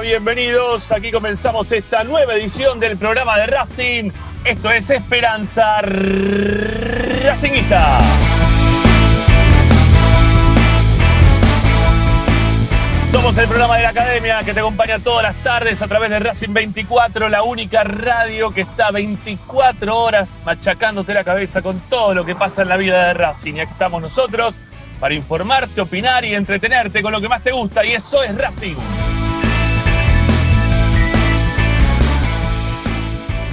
Bienvenidos. 0.00 0.92
Aquí 0.92 1.10
comenzamos 1.10 1.72
esta 1.72 2.04
nueva 2.04 2.34
edición 2.34 2.78
del 2.78 2.96
programa 2.96 3.36
de 3.36 3.46
Racing. 3.46 4.12
Esto 4.44 4.70
es 4.70 4.90
Esperanza 4.90 5.80
Racingista. 7.22 7.98
Somos 13.12 13.36
el 13.38 13.48
programa 13.48 13.76
de 13.76 13.82
la 13.82 13.88
academia 13.88 14.44
que 14.44 14.54
te 14.54 14.60
acompaña 14.60 15.00
todas 15.00 15.24
las 15.24 15.34
tardes 15.42 15.82
a 15.82 15.88
través 15.88 16.10
de 16.10 16.20
Racing 16.20 16.52
24, 16.52 17.28
la 17.28 17.42
única 17.42 17.82
radio 17.82 18.52
que 18.52 18.60
está 18.60 18.92
24 18.92 19.96
horas 19.96 20.32
machacándote 20.44 21.12
la 21.12 21.24
cabeza 21.24 21.60
con 21.60 21.80
todo 21.80 22.14
lo 22.14 22.24
que 22.24 22.36
pasa 22.36 22.62
en 22.62 22.68
la 22.68 22.76
vida 22.76 23.08
de 23.08 23.14
Racing. 23.14 23.54
Y 23.54 23.60
aquí 23.60 23.72
estamos 23.72 24.00
nosotros 24.00 24.56
para 25.00 25.14
informarte, 25.14 25.80
opinar 25.80 26.24
y 26.24 26.36
entretenerte 26.36 27.02
con 27.02 27.10
lo 27.10 27.20
que 27.20 27.28
más 27.28 27.42
te 27.42 27.50
gusta 27.50 27.84
y 27.84 27.94
eso 27.94 28.22
es 28.22 28.36
Racing. 28.36 28.76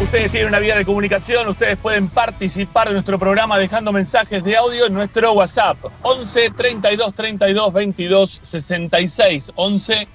Ustedes 0.05 0.31
tienen 0.31 0.49
una 0.49 0.59
vía 0.59 0.77
de 0.77 0.85
comunicación, 0.85 1.47
ustedes 1.47 1.77
pueden 1.77 2.09
participar 2.09 2.87
de 2.87 2.93
nuestro 2.93 3.17
programa 3.17 3.57
dejando 3.57 3.91
mensajes 3.91 4.43
de 4.43 4.55
audio 4.55 4.85
en 4.85 4.93
nuestro 4.93 5.33
WhatsApp 5.33 5.77
11 6.03 6.51
32 6.51 7.15
32 7.15 7.73
22 7.73 8.39
66 8.43 9.51
11 9.55 10.07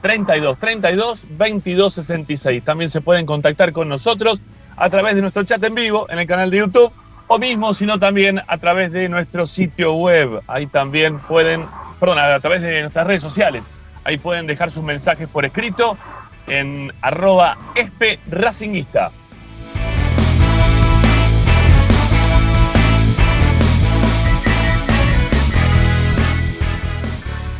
32 0.00 0.58
32 0.58 1.24
22 1.30 1.92
66. 1.92 2.62
También 2.62 2.88
se 2.88 3.00
pueden 3.00 3.26
contactar 3.26 3.72
con 3.72 3.88
nosotros 3.88 4.40
a 4.76 4.88
través 4.88 5.16
de 5.16 5.22
nuestro 5.22 5.42
chat 5.42 5.62
en 5.64 5.74
vivo 5.74 6.06
en 6.08 6.20
el 6.20 6.26
canal 6.28 6.48
de 6.48 6.58
YouTube 6.58 6.92
o 7.26 7.38
mismo, 7.40 7.74
sino 7.74 7.98
también 7.98 8.40
a 8.46 8.58
través 8.58 8.92
de 8.92 9.08
nuestro 9.08 9.44
sitio 9.46 9.94
web. 9.94 10.40
Ahí 10.46 10.68
también 10.68 11.18
pueden, 11.18 11.66
perdón, 11.98 12.20
a 12.20 12.38
través 12.38 12.62
de 12.62 12.82
nuestras 12.82 13.08
redes 13.08 13.22
sociales. 13.22 13.72
Ahí 14.04 14.18
pueden 14.18 14.46
dejar 14.46 14.70
sus 14.70 14.84
mensajes 14.84 15.28
por 15.28 15.44
escrito 15.44 15.98
en 16.46 16.92
arroba 17.00 17.58
espe. 17.74 18.20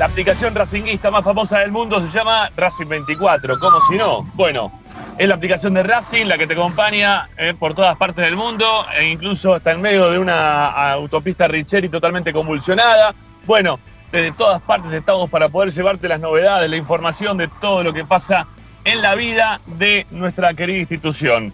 La 0.03 0.09
aplicación 0.09 0.53
racinguista 0.57 1.13
más 1.13 1.25
famosa 1.25 1.61
del 1.61 1.71
mundo 1.71 2.05
se 2.05 2.09
llama 2.09 2.51
Racing 2.57 2.89
24, 2.89 3.61
¿cómo 3.61 3.81
si 3.83 3.95
no? 3.95 4.25
Bueno, 4.35 4.73
es 5.17 5.29
la 5.29 5.37
aplicación 5.37 5.75
de 5.75 5.85
Racing 5.85 6.27
la 6.27 6.37
que 6.37 6.49
te 6.49 6.55
acompaña 6.55 7.29
eh, 7.37 7.55
por 7.57 7.73
todas 7.75 7.97
partes 7.97 8.25
del 8.25 8.35
mundo 8.35 8.67
e 8.99 9.07
incluso 9.07 9.55
hasta 9.55 9.71
en 9.71 9.81
medio 9.81 10.11
de 10.11 10.19
una 10.19 10.91
autopista 10.95 11.47
Richeri 11.47 11.89
totalmente 11.89 12.33
convulsionada. 12.33 13.15
Bueno, 13.47 13.79
desde 14.11 14.33
todas 14.33 14.61
partes 14.63 14.91
estamos 14.91 15.31
para 15.31 15.49
poder 15.51 15.71
llevarte 15.71 16.09
las 16.09 16.19
novedades, 16.19 16.69
la 16.69 16.77
información 16.77 17.39
de 17.39 17.47
todo 17.61 17.85
lo 17.85 17.93
que 17.93 18.05
pasa 18.05 18.49
en 18.83 19.03
la 19.03 19.15
vida 19.15 19.61
de 19.67 20.09
nuestra 20.11 20.53
querida 20.55 20.79
institución. 20.79 21.53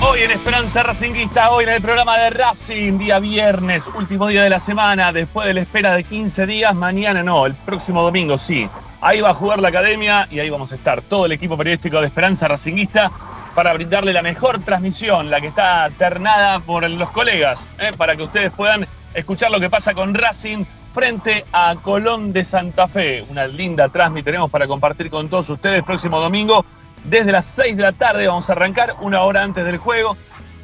Hoy 0.00 0.22
en 0.22 0.32
Esperanza 0.32 0.82
Racinguista, 0.82 1.52
hoy 1.52 1.62
en 1.62 1.70
el 1.70 1.80
programa 1.80 2.18
de 2.18 2.30
Racing, 2.30 2.98
día 2.98 3.20
viernes, 3.20 3.86
último 3.94 4.26
día 4.26 4.42
de 4.42 4.50
la 4.50 4.58
semana, 4.58 5.12
después 5.12 5.46
de 5.46 5.54
la 5.54 5.60
espera 5.60 5.92
de 5.92 6.02
15 6.02 6.44
días, 6.44 6.74
mañana 6.74 7.22
no, 7.22 7.46
el 7.46 7.54
próximo 7.54 8.02
domingo 8.02 8.36
sí. 8.36 8.68
Ahí 9.00 9.20
va 9.20 9.30
a 9.30 9.34
jugar 9.34 9.60
la 9.60 9.68
academia 9.68 10.26
y 10.28 10.40
ahí 10.40 10.50
vamos 10.50 10.72
a 10.72 10.74
estar 10.74 11.00
todo 11.02 11.26
el 11.26 11.32
equipo 11.32 11.56
periodístico 11.56 12.00
de 12.00 12.06
Esperanza 12.06 12.48
Racinguista 12.48 13.12
para 13.54 13.72
brindarle 13.74 14.12
la 14.12 14.22
mejor 14.22 14.58
transmisión, 14.58 15.30
la 15.30 15.40
que 15.40 15.46
está 15.46 15.88
ternada 15.96 16.58
por 16.58 16.90
los 16.90 17.10
colegas, 17.10 17.64
¿eh? 17.78 17.92
para 17.96 18.16
que 18.16 18.24
ustedes 18.24 18.50
puedan 18.50 18.88
escuchar 19.14 19.52
lo 19.52 19.60
que 19.60 19.70
pasa 19.70 19.94
con 19.94 20.14
Racing 20.14 20.64
frente 20.90 21.44
a 21.52 21.76
Colón 21.82 22.32
de 22.32 22.44
Santa 22.44 22.88
Fe. 22.88 23.24
Una 23.28 23.46
linda 23.46 23.88
transmisión 23.88 24.24
tenemos 24.24 24.50
para 24.50 24.66
compartir 24.66 25.10
con 25.10 25.28
todos 25.28 25.48
ustedes 25.48 25.82
próximo 25.82 26.20
domingo 26.20 26.64
desde 27.04 27.32
las 27.32 27.46
6 27.46 27.76
de 27.76 27.82
la 27.82 27.92
tarde. 27.92 28.26
Vamos 28.26 28.48
a 28.48 28.52
arrancar 28.52 28.96
una 29.00 29.22
hora 29.22 29.42
antes 29.42 29.64
del 29.64 29.76
juego. 29.76 30.16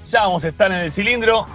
Ya 0.04 0.22
vamos 0.22 0.44
a 0.44 0.48
estar 0.48 0.70
en 0.72 0.78
el 0.78 0.92
cilindro. 0.92 1.46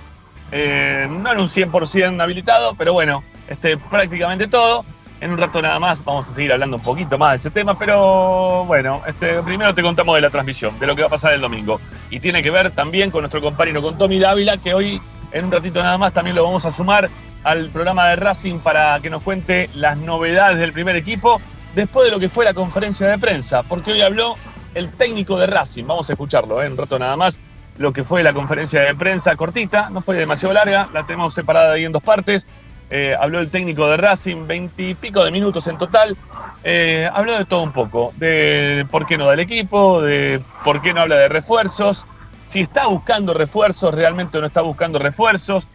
eh, 0.51 1.07
no 1.09 1.31
en 1.33 1.39
un 1.39 1.47
100% 1.49 2.21
habilitado, 2.21 2.73
pero 2.75 2.93
bueno, 2.93 3.23
este, 3.47 3.77
prácticamente 3.77 4.47
todo. 4.47 4.85
En 5.19 5.31
un 5.31 5.37
rato 5.39 5.61
nada 5.61 5.79
más 5.79 6.03
vamos 6.05 6.29
a 6.29 6.33
seguir 6.33 6.53
hablando 6.53 6.77
un 6.77 6.83
poquito 6.83 7.17
más 7.17 7.31
de 7.31 7.35
ese 7.37 7.49
tema, 7.49 7.77
pero 7.77 8.65
bueno, 8.65 9.01
este, 9.07 9.41
primero 9.41 9.73
te 9.73 9.81
contamos 9.81 10.13
de 10.13 10.21
la 10.21 10.29
transmisión, 10.29 10.77
de 10.77 10.85
lo 10.85 10.95
que 10.95 11.01
va 11.01 11.07
a 11.07 11.11
pasar 11.11 11.33
el 11.33 11.41
domingo. 11.41 11.81
Y 12.11 12.19
tiene 12.19 12.43
que 12.43 12.51
ver 12.51 12.69
también 12.71 13.09
con 13.09 13.23
nuestro 13.23 13.41
compañero, 13.41 13.81
con 13.81 13.97
Tommy 13.97 14.19
Dávila, 14.19 14.57
que 14.57 14.75
hoy 14.75 15.01
en 15.31 15.45
un 15.45 15.51
ratito 15.51 15.81
nada 15.81 15.97
más 15.97 16.13
también 16.13 16.35
lo 16.35 16.43
vamos 16.43 16.65
a 16.65 16.71
sumar 16.71 17.09
al 17.47 17.69
programa 17.69 18.09
de 18.09 18.17
Racing 18.17 18.59
para 18.59 18.99
que 18.99 19.09
nos 19.09 19.23
cuente 19.23 19.69
las 19.73 19.95
novedades 19.95 20.59
del 20.59 20.73
primer 20.73 20.97
equipo 20.97 21.39
después 21.75 22.05
de 22.05 22.11
lo 22.11 22.19
que 22.19 22.27
fue 22.27 22.43
la 22.43 22.53
conferencia 22.53 23.07
de 23.07 23.17
prensa, 23.17 23.63
porque 23.63 23.93
hoy 23.93 24.01
habló 24.01 24.35
el 24.73 24.91
técnico 24.91 25.39
de 25.39 25.47
Racing. 25.47 25.85
Vamos 25.87 26.09
a 26.09 26.13
escucharlo 26.13 26.61
¿eh? 26.61 26.65
en 26.65 26.73
un 26.73 26.77
rato 26.77 26.99
nada 26.99 27.15
más. 27.15 27.39
Lo 27.77 27.93
que 27.93 28.03
fue 28.03 28.21
la 28.21 28.33
conferencia 28.33 28.81
de 28.81 28.93
prensa 28.95 29.33
cortita, 29.37 29.89
no 29.89 30.01
fue 30.01 30.17
demasiado 30.17 30.53
larga, 30.53 30.89
la 30.93 31.05
tenemos 31.05 31.33
separada 31.33 31.73
ahí 31.73 31.85
en 31.85 31.93
dos 31.93 32.03
partes. 32.03 32.47
Eh, 32.89 33.15
habló 33.17 33.39
el 33.39 33.49
técnico 33.49 33.87
de 33.87 33.95
Racing, 33.95 34.45
veintipico 34.45 35.23
de 35.23 35.31
minutos 35.31 35.67
en 35.67 35.77
total. 35.77 36.17
Eh, 36.65 37.09
habló 37.13 37.37
de 37.37 37.45
todo 37.45 37.63
un 37.63 37.71
poco, 37.71 38.13
de 38.17 38.85
por 38.91 39.05
qué 39.05 39.17
no 39.17 39.25
da 39.25 39.35
el 39.35 39.39
equipo, 39.39 40.01
de 40.01 40.41
por 40.65 40.81
qué 40.81 40.93
no 40.93 41.01
habla 41.01 41.15
de 41.15 41.29
refuerzos, 41.29 42.05
si 42.47 42.61
está 42.61 42.87
buscando 42.87 43.33
refuerzos, 43.33 43.93
realmente 43.93 44.39
no 44.39 44.47
está 44.47 44.61
buscando 44.61 44.99
refuerzos. 44.99 45.67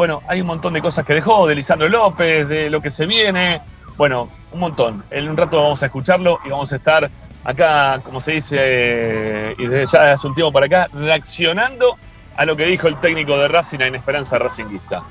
Bueno, 0.00 0.22
hay 0.28 0.40
un 0.40 0.46
montón 0.46 0.72
de 0.72 0.80
cosas 0.80 1.04
que 1.04 1.12
dejó, 1.12 1.46
de 1.46 1.54
Lisandro 1.54 1.86
López, 1.86 2.48
de 2.48 2.70
lo 2.70 2.80
que 2.80 2.90
se 2.90 3.04
viene. 3.04 3.60
Bueno, 3.98 4.30
un 4.50 4.60
montón. 4.60 5.04
En 5.10 5.28
un 5.28 5.36
rato 5.36 5.62
vamos 5.62 5.82
a 5.82 5.86
escucharlo 5.86 6.38
y 6.42 6.48
vamos 6.48 6.72
a 6.72 6.76
estar 6.76 7.10
acá, 7.44 8.00
como 8.02 8.22
se 8.22 8.32
dice, 8.32 8.56
eh, 8.58 9.54
y 9.58 9.66
desde 9.66 9.98
ya 9.98 10.12
hace 10.12 10.26
un 10.26 10.34
tiempo 10.34 10.52
para 10.52 10.64
acá, 10.64 10.88
reaccionando 10.94 11.98
a 12.34 12.46
lo 12.46 12.56
que 12.56 12.64
dijo 12.64 12.88
el 12.88 12.98
técnico 12.98 13.36
de 13.36 13.48
Racing 13.48 13.80
en 13.80 13.94
Esperanza 13.94 14.38
Racinguista. 14.38 15.02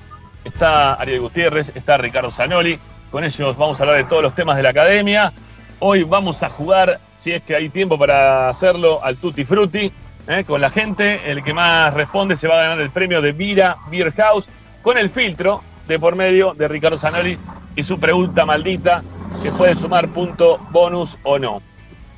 Está 0.43 0.95
Ariel 0.95 1.21
Gutiérrez, 1.21 1.71
está 1.75 1.99
Ricardo 1.99 2.31
Zanoli. 2.31 2.79
Con 3.11 3.23
ellos 3.23 3.57
vamos 3.57 3.79
a 3.79 3.83
hablar 3.83 3.97
de 3.97 4.05
todos 4.05 4.23
los 4.23 4.33
temas 4.33 4.57
de 4.57 4.63
la 4.63 4.69
academia. 4.69 5.31
Hoy 5.77 6.03
vamos 6.03 6.41
a 6.41 6.49
jugar, 6.49 6.99
si 7.13 7.31
es 7.31 7.43
que 7.43 7.55
hay 7.55 7.69
tiempo 7.69 7.99
para 7.99 8.49
hacerlo, 8.49 9.03
al 9.03 9.17
Tutti 9.17 9.45
Frutti 9.45 9.93
¿eh? 10.27 10.43
con 10.45 10.59
la 10.61 10.71
gente. 10.71 11.29
El 11.29 11.43
que 11.43 11.53
más 11.53 11.93
responde 11.93 12.35
se 12.35 12.47
va 12.47 12.59
a 12.59 12.63
ganar 12.63 12.81
el 12.81 12.89
premio 12.89 13.21
de 13.21 13.33
Vira 13.33 13.77
Beer 13.91 14.11
House 14.13 14.49
con 14.81 14.97
el 14.97 15.09
filtro 15.09 15.61
de 15.87 15.99
por 15.99 16.15
medio 16.15 16.53
de 16.53 16.67
Ricardo 16.67 16.97
Zanoli 16.97 17.37
y 17.75 17.83
su 17.83 17.99
pregunta 17.99 18.45
maldita 18.45 19.03
que 19.41 19.51
puede 19.51 19.75
sumar 19.75 20.09
punto 20.09 20.59
bonus 20.71 21.17
o 21.23 21.39
no. 21.39 21.61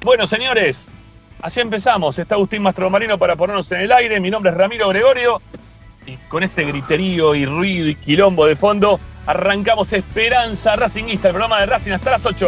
Bueno, 0.04 0.26
señores, 0.28 0.88
Así 1.42 1.60
empezamos. 1.60 2.20
Está 2.20 2.36
Agustín 2.36 2.62
Mastromarino 2.62 3.18
para 3.18 3.36
ponernos 3.36 3.72
en 3.72 3.82
el 3.82 3.92
aire. 3.92 4.20
Mi 4.20 4.30
nombre 4.30 4.52
es 4.52 4.58
Ramiro 4.58 4.90
Gregorio. 4.90 5.42
Y 6.06 6.16
con 6.30 6.44
este 6.44 6.64
griterío 6.66 7.36
y 7.36 7.46
ruido 7.46 7.90
y 7.90 7.96
quilombo 7.96 8.46
de 8.46 8.56
fondo, 8.56 9.00
arrancamos 9.26 9.94
Esperanza 9.94 10.76
Racingista, 10.76 11.30
el 11.30 11.34
programa 11.34 11.60
de 11.60 11.66
Racing 11.68 11.92
hasta 11.92 12.12
las 12.12 12.26
8. 12.26 12.48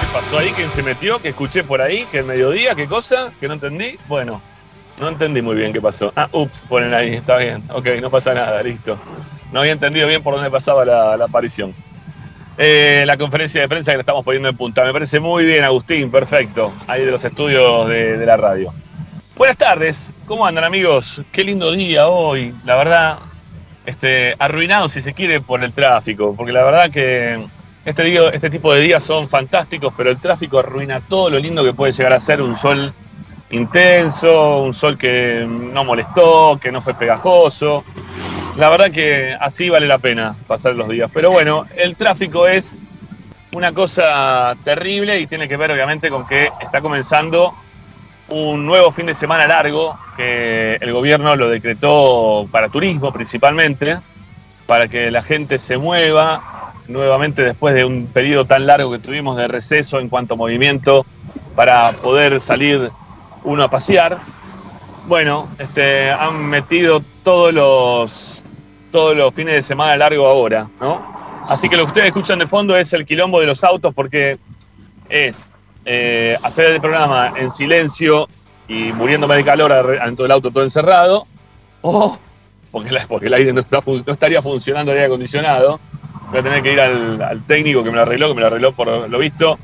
¿Qué 0.00 0.06
pasó 0.12 0.38
ahí? 0.38 0.50
¿Quién 0.56 0.70
se 0.70 0.82
metió? 0.82 1.20
¿Que 1.20 1.28
escuché 1.28 1.64
por 1.64 1.82
ahí? 1.82 2.06
¿Que 2.10 2.18
el 2.20 2.24
mediodía? 2.24 2.74
¿Qué 2.74 2.86
cosa? 2.86 3.30
¿Que 3.40 3.48
no 3.48 3.54
entendí? 3.54 3.98
Bueno, 4.08 4.40
no 5.00 5.08
entendí 5.08 5.42
muy 5.42 5.56
bien 5.56 5.72
qué 5.72 5.80
pasó. 5.80 6.12
Ah, 6.16 6.28
ups, 6.32 6.64
ponen 6.68 6.94
ahí, 6.94 7.14
está 7.14 7.36
bien. 7.36 7.62
Ok, 7.72 7.86
no 8.00 8.10
pasa 8.10 8.34
nada, 8.34 8.62
listo. 8.62 8.98
No 9.52 9.60
había 9.60 9.72
entendido 9.72 10.06
bien 10.08 10.22
por 10.22 10.34
dónde 10.34 10.50
pasaba 10.50 10.84
la, 10.84 11.16
la 11.16 11.24
aparición. 11.26 11.74
Eh, 12.60 13.04
la 13.06 13.16
conferencia 13.16 13.60
de 13.60 13.68
prensa 13.68 13.92
que 13.92 14.00
estamos 14.00 14.24
poniendo 14.24 14.48
en 14.48 14.56
punta. 14.56 14.84
Me 14.84 14.92
parece 14.92 15.20
muy 15.20 15.44
bien, 15.44 15.62
Agustín, 15.62 16.10
perfecto. 16.10 16.72
Ahí 16.88 17.04
de 17.04 17.12
los 17.12 17.22
estudios 17.24 17.88
de, 17.88 18.26
la 18.26 18.36
radio. 18.36 18.74
Buenas 19.36 19.56
tardes, 19.56 20.12
¿cómo 20.26 20.44
andan 20.44 20.64
amigos? 20.64 21.22
Qué 21.30 21.44
lindo 21.44 21.70
día 21.70 22.08
hoy, 22.08 22.52
la 22.64 22.74
verdad, 22.74 23.18
este, 23.86 24.34
arruinado 24.40 24.88
si 24.88 25.00
se 25.00 25.14
quiere 25.14 25.40
por 25.40 25.62
el 25.62 25.72
tráfico, 25.72 26.34
porque 26.36 26.50
la 26.50 26.64
verdad 26.64 26.90
que 26.90 27.46
este, 27.84 28.34
este 28.34 28.50
tipo 28.50 28.74
de 28.74 28.80
días 28.80 29.04
son 29.04 29.28
fantásticos, 29.28 29.94
pero 29.96 30.10
el 30.10 30.18
tráfico 30.18 30.58
arruina 30.58 31.00
todo 31.00 31.30
lo 31.30 31.38
lindo 31.38 31.62
que 31.62 31.72
puede 31.72 31.92
llegar 31.92 32.12
a 32.12 32.18
ser 32.18 32.42
un 32.42 32.56
sol 32.56 32.92
intenso, 33.50 34.64
un 34.64 34.74
sol 34.74 34.98
que 34.98 35.46
no 35.46 35.84
molestó, 35.84 36.58
que 36.60 36.72
no 36.72 36.80
fue 36.80 36.94
pegajoso. 36.94 37.84
La 38.58 38.70
verdad 38.70 38.90
que 38.90 39.36
así 39.38 39.68
vale 39.68 39.86
la 39.86 39.98
pena 39.98 40.34
pasar 40.48 40.74
los 40.74 40.88
días. 40.88 41.08
Pero 41.14 41.30
bueno, 41.30 41.64
el 41.76 41.94
tráfico 41.94 42.48
es 42.48 42.82
una 43.52 43.72
cosa 43.72 44.56
terrible 44.64 45.20
y 45.20 45.28
tiene 45.28 45.46
que 45.46 45.56
ver 45.56 45.70
obviamente 45.70 46.10
con 46.10 46.26
que 46.26 46.50
está 46.60 46.80
comenzando 46.80 47.54
un 48.30 48.66
nuevo 48.66 48.90
fin 48.90 49.06
de 49.06 49.14
semana 49.14 49.46
largo 49.46 49.96
que 50.16 50.74
el 50.80 50.92
gobierno 50.92 51.36
lo 51.36 51.48
decretó 51.48 52.48
para 52.50 52.68
turismo 52.68 53.12
principalmente, 53.12 54.00
para 54.66 54.88
que 54.88 55.12
la 55.12 55.22
gente 55.22 55.60
se 55.60 55.78
mueva 55.78 56.72
nuevamente 56.88 57.42
después 57.42 57.76
de 57.76 57.84
un 57.84 58.08
periodo 58.08 58.44
tan 58.44 58.66
largo 58.66 58.90
que 58.90 58.98
tuvimos 58.98 59.36
de 59.36 59.46
receso 59.46 60.00
en 60.00 60.08
cuanto 60.08 60.34
a 60.34 60.36
movimiento 60.36 61.06
para 61.54 61.92
poder 61.92 62.40
salir 62.40 62.90
uno 63.44 63.62
a 63.62 63.70
pasear. 63.70 64.18
Bueno, 65.06 65.48
este, 65.60 66.10
han 66.10 66.44
metido 66.44 67.02
todos 67.22 67.54
los, 67.54 68.37
todos 68.90 69.16
los 69.16 69.32
fines 69.34 69.54
de 69.54 69.62
semana 69.62 69.96
largo 69.96 70.26
ahora, 70.26 70.68
¿no? 70.80 71.16
Así 71.48 71.68
que 71.68 71.76
lo 71.76 71.84
que 71.84 71.88
ustedes 71.88 72.06
escuchan 72.08 72.38
de 72.38 72.46
fondo 72.46 72.76
es 72.76 72.92
el 72.92 73.06
quilombo 73.06 73.40
de 73.40 73.46
los 73.46 73.62
autos 73.64 73.94
porque 73.94 74.38
es 75.08 75.50
eh, 75.84 76.36
hacer 76.42 76.66
el 76.74 76.80
programa 76.80 77.32
en 77.36 77.50
silencio 77.50 78.28
y 78.66 78.92
muriéndome 78.92 79.36
de 79.36 79.44
calor 79.44 79.72
adentro 79.72 80.24
del 80.24 80.32
auto 80.32 80.50
todo 80.50 80.62
encerrado, 80.64 81.26
o 81.80 82.18
porque, 82.70 82.90
la- 82.90 83.06
porque 83.06 83.26
el 83.26 83.34
aire 83.34 83.52
no, 83.52 83.60
estaría 84.06 84.42
funcionando 84.42 84.92
el 84.92 84.98
aire 84.98 85.06
acondicionado, 85.06 85.80
voy 86.30 86.40
a 86.40 86.42
tener 86.42 86.62
que 86.62 86.72
ir 86.74 86.80
al, 86.80 87.42
técnico 87.46 87.82
que 87.82 87.90
me 87.90 87.96
lo 87.96 88.02
arregló, 88.02 88.28
que 88.28 88.34
me 88.34 88.40
lo 88.42 88.46
arregló 88.48 88.72
por 88.72 89.08
lo 89.08 89.18
visto, 89.18 89.58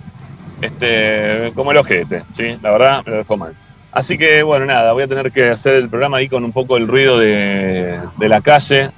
este, 0.63 1.53
como 1.55 1.73
el 1.73 1.77
ojete, 1.77 2.23
¿sí? 2.29 2.57
La 2.63 2.71
verdad, 2.71 3.03
me 3.05 3.13
lo 3.13 3.19
dejó 3.19 3.37
mal. 3.37 3.55
Así 3.93 4.17
que, 4.17 4.43
bueno, 4.43 4.65
nada, 4.65 4.93
voy 4.93 5.03
a 5.03 5.09
tener 5.09 5.31
que 5.31 5.51
hacer 5.51 5.75
el 5.75 5.91
programa 5.91 6.17
ahí 6.17 6.29
con 6.29 6.43
un 6.43 6.53
poco 6.53 6.79
el 6.79 6.89
ruido 6.89 7.19
de 7.19 8.01
la 8.19 8.41
calle, 8.41 8.91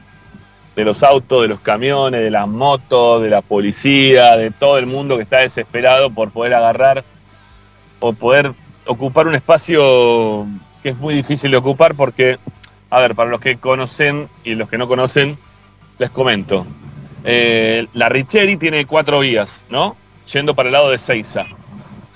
de 0.76 0.84
los 0.84 1.02
autos, 1.02 1.42
de 1.42 1.48
los 1.48 1.60
camiones, 1.60 2.20
de 2.20 2.30
las 2.30 2.46
motos, 2.46 3.22
de 3.22 3.30
la 3.30 3.40
policía, 3.40 4.36
de 4.36 4.50
todo 4.50 4.78
el 4.78 4.86
mundo 4.86 5.16
que 5.16 5.22
está 5.22 5.38
desesperado 5.38 6.10
por 6.10 6.30
poder 6.30 6.52
agarrar 6.52 7.02
o 7.98 8.12
poder 8.12 8.52
ocupar 8.84 9.26
un 9.26 9.34
espacio 9.34 10.46
que 10.82 10.90
es 10.90 10.96
muy 10.98 11.14
difícil 11.14 11.50
de 11.50 11.56
ocupar 11.56 11.94
porque, 11.94 12.38
a 12.90 13.00
ver, 13.00 13.14
para 13.14 13.30
los 13.30 13.40
que 13.40 13.56
conocen 13.56 14.28
y 14.44 14.54
los 14.54 14.68
que 14.68 14.76
no 14.76 14.86
conocen, 14.86 15.38
les 15.98 16.10
comento. 16.10 16.66
Eh, 17.24 17.86
la 17.94 18.10
Richeri 18.10 18.58
tiene 18.58 18.84
cuatro 18.84 19.20
vías, 19.20 19.64
¿no? 19.70 19.96
Yendo 20.30 20.54
para 20.54 20.68
el 20.68 20.74
lado 20.74 20.90
de 20.90 20.98
Seiza. 20.98 21.46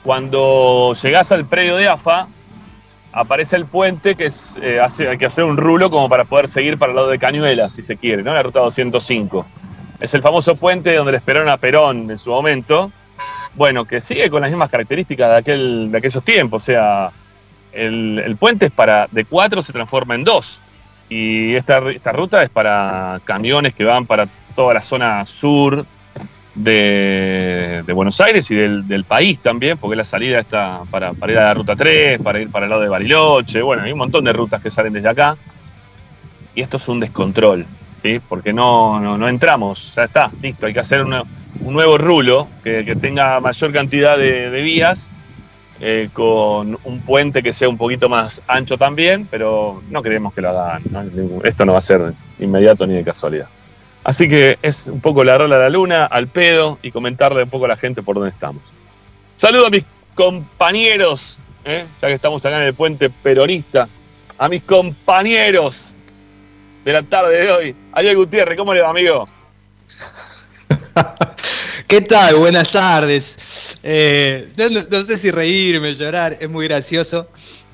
Cuando 0.05 0.95
llegás 1.03 1.33
al 1.33 1.47
predio 1.47 1.77
de 1.77 1.89
AFA, 1.89 2.29
aparece 3.13 3.57
el 3.57 3.67
puente 3.67 4.15
que 4.15 4.31
eh, 4.63 4.81
hace- 4.81 5.09
hay 5.09 5.19
que 5.19 5.27
hacer 5.27 5.45
un 5.45 5.57
rulo 5.57 5.91
como 5.91 6.09
para 6.09 6.25
poder 6.25 6.49
seguir 6.49 6.79
para 6.79 6.91
el 6.93 6.97
lado 6.97 7.09
de 7.09 7.19
Cañuelas, 7.19 7.73
si 7.73 7.83
se 7.83 7.97
quiere, 7.97 8.23
¿no? 8.23 8.33
La 8.35 8.43
ruta 8.43 8.61
205. 8.61 9.47
Es 10.01 10.15
el 10.15 10.23
famoso 10.23 10.55
puente 10.57 10.95
donde 10.95 11.13
le 11.13 11.19
esperaron 11.19 11.49
a 11.49 11.57
Perón 11.57 12.11
en 12.11 12.19
su 12.19 12.31
momento. 12.31 12.91
Bueno, 13.55 13.85
que 13.85 14.01
sigue 14.01 14.31
con 14.31 14.41
las 14.43 14.51
mismas 14.51 14.71
características 14.71 15.29
de, 15.31 15.37
aquel, 15.37 15.93
de 15.93 15.99
aquellos 15.99 16.25
tiempos. 16.25 16.63
O 16.63 16.67
sea, 16.67 17.11
el, 17.73 18.19
el 18.25 18.37
puente 18.37 18.67
es 18.67 18.73
para. 18.73 19.09
de 19.11 19.25
cuatro 19.25 19.61
se 19.61 19.73
transforma 19.73 20.15
en 20.15 20.25
dos. 20.25 20.59
Y 21.09 21.55
esta, 21.57 21.79
esta 21.91 22.13
ruta 22.13 22.43
es 22.43 22.49
para 22.49 23.21
camiones 23.25 23.75
que 23.75 23.85
van 23.85 24.07
para 24.07 24.27
toda 24.55 24.75
la 24.75 24.83
zona 24.83 25.27
sur 25.27 25.85
de, 26.55 27.85
Buenos 27.95 28.21
Aires 28.21 28.51
y 28.51 28.55
del, 28.55 29.05
país 29.05 29.39
también, 29.41 29.79
porque 29.79 29.97
la 29.97 30.05
salida 30.05 30.39
está 30.39 30.83
para, 30.91 31.13
ir 31.29 31.39
a 31.39 31.45
la 31.45 31.55
ruta 31.55 31.77
3, 31.77 32.21
para 32.21 32.41
ir 32.41 32.51
para 32.51 32.67
el 32.67 32.71
lado 32.71 32.83
de 32.83 32.89
Bariloche, 32.89 33.63
bueno, 33.63 33.83
hay 33.83 33.93
un 33.93 33.99
montón 33.99 34.25
de 34.25 34.33
rutas 34.33 34.61
que 34.61 34.71
salen 34.71 34.93
desde 34.93 35.09
acá. 35.09 35.37
Y 36.55 36.63
esto 36.63 36.77
es 36.79 36.89
un 36.89 37.01
descontrol, 37.01 37.67
¿sí? 37.97 38.21
Porque 38.29 38.53
no, 38.53 39.01
no, 39.01 39.29
entramos, 39.29 39.93
ya 39.95 40.05
está, 40.05 40.31
listo, 40.43 40.67
hay 40.67 40.73
que 40.73 40.81
hacer 40.81 41.03
un 41.03 41.25
nuevo 41.61 41.99
rulo 41.99 42.49
que, 42.65 42.97
tenga 43.01 43.41
mayor 43.41 43.73
cantidad 43.73 44.19
de, 44.19 44.63
vías, 44.63 45.11
eh, 45.81 46.11
con 46.13 46.79
un 46.85 47.01
puente 47.01 47.43
que 47.43 47.53
sea 47.53 47.69
un 47.69 47.79
poquito 47.79 48.09
más 48.09 48.43
ancho 48.47 48.77
también, 48.77 49.27
pero 49.31 49.83
no 49.91 50.03
creemos 50.03 50.35
que 50.35 50.43
lo 50.43 50.51
hagan, 50.51 50.83
esto 51.45 51.65
no 51.65 51.73
va 51.73 51.79
a 51.79 51.83
ser 51.83 52.13
inmediato 52.39 52.87
ni 52.87 52.95
de 52.95 53.05
casualidad. 53.05 53.49
Así 54.11 54.29
que 54.29 54.59
es 54.61 54.89
un 54.89 55.01
poco 55.01 55.23
la 55.23 55.39
rola 55.39 55.55
a 55.55 55.59
la 55.61 55.69
luna, 55.71 56.05
al 56.05 56.27
pedo 56.27 56.81
y 56.83 56.91
comentarle 56.91 57.45
un 57.45 57.49
poco 57.49 57.67
a 57.67 57.69
la 57.69 57.77
gente 57.77 58.03
por 58.03 58.17
dónde 58.17 58.31
estamos. 58.31 58.61
Saludo 59.37 59.67
a 59.69 59.71
mis 59.71 59.85
compañeros, 60.17 61.39
¿eh? 61.65 61.87
ya 62.03 62.09
que 62.09 62.15
estamos 62.15 62.45
acá 62.45 62.57
en 62.57 62.65
el 62.65 62.75
puente 62.75 63.09
peronista, 63.09 63.89
a 64.37 64.49
mis 64.49 64.65
compañeros 64.65 65.95
de 66.85 66.93
la 66.93 67.05
tarde 67.05 67.37
de 67.37 67.53
hoy. 67.53 67.77
Ariel 67.93 68.17
Gutiérrez, 68.17 68.59
¿cómo 68.59 68.75
le 68.75 68.81
va, 68.81 68.91
amigo? 68.91 69.29
¿Qué 71.87 72.01
tal? 72.01 72.35
Buenas 72.35 72.69
tardes. 72.73 73.79
Eh, 73.85 74.49
no 74.91 75.05
sé 75.05 75.19
si 75.19 75.31
reírme, 75.31 75.95
llorar, 75.95 76.37
es 76.41 76.51
muy 76.51 76.67
gracioso. 76.67 77.29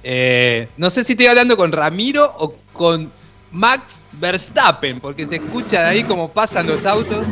Eh, 0.05 0.69
no 0.76 0.90
sé 0.90 1.02
si 1.02 1.14
estoy 1.14 1.28
hablando 1.28 1.57
con 1.57 1.73
Ramiro 1.73 2.31
o 2.37 2.55
con 2.75 3.11
Max 3.57 4.05
Verstappen, 4.13 5.01
porque 5.01 5.25
se 5.27 5.37
escucha 5.37 5.89
ahí 5.89 6.05
como 6.05 6.31
pasan 6.31 6.67
los 6.67 6.85
autos. 6.85 7.25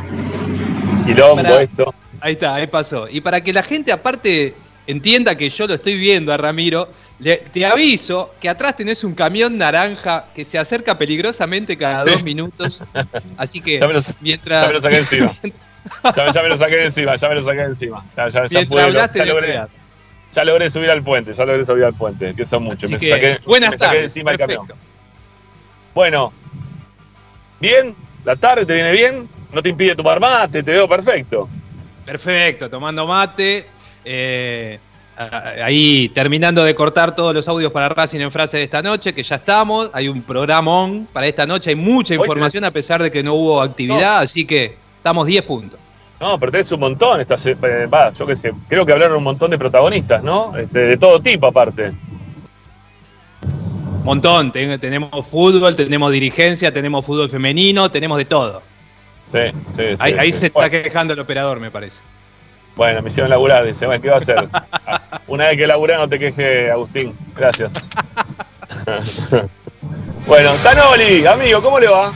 Quilombo 1.06 1.42
Para- 1.42 1.62
esto. 1.62 1.94
Ahí 2.20 2.32
está, 2.32 2.54
ahí 2.54 2.66
pasó. 2.66 3.06
Y 3.10 3.20
para 3.20 3.42
que 3.42 3.52
la 3.52 3.62
gente 3.62 3.92
aparte 3.92 4.54
entienda 4.86 5.36
que 5.36 5.50
yo 5.50 5.66
lo 5.66 5.74
estoy 5.74 5.96
viendo 5.98 6.32
a 6.32 6.36
Ramiro, 6.38 6.88
le- 7.18 7.36
te 7.52 7.66
aviso 7.66 8.34
que 8.40 8.48
atrás 8.48 8.76
tenés 8.76 9.04
un 9.04 9.14
camión 9.14 9.58
naranja 9.58 10.26
que 10.34 10.44
se 10.44 10.58
acerca 10.58 10.96
peligrosamente 10.96 11.76
cada 11.76 12.04
Sí. 12.04 12.10
dos 12.10 12.22
minutos. 12.22 12.82
Así 13.36 13.60
que 13.60 13.78
Ya 13.80 13.86
me 13.86 13.94
lo- 13.94 14.00
mientras, 14.20 14.62
Ya 14.62 14.66
me 14.68 14.72
lo 14.74 14.80
saqué 14.80 14.98
encima. 14.98 15.32
Ya, 16.16 16.24
me- 16.24 16.32
ya 16.32 16.42
me 16.42 16.48
lo 16.48 16.56
saqué 16.56 16.84
encima, 16.84 17.16
ya 17.16 17.28
me 17.28 17.34
lo 17.34 17.44
saqué 17.44 17.60
encima. 17.60 18.02
Ya, 18.16 18.28
ya, 18.30 18.46
ya, 18.48 18.66
pude, 18.66 18.90
logré, 18.90 19.46
cuidado. 19.48 19.68
ya 20.34 20.44
logré 20.44 20.70
subir 20.70 20.90
al 20.90 21.02
puente, 21.02 21.34
ya 21.34 21.44
logré 21.44 21.62
subir 21.66 21.84
al 21.84 21.92
puente, 21.92 22.34
que 22.34 22.46
son 22.46 22.62
muchos. 22.62 22.90
Me 22.90 22.96
que, 22.96 23.10
saqué, 23.10 23.38
buenas 23.44 23.72
me 23.72 23.76
saqué 23.76 24.04
encima 24.04 24.30
el 24.30 24.38
camión. 24.38 24.66
Bueno, 25.94 26.32
¿bien? 27.60 27.94
¿La 28.24 28.36
tarde 28.36 28.64
te 28.66 28.74
viene 28.74 28.92
bien? 28.92 29.28
¿No 29.52 29.62
te 29.62 29.68
impide 29.68 29.94
tomar 29.94 30.20
mate? 30.20 30.62
Te 30.62 30.72
veo 30.72 30.88
perfecto. 30.88 31.48
Perfecto, 32.04 32.68
tomando 32.68 33.06
mate. 33.06 33.66
eh, 34.04 34.78
ahí 35.16 36.08
terminando 36.08 36.64
de 36.64 36.74
cortar 36.74 37.14
todos 37.14 37.32
los 37.32 37.46
audios 37.46 37.70
para 37.70 37.88
Racing 37.88 38.18
en 38.20 38.32
frase 38.32 38.56
de 38.58 38.64
esta 38.64 38.82
noche, 38.82 39.14
que 39.14 39.22
ya 39.22 39.36
estamos. 39.36 39.88
Hay 39.92 40.08
un 40.08 40.22
programón 40.22 41.06
para 41.12 41.26
esta 41.28 41.46
noche. 41.46 41.70
Hay 41.70 41.76
mucha 41.76 42.14
información 42.14 42.64
tenés- 42.64 42.68
a 42.68 42.70
pesar 42.72 43.02
de 43.02 43.10
que 43.12 43.22
no 43.22 43.34
hubo 43.34 43.62
actividad, 43.62 44.18
así 44.18 44.44
que 44.44 44.76
estamos 44.96 45.26
10 45.26 45.44
puntos. 45.44 45.78
No, 46.20 46.38
pero 46.40 46.50
tenés 46.50 46.70
un 46.72 46.80
montón. 46.80 47.20
Esta, 47.20 47.38
se- 47.38 47.52
eh, 47.62 47.88
yo 48.18 48.26
qué 48.26 48.34
sé, 48.36 48.52
creo 48.68 48.84
que 48.84 48.92
hablaron 48.92 49.18
un 49.18 49.24
montón 49.24 49.50
de 49.52 49.58
protagonistas, 49.58 50.22
¿no? 50.22 50.56
Este, 50.56 50.80
de 50.80 50.96
todo 50.96 51.20
tipo 51.20 51.46
aparte. 51.46 51.92
Montón, 54.04 54.52
ten- 54.52 54.78
tenemos 54.78 55.26
fútbol, 55.26 55.74
tenemos 55.74 56.12
dirigencia, 56.12 56.72
tenemos 56.72 57.04
fútbol 57.04 57.28
femenino, 57.30 57.90
tenemos 57.90 58.18
de 58.18 58.24
todo. 58.26 58.62
Sí, 59.26 59.38
sí, 59.70 59.76
sí. 59.76 59.96
ahí 59.98 60.14
ahí 60.18 60.30
sí. 60.32 60.40
se 60.40 60.46
está 60.48 60.60
Bueno. 60.60 60.82
quejando 60.82 61.14
el 61.14 61.20
operador, 61.20 61.58
me 61.58 61.70
parece. 61.70 62.00
Bueno, 62.76 63.00
me 63.02 63.08
hicieron 63.08 63.30
laburar, 63.30 63.64
dice, 63.64 63.86
bueno, 63.86 64.02
¿qué 64.02 64.08
va 64.08 64.16
a 64.16 64.18
hacer? 64.18 64.48
Ah, 64.52 65.20
Una 65.26 65.46
vez 65.48 65.56
que 65.56 65.66
laburé 65.66 65.96
no 65.96 66.08
te 66.08 66.18
queje, 66.18 66.70
Agustín. 66.70 67.14
Gracias. 67.36 67.70
bueno, 70.26 70.54
Zanoli, 70.58 71.26
amigo, 71.26 71.62
¿cómo 71.62 71.78
le 71.78 71.88
va? 71.88 72.12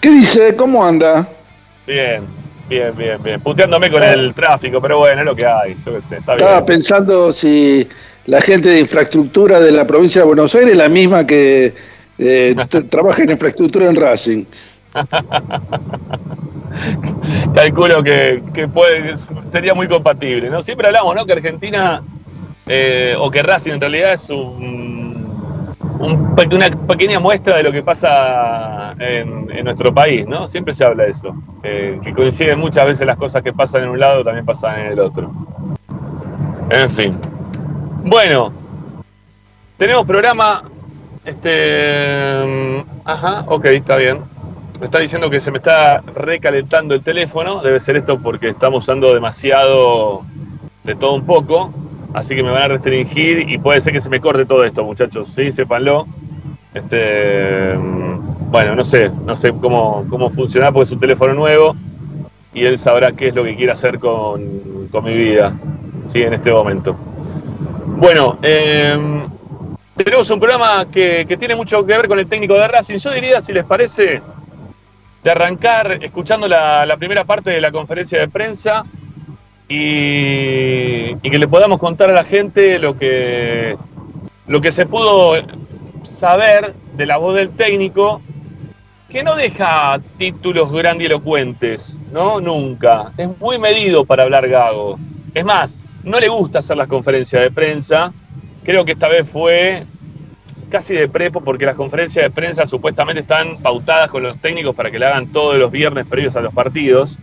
¿Qué 0.00 0.10
dice? 0.10 0.56
¿Cómo 0.56 0.84
anda? 0.84 1.28
Bien, 1.86 2.24
bien, 2.68 2.96
bien, 2.96 3.22
bien. 3.22 3.40
Puteándome 3.40 3.90
con 3.90 4.02
el 4.02 4.32
tráfico, 4.34 4.80
pero 4.80 4.98
bueno, 4.98 5.20
es 5.20 5.26
lo 5.26 5.36
que 5.36 5.46
hay, 5.46 5.76
yo 5.84 5.92
qué 5.94 6.00
sé, 6.00 6.16
está 6.18 6.34
Estaba 6.34 6.52
bien. 6.54 6.66
pensando 6.66 7.32
si 7.32 7.86
la 8.30 8.40
gente 8.40 8.68
de 8.68 8.78
infraestructura 8.80 9.60
de 9.60 9.72
la 9.72 9.86
provincia 9.86 10.20
de 10.22 10.26
Buenos 10.28 10.54
Aires 10.54 10.72
es 10.72 10.78
la 10.78 10.88
misma 10.88 11.26
que 11.26 11.74
eh, 12.18 12.54
trabaja 12.90 13.22
en 13.24 13.30
infraestructura 13.30 13.86
en 13.86 13.96
Racing. 13.96 14.44
Calculo 17.54 18.02
que, 18.02 18.42
que 18.54 18.68
puede, 18.68 19.14
sería 19.50 19.74
muy 19.74 19.88
compatible, 19.88 20.48
¿no? 20.48 20.62
Siempre 20.62 20.86
hablamos, 20.86 21.14
¿no? 21.16 21.26
Que 21.26 21.32
Argentina, 21.32 22.02
eh, 22.66 23.14
o 23.18 23.30
que 23.30 23.42
Racing 23.42 23.72
en 23.72 23.80
realidad 23.80 24.12
es 24.12 24.30
un, 24.30 25.34
una 25.98 26.70
pequeña 26.86 27.18
muestra 27.18 27.56
de 27.56 27.64
lo 27.64 27.72
que 27.72 27.82
pasa 27.82 28.94
en, 29.00 29.50
en 29.50 29.64
nuestro 29.64 29.92
país, 29.92 30.26
¿no? 30.26 30.46
Siempre 30.46 30.72
se 30.74 30.84
habla 30.84 31.04
de 31.04 31.10
eso. 31.10 31.34
eh, 31.64 31.98
que 32.02 32.14
coinciden 32.14 32.58
muchas 32.60 32.84
veces 32.86 33.06
las 33.06 33.16
cosas 33.16 33.42
que 33.42 33.52
pasan 33.52 33.82
en 33.84 33.88
un 33.90 33.98
lado 33.98 34.22
también 34.24 34.46
pasan 34.46 34.78
en 34.80 34.86
el 34.92 35.00
otro. 35.00 35.32
En 36.70 36.90
fin. 36.90 37.20
Bueno, 38.02 38.52
tenemos 39.76 40.06
programa. 40.06 40.62
Este. 41.24 42.82
Ajá, 43.04 43.44
ok, 43.46 43.64
está 43.66 43.96
bien. 43.96 44.20
Me 44.80 44.86
está 44.86 44.98
diciendo 44.98 45.28
que 45.28 45.40
se 45.40 45.50
me 45.50 45.58
está 45.58 46.00
recalentando 46.00 46.94
el 46.94 47.02
teléfono. 47.02 47.60
Debe 47.60 47.78
ser 47.78 47.96
esto 47.96 48.18
porque 48.18 48.48
estamos 48.48 48.84
usando 48.84 49.12
demasiado 49.12 50.22
de 50.84 50.94
todo 50.94 51.14
un 51.14 51.26
poco. 51.26 51.72
Así 52.14 52.34
que 52.34 52.42
me 52.42 52.50
van 52.50 52.62
a 52.62 52.68
restringir 52.68 53.50
y 53.50 53.58
puede 53.58 53.80
ser 53.80 53.92
que 53.92 54.00
se 54.00 54.08
me 54.08 54.18
corte 54.18 54.46
todo 54.46 54.64
esto, 54.64 54.82
muchachos. 54.82 55.28
Sí, 55.28 55.52
sépanlo. 55.52 56.06
Este, 56.72 57.76
mm, 57.76 58.50
bueno, 58.50 58.74
no 58.74 58.84
sé, 58.84 59.10
no 59.26 59.36
sé 59.36 59.52
cómo, 59.52 60.06
cómo 60.08 60.30
funciona 60.30 60.72
porque 60.72 60.84
es 60.84 60.92
un 60.92 61.00
teléfono 61.00 61.34
nuevo 61.34 61.76
y 62.54 62.64
él 62.64 62.78
sabrá 62.78 63.12
qué 63.12 63.28
es 63.28 63.34
lo 63.34 63.44
que 63.44 63.56
quiere 63.56 63.72
hacer 63.72 63.98
con, 63.98 64.88
con 64.90 65.04
mi 65.04 65.14
vida, 65.14 65.56
sí, 66.06 66.22
en 66.22 66.32
este 66.32 66.52
momento. 66.52 66.96
Bueno, 67.96 68.38
eh, 68.42 68.98
tenemos 69.96 70.30
un 70.30 70.40
programa 70.40 70.86
que, 70.90 71.36
tiene 71.38 71.54
mucho 71.54 71.84
que 71.84 71.96
ver 71.96 72.08
con 72.08 72.18
el 72.18 72.26
técnico 72.26 72.54
de 72.54 72.68
Racing. 72.68 72.98
Yo 72.98 73.10
diría, 73.12 73.40
si 73.40 73.52
les 73.52 73.64
parece, 73.64 74.22
de 75.22 75.30
arrancar 75.30 76.02
escuchando 76.02 76.48
la, 76.48 76.96
primera 76.98 77.24
parte 77.24 77.50
de 77.50 77.60
la 77.60 77.70
conferencia 77.70 78.18
de 78.18 78.28
prensa 78.28 78.84
y, 79.68 81.10
y 81.22 81.30
que 81.30 81.38
le 81.38 81.46
podamos 81.46 81.78
contar 81.78 82.10
a 82.10 82.14
la 82.14 82.24
gente 82.24 82.78
lo 82.78 82.96
que, 82.96 83.76
lo 84.46 84.60
que 84.60 84.72
se 84.72 84.86
pudo 84.86 85.34
saber 86.02 86.74
de 86.96 87.06
la 87.06 87.18
voz 87.18 87.36
del 87.36 87.50
técnico, 87.50 88.22
que 89.08 89.22
no 89.22 89.34
deja 89.34 90.00
títulos 90.18 90.72
grandilocuentes, 90.72 92.00
¿no? 92.12 92.40
Nunca. 92.40 93.12
Es 93.16 93.28
muy 93.38 93.58
medido 93.58 94.04
para 94.04 94.22
hablar 94.22 94.48
Gago. 94.48 94.98
Es 95.34 95.44
más, 95.44 95.78
no 96.04 96.20
le 96.20 96.28
gusta 96.28 96.60
hacer 96.60 96.76
las 96.76 96.88
conferencias 96.88 97.42
de 97.42 97.50
prensa. 97.50 98.12
Creo 98.64 98.84
que 98.84 98.92
esta 98.92 99.08
vez 99.08 99.28
fue 99.28 99.84
casi 100.70 100.94
de 100.94 101.08
prepo 101.08 101.40
porque 101.40 101.66
las 101.66 101.74
conferencias 101.74 102.24
de 102.24 102.30
prensa 102.30 102.66
supuestamente 102.66 103.22
están 103.22 103.58
pautadas 103.58 104.10
con 104.10 104.22
los 104.22 104.40
técnicos 104.40 104.74
para 104.74 104.90
que 104.90 104.98
le 104.98 105.06
hagan 105.06 105.32
todos 105.32 105.58
los 105.58 105.70
viernes 105.70 106.06
previos 106.06 106.36
a 106.36 106.40
los 106.40 106.54
partidos, 106.54 107.18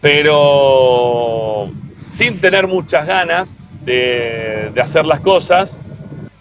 pero 0.00 1.70
sin 1.94 2.40
tener 2.40 2.66
muchas 2.66 3.06
ganas 3.06 3.60
de, 3.84 4.70
de 4.74 4.80
hacer 4.80 5.04
las 5.04 5.20
cosas. 5.20 5.78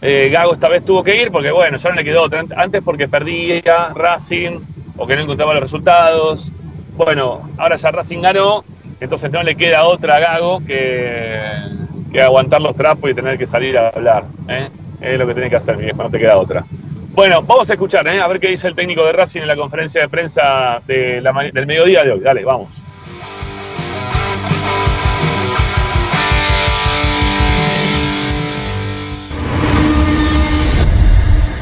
Eh, 0.02 0.30
Gago 0.32 0.54
esta 0.54 0.68
vez 0.68 0.86
tuvo 0.86 1.04
que 1.04 1.22
ir 1.22 1.32
porque, 1.32 1.52
bueno, 1.52 1.78
ya 1.78 1.90
no 1.90 1.96
le 1.96 2.04
quedó 2.04 2.24
otra. 2.24 2.46
Antes 2.56 2.82
porque 2.84 3.08
perdía 3.08 3.94
Racing 3.96 4.60
o 4.96 5.08
que 5.08 5.16
no 5.16 5.24
encontraba 5.24 5.54
los 5.54 5.64
resultados. 5.64 6.52
Bueno, 6.96 7.50
ahora 7.58 7.76
ya 7.76 7.92
Racing 7.92 8.22
ganó, 8.22 8.64
entonces 9.00 9.32
no 9.32 9.44
le 9.44 9.56
queda 9.56 9.84
otra 9.86 10.20
Gago 10.20 10.64
que, 10.66 11.52
que 12.12 12.22
aguantar 12.22 12.62
los 12.62 12.76
trapos 12.76 13.10
y 13.10 13.14
tener 13.14 13.38
que 13.38 13.46
salir 13.46 13.78
a 13.78 13.90
hablar. 13.90 14.26
¿eh? 14.48 14.70
Es 15.02 15.20
lo 15.20 15.28
que 15.28 15.34
tiene 15.34 15.50
que 15.50 15.56
hacer, 15.56 15.78
mi 15.78 15.84
viejo, 15.84 16.04
no 16.04 16.10
te 16.10 16.20
queda 16.20 16.38
otra. 16.38 16.66
Bueno, 17.14 17.42
vamos 17.42 17.70
a 17.70 17.74
escuchar, 17.74 18.08
¿eh? 18.08 18.22
a 18.22 18.28
ver 18.28 18.40
qué 18.40 18.50
dice 18.50 18.68
el 18.68 18.76
técnico 18.76 19.06
de 19.06 19.12
Racing 19.12 19.42
en 19.42 19.48
la 19.48 19.56
conferencia 19.56 20.02
de 20.02 20.10
prensa 20.10 20.82
de 20.86 21.20
la 21.22 21.32
del 21.52 21.66
mediodía 21.66 22.04
de 22.04 22.12
hoy. 22.12 22.20
Dale, 22.20 22.44
vamos. 22.44 22.70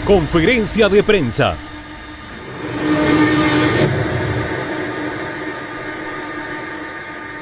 Conferencia 0.05 0.87
de 0.87 1.01
prensa. 1.01 1.55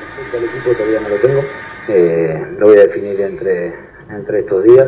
Respecto 0.08 0.38
al 0.38 0.53
equipo 0.64 0.76
todavía 0.76 1.00
no 1.02 1.10
lo 1.10 1.18
tengo. 1.20 1.44
Eh, 1.90 2.56
lo 2.58 2.68
voy 2.68 2.78
a 2.78 2.82
definir 2.84 3.20
entre, 3.22 3.74
entre 4.10 4.40
estos 4.40 4.64
días, 4.64 4.88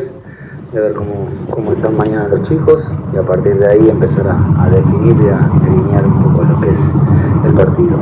de 0.73 0.79
ver 0.81 0.93
cómo, 0.93 1.27
cómo 1.49 1.73
están 1.73 1.97
mañana 1.97 2.27
los 2.29 2.47
chicos 2.47 2.83
y 3.13 3.17
a 3.17 3.23
partir 3.23 3.55
de 3.57 3.67
ahí 3.67 3.89
empezar 3.89 4.27
a, 4.27 4.63
a 4.63 4.69
definir 4.69 5.15
y 5.21 5.27
a 5.27 5.49
delinear 5.63 6.05
un 6.05 6.23
poco 6.23 6.43
lo 6.43 6.61
que 6.61 6.69
es 6.69 7.45
el 7.45 7.53
partido. 7.53 7.97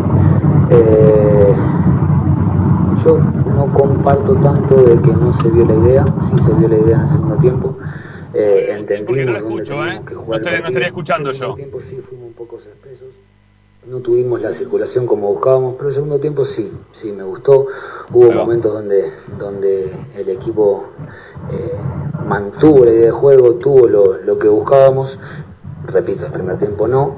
Eh, 0.69 1.55
yo 3.05 3.17
no 3.17 3.67
comparto 3.73 4.35
tanto 4.35 4.75
de 4.83 5.01
que 5.01 5.11
no 5.11 5.37
se 5.39 5.49
vio 5.49 5.65
la 5.65 5.73
idea, 5.75 6.05
sí 6.05 6.43
se 6.45 6.53
vio 6.53 6.67
la 6.67 6.77
idea 6.77 6.95
en 6.97 7.01
el 7.01 7.09
segundo 7.09 7.35
tiempo. 7.37 7.77
Eh, 8.35 8.75
entendimos 8.79 9.25
no 9.25 9.35
escucho, 9.37 9.85
¿eh? 9.85 10.01
que 10.07 10.15
jugar 10.15 10.39
estaría- 10.39 10.59
no 10.61 10.65
estaría 10.67 10.67
partido. 10.67 10.83
escuchando 10.85 11.31
yo. 11.31 11.37
segundo 11.37 11.55
tiempo 11.57 11.79
sí 11.81 12.01
fuimos 12.07 12.27
un 12.27 12.33
poco 12.33 12.55
expresos. 12.57 13.09
No 13.85 13.99
tuvimos 13.99 14.41
la 14.41 14.53
circulación 14.53 15.05
como 15.05 15.27
buscábamos, 15.33 15.75
pero 15.75 15.89
el 15.89 15.95
segundo 15.95 16.19
tiempo 16.19 16.45
sí, 16.45 16.71
sí 16.93 17.11
me 17.11 17.23
gustó. 17.23 17.67
Hubo 18.13 18.27
Claro. 18.27 18.39
momentos 18.45 18.73
donde, 18.73 19.11
donde 19.37 19.91
el 20.15 20.29
equipo 20.29 20.85
eh, 21.51 21.73
mantuvo 22.25 22.85
la 22.85 22.91
idea 22.91 23.05
de 23.07 23.11
juego, 23.11 23.55
tuvo 23.55 23.87
lo, 23.87 24.17
lo 24.19 24.37
que 24.39 24.47
buscábamos. 24.47 25.17
Repito, 25.87 26.25
el 26.25 26.31
primer 26.31 26.59
tiempo 26.59 26.87
no. 26.87 27.15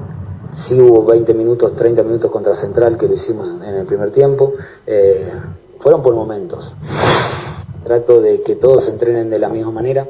Sí 0.66 0.80
hubo 0.80 1.04
20 1.04 1.34
minutos, 1.34 1.74
30 1.76 2.02
minutos 2.02 2.30
contra 2.32 2.56
Central 2.56 2.98
que 2.98 3.06
lo 3.06 3.14
hicimos 3.14 3.48
en 3.62 3.74
el 3.76 3.86
primer 3.86 4.10
tiempo. 4.10 4.54
Eh, 4.86 5.30
fueron 5.78 6.02
por 6.02 6.14
momentos. 6.14 6.74
Trato 7.84 8.20
de 8.20 8.42
que 8.42 8.56
todos 8.56 8.88
entrenen 8.88 9.30
de 9.30 9.38
la 9.38 9.48
misma 9.48 9.70
manera. 9.70 10.08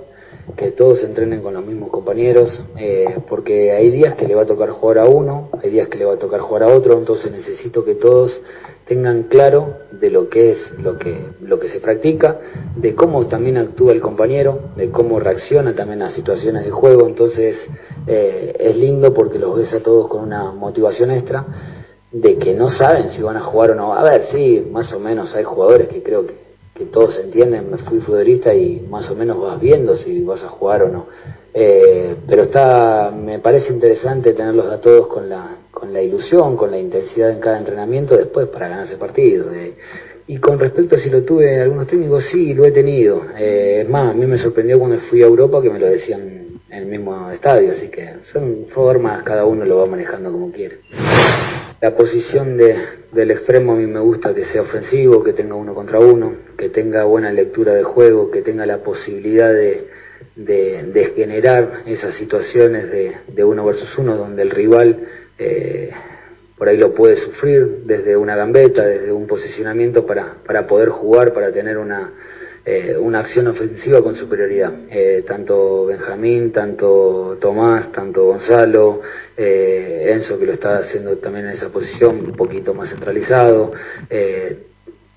Que 0.54 0.70
todos 0.70 1.02
entrenen 1.02 1.42
con 1.42 1.54
los 1.54 1.64
mismos 1.64 1.90
compañeros, 1.90 2.62
eh, 2.78 3.16
porque 3.28 3.72
hay 3.72 3.90
días 3.90 4.14
que 4.14 4.26
le 4.26 4.34
va 4.34 4.42
a 4.42 4.46
tocar 4.46 4.70
jugar 4.70 4.98
a 4.98 5.04
uno, 5.06 5.50
hay 5.62 5.70
días 5.70 5.88
que 5.88 5.98
le 5.98 6.04
va 6.04 6.14
a 6.14 6.18
tocar 6.18 6.40
jugar 6.40 6.64
a 6.64 6.68
otro, 6.68 6.96
entonces 6.98 7.32
necesito 7.32 7.84
que 7.84 7.94
todos 7.96 8.32
tengan 8.86 9.24
claro 9.24 9.78
de 9.90 10.10
lo 10.10 10.28
que 10.28 10.52
es 10.52 10.58
lo 10.78 10.96
que, 10.98 11.18
lo 11.40 11.58
que 11.58 11.68
se 11.68 11.80
practica, 11.80 12.38
de 12.76 12.94
cómo 12.94 13.26
también 13.26 13.56
actúa 13.56 13.92
el 13.92 14.00
compañero, 14.00 14.60
de 14.76 14.90
cómo 14.90 15.18
reacciona 15.18 15.74
también 15.74 16.02
a 16.02 16.12
situaciones 16.12 16.64
de 16.64 16.70
juego, 16.70 17.08
entonces 17.08 17.56
eh, 18.06 18.54
es 18.58 18.76
lindo 18.76 19.12
porque 19.12 19.40
los 19.40 19.56
ves 19.56 19.72
a 19.74 19.82
todos 19.82 20.08
con 20.08 20.22
una 20.22 20.52
motivación 20.52 21.10
extra 21.10 21.44
de 22.12 22.38
que 22.38 22.54
no 22.54 22.70
saben 22.70 23.10
si 23.10 23.20
van 23.22 23.36
a 23.36 23.40
jugar 23.40 23.72
o 23.72 23.74
no. 23.74 23.94
A 23.94 24.02
ver, 24.04 24.26
sí, 24.30 24.64
más 24.70 24.92
o 24.92 25.00
menos 25.00 25.34
hay 25.34 25.42
jugadores 25.42 25.88
que 25.88 26.02
creo 26.02 26.24
que, 26.24 26.45
que 26.76 26.84
todos 26.86 27.18
entienden, 27.18 27.70
me 27.70 27.78
fui 27.78 28.00
futbolista 28.00 28.54
y 28.54 28.86
más 28.88 29.08
o 29.10 29.14
menos 29.14 29.40
vas 29.40 29.60
viendo 29.60 29.96
si 29.96 30.22
vas 30.22 30.42
a 30.42 30.48
jugar 30.48 30.82
o 30.82 30.88
no. 30.88 31.06
Eh, 31.54 32.14
pero 32.28 32.42
está, 32.42 33.10
me 33.10 33.38
parece 33.38 33.72
interesante 33.72 34.34
tenerlos 34.34 34.70
a 34.70 34.80
todos 34.80 35.06
con 35.06 35.28
la, 35.28 35.56
con 35.70 35.92
la 35.92 36.02
ilusión, 36.02 36.56
con 36.56 36.70
la 36.70 36.78
intensidad 36.78 37.30
en 37.30 37.40
cada 37.40 37.58
entrenamiento 37.58 38.16
después 38.16 38.48
para 38.48 38.68
ganar 38.68 38.86
ese 38.86 38.96
partido. 38.96 39.52
Eh, 39.52 39.74
y 40.28 40.38
con 40.38 40.58
respecto 40.58 40.96
a 40.96 40.98
si 40.98 41.08
lo 41.08 41.22
tuve 41.22 41.60
algunos 41.60 41.86
técnicos, 41.86 42.24
sí, 42.30 42.52
lo 42.52 42.64
he 42.66 42.72
tenido. 42.72 43.22
Eh, 43.38 43.82
es 43.82 43.88
más, 43.88 44.10
a 44.10 44.12
mí 44.12 44.26
me 44.26 44.38
sorprendió 44.38 44.78
cuando 44.78 44.98
fui 45.08 45.22
a 45.22 45.26
Europa 45.26 45.62
que 45.62 45.70
me 45.70 45.78
lo 45.78 45.86
decían 45.86 46.60
en 46.68 46.82
el 46.82 46.86
mismo 46.86 47.30
estadio, 47.30 47.72
así 47.72 47.88
que 47.88 48.16
son 48.32 48.66
formas, 48.74 49.22
cada 49.22 49.46
uno 49.46 49.64
lo 49.64 49.78
va 49.78 49.86
manejando 49.86 50.32
como 50.32 50.50
quiere. 50.50 50.80
La 51.86 51.94
posición 51.94 52.56
de, 52.56 52.74
del 53.12 53.30
extremo 53.30 53.74
a 53.74 53.76
mí 53.76 53.86
me 53.86 54.00
gusta 54.00 54.34
que 54.34 54.44
sea 54.46 54.62
ofensivo, 54.62 55.22
que 55.22 55.32
tenga 55.32 55.54
uno 55.54 55.72
contra 55.72 56.00
uno, 56.00 56.34
que 56.58 56.68
tenga 56.68 57.04
buena 57.04 57.30
lectura 57.30 57.74
de 57.74 57.84
juego, 57.84 58.28
que 58.28 58.42
tenga 58.42 58.66
la 58.66 58.78
posibilidad 58.78 59.52
de, 59.52 59.86
de, 60.34 61.12
generar 61.14 61.84
esas 61.86 62.16
situaciones 62.16 62.90
de, 62.90 63.18
de, 63.28 63.44
uno 63.44 63.64
versus 63.64 63.96
uno 63.98 64.16
donde 64.16 64.42
el 64.42 64.50
rival 64.50 65.06
eh, 65.38 65.92
por 66.58 66.68
ahí 66.68 66.76
lo 66.76 66.92
puede 66.92 67.18
sufrir 67.18 67.84
desde 67.84 68.16
una 68.16 68.34
gambeta, 68.34 68.84
desde 68.84 69.12
un 69.12 69.28
posicionamiento 69.28 70.04
para, 70.04 70.38
para 70.44 70.66
poder 70.66 70.88
jugar, 70.88 71.32
para 71.32 71.52
tener 71.52 71.78
una, 71.78 72.10
eh, 72.68 72.96
una 72.98 73.20
acción 73.20 73.46
ofensiva 73.46 74.02
con 74.02 74.16
superioridad. 74.16 74.72
Eh, 74.90 75.22
tanto 75.24 75.86
Benjamín, 75.86 76.50
tanto 76.50 77.38
Tomás, 77.40 77.92
tanto 77.92 78.24
Gonzalo, 78.24 79.02
eh, 79.36 80.10
Enzo 80.12 80.36
que 80.36 80.46
lo 80.46 80.52
está 80.52 80.78
haciendo 80.78 81.16
también 81.18 81.46
en 81.46 81.52
esa 81.52 81.68
posición, 81.68 82.16
un 82.26 82.32
poquito 82.32 82.74
más 82.74 82.90
centralizado. 82.90 83.70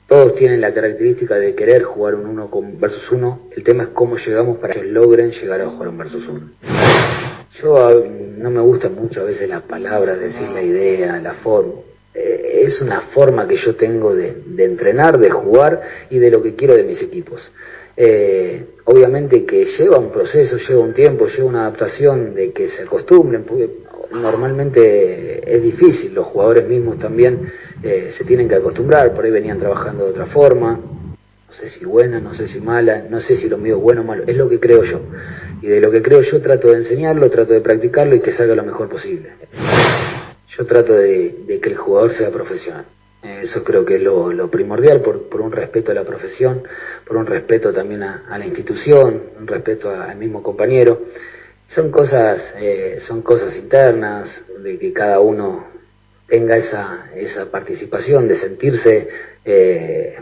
Todos 0.08 0.36
tienen 0.36 0.62
la 0.62 0.74
característica 0.76 1.36
de 1.36 1.56
querer 1.56 1.84
jugar 1.84 2.16
un 2.16 2.28
uno 2.28 2.52
con 2.52 2.80
versus 2.80 3.12
uno. 3.12 3.48
El 3.56 3.64
tema 3.64 3.84
es 3.84 3.90
cómo 3.90 4.18
llegamos 4.18 4.60
para 4.60 4.76
que 4.76 4.84
logren 4.84 5.32
llegar 5.32 5.62
a 5.62 5.70
jugar 5.70 5.90
un 5.90 5.98
versus 5.98 6.28
uno. 6.28 6.52
Yo 7.62 7.78
a, 7.78 7.94
no 8.38 8.52
me 8.52 8.62
gusta 8.62 8.90
mucho 8.90 9.22
a 9.22 9.24
veces 9.24 9.50
las 9.50 9.64
palabras, 9.64 10.20
decir 10.20 10.50
la 10.50 10.62
idea, 10.62 11.20
la 11.20 11.34
forma. 11.34 11.74
Eh, 12.22 12.66
es 12.68 12.82
una 12.82 13.02
forma 13.14 13.48
que 13.48 13.56
yo 13.56 13.76
tengo 13.76 14.14
de, 14.14 14.36
entrenar, 14.58 15.18
de 15.18 15.30
jugar 15.30 15.82
y 16.10 16.20
de 16.20 16.30
lo 16.30 16.44
que 16.44 16.54
quiero 16.54 16.76
de 16.76 16.84
mis 16.84 17.02
equipos. 17.02 17.42
Eh, 17.96 18.66
obviamente 18.84 19.46
que 19.46 19.66
lleva 19.78 19.98
un 19.98 20.12
proceso, 20.12 20.58
lleva 20.58 20.82
un 20.82 20.94
tiempo, 20.94 21.28
lleva 21.28 21.48
una 21.48 21.62
adaptación 21.62 22.34
de 22.36 22.52
que 22.52 22.70
se 22.72 22.84
acostumbren, 22.84 23.44
porque 23.44 23.70
normalmente 24.12 25.56
es 25.56 25.64
difícil, 25.64 26.14
los 26.14 26.28
jugadores 26.28 26.68
mismos 26.68 27.00
también 27.00 27.52
eh, 27.82 28.12
se 28.18 28.26
tienen 28.26 28.50
que 28.50 28.56
acostumbrar, 28.56 29.14
por 29.14 29.24
ahí 29.24 29.32
venían 29.32 29.60
trabajando 29.60 30.04
de 30.04 30.12
otra 30.12 30.26
forma, 30.26 30.72
no 30.74 31.54
sé 31.54 31.70
si 31.70 31.86
buena, 31.86 32.20
no 32.20 32.34
sé 32.34 32.50
si 32.50 32.60
mala, 32.60 33.06
no 33.10 33.22
sé 33.22 33.38
si 33.38 33.48
lo 33.48 33.58
mío 33.58 33.78
es 33.78 33.82
bueno 33.82 34.02
o 34.02 34.04
malo, 34.04 34.24
es 34.28 34.36
lo 34.36 34.50
que 34.50 34.60
creo 34.60 34.84
yo. 34.84 35.00
Y 35.62 35.68
de 35.68 35.80
lo 35.80 35.90
que 35.90 36.02
creo 36.02 36.22
yo 36.22 36.42
trato 36.42 36.68
de 36.68 36.80
enseñarlo, 36.80 37.30
trato 37.30 37.54
de 37.54 37.62
practicarlo 37.62 38.16
y 38.16 38.20
que 38.20 38.34
salga 38.34 38.56
lo 38.56 38.64
mejor 38.64 38.90
posible. 38.90 39.30
Yo 40.60 40.66
trato 40.66 40.94
de, 40.94 41.60
que 41.62 41.70
el 41.70 41.78
jugador 41.78 42.14
sea 42.18 42.32
profesional. 42.32 42.84
Eso 43.24 43.64
creo 43.64 43.86
que 43.86 43.96
es 43.96 44.02
lo, 44.02 44.52
primordial 44.52 45.00
por, 45.00 45.40
un 45.40 45.54
respeto 45.54 45.92
a 45.92 45.94
la 45.94 46.04
profesión, 46.04 46.64
por 47.08 47.16
un 47.16 47.26
respeto 47.28 47.72
también 47.72 48.04
a, 48.04 48.38
la 48.38 48.46
institución, 48.46 49.24
un 49.40 49.48
respeto 49.48 49.90
al 49.90 50.18
mismo 50.18 50.44
compañero. 50.44 51.02
Son 51.70 51.90
cosas, 51.90 52.42
eh, 52.58 53.00
son 53.08 53.22
cosas 53.22 53.56
internas, 53.56 54.30
de 54.62 54.78
que 54.78 54.92
cada 54.92 55.22
uno 55.22 55.66
tenga 56.28 56.58
esa, 56.58 57.10
esa 57.16 57.50
participación, 57.50 58.28
de 58.28 58.42
sentirse 58.42 59.08
eh, 59.46 60.18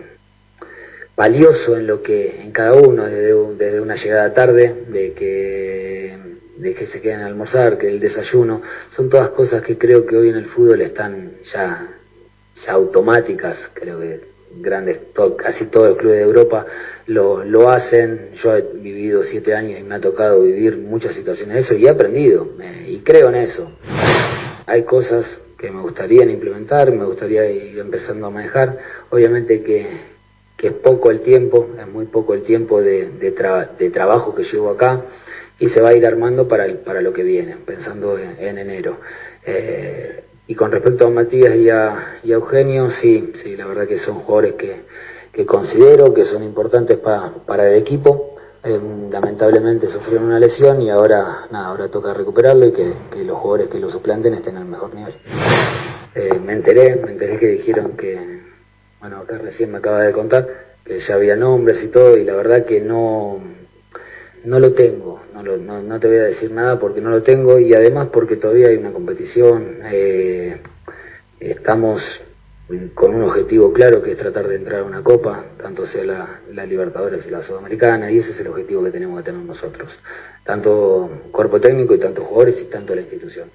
valioso 1.16 1.78
en 1.78 1.88
lo 1.88 2.04
que, 2.04 2.42
en 2.44 2.52
cada 2.52 2.74
uno, 2.76 3.06
desde, 3.06 3.34
desde 3.56 3.82
una 3.82 3.96
llegada 3.96 4.36
tarde, 4.36 4.84
de 4.88 5.14
que, 5.14 6.37
de 6.58 6.74
que 6.74 6.88
se 6.88 7.02
queden 7.02 7.22
a 7.22 7.28
almorzar, 7.28 7.78
que 7.78 7.88
el 7.88 8.00
desayuno, 8.00 8.62
son 8.96 9.10
todas 9.10 9.30
cosas 9.30 9.62
que 9.62 9.78
creo 9.78 10.06
que 10.06 10.18
hoy 10.18 10.30
en 10.30 10.38
el 10.38 10.46
fútbol 10.48 10.82
están 10.82 11.34
ya, 11.54 11.88
ya 12.66 12.72
automáticas, 12.72 13.58
creo 13.74 14.00
que 14.00 14.22
grandes, 14.56 15.14
to, 15.14 15.36
casi 15.38 15.66
todos 15.66 15.90
los 15.90 15.98
clubes 15.98 16.18
de 16.18 16.24
Europa 16.24 16.66
lo, 17.06 17.44
lo 17.44 17.70
hacen, 17.70 18.32
yo 18.44 18.56
he 18.56 18.62
vivido 18.62 19.24
siete 19.24 19.54
años 19.54 19.80
y 19.80 19.84
me 19.84 19.96
ha 19.96 20.02
tocado 20.02 20.42
vivir 20.42 20.78
muchas 20.78 21.16
situaciones 21.16 21.56
de 21.56 21.62
eso 21.62 21.74
y 21.76 21.86
he 21.86 21.90
aprendido, 21.90 22.48
eh, 22.60 22.86
y 22.90 23.00
creo 23.00 23.30
en 23.30 23.36
eso. 23.36 23.72
Hay 24.66 24.84
cosas 24.84 25.26
que 25.58 25.72
me 25.72 25.82
gustaría 25.82 26.24
implementar, 26.24 26.92
me 26.92 27.06
gustaría 27.06 27.50
ir 27.50 27.80
empezando 27.80 28.28
a 28.28 28.32
manejar, 28.32 28.78
obviamente 29.10 29.62
que 29.62 30.18
que 30.58 30.68
es 30.70 30.74
poco 30.74 31.12
el 31.12 31.22
tiempo, 31.22 31.70
es 31.80 31.88
muy 31.88 32.08
poco 32.08 32.34
el 32.34 32.42
tiempo 32.42 32.82
de, 32.82 33.10
de 33.10 33.90
trabajo 33.92 34.34
que 34.34 34.44
llevo 34.44 34.72
acá 34.72 35.04
y 35.60 35.70
se 35.70 35.82
va 35.82 35.90
a 35.90 35.94
ir 35.94 36.06
armando 36.06 36.48
para, 36.48 36.66
el, 36.66 36.78
para 36.78 37.02
lo 37.02 37.14
que 37.14 37.24
viene, 37.24 37.58
pensando 37.66 38.18
en, 38.18 38.36
en 38.40 38.58
enero. 38.58 38.98
Eh, 39.46 40.24
y 40.48 40.56
con 40.56 40.72
respecto 40.72 41.08
a 41.08 41.10
Matías 41.10 41.56
y 41.56 41.70
a, 41.70 42.20
y 42.24 42.32
Eugenio, 42.32 42.92
sí, 43.02 43.34
sí, 43.44 43.56
la 43.56 43.66
verdad 43.66 43.88
que 43.88 44.00
son 44.00 44.20
jugadores 44.20 44.54
que, 44.54 44.84
que 45.32 45.46
considero 45.46 46.14
que 46.14 46.26
son 46.26 46.44
importantes 46.44 46.98
pa, 46.98 47.34
para 47.46 47.70
el 47.70 47.76
equipo. 47.76 48.36
Eh, 48.64 48.80
lamentablemente 49.12 49.88
sufrieron 49.88 50.28
una 50.28 50.40
lesión 50.40 50.82
y 50.82 50.90
ahora, 50.90 51.48
nada, 51.52 51.68
ahora 51.68 51.90
toca 51.90 52.14
recuperarlo 52.14 52.66
y 52.68 52.72
que, 52.72 52.94
que 53.12 53.24
los 53.24 53.38
jugadores 53.38 53.70
que 53.70 53.80
lo 53.80 53.90
suplanten 53.90 54.34
estén 54.34 54.58
al 54.58 54.66
mejor 54.66 54.94
nivel. 54.94 55.14
Eh, 56.16 56.40
me 56.44 56.54
enteré, 56.54 56.96
me 56.96 57.12
enteré 57.12 57.38
que 57.38 57.48
dijeron 57.48 57.96
que 57.96 58.48
bueno, 59.00 59.18
acá 59.18 59.38
recién 59.38 59.72
me 59.72 59.78
acaba 59.78 60.02
de 60.02 60.12
contar 60.12 60.48
que 60.84 61.00
ya 61.02 61.16
había 61.16 61.36
nombres 61.36 61.84
y 61.84 61.88
todo, 61.90 62.18
y 62.18 62.24
la 62.24 62.34
verdad 62.34 62.66
que 62.66 62.82
no, 62.82 63.40
no 64.44 64.60
lo 64.60 64.74
tengo, 64.74 65.22
no, 65.44 66.00
te 66.00 66.08
voy 66.08 66.18
a 66.18 66.24
decir 66.24 66.52
nada 66.52 66.80
porque 66.80 67.02
no 67.02 67.10
lo 67.10 67.24
tengo, 67.24 67.60
y 67.60 67.74
además 67.74 68.10
porque 68.12 68.36
todavía 68.36 68.68
hay 68.68 68.78
una 68.78 68.92
competición, 68.92 69.80
eh, 69.86 70.58
estamos 71.40 72.02
con 72.94 73.16
un 73.16 73.24
objetivo 73.24 73.72
claro 73.72 74.02
que 74.02 74.12
es 74.12 74.18
tratar 74.18 74.48
de 74.48 74.56
entrar 74.56 74.82
a 74.82 74.84
una 74.84 75.02
copa, 75.02 75.46
tanto 75.62 75.86
sea 75.88 76.04
la, 76.04 76.40
la 76.54 76.66
Libertadores 76.66 77.26
y 77.26 77.30
la 77.30 77.42
Sudamericana, 77.42 78.12
y 78.12 78.20
ese 78.20 78.32
es 78.32 78.40
el 78.40 78.48
objetivo 78.48 78.84
que 78.84 78.92
tenemos 78.92 79.20
que 79.20 79.32
tener 79.32 79.46
nosotros, 79.46 79.92
tanto 80.44 81.10
cuerpo 81.32 81.62
técnico 81.62 81.96
y 81.96 82.00
tanto 82.00 82.24
jugadores 82.24 82.62
y 82.62 82.66
tanto 82.66 82.94
la 82.94 83.02
institución. 83.02 83.50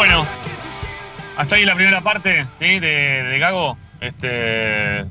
Bueno, 0.00 0.26
hasta 1.36 1.56
ahí 1.56 1.66
la 1.66 1.74
primera 1.74 2.00
parte, 2.00 2.46
¿sí? 2.58 2.80
De, 2.80 3.36
Gago. 3.38 3.76
Este, 4.00 5.04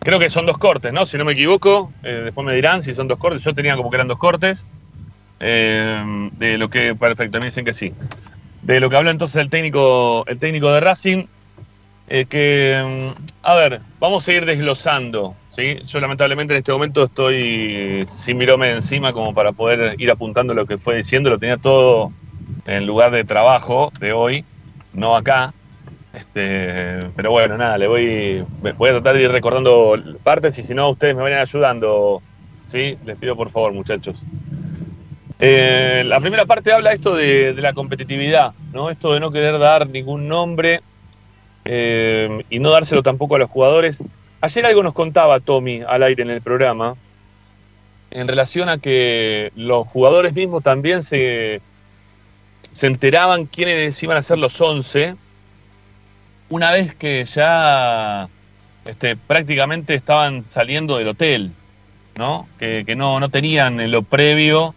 creo 0.00 0.18
que 0.18 0.28
son 0.28 0.44
dos 0.44 0.58
cortes, 0.58 0.92
¿no? 0.92 1.06
Si 1.06 1.16
no 1.16 1.24
me 1.24 1.32
equivoco. 1.32 1.90
Eh, 2.02 2.20
después 2.24 2.46
me 2.46 2.54
dirán 2.54 2.82
si 2.82 2.92
son 2.92 3.08
dos 3.08 3.18
cortes. 3.18 3.42
Yo 3.42 3.54
tenía 3.54 3.76
como 3.76 3.88
que 3.88 3.96
eran 3.96 4.08
dos 4.08 4.18
cortes. 4.18 4.66
Eh, 5.40 6.28
de 6.32 6.58
lo 6.58 6.68
que, 6.68 6.94
perfecto, 6.94 7.38
me 7.38 7.46
dicen 7.46 7.64
que 7.64 7.72
sí. 7.72 7.94
De 8.60 8.78
lo 8.78 8.90
que 8.90 8.96
habla 8.96 9.10
entonces 9.10 9.36
el 9.36 9.48
técnico, 9.48 10.26
el 10.26 10.38
técnico 10.38 10.70
de 10.70 10.80
Racing. 10.80 11.24
Eh, 12.10 12.26
que, 12.26 13.14
a 13.40 13.54
ver, 13.54 13.80
vamos 13.98 14.28
a 14.28 14.32
ir 14.34 14.44
desglosando. 14.44 15.34
¿sí? 15.48 15.78
Yo 15.86 15.98
lamentablemente 15.98 16.52
en 16.52 16.58
este 16.58 16.72
momento 16.72 17.04
estoy 17.04 18.04
sin 18.06 18.36
mirome 18.36 18.70
encima 18.70 19.14
como 19.14 19.32
para 19.32 19.52
poder 19.52 19.98
ir 19.98 20.10
apuntando 20.10 20.52
lo 20.52 20.66
que 20.66 20.76
fue 20.76 20.94
diciendo. 20.96 21.30
Lo 21.30 21.38
tenía 21.38 21.56
todo 21.56 22.12
en 22.66 22.86
lugar 22.86 23.10
de 23.10 23.24
trabajo 23.24 23.92
de 24.00 24.12
hoy, 24.12 24.44
no 24.92 25.16
acá. 25.16 25.54
Este, 26.14 26.98
pero 27.14 27.30
bueno, 27.30 27.58
nada, 27.58 27.76
le 27.76 27.86
voy, 27.86 28.44
voy 28.78 28.90
a 28.90 28.92
tratar 28.94 29.16
de 29.16 29.24
ir 29.24 29.30
recordando 29.30 29.96
partes 30.22 30.58
y 30.58 30.62
si 30.62 30.74
no, 30.74 30.90
ustedes 30.90 31.14
me 31.14 31.22
vayan 31.22 31.40
ayudando. 31.40 32.22
¿sí? 32.66 32.96
Les 33.04 33.16
pido 33.16 33.36
por 33.36 33.50
favor, 33.50 33.72
muchachos. 33.72 34.20
Eh, 35.38 36.02
la 36.06 36.18
primera 36.20 36.46
parte 36.46 36.72
habla 36.72 36.92
esto 36.92 37.14
de, 37.14 37.52
de, 37.52 37.60
la 37.60 37.74
competitividad, 37.74 38.54
¿no? 38.72 38.88
Esto 38.88 39.12
de 39.12 39.20
no 39.20 39.30
querer 39.30 39.58
dar 39.58 39.86
ningún 39.86 40.28
nombre 40.28 40.80
eh, 41.66 42.44
y 42.48 42.58
no 42.58 42.70
dárselo 42.70 43.02
tampoco 43.02 43.36
a 43.36 43.38
los 43.38 43.50
jugadores. 43.50 43.98
Ayer 44.40 44.64
algo 44.64 44.82
nos 44.82 44.94
contaba 44.94 45.40
Tommy 45.40 45.82
al 45.86 46.02
aire 46.02 46.22
en 46.22 46.30
el 46.30 46.40
programa, 46.40 46.94
en 48.10 48.28
relación 48.28 48.68
a 48.68 48.78
que 48.78 49.52
los 49.56 49.86
jugadores 49.88 50.32
mismos 50.32 50.62
también 50.62 51.02
se, 51.02 51.60
se 52.76 52.86
enteraban 52.86 53.46
quiénes 53.46 54.02
iban 54.02 54.18
a 54.18 54.22
ser 54.22 54.36
los 54.36 54.60
11 54.60 55.16
una 56.50 56.72
vez 56.72 56.94
que 56.94 57.24
ya 57.24 58.28
este, 58.84 59.16
prácticamente 59.16 59.94
estaban 59.94 60.42
saliendo 60.42 60.98
del 60.98 61.08
hotel, 61.08 61.52
¿no? 62.18 62.46
Que, 62.58 62.84
no, 62.94 63.18
no 63.18 63.30
tenían 63.30 63.80
en 63.80 63.90
lo 63.90 64.02
previo 64.02 64.74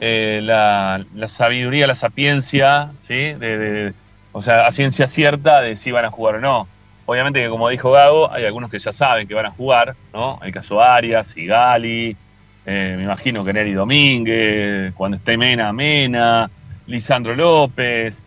eh, 0.00 0.40
la, 0.42 1.04
la 1.14 1.28
sabiduría, 1.28 1.86
la 1.86 1.94
sapiencia, 1.94 2.92
¿sí? 3.00 3.34
De, 3.34 3.92
o 4.32 4.40
sea, 4.40 4.66
a 4.66 4.72
ciencia 4.72 5.06
cierta 5.06 5.60
de 5.60 5.76
si 5.76 5.92
van 5.92 6.06
a 6.06 6.10
jugar 6.10 6.36
o 6.36 6.40
no. 6.40 6.68
Obviamente 7.04 7.42
que 7.42 7.50
como 7.50 7.68
dijo 7.68 7.90
Gago, 7.90 8.32
hay 8.32 8.46
algunos 8.46 8.70
que 8.70 8.78
ya 8.78 8.92
saben 8.92 9.28
que 9.28 9.34
van 9.34 9.44
a 9.44 9.50
jugar, 9.50 9.94
¿no? 10.14 10.40
El 10.42 10.52
caso 10.52 10.80
Arias, 10.80 11.26
Sigali, 11.26 12.16
eh, 12.64 12.94
me 12.96 13.02
imagino 13.02 13.44
que 13.44 13.52
Neri 13.52 13.74
Domínguez, 13.74 14.94
cuando 14.94 15.18
esté 15.18 15.36
Mena, 15.36 15.70
Mena, 15.74 16.50
Lisandro 16.90 17.34
López, 17.34 18.24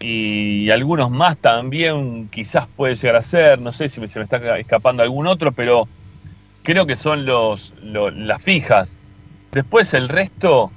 y 0.00 0.70
algunos 0.70 1.10
más 1.10 1.36
también 1.38 2.28
quizás 2.28 2.66
puede 2.76 2.96
llegar 2.96 3.16
a 3.16 3.22
ser, 3.22 3.60
no 3.60 3.72
sé 3.72 3.88
si 3.88 4.06
se 4.08 4.18
me 4.18 4.24
está 4.24 4.58
escapando 4.58 5.02
algún 5.02 5.26
otro, 5.26 5.52
pero 5.52 5.88
creo 6.62 6.86
que 6.86 6.96
son 6.96 7.24
los, 7.24 7.72
lo- 7.82 8.10
las 8.10 8.42
fijas. 8.44 8.98
Después 9.52 9.94
el 9.94 10.08
resto, 10.08 10.72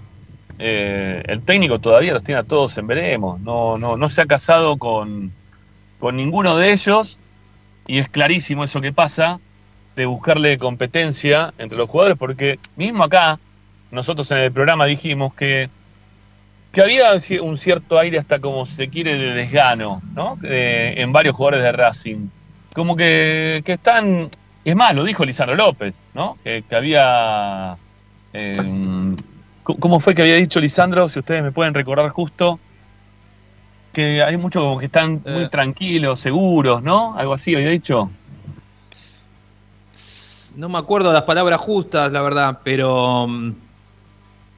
eh, 0.59 1.23
el 1.27 1.41
técnico 1.43 1.79
todavía 1.79 2.13
los 2.13 2.23
tiene 2.23 2.41
a 2.41 2.43
todos 2.43 2.77
en 2.77 2.87
veremos, 2.87 3.39
no, 3.41 3.77
no, 3.77 3.97
no 3.97 4.09
se 4.09 4.21
ha 4.21 4.25
casado 4.25 4.77
con, 4.77 5.31
con 5.99 6.15
ninguno 6.15 6.57
de 6.57 6.73
ellos 6.73 7.19
y 7.87 7.99
es 7.99 8.09
clarísimo 8.09 8.63
eso 8.63 8.81
que 8.81 8.93
pasa 8.93 9.39
de 9.95 10.05
buscarle 10.05 10.57
competencia 10.57 11.53
entre 11.57 11.77
los 11.77 11.89
jugadores, 11.89 12.17
porque 12.17 12.59
mismo 12.75 13.03
acá, 13.03 13.39
nosotros 13.91 14.29
en 14.31 14.39
el 14.39 14.51
programa 14.51 14.85
dijimos 14.85 15.33
que 15.33 15.69
que 16.75 16.81
había 16.81 17.13
un 17.13 17.19
ci- 17.21 17.39
un 17.39 17.57
cierto 17.57 17.97
aire 17.97 18.19
hasta 18.19 18.39
como 18.39 18.65
si 18.65 18.75
se 18.75 18.89
quiere 18.89 19.17
de 19.17 19.31
desgano, 19.33 20.01
¿no? 20.13 20.37
Eh, 20.43 20.93
en 20.97 21.13
varios 21.13 21.33
jugadores 21.33 21.63
de 21.63 21.71
Racing. 21.71 22.27
Como 22.73 22.97
que, 22.97 23.61
que 23.65 23.73
están, 23.73 24.29
es 24.65 24.75
más, 24.75 24.93
lo 24.93 25.05
dijo 25.05 25.23
Lisandro 25.23 25.55
López, 25.55 25.95
¿no? 26.13 26.37
Que, 26.43 26.63
que 26.67 26.75
había, 26.75 27.77
eh, 28.33 28.57
¿cómo- 29.63 29.79
¿cómo 29.79 29.99
fue 30.01 30.13
que 30.13 30.21
había 30.23 30.35
dicho 30.35 30.59
Lisandro? 30.59 31.07
Si 31.07 31.17
ustedes 31.19 31.41
me 31.43 31.53
pueden 31.53 31.73
recordar 31.73 32.09
justo, 32.09 32.59
que 33.93 34.21
hay 34.21 34.35
muchos 34.35 34.61
como 34.61 34.77
que 34.77 34.87
están 34.87 35.21
muy 35.25 35.43
Eh. 35.43 35.49
tranquilos, 35.49 36.19
seguros, 36.19 36.83
¿no? 36.83 37.15
Algo 37.17 37.33
así 37.35 37.55
había 37.55 37.69
dicho. 37.69 38.11
No 40.57 40.67
me 40.69 40.77
acuerdo 40.77 41.11
las 41.13 41.23
palabras 41.23 41.59
justas, 41.61 42.11
la 42.11 42.21
verdad, 42.21 42.59
pero 42.63 43.27
mm, 43.27 43.53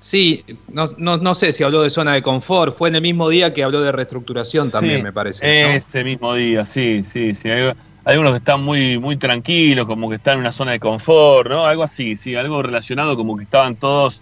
sí, 0.07 0.45
no, 0.71 0.85
no, 0.97 1.17
no 1.17 1.35
sé 1.35 1.51
si 1.51 1.63
habló 1.65 1.81
de 1.81 1.89
zona 1.89 2.13
de 2.13 2.21
confort, 2.21 2.73
fue 2.73 2.87
en 2.87 2.95
el 2.95 3.01
mismo 3.01 3.27
día 3.27 3.53
que 3.53 3.61
habló 3.61 3.81
de 3.81 3.91
reestructuración 3.91 4.71
también, 4.71 4.99
Sí, 4.99 5.03
me 5.03 5.11
parece. 5.11 5.43
¿no? 5.43 5.69
Ese 5.73 6.05
mismo 6.05 6.33
día, 6.33 6.63
sí, 6.63 7.03
sí, 7.03 7.35
sí. 7.35 7.49
Hay, 7.49 7.73
hay 8.05 8.17
unos 8.17 8.31
que 8.31 8.37
están 8.37 8.63
muy, 8.63 8.97
muy 8.99 9.17
tranquilos, 9.17 9.85
como 9.85 10.09
que 10.09 10.15
están 10.15 10.35
en 10.35 10.39
una 10.39 10.53
zona 10.53 10.71
de 10.71 10.79
confort, 10.79 11.49
¿no? 11.49 11.65
Algo 11.65 11.83
así, 11.83 12.15
sí, 12.15 12.35
algo 12.35 12.63
relacionado 12.63 13.17
como 13.17 13.35
que 13.35 13.43
estaban 13.43 13.75
todos 13.75 14.21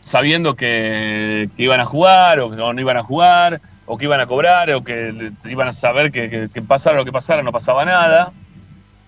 sabiendo 0.00 0.56
que, 0.56 1.50
que 1.54 1.62
iban 1.62 1.80
a 1.80 1.84
jugar 1.84 2.40
o 2.40 2.48
que 2.48 2.56
no, 2.56 2.72
iban 2.80 2.96
a 2.96 3.02
jugar, 3.02 3.60
o 3.84 3.98
que 3.98 4.06
iban 4.06 4.20
a 4.20 4.26
cobrar, 4.26 4.72
o 4.72 4.82
que 4.82 5.32
iban 5.44 5.68
a 5.68 5.74
saber 5.74 6.10
que, 6.10 6.30
que, 6.30 6.48
que 6.48 6.62
pasara 6.62 6.96
lo 6.96 7.04
que 7.04 7.12
pasara, 7.12 7.42
no 7.42 7.52
pasaba 7.52 7.84
nada, 7.84 8.32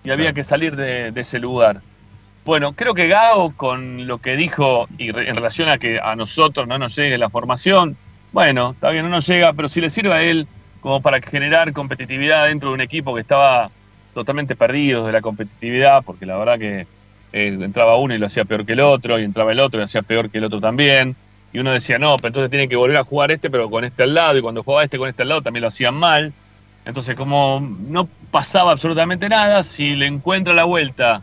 y 0.03 0.11
había 0.11 0.33
que 0.33 0.43
salir 0.43 0.75
de, 0.75 1.11
de 1.11 1.21
ese 1.21 1.39
lugar. 1.39 1.81
Bueno, 2.43 2.73
creo 2.73 2.93
que 2.95 3.07
Gao, 3.07 3.53
con 3.55 4.07
lo 4.07 4.17
que 4.17 4.35
dijo 4.35 4.87
y 4.97 5.09
en 5.09 5.35
relación 5.35 5.69
a 5.69 5.77
que 5.77 5.99
a 5.99 6.15
nosotros 6.15 6.67
no 6.67 6.79
nos 6.79 6.95
llegue 6.95 7.17
la 7.19 7.29
formación, 7.29 7.95
bueno, 8.31 8.71
está 8.71 8.89
bien, 8.89 9.03
no 9.03 9.09
nos 9.09 9.27
llega, 9.27 9.53
pero 9.53 9.69
si 9.69 9.79
le 9.79 9.89
sirve 9.91 10.13
a 10.13 10.23
él 10.23 10.47
como 10.79 11.01
para 11.01 11.21
generar 11.21 11.71
competitividad 11.71 12.47
dentro 12.47 12.69
de 12.69 12.75
un 12.75 12.81
equipo 12.81 13.13
que 13.13 13.21
estaba 13.21 13.69
totalmente 14.15 14.55
perdido 14.55 15.05
de 15.05 15.11
la 15.11 15.21
competitividad, 15.21 16.03
porque 16.03 16.25
la 16.25 16.37
verdad 16.37 16.57
que 16.57 16.87
eh, 17.33 17.57
entraba 17.61 17.97
uno 17.97 18.15
y 18.15 18.17
lo 18.17 18.25
hacía 18.25 18.45
peor 18.45 18.65
que 18.65 18.73
el 18.73 18.79
otro, 18.79 19.19
y 19.19 19.23
entraba 19.23 19.51
el 19.51 19.59
otro 19.59 19.77
y 19.77 19.81
lo 19.81 19.85
hacía 19.85 20.01
peor 20.01 20.31
que 20.31 20.39
el 20.39 20.45
otro 20.45 20.59
también, 20.59 21.15
y 21.53 21.59
uno 21.59 21.71
decía, 21.71 21.99
no, 21.99 22.15
pero 22.15 22.29
entonces 22.29 22.49
tiene 22.49 22.67
que 22.67 22.75
volver 22.75 22.97
a 22.97 23.03
jugar 23.03 23.31
este, 23.31 23.49
pero 23.49 23.69
con 23.69 23.83
este 23.83 24.03
al 24.03 24.13
lado, 24.13 24.37
y 24.37 24.41
cuando 24.41 24.63
jugaba 24.63 24.83
este 24.83 24.97
con 24.97 25.09
este 25.09 25.21
al 25.21 25.29
lado 25.29 25.41
también 25.41 25.61
lo 25.61 25.67
hacían 25.67 25.95
mal. 25.95 26.33
Entonces, 26.83 27.15
como 27.15 27.59
no 27.87 28.07
pasaba 28.31 28.71
absolutamente 28.71 29.29
nada, 29.29 29.61
si 29.63 29.95
le 29.95 30.07
encuentra 30.07 30.53
la 30.53 30.63
vuelta 30.63 31.21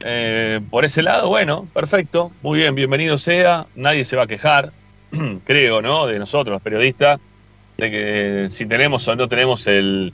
eh, 0.00 0.60
por 0.70 0.84
ese 0.84 1.02
lado, 1.02 1.28
bueno, 1.28 1.66
perfecto, 1.72 2.32
muy 2.42 2.60
bien, 2.60 2.74
bienvenido 2.74 3.18
sea, 3.18 3.66
nadie 3.74 4.04
se 4.04 4.16
va 4.16 4.24
a 4.24 4.26
quejar, 4.26 4.72
creo, 5.44 5.82
¿no? 5.82 6.06
De 6.06 6.18
nosotros, 6.18 6.52
los 6.54 6.62
periodistas, 6.62 7.20
de 7.76 7.90
que 7.90 8.46
si 8.50 8.66
tenemos 8.66 9.06
o 9.08 9.16
no 9.16 9.28
tenemos 9.28 9.66
el, 9.66 10.12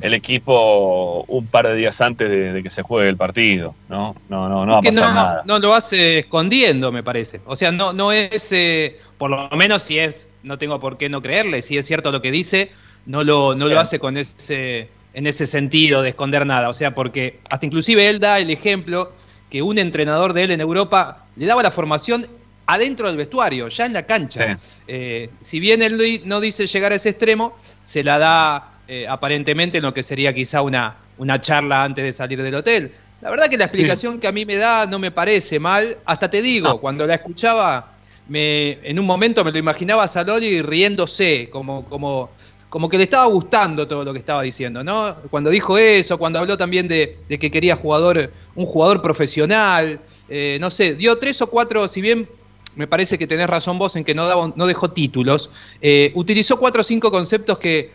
el 0.00 0.14
equipo 0.14 1.24
un 1.26 1.46
par 1.46 1.66
de 1.66 1.74
días 1.74 2.00
antes 2.00 2.28
de, 2.28 2.52
de 2.52 2.62
que 2.62 2.70
se 2.70 2.82
juegue 2.82 3.08
el 3.08 3.16
partido, 3.16 3.74
¿no? 3.88 4.14
No, 4.28 4.48
no, 4.48 4.66
no 4.66 4.72
va 4.72 4.78
a 4.78 4.82
que 4.82 4.90
pasar 4.90 5.08
no, 5.08 5.14
nada. 5.14 5.42
no 5.44 5.58
lo 5.58 5.74
hace 5.74 6.20
escondiendo, 6.20 6.92
me 6.92 7.02
parece. 7.02 7.40
O 7.46 7.56
sea, 7.56 7.72
no, 7.72 7.92
no 7.92 8.12
es, 8.12 8.52
eh, 8.52 8.98
por 9.18 9.30
lo 9.30 9.48
menos 9.50 9.82
si 9.82 9.98
es, 9.98 10.28
no 10.42 10.58
tengo 10.58 10.78
por 10.78 10.96
qué 10.96 11.08
no 11.08 11.22
creerle, 11.22 11.62
si 11.62 11.76
es 11.76 11.86
cierto 11.86 12.12
lo 12.12 12.22
que 12.22 12.30
dice, 12.30 12.70
no 13.06 13.24
lo, 13.24 13.54
no 13.54 13.66
lo 13.66 13.80
hace 13.80 13.98
con 13.98 14.16
ese, 14.16 14.88
en 15.12 15.26
ese 15.26 15.46
sentido 15.46 16.02
de 16.02 16.10
esconder 16.10 16.46
nada. 16.46 16.68
O 16.68 16.74
sea, 16.74 16.94
porque 16.94 17.40
hasta 17.50 17.66
inclusive 17.66 18.08
él 18.08 18.20
da 18.20 18.38
el 18.38 18.50
ejemplo 18.50 19.12
que 19.50 19.62
un 19.62 19.78
entrenador 19.78 20.32
de 20.32 20.44
él 20.44 20.50
en 20.50 20.60
Europa 20.60 21.26
le 21.36 21.46
daba 21.46 21.62
la 21.62 21.70
formación 21.70 22.26
adentro 22.66 23.06
del 23.06 23.16
vestuario, 23.16 23.68
ya 23.68 23.86
en 23.86 23.92
la 23.92 24.04
cancha. 24.04 24.56
Sí. 24.56 24.64
Eh, 24.88 25.30
si 25.42 25.60
bien 25.60 25.82
él 25.82 26.22
no 26.24 26.40
dice 26.40 26.66
llegar 26.66 26.92
a 26.92 26.94
ese 26.94 27.10
extremo, 27.10 27.56
se 27.82 28.02
la 28.02 28.18
da 28.18 28.72
eh, 28.88 29.06
aparentemente 29.08 29.78
en 29.78 29.84
lo 29.84 29.92
que 29.92 30.02
sería 30.02 30.32
quizá 30.32 30.62
una, 30.62 30.96
una 31.18 31.40
charla 31.40 31.84
antes 31.84 32.04
de 32.04 32.12
salir 32.12 32.42
del 32.42 32.54
hotel. 32.54 32.92
La 33.20 33.30
verdad 33.30 33.48
que 33.48 33.56
la 33.56 33.64
explicación 33.64 34.20
que 34.20 34.28
a 34.28 34.32
mí 34.32 34.44
me 34.44 34.56
da 34.56 34.86
no 34.86 34.98
me 34.98 35.10
parece 35.10 35.58
mal. 35.58 35.96
Hasta 36.04 36.30
te 36.30 36.42
digo, 36.42 36.68
No. 36.68 36.78
cuando 36.78 37.06
la 37.06 37.14
escuchaba, 37.14 37.92
me, 38.28 38.72
en 38.82 38.98
un 38.98 39.06
momento 39.06 39.42
me 39.44 39.52
lo 39.52 39.58
imaginaba 39.58 40.04
a 40.04 40.08
Saloli 40.08 40.60
riéndose, 40.60 41.48
como, 41.50 41.84
como, 41.86 42.30
como 42.74 42.88
que 42.88 42.98
le 42.98 43.04
estaba 43.04 43.26
gustando 43.26 43.86
todo 43.86 44.02
lo 44.02 44.12
que 44.12 44.18
estaba 44.18 44.42
diciendo, 44.42 44.82
¿no? 44.82 45.14
Cuando 45.30 45.48
dijo 45.48 45.78
eso, 45.78 46.18
cuando 46.18 46.40
habló 46.40 46.58
también 46.58 46.88
de, 46.88 47.20
que 47.28 47.48
quería 47.48 47.76
jugador, 47.76 48.32
un 48.56 48.66
jugador 48.66 49.00
profesional, 49.00 50.00
eh, 50.28 50.58
no 50.60 50.72
sé, 50.72 50.96
dio 50.96 51.16
tres 51.16 51.40
o 51.40 51.46
cuatro, 51.46 51.86
si 51.86 52.00
bien 52.00 52.28
me 52.74 52.88
parece 52.88 53.16
que 53.16 53.28
tenés 53.28 53.46
razón 53.46 53.78
vos 53.78 53.94
en 53.94 54.02
que 54.02 54.12
no, 54.12 54.66
dejó 54.66 54.90
títulos, 54.90 55.52
eh, 55.80 56.10
utilizó 56.16 56.58
cuatro 56.58 56.80
o 56.80 56.84
cinco 56.84 57.12
conceptos 57.12 57.58
que, 57.58 57.92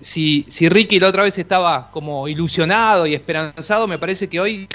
si, 0.00 0.68
Ricky 0.68 0.98
la 0.98 1.06
otra 1.06 1.22
vez 1.22 1.38
estaba 1.38 1.88
como 1.92 2.26
ilusionado 2.26 3.06
y 3.06 3.14
esperanzado, 3.14 3.86
me 3.86 3.98
parece 3.98 4.28
que 4.28 4.40
hoy 4.40 4.66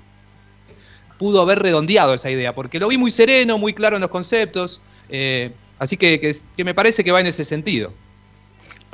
pudo 1.20 1.42
haber 1.42 1.60
redondeado 1.60 2.14
esa 2.14 2.32
idea, 2.32 2.56
porque 2.56 2.80
lo 2.80 2.88
vi 2.88 2.98
muy 2.98 3.12
sereno, 3.12 3.58
muy 3.58 3.74
claro 3.74 3.98
en 3.98 4.04
los 4.04 4.10
conceptos, 4.10 4.80
eh, 5.10 5.52
así 5.80 5.98
que 5.98 6.34
me 6.60 6.74
parece 6.74 7.04
que 7.04 7.12
va 7.12 7.20
en 7.20 7.28
ese 7.28 7.44
sentido. 7.44 7.92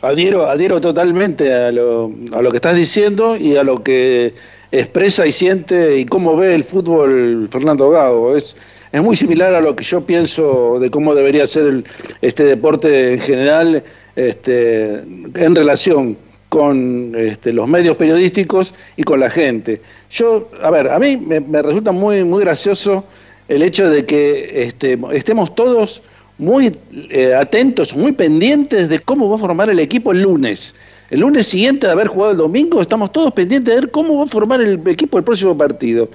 Adhiero, 0.04 0.50
adhiero 0.50 0.82
totalmente 0.82 1.54
a 1.54 1.72
lo, 1.72 2.12
a 2.34 2.42
lo 2.42 2.52
que 2.52 2.58
estás 2.58 2.76
diciendo 2.76 3.38
y 3.38 3.56
a 3.56 3.64
lo 3.64 3.82
que 3.84 4.34
expresa 4.72 5.26
y 5.26 5.32
siente 5.32 5.98
y 5.98 6.06
cómo 6.06 6.36
ve 6.36 6.54
el 6.56 6.66
fútbol 6.66 7.48
Fernando 7.50 7.90
Gago. 7.90 8.36
Es, 8.36 8.58
es 8.92 9.02
muy 9.02 9.16
similar 9.16 9.56
a 9.56 9.62
lo 9.62 9.78
que 9.78 9.86
yo 9.86 10.06
pienso 10.06 10.78
de 10.82 10.92
cómo 10.92 11.16
debería 11.16 11.46
ser 11.46 11.68
el- 11.68 11.86
este 12.22 12.44
deporte 12.44 13.14
en 13.14 13.20
general 13.22 13.84
este, 14.18 14.96
en 14.96 15.56
relación 15.56 16.18
con 16.50 17.14
este, 17.16 17.54
los 17.54 17.68
medios 17.70 17.96
periodísticos 17.96 18.76
y 18.98 19.04
con 19.04 19.22
la 19.22 19.30
gente. 19.30 19.80
Yo, 20.12 20.50
a 20.62 20.70
ver, 20.70 20.90
a 20.90 21.00
mí 21.00 21.16
me, 21.16 21.40
me 21.40 21.62
resulta 21.62 21.94
muy, 21.94 22.26
muy 22.26 22.44
gracioso 22.44 23.06
el 23.48 23.64
hecho 23.64 23.90
de 23.90 24.06
que 24.06 24.64
este, 24.64 25.00
estemos 25.14 25.56
todos 25.56 26.04
muy 26.38 26.78
eh, 26.92 27.34
atentos, 27.34 27.96
muy 27.96 28.12
pendientes 28.12 28.90
de 28.90 29.00
cómo 29.00 29.30
va 29.30 29.36
a 29.36 29.40
formar 29.40 29.70
el 29.70 29.80
equipo 29.80 30.12
el 30.12 30.22
lunes. 30.22 30.76
El 31.10 31.20
lunes 31.20 31.48
siguiente 31.48 31.86
de 31.86 31.94
haber 31.94 32.08
jugado 32.08 32.32
el 32.32 32.38
domingo, 32.38 32.82
estamos 32.82 33.12
todos 33.12 33.32
pendientes 33.34 33.74
de 33.74 33.82
ver 33.82 33.92
cómo 33.92 34.18
va 34.18 34.24
a 34.24 34.28
formar 34.28 34.62
el 34.62 34.82
equipo 34.88 35.18
el 35.18 35.24
próximo 35.24 35.56
partido. 35.58 36.10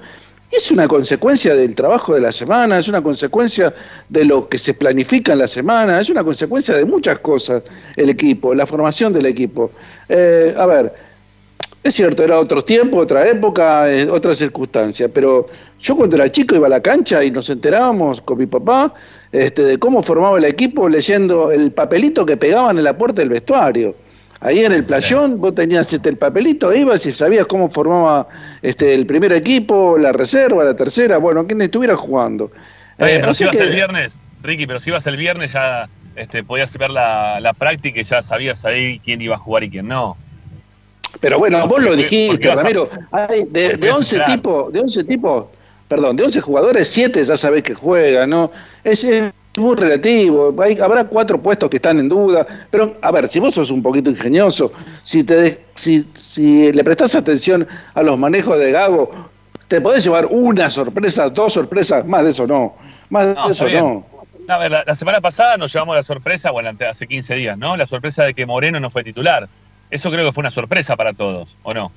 Es 0.51 0.71
una 0.71 0.87
consecuencia 0.87 1.53
del 1.53 1.75
trabajo 1.75 2.15
de 2.15 2.21
la 2.21 2.31
semana, 2.31 2.79
es 2.79 2.87
una 2.87 3.03
consecuencia 3.03 3.73
de 4.09 4.25
lo 4.25 4.49
que 4.49 4.57
se 4.57 4.73
planifica 4.73 5.33
en 5.33 5.39
la 5.39 5.47
semana, 5.47 5.99
es 5.99 6.09
una 6.09 6.23
consecuencia 6.23 6.75
de 6.75 6.85
muchas 6.85 7.19
cosas 7.19 7.61
el 7.95 8.09
equipo, 8.09 8.55
la 8.55 8.65
formación 8.65 9.13
del 9.13 9.27
equipo. 9.27 9.71
Eh, 10.09 10.55
a 10.57 10.65
ver, 10.65 10.91
es 11.83 11.93
cierto, 11.95 12.23
era 12.23 12.39
otro 12.39 12.63
tiempo, 12.63 12.97
otra 12.97 13.27
época, 13.27 13.89
eh, 13.91 14.09
otra 14.09 14.35
circunstancia, 14.35 15.07
pero 15.09 15.47
yo 15.79 15.95
cuando 15.95 16.15
era 16.17 16.29
chico 16.31 16.55
iba 16.55 16.67
a 16.67 16.69
la 16.69 16.81
cancha 16.81 17.23
y 17.23 17.31
nos 17.31 17.49
enterábamos 17.49 18.21
con 18.21 18.37
mi 18.37 18.45
papá 18.47 18.93
este, 19.31 19.63
de 19.63 19.77
cómo 19.77 20.03
formaba 20.03 20.37
el 20.37 20.45
equipo 20.45 20.89
leyendo 20.89 21.51
el 21.51 21.71
papelito 21.71 22.25
que 22.25 22.35
pegaban 22.37 22.77
en 22.77 22.83
la 22.83 22.97
puerta 22.97 23.21
del 23.21 23.29
vestuario. 23.29 23.95
Ahí 24.41 24.63
en 24.63 24.71
el 24.71 24.85
playón 24.85 25.39
vos 25.41 25.53
tenías 25.53 25.91
este, 25.91 26.09
el 26.09 26.17
papelito, 26.17 26.73
ibas 26.73 27.05
y 27.05 27.11
sabías 27.11 27.45
cómo 27.45 27.69
formaba 27.69 28.27
este, 28.61 28.93
el 28.93 29.05
primer 29.05 29.33
equipo, 29.33 29.97
la 29.97 30.11
reserva, 30.13 30.63
la 30.63 30.75
tercera, 30.75 31.17
bueno, 31.17 31.45
quien 31.45 31.61
estuviera 31.61 31.95
jugando. 31.97 32.49
Está 32.91 33.05
bien, 33.05 33.17
Eh, 33.17 33.21
pero 33.21 33.33
si 33.33 33.43
ibas 33.43 33.57
que- 33.57 33.63
el 33.63 33.71
viernes, 33.71 34.21
Ricky, 34.41 34.65
pero 34.65 34.79
si 34.79 34.89
ibas 34.91 35.05
el 35.07 35.17
viernes 35.17 35.51
ya 35.53 35.89
este, 36.15 36.43
podías 36.43 36.77
ver 36.77 36.89
la, 36.89 37.39
la 37.41 37.53
práctica 37.53 37.99
y 37.99 38.03
ya 38.03 38.21
sabías 38.21 38.63
ahí 38.65 38.99
quién 39.03 39.21
iba 39.21 39.35
a 39.35 39.37
jugar 39.37 39.63
y 39.63 39.69
quién 39.69 39.87
no. 39.87 40.17
Pero 41.19 41.39
bueno, 41.39 41.67
vos 41.67 41.81
lo 41.81 41.95
dijiste, 41.95 42.55
Ramiro. 42.55 42.89
Hay 43.11 43.45
de, 43.45 43.69
de 43.69 43.77
puedes 43.77 43.95
11 43.95 44.15
esperar. 44.17 44.35
tipos, 44.37 44.73
de 44.73 44.79
11 44.79 45.03
tipos, 45.05 45.45
perdón, 45.87 46.15
de 46.15 46.23
11 46.23 46.41
jugadores, 46.41 46.87
7 46.89 47.23
ya 47.23 47.35
sabés 47.35 47.63
que 47.63 47.73
juegan, 47.73 48.29
¿no? 48.29 48.51
Es, 48.83 49.03
es 49.03 49.31
muy 49.57 49.75
relativo. 49.75 50.55
Hay- 50.61 50.77
habrá 50.79 51.03
cuatro 51.05 51.41
puestos 51.41 51.69
que 51.69 51.77
están 51.77 51.99
en 51.99 52.07
duda. 52.09 52.45
Pero, 52.69 52.97
a 53.01 53.11
ver, 53.11 53.27
si 53.27 53.39
vos 53.39 53.55
sos 53.55 53.71
un 53.71 53.81
poquito 53.81 54.09
ingenioso, 54.09 54.71
si, 55.03 55.23
te 55.23 55.65
si, 55.75 56.07
si 56.15 56.71
le 56.71 56.83
prestás 56.83 57.15
atención 57.15 57.67
a 57.93 58.03
los 58.03 58.17
manejos 58.17 58.57
de 58.59 58.71
Gago, 58.71 59.11
te 59.67 59.81
podés 59.81 60.03
llevar 60.03 60.27
una 60.27 60.69
sorpresa, 60.69 61.29
dos 61.29 61.53
sorpresas, 61.53 62.05
más 62.05 62.23
de 62.23 62.29
eso 62.29 62.47
no. 62.47 62.75
Más 63.09 63.25
de 63.25 63.33
No, 63.33 63.49
eso 63.49 63.65
bien. 63.65 63.83
no. 63.83 64.05
A 64.47 64.57
ver, 64.57 64.71
la, 64.71 64.83
la 64.85 64.95
semana 64.95 65.21
pasada 65.21 65.57
nos 65.57 65.71
llevamos 65.73 65.95
la 65.95 66.03
sorpresa, 66.03 66.49
bueno, 66.51 66.71
hace 66.89 67.05
15 67.07 67.35
días, 67.35 67.57
¿no? 67.57 67.75
La 67.77 67.85
sorpresa 67.85 68.23
de 68.23 68.33
que 68.33 68.45
Moreno 68.45 68.79
no 68.79 68.89
fue 68.89 69.03
titular. 69.03 69.47
Eso 69.91 70.11
creo 70.11 70.25
que 70.25 70.31
fue 70.33 70.41
una 70.41 70.51
sorpresa 70.51 70.95
para 70.95 71.13
todos, 71.13 71.55
¿o 71.63 71.71
no? 71.73 71.91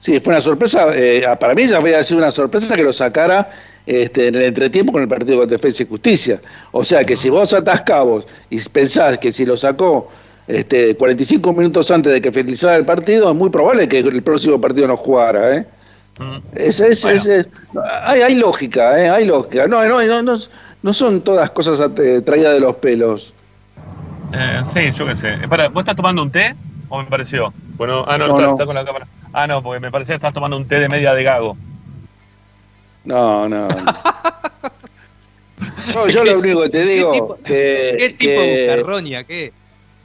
Sí, 0.00 0.20
fue 0.20 0.32
una 0.34 0.40
sorpresa. 0.40 0.86
eh, 0.94 1.22
para 1.40 1.54
mí 1.54 1.66
ya 1.66 1.78
había 1.78 2.02
sido 2.04 2.18
una 2.18 2.30
sorpresa 2.30 2.74
que 2.76 2.82
lo 2.82 2.92
sacara 2.92 3.50
este, 3.86 4.28
en 4.28 4.34
el 4.34 4.42
entretiempo 4.44 4.92
con 4.92 5.02
el 5.02 5.08
partido 5.08 5.38
con 5.38 5.48
Defensa 5.48 5.82
y 5.82 5.86
Justicia. 5.86 6.40
O 6.72 6.84
sea 6.84 7.02
que 7.04 7.16
si 7.16 7.30
vos 7.30 7.52
atás 7.54 7.82
cabos 7.82 8.26
y 8.50 8.60
pensás 8.68 9.18
que 9.18 9.32
si 9.32 9.44
lo 9.46 9.56
sacó 9.56 10.10
este, 10.46 10.94
45 10.96 11.52
minutos 11.54 11.90
antes 11.90 12.12
de 12.12 12.20
que 12.20 12.30
finalizara 12.32 12.76
el 12.76 12.84
partido, 12.84 13.30
es 13.30 13.36
muy 13.36 13.48
probable 13.50 13.88
que 13.88 13.98
el 14.00 14.22
próximo 14.22 14.60
partido 14.60 14.86
no 14.88 14.96
jugara. 14.98 15.56
¿eh? 15.56 15.66
Mm. 16.18 16.36
Es, 16.54 16.80
es- 16.80 17.02
Bueno. 17.02 17.16
es- 17.18 17.26
es- 17.26 17.48
hay, 18.04 18.20
hay 18.20 18.34
lógica, 18.34 18.98
¿eh? 19.02 19.08
hay 19.08 19.24
lógica. 19.24 19.66
No, 19.66 19.82
no, 19.88 20.02
no, 20.04 20.22
no, 20.22 20.36
no 20.82 20.92
son 20.92 21.22
todas 21.22 21.48
cosas 21.50 21.80
eh, 21.98 22.20
traídas 22.24 22.52
de 22.54 22.60
los 22.60 22.76
pelos. 22.76 23.32
Eh, 24.34 24.62
sí, 24.72 24.98
yo 24.98 25.06
qué 25.06 25.16
sé. 25.16 25.34
Espera, 25.34 25.68
¿vos 25.68 25.80
estás 25.82 25.96
tomando 25.96 26.22
un 26.22 26.30
té? 26.30 26.54
¿O 26.88 26.98
me 27.02 27.04
pareció? 27.08 27.52
Bueno, 27.76 28.04
ah, 28.06 28.16
no, 28.18 28.28
No, 28.28 28.34
está, 28.34 28.46
no. 28.46 28.52
está 28.52 28.66
con 28.66 28.74
la 28.74 28.84
cámara. 28.84 29.06
Ah, 29.32 29.46
no, 29.46 29.62
porque 29.62 29.80
me 29.80 29.90
parecía 29.90 30.14
que 30.14 30.18
estás 30.18 30.32
tomando 30.34 30.56
un 30.56 30.66
té 30.68 30.78
de 30.78 30.88
media 30.88 31.12
de 31.14 31.22
gago. 31.24 31.56
No, 33.04 33.48
no. 33.48 33.68
no. 33.68 33.76
No, 35.94 36.08
yo 36.08 36.24
lo 36.24 36.38
único 36.38 36.62
que 36.62 36.68
te 36.70 36.84
digo 36.86 37.12
tipo- 37.12 37.36
que, 37.44 37.94
¿Qué 37.98 38.08
tipo 38.10 38.32
que- 38.32 38.40
de 38.40 38.76
bucarroña? 38.76 39.24
¿Qué? 39.24 39.52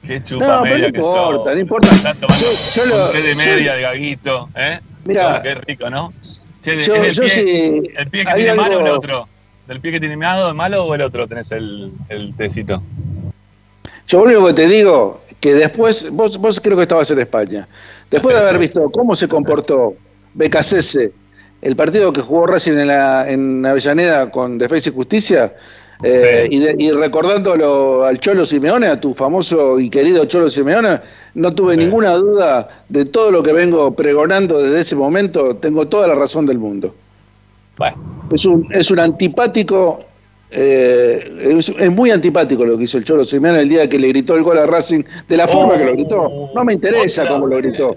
Qué 0.05 0.23
chupa 0.23 0.47
No, 0.47 0.61
media 0.63 0.87
no 0.87 0.91
que 0.93 0.99
importa, 0.99 1.21
sos. 1.43 1.45
no 1.45 1.59
importa. 1.59 1.87
Estás 1.95 2.17
tomando 2.17 2.45
Yo- 2.45 2.81
yo 2.81 2.85
lo- 2.85 3.05
un 3.07 3.11
té 3.11 3.21
de 3.21 3.31
yo- 3.31 3.37
media 3.37 3.73
de 3.75 3.81
gaguito, 3.81 4.49
¿eh? 4.55 4.79
Mirá. 5.05 5.37
Oh, 5.37 5.41
qué 5.41 5.55
rico, 5.55 5.89
¿no? 5.89 6.13
Che, 6.63 6.77
Yo- 6.83 6.95
¿es 6.95 7.09
el, 7.09 7.11
yo 7.13 7.23
pie, 7.23 7.29
sí- 7.29 7.91
¿El 7.97 8.07
pie 8.09 8.25
que 8.25 8.33
tiene 8.35 8.53
malo 8.53 8.77
o 8.77 8.79
el 8.79 8.85
algo- 8.85 8.97
otro? 8.97 9.27
¿Del 9.67 9.81
pie 9.81 9.91
que 9.91 9.99
tiene 9.99 10.17
malo, 10.17 10.53
malo 10.53 10.83
o 10.85 10.95
el 10.95 11.01
otro 11.01 11.27
tenés 11.27 11.51
el, 11.51 11.91
el 12.09 12.33
tecito? 12.35 12.81
Yo 14.09 14.17
lo 14.19 14.25
único 14.25 14.47
que 14.47 14.53
te 14.53 14.67
digo, 14.67 15.21
que 15.39 15.53
después, 15.53 16.09
vos, 16.11 16.37
vos 16.39 16.59
creo 16.59 16.75
que 16.75 16.81
estabas 16.83 17.09
en 17.11 17.19
España, 17.19 17.67
después 18.09 18.35
de 18.35 18.41
haber 18.41 18.57
visto 18.57 18.89
cómo 18.91 19.15
se 19.15 19.27
comportó 19.27 19.93
BKCS, 20.33 21.11
el 21.61 21.75
partido 21.75 22.11
que 22.11 22.21
jugó 22.21 22.47
Racing 22.47 22.73
en, 22.73 22.87
la, 22.87 23.29
en 23.29 23.63
Avellaneda 23.65 24.31
con 24.31 24.57
Defensa 24.57 24.89
y 24.89 24.93
Justicia, 24.93 25.53
eh, 26.01 26.47
Sí. 26.49 26.55
y, 26.55 26.59
de- 26.59 26.75
y 26.79 26.91
recordándolo 26.91 28.03
al 28.05 28.19
Cholo 28.19 28.45
Simeone, 28.45 28.87
a 28.87 28.99
tu 28.99 29.13
famoso 29.13 29.79
y 29.79 29.89
querido 29.91 30.25
Cholo 30.25 30.49
Simeone, 30.49 31.01
no 31.35 31.53
tuve 31.53 31.73
Sí. 31.73 31.79
ninguna 31.79 32.13
duda 32.13 32.83
de 32.89 33.05
todo 33.05 33.29
lo 33.31 33.43
que 33.43 33.53
vengo 33.53 33.93
pregonando 33.95 34.59
desde 34.59 34.79
ese 34.79 34.95
momento, 34.95 35.57
tengo 35.57 35.87
toda 35.87 36.07
la 36.07 36.15
razón 36.15 36.45
del 36.47 36.57
mundo. 36.57 36.95
Bueno, 37.77 37.97
Es 38.33 38.45
un, 38.45 38.65
es 38.71 38.89
un 38.91 38.99
antipático, 38.99 39.99
eh, 40.51 41.55
es, 41.57 41.69
es 41.69 41.91
muy 41.91 42.11
antipático 42.11 42.65
lo 42.65 42.77
que 42.77 42.85
hizo 42.85 42.97
el 42.97 43.03
Cholo 43.03 43.23
Simeone 43.23 43.59
el 43.59 43.69
día 43.69 43.87
que 43.87 43.99
le 43.99 44.07
gritó 44.09 44.35
el 44.35 44.43
gol 44.43 44.57
a 44.57 44.65
Racing, 44.65 45.03
de 45.27 45.37
la 45.37 45.47
forma 45.47 45.77
que 45.77 45.85
lo 45.85 45.93
gritó. 45.93 46.49
No 46.55 46.63
me 46.63 46.73
interesa 46.73 47.27
cómo 47.27 47.47
lo 47.47 47.57
gritó. 47.57 47.95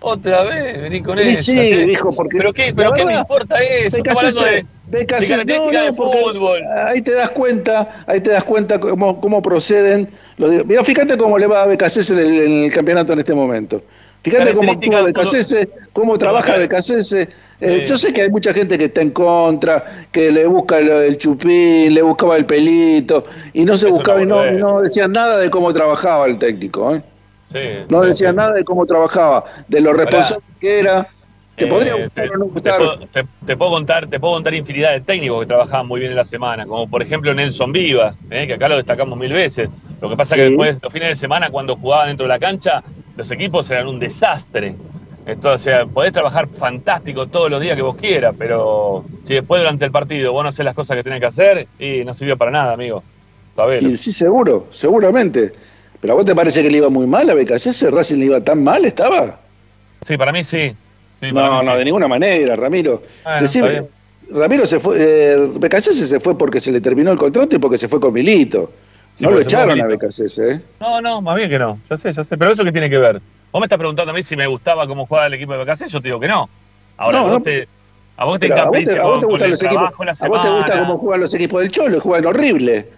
otra 0.00 0.44
vez, 0.44 0.80
vení 0.80 1.02
con 1.02 1.18
eso. 1.18 1.42
sí, 1.42 1.84
dijo, 1.84 2.12
porque. 2.12 2.38
¿Pero 2.38 2.52
qué, 2.52 2.72
pero 2.74 2.92
qué 2.92 3.04
me 3.04 3.14
importa 3.14 3.60
eso? 3.62 3.98
Estamos 3.98 4.40
de, 4.40 4.64
de 4.86 5.44
no, 5.44 5.70
no, 5.70 5.84
de 5.84 5.92
fútbol. 5.92 6.60
ahí 6.86 7.02
te 7.02 7.12
das 7.12 7.30
cuenta, 7.30 8.04
ahí 8.06 8.20
te 8.20 8.30
das 8.30 8.44
cuenta 8.44 8.80
cómo, 8.80 9.20
cómo 9.20 9.42
proceden. 9.42 10.08
Los, 10.38 10.64
mira, 10.64 10.82
fíjate 10.82 11.16
cómo 11.16 11.38
le 11.38 11.46
va 11.46 11.62
a 11.62 11.66
BKCS 11.66 12.10
en 12.10 12.18
el, 12.18 12.40
en 12.40 12.64
el 12.64 12.72
campeonato 12.72 13.12
en 13.12 13.18
este 13.20 13.34
momento. 13.34 13.82
Fíjate 14.22 14.54
cómo 14.54 14.72
actúa 14.72 15.02
BKCS, 15.02 15.68
cómo 15.92 16.18
trabaja 16.18 16.56
BKCS. 16.58 17.12
Eh, 17.14 17.28
Sí. 17.60 17.84
Yo 17.86 17.96
sé 17.98 18.12
que 18.12 18.22
hay 18.22 18.30
mucha 18.30 18.52
gente 18.54 18.78
que 18.78 18.84
está 18.86 19.02
en 19.02 19.10
contra, 19.10 20.06
que 20.12 20.30
le 20.30 20.46
busca 20.46 20.78
el, 20.78 20.88
el 20.88 21.18
chupín, 21.18 21.92
le 21.94 22.00
buscaba 22.02 22.36
el 22.36 22.46
pelito, 22.46 23.24
y 23.52 23.64
no 23.64 23.76
se 23.76 23.86
Eso 23.86 23.96
buscaba 23.96 24.18
no 24.24 24.46
y 24.46 24.52
no, 24.56 24.74
no 24.74 24.80
decían 24.80 25.12
nada 25.12 25.36
de 25.38 25.50
cómo 25.50 25.72
trabajaba 25.72 26.26
el 26.26 26.38
técnico. 26.38 26.94
¿eh? 26.94 27.02
Sí, 27.52 27.58
No 27.90 28.00
sí, 28.00 28.06
decían 28.08 28.36
nada 28.36 28.52
de 28.54 28.64
cómo 28.64 28.86
trabajaba, 28.86 29.44
de 29.68 29.80
lo 29.80 29.92
responsable 29.92 30.44
que 30.60 30.78
era. 30.80 31.06
Te 31.56 31.66
Eh, 31.66 31.68
podría 31.68 31.94
gustar 31.94 32.28
te, 32.28 32.30
o 32.34 32.38
no 32.38 32.44
te 32.46 32.50
gustar. 32.52 32.76
puedo, 32.78 32.98
te- 33.08 33.26
te 33.44 33.56
puedo 33.58 33.70
contar, 33.72 34.06
te 34.08 34.18
puedo 34.20 34.34
contar 34.34 34.54
infinidad 34.54 34.92
de 34.92 35.00
técnicos 35.02 35.40
que 35.40 35.46
trabajaban 35.46 35.86
muy 35.86 36.00
bien 36.00 36.12
en 36.12 36.16
la 36.16 36.24
semana, 36.24 36.64
como 36.64 36.88
por 36.88 37.02
ejemplo 37.02 37.34
Nelson 37.34 37.72
Vivas, 37.72 38.24
eh, 38.30 38.46
que 38.46 38.54
acá 38.54 38.68
lo 38.68 38.76
destacamos 38.76 39.18
mil 39.18 39.32
veces. 39.32 39.68
Lo 40.00 40.08
que 40.08 40.16
pasa 40.16 40.36
que 40.36 40.42
después, 40.44 40.78
los 40.82 40.90
fines 40.90 41.08
de 41.10 41.16
semana, 41.16 41.50
cuando 41.50 41.76
jugaban 41.76 42.06
dentro 42.08 42.24
de 42.24 42.28
la 42.30 42.38
cancha, 42.38 42.82
los 43.16 43.30
equipos 43.30 43.70
eran 43.70 43.86
un 43.88 43.98
desastre. 43.98 44.74
Esto, 45.26 45.52
o 45.52 45.58
sea, 45.58 45.86
podés 45.86 46.12
trabajar 46.12 46.48
fantástico 46.48 47.26
todos 47.26 47.50
los 47.50 47.60
días 47.60 47.76
que 47.76 47.82
vos 47.82 47.94
quieras, 47.94 48.34
pero 48.38 49.04
si 49.22 49.34
después 49.34 49.60
durante 49.60 49.84
el 49.84 49.92
partido 49.92 50.32
vos 50.32 50.42
no 50.42 50.48
haces 50.48 50.64
las 50.64 50.74
cosas 50.74 50.96
que 50.96 51.04
tenés 51.04 51.20
que 51.20 51.26
hacer, 51.26 51.68
y 51.78 52.04
no 52.04 52.14
sirvió 52.14 52.36
para 52.36 52.50
nada, 52.50 52.72
amigo. 52.72 53.02
Y 53.80 53.96
sí, 53.96 54.12
seguro, 54.12 54.66
seguramente. 54.70 55.52
¿Pero 56.00 56.14
a 56.14 56.16
vos 56.16 56.24
te 56.24 56.34
parece 56.34 56.62
que 56.62 56.70
le 56.70 56.78
iba 56.78 56.88
muy 56.88 57.06
mal 57.06 57.28
a 57.28 57.34
BKCS? 57.34 57.90
¿Racing 57.90 58.18
le 58.18 58.24
iba 58.26 58.40
tan 58.40 58.64
mal? 58.64 58.84
¿Estaba? 58.84 59.38
Sí, 60.00 60.16
para 60.16 60.32
mí 60.32 60.42
sí. 60.42 60.74
Sí, 61.20 61.32
para 61.32 61.48
no, 61.48 61.60
mí 61.60 61.66
no, 61.66 61.72
sí. 61.72 61.78
de 61.78 61.84
ninguna 61.84 62.08
manera, 62.08 62.56
Ramiro. 62.56 63.02
Bueno, 63.22 63.42
Decime. 63.42 63.82
Ramiro 64.32 64.64
se 64.64 64.78
fue, 64.78 64.96
eh, 64.98 65.36
BKCS 65.36 66.08
se 66.08 66.20
fue 66.20 66.38
porque 66.38 66.60
se 66.60 66.72
le 66.72 66.80
terminó 66.80 67.10
el 67.10 67.18
contrato 67.18 67.56
y 67.56 67.58
porque 67.58 67.76
se 67.76 67.88
fue 67.88 68.00
con 68.00 68.12
Milito. 68.12 68.70
Sí, 69.14 69.24
no 69.24 69.32
lo 69.32 69.40
echaron 69.40 69.80
a. 69.80 69.84
BKCS, 69.86 70.38
¿eh? 70.38 70.60
No, 70.80 71.00
no, 71.00 71.20
más 71.20 71.36
bien 71.36 71.50
que 71.50 71.58
no. 71.58 71.78
Ya 71.90 71.96
sé, 71.96 72.12
ya 72.12 72.24
sé. 72.24 72.36
Pero 72.38 72.52
eso 72.52 72.64
qué 72.64 72.72
tiene 72.72 72.88
que 72.88 72.98
ver. 72.98 73.20
Vos 73.52 73.60
me 73.60 73.64
estás 73.66 73.78
preguntando 73.78 74.12
a 74.12 74.14
mí 74.14 74.22
si 74.22 74.36
me 74.36 74.46
gustaba 74.46 74.86
cómo 74.86 75.06
jugaba 75.06 75.26
el 75.26 75.34
equipo 75.34 75.52
de 75.52 75.64
BKC, 75.64 75.88
yo 75.88 76.00
te 76.00 76.08
digo 76.08 76.20
que 76.20 76.28
no. 76.28 76.48
Ahora, 76.96 77.18
No, 77.18 77.24
vos 77.24 77.32
no. 77.38 77.42
te, 77.42 77.68
a 78.16 78.24
vos 78.24 78.38
te 78.38 78.48
Pero 78.48 78.60
a 78.62 78.64
vos 78.66 78.72
te, 78.84 78.98
a 78.98 79.02
vos 79.02 79.14
te 79.20 79.20
con 79.22 79.30
gustan 79.32 79.50
los 79.50 79.62
equipos. 79.62 79.82
la 80.06 80.12
A 80.26 80.28
vos 80.28 80.42
te 80.42 80.50
gusta 80.50 80.78
cómo 80.78 80.98
juegan 80.98 81.20
los 81.20 81.34
equipos 81.34 81.60
del 81.60 81.70
Cholo, 81.70 82.00
juegan 82.00 82.26
horrible. 82.26 82.88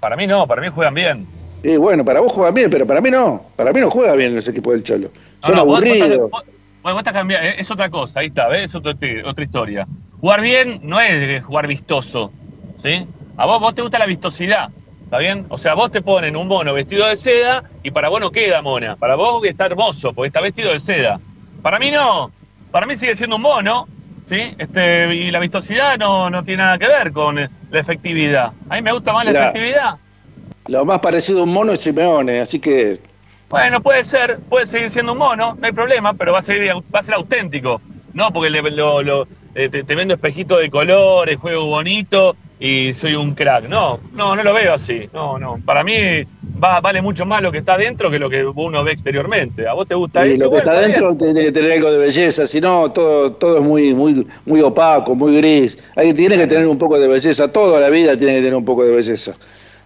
Para 0.00 0.16
mí 0.16 0.26
no, 0.26 0.46
para 0.46 0.60
mí 0.60 0.68
juegan 0.68 0.94
bien. 0.94 1.26
Y 1.62 1.76
bueno, 1.76 2.04
para 2.04 2.20
vos 2.20 2.32
juegan 2.32 2.52
bien, 2.54 2.68
pero 2.70 2.86
para 2.86 3.00
mí 3.00 3.10
no. 3.10 3.46
Para 3.56 3.72
mí 3.72 3.80
no 3.80 3.90
juega 3.90 4.14
bien 4.14 4.34
los 4.34 4.46
equipos 4.48 4.72
del 4.74 4.82
Cholo. 4.84 5.10
No, 5.42 5.46
Son 5.48 5.54
vos- 5.66 5.78
aburridos. 5.80 6.30
vos- 6.30 6.44
Bueno, 6.82 6.96
vos 6.96 6.98
estás 6.98 7.14
cambiando, 7.14 7.48
es 7.48 7.70
otra 7.70 7.88
cosa, 7.88 8.20
ahí 8.20 8.26
está, 8.26 8.48
¿ves? 8.48 8.64
Es 8.64 8.74
otra, 8.74 8.92
otra 9.24 9.44
historia. 9.44 9.86
Jugar 10.20 10.42
bien 10.42 10.80
no 10.82 11.00
es 11.00 11.42
jugar 11.42 11.66
vistoso, 11.66 12.30
¿sí? 12.76 13.06
A 13.38 13.46
vos, 13.46 13.58
vos 13.60 13.74
te 13.74 13.80
gusta 13.80 13.98
la 13.98 14.04
vistosidad, 14.06 14.68
¿está 15.14 15.18
bien? 15.32 15.46
O 15.48 15.58
sea, 15.58 15.74
vos 15.74 15.92
te 15.92 16.02
ponen 16.02 16.36
un 16.36 16.48
mono 16.48 16.74
vestido 16.74 17.06
de 17.06 17.16
seda 17.16 17.62
y 17.84 17.92
para 17.92 18.08
vos 18.08 18.20
no 18.20 18.32
queda 18.32 18.62
mona. 18.62 18.96
Para 18.96 19.14
vos 19.14 19.44
está 19.44 19.66
hermoso 19.66 20.12
porque 20.12 20.26
está 20.26 20.40
vestido 20.40 20.72
de 20.72 20.80
seda. 20.80 21.20
Para 21.62 21.78
mí 21.78 21.92
no. 21.92 22.32
Para 22.72 22.84
mí 22.84 22.96
sigue 22.96 23.14
siendo 23.14 23.36
un 23.36 23.42
mono, 23.42 23.86
¿sí? 24.24 24.56
Este, 24.58 25.14
y 25.14 25.30
la 25.30 25.38
vistosidad 25.38 25.96
no, 25.98 26.30
no 26.30 26.42
tiene 26.42 26.64
nada 26.64 26.78
que 26.78 26.88
ver 26.88 27.12
con 27.12 27.38
eh, 27.38 27.48
la 27.70 27.78
efectividad. 27.78 28.52
A 28.68 28.74
mí 28.74 28.82
me 28.82 28.90
gusta 28.90 29.12
más 29.12 29.24
la 29.24 29.30
efectividad. 29.52 29.98
Lo 30.66 30.84
más 30.84 30.98
parecido 30.98 31.40
a 31.40 31.42
un 31.44 31.52
mono 31.52 31.72
es 31.74 31.80
Simeone, 31.80 32.40
así 32.40 32.58
que 32.58 32.98
Bueno, 33.48 33.80
puede 33.80 34.02
ser, 34.02 34.40
puede 34.48 34.66
seguir 34.66 34.90
siendo 34.90 35.12
un 35.12 35.18
mono, 35.18 35.56
no 35.56 35.64
hay 35.64 35.72
problema, 35.72 36.14
pero 36.14 36.32
va 36.32 36.40
a 36.40 36.42
ser, 36.42 36.60
va 36.92 36.98
a 36.98 37.02
ser 37.04 37.14
auténtico. 37.14 37.80
No, 38.14 38.32
porque 38.32 38.50
le- 38.50 38.68
lo- 38.72 39.00
lo- 39.02 39.28
eh, 39.54 39.68
te, 39.68 39.84
te 39.84 39.94
vendo 39.94 40.14
espejitos 40.14 40.58
de 40.58 40.70
colores, 40.70 41.36
juego 41.36 41.66
bonito 41.66 42.36
y 42.58 42.92
soy 42.94 43.14
un 43.14 43.34
crack. 43.34 43.68
No, 43.68 44.00
no, 44.12 44.36
no 44.36 44.42
lo 44.42 44.54
veo 44.54 44.74
así. 44.74 45.08
No, 45.12 45.38
no. 45.38 45.60
Para 45.64 45.82
mí 45.84 45.94
va, 46.62 46.80
vale 46.80 47.02
mucho 47.02 47.26
más 47.26 47.42
lo 47.42 47.50
que 47.50 47.58
está 47.58 47.76
dentro 47.76 48.10
que 48.10 48.18
lo 48.18 48.30
que 48.30 48.44
uno 48.44 48.84
ve 48.84 48.92
exteriormente. 48.92 49.66
¿A 49.66 49.74
vos 49.74 49.86
te 49.86 49.94
gusta 49.94 50.26
y 50.26 50.32
eso? 50.32 50.44
lo 50.44 50.50
que 50.50 50.56
Bueno, 50.56 50.72
está 50.72 50.86
dentro 50.86 51.16
tiene 51.16 51.44
que 51.44 51.52
tener 51.52 51.72
algo 51.72 51.90
de 51.90 51.98
belleza, 51.98 52.46
si 52.46 52.60
no, 52.60 52.92
todo, 52.92 53.32
todo 53.32 53.58
es 53.58 53.62
muy, 53.62 53.94
muy, 53.94 54.26
muy 54.44 54.60
opaco, 54.60 55.14
muy 55.14 55.36
gris. 55.36 55.78
Hay, 55.96 56.14
tiene 56.14 56.36
que 56.36 56.46
tener 56.46 56.66
un 56.66 56.78
poco 56.78 56.98
de 56.98 57.08
belleza, 57.08 57.48
toda 57.48 57.80
la 57.80 57.88
vida 57.88 58.16
tiene 58.16 58.34
que 58.34 58.40
tener 58.40 58.54
un 58.54 58.64
poco 58.64 58.84
de 58.84 58.92
belleza. 58.92 59.34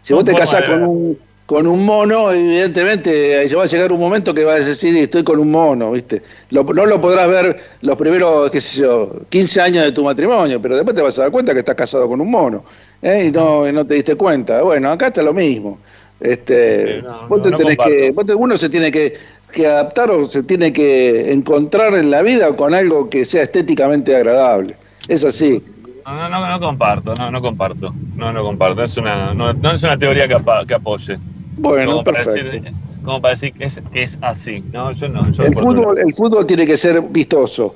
Si 0.00 0.14
vos 0.14 0.24
te 0.24 0.34
casás 0.34 0.62
con 0.64 0.80
ver. 0.80 0.88
un, 0.88 1.18
con 1.48 1.66
un 1.66 1.82
mono, 1.82 2.30
evidentemente 2.30 3.38
ahí 3.38 3.48
va 3.54 3.62
a 3.62 3.66
llegar 3.66 3.90
un 3.90 3.98
momento 3.98 4.34
que 4.34 4.44
vas 4.44 4.60
a 4.60 4.68
decir, 4.68 4.94
estoy 4.98 5.24
con 5.24 5.38
un 5.38 5.50
mono, 5.50 5.92
¿viste? 5.92 6.20
Lo- 6.50 6.62
no 6.62 6.84
lo 6.84 7.00
podrás 7.00 7.26
ver 7.26 7.56
los 7.80 7.96
primeros, 7.96 8.50
qué 8.50 8.60
sé 8.60 8.82
yo, 8.82 9.10
15 9.30 9.58
años 9.58 9.82
de 9.84 9.92
tu 9.92 10.04
matrimonio, 10.04 10.60
pero 10.60 10.76
después 10.76 10.94
te 10.94 11.00
vas 11.00 11.18
a 11.18 11.22
dar 11.22 11.30
cuenta 11.30 11.54
que 11.54 11.60
estás 11.60 11.74
casado 11.74 12.06
con 12.06 12.20
un 12.20 12.30
mono, 12.30 12.64
¿eh? 13.00 13.24
y, 13.28 13.30
no, 13.32 13.66
y 13.66 13.72
no 13.72 13.86
te 13.86 13.94
diste 13.94 14.14
cuenta. 14.14 14.60
Bueno, 14.60 14.92
acá 14.92 15.06
está 15.06 15.22
lo 15.22 15.32
mismo. 15.32 15.78
Este, 16.20 16.96
Sí, 16.98 17.02
no, 17.02 17.28
vos 17.28 17.42
te 17.42 17.50
no 17.50 17.56
tenés 17.56 17.78
que, 17.78 18.10
vos 18.10 18.26
te- 18.26 18.34
uno 18.34 18.56
se 18.58 18.68
tiene 18.68 18.90
que, 18.90 19.14
que 19.50 19.66
adaptar 19.66 20.10
o 20.10 20.26
se 20.26 20.42
tiene 20.42 20.70
que 20.70 21.32
encontrar 21.32 21.94
en 21.94 22.10
la 22.10 22.20
vida 22.20 22.54
con 22.56 22.74
algo 22.74 23.08
que 23.08 23.24
sea 23.24 23.42
estéticamente 23.44 24.14
agradable. 24.14 24.76
Es 25.08 25.24
así. 25.24 25.62
No, 26.04 26.28
no, 26.28 26.48
no 26.48 26.60
comparto, 26.60 27.14
no, 27.14 27.30
no 27.30 27.40
comparto. 27.40 27.94
No, 28.16 28.32
no 28.32 28.42
comparto. 28.42 28.82
Es 28.82 28.96
una, 28.98 29.32
no, 29.32 29.54
no 29.54 29.70
es 29.70 29.82
una 29.82 29.96
teoría 29.96 30.26
que, 30.28 30.34
apa- 30.34 30.66
que 30.66 30.74
apoye. 30.74 31.18
Bueno, 31.58 31.92
como 31.92 32.04
para 32.04 32.24
perfecto. 32.24 32.50
decir, 32.50 32.72
como 33.04 33.20
para 33.20 33.34
decir 33.34 33.52
que 33.52 33.64
es, 33.64 33.80
que 33.92 34.02
es 34.02 34.18
así. 34.22 34.62
No, 34.72 34.92
yo 34.92 35.08
no. 35.08 35.30
Yo 35.30 35.42
El 35.42 35.54
fútbol, 35.54 35.98
el 35.98 36.12
fútbol 36.12 36.46
tiene 36.46 36.66
que 36.66 36.76
ser 36.76 37.00
vistoso. 37.00 37.74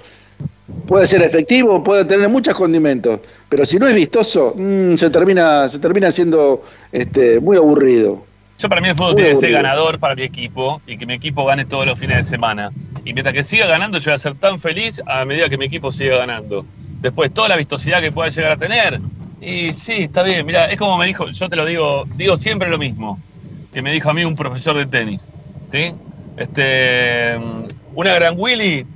Puede 0.87 1.07
ser 1.07 1.23
efectivo, 1.23 1.83
puede 1.83 2.05
tener 2.05 2.29
muchos 2.29 2.55
condimentos, 2.55 3.21
pero 3.49 3.65
si 3.65 3.79
no 3.79 3.87
es 3.87 3.95
vistoso, 3.95 4.55
mm, 4.57 4.95
se 4.97 5.11
termina, 5.11 5.69
se 5.69 5.79
termina 5.79 6.11
siendo 6.11 6.63
este, 6.91 7.41
muy 7.41 7.57
aburrido. 7.57 8.25
Yo 8.59 8.69
para 8.69 8.81
mí 8.81 8.89
el 8.89 8.95
fútbol 8.95 9.15
Muy 9.15 9.23
tiene 9.23 9.31
que 9.31 9.41
ser 9.41 9.53
ganador 9.53 9.99
para 9.99 10.15
mi 10.15 10.23
equipo 10.23 10.81
y 10.87 10.97
que 10.97 11.05
mi 11.05 11.15
equipo 11.15 11.45
gane 11.45 11.65
todos 11.65 11.85
los 11.87 11.99
fines 11.99 12.17
de 12.19 12.23
semana. 12.23 12.71
Y 13.05 13.13
mientras 13.13 13.35
que 13.35 13.43
siga 13.43 13.67
ganando, 13.67 13.99
yo 13.99 14.11
voy 14.11 14.17
a 14.17 14.19
ser 14.19 14.35
tan 14.37 14.59
feliz 14.59 15.03
a 15.07 15.25
medida 15.25 15.49
que 15.49 15.59
mi 15.59 15.65
equipo 15.65 15.91
siga 15.91 16.19
ganando. 16.19 16.65
Después, 17.01 17.35
toda 17.35 17.49
la 17.49 17.57
vistosidad 17.57 18.01
que 18.01 18.13
pueda 18.13 18.31
llegar 18.31 18.53
a 18.53 18.57
tener. 18.57 19.01
Y 19.41 19.73
sí, 19.73 20.05
está 20.05 20.23
bien. 20.23 20.47
Mira, 20.47 20.67
es 20.67 20.77
como 20.77 20.97
me 20.97 21.07
dijo, 21.07 21.29
yo 21.29 21.49
te 21.49 21.57
lo 21.57 21.65
digo, 21.65 22.05
digo 22.17 22.39
siempre 22.39 22.71
lo 22.71 22.79
mismo, 22.79 23.19
que 23.73 23.83
me 23.83 23.93
dijo 23.93 24.11
a 24.11 24.15
mí 24.15 24.25
un 24.25 24.35
profesor 24.35 24.77
de 24.77 24.87
tenis. 24.87 25.23
¿Sí? 25.67 25.93
Este, 26.37 27.39
una 27.95 28.15
gran 28.15 28.35
Willy 28.39 28.87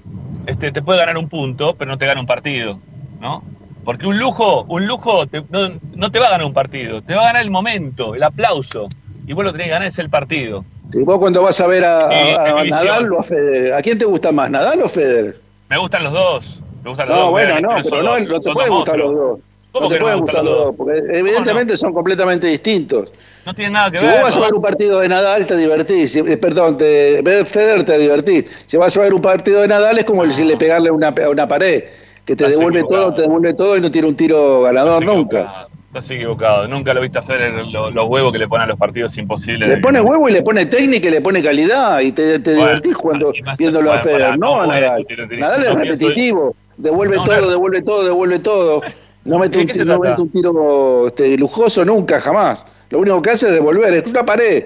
este, 0.46 0.72
te 0.72 0.82
puede 0.82 0.98
ganar 1.00 1.16
un 1.16 1.28
punto, 1.28 1.74
pero 1.76 1.90
no 1.90 1.98
te 1.98 2.06
gana 2.06 2.20
un 2.20 2.26
partido. 2.26 2.78
¿No? 3.20 3.42
Porque 3.84 4.06
un 4.06 4.18
lujo, 4.18 4.64
un 4.68 4.86
lujo 4.86 5.26
te- 5.26 5.44
no, 5.48 5.70
no 5.94 6.10
te 6.10 6.18
va 6.18 6.26
a 6.26 6.30
ganar 6.30 6.46
un 6.46 6.52
partido, 6.52 7.02
te 7.02 7.14
va 7.14 7.22
a 7.22 7.26
ganar 7.26 7.42
el 7.42 7.50
momento, 7.50 8.14
el 8.14 8.22
aplauso. 8.22 8.88
Y 9.26 9.32
vos 9.32 9.44
lo 9.44 9.52
que 9.52 9.58
tenés 9.58 9.66
que 9.68 9.72
ganar 9.72 9.88
es 9.88 9.98
el 9.98 10.10
partido. 10.10 10.64
Si 10.92 11.02
vos 11.02 11.18
cuando 11.18 11.42
vas 11.42 11.60
a 11.60 11.66
ver 11.66 11.84
a, 11.84 12.08
Eh, 12.12 12.68
Nadal 12.70 13.12
o 13.12 13.20
a 13.20 13.22
Federer, 13.22 13.72
¿a 13.74 13.82
quién 13.82 13.98
te 13.98 14.04
gusta 14.04 14.30
más, 14.32 14.50
Nadal 14.50 14.82
o 14.82 14.88
Federer? 14.88 15.40
Me 15.68 15.78
gustan 15.78 16.04
los 16.04 16.12
dos. 16.12 16.60
Me 16.84 16.90
gustan 16.90 17.08
los 17.08 17.16
No, 17.16 17.22
dos. 17.24 17.30
bueno, 17.32 17.60
no, 17.60 17.68
pero 17.82 18.02
no, 18.02 18.18
no 18.18 18.40
te 18.40 18.68
gustar 18.68 18.98
los 18.98 19.14
dos. 19.14 19.38
¿Cómo 19.78 19.88
no 19.88 19.94
te 19.94 19.98
no 19.98 20.04
pueden 20.04 20.20
gustar 20.20 20.44
los 20.44 20.54
dos? 20.58 20.74
porque 20.76 20.92
evidentemente 21.12 21.76
son 21.76 21.92
completamente 21.92 22.46
distintos. 22.46 23.12
No 23.44 23.54
tienen 23.54 23.72
nada 23.74 23.90
que 23.90 23.98
Si 23.98 24.04
ver. 24.06 24.14
vos 24.14 24.22
vas 24.24 24.36
a 24.36 24.40
ver 24.40 24.54
un 24.54 24.62
partido 24.62 25.00
de 25.00 25.08
Nadal, 25.08 25.46
te 25.46 25.56
divertís. 25.56 26.12
Si- 26.12 26.18
eh, 26.20 26.36
perdón, 26.36 26.76
te, 26.76 27.22
Federer 27.46 27.84
te 27.84 27.98
divertís. 27.98 28.64
Si 28.66 28.76
vas 28.76 28.96
a 28.96 29.00
ver 29.02 29.14
un 29.14 29.22
partido 29.22 29.60
de 29.60 29.68
Nadal, 29.68 29.98
es 29.98 30.04
como 30.04 30.24
si 30.26 30.44
le 30.44 30.56
pegarle 30.56 30.90
una, 30.90 31.08
a 31.08 31.28
una 31.30 31.46
pared, 31.46 31.84
que 32.24 32.34
te 32.34 32.44
Estás 32.44 32.50
devuelve 32.58 32.80
equivocado. 32.80 33.04
todo, 33.06 33.14
te 33.14 33.22
devuelve 33.22 33.54
todo 33.54 33.76
y 33.76 33.80
no 33.80 33.90
tiene 33.90 34.08
un 34.08 34.16
tiro 34.16 34.62
ganador 34.62 35.02
Estás 35.02 35.14
nunca. 35.16 35.66
Estás 35.86 36.10
equivocado. 36.10 36.66
Nunca 36.68 36.92
lo 36.92 37.00
viste 37.00 37.18
hacer 37.18 37.40
lo- 37.72 37.90
los 37.90 38.06
huevos 38.06 38.30
que 38.32 38.38
le 38.38 38.48
ponen 38.48 38.64
a 38.64 38.66
los 38.66 38.76
partidos 38.76 39.16
imposibles. 39.16 39.66
Le 39.68 39.78
pone 39.78 40.00
huevo 40.00 40.28
y 40.28 40.32
le 40.32 40.42
pone 40.42 40.66
técnica 40.66 41.08
y 41.08 41.10
le 41.12 41.20
pone 41.22 41.42
calidad 41.42 42.00
y 42.00 42.12
te, 42.12 42.38
te 42.40 42.54
Bueno, 42.54 42.66
divertís 42.80 42.96
más- 43.44 43.56
viéndolo 43.56 43.92
a 43.92 43.98
Federer, 43.98 44.38
no, 44.38 44.66
Nadal. 44.66 45.06
Nadal 45.38 45.64
es 45.64 45.74
repetitivo, 45.74 46.54
devuelve 46.76 47.16
todo, 47.24 47.48
devuelve 47.48 47.82
todo, 47.82 48.04
devuelve 48.04 48.38
todo. 48.40 48.82
No 49.26 49.38
mete 49.38 49.64
¿De 49.64 49.82
un, 49.82 49.88
no 49.88 49.98
mete 49.98 50.22
un 50.22 50.30
tiro 50.30 51.08
este, 51.08 51.36
lujoso 51.36 51.84
nunca, 51.84 52.20
jamás. 52.20 52.64
Lo 52.90 53.00
único 53.00 53.20
que 53.20 53.30
hace 53.30 53.46
es 53.46 53.52
devolver, 53.52 53.92
es 53.94 54.08
una 54.08 54.24
pared. 54.24 54.64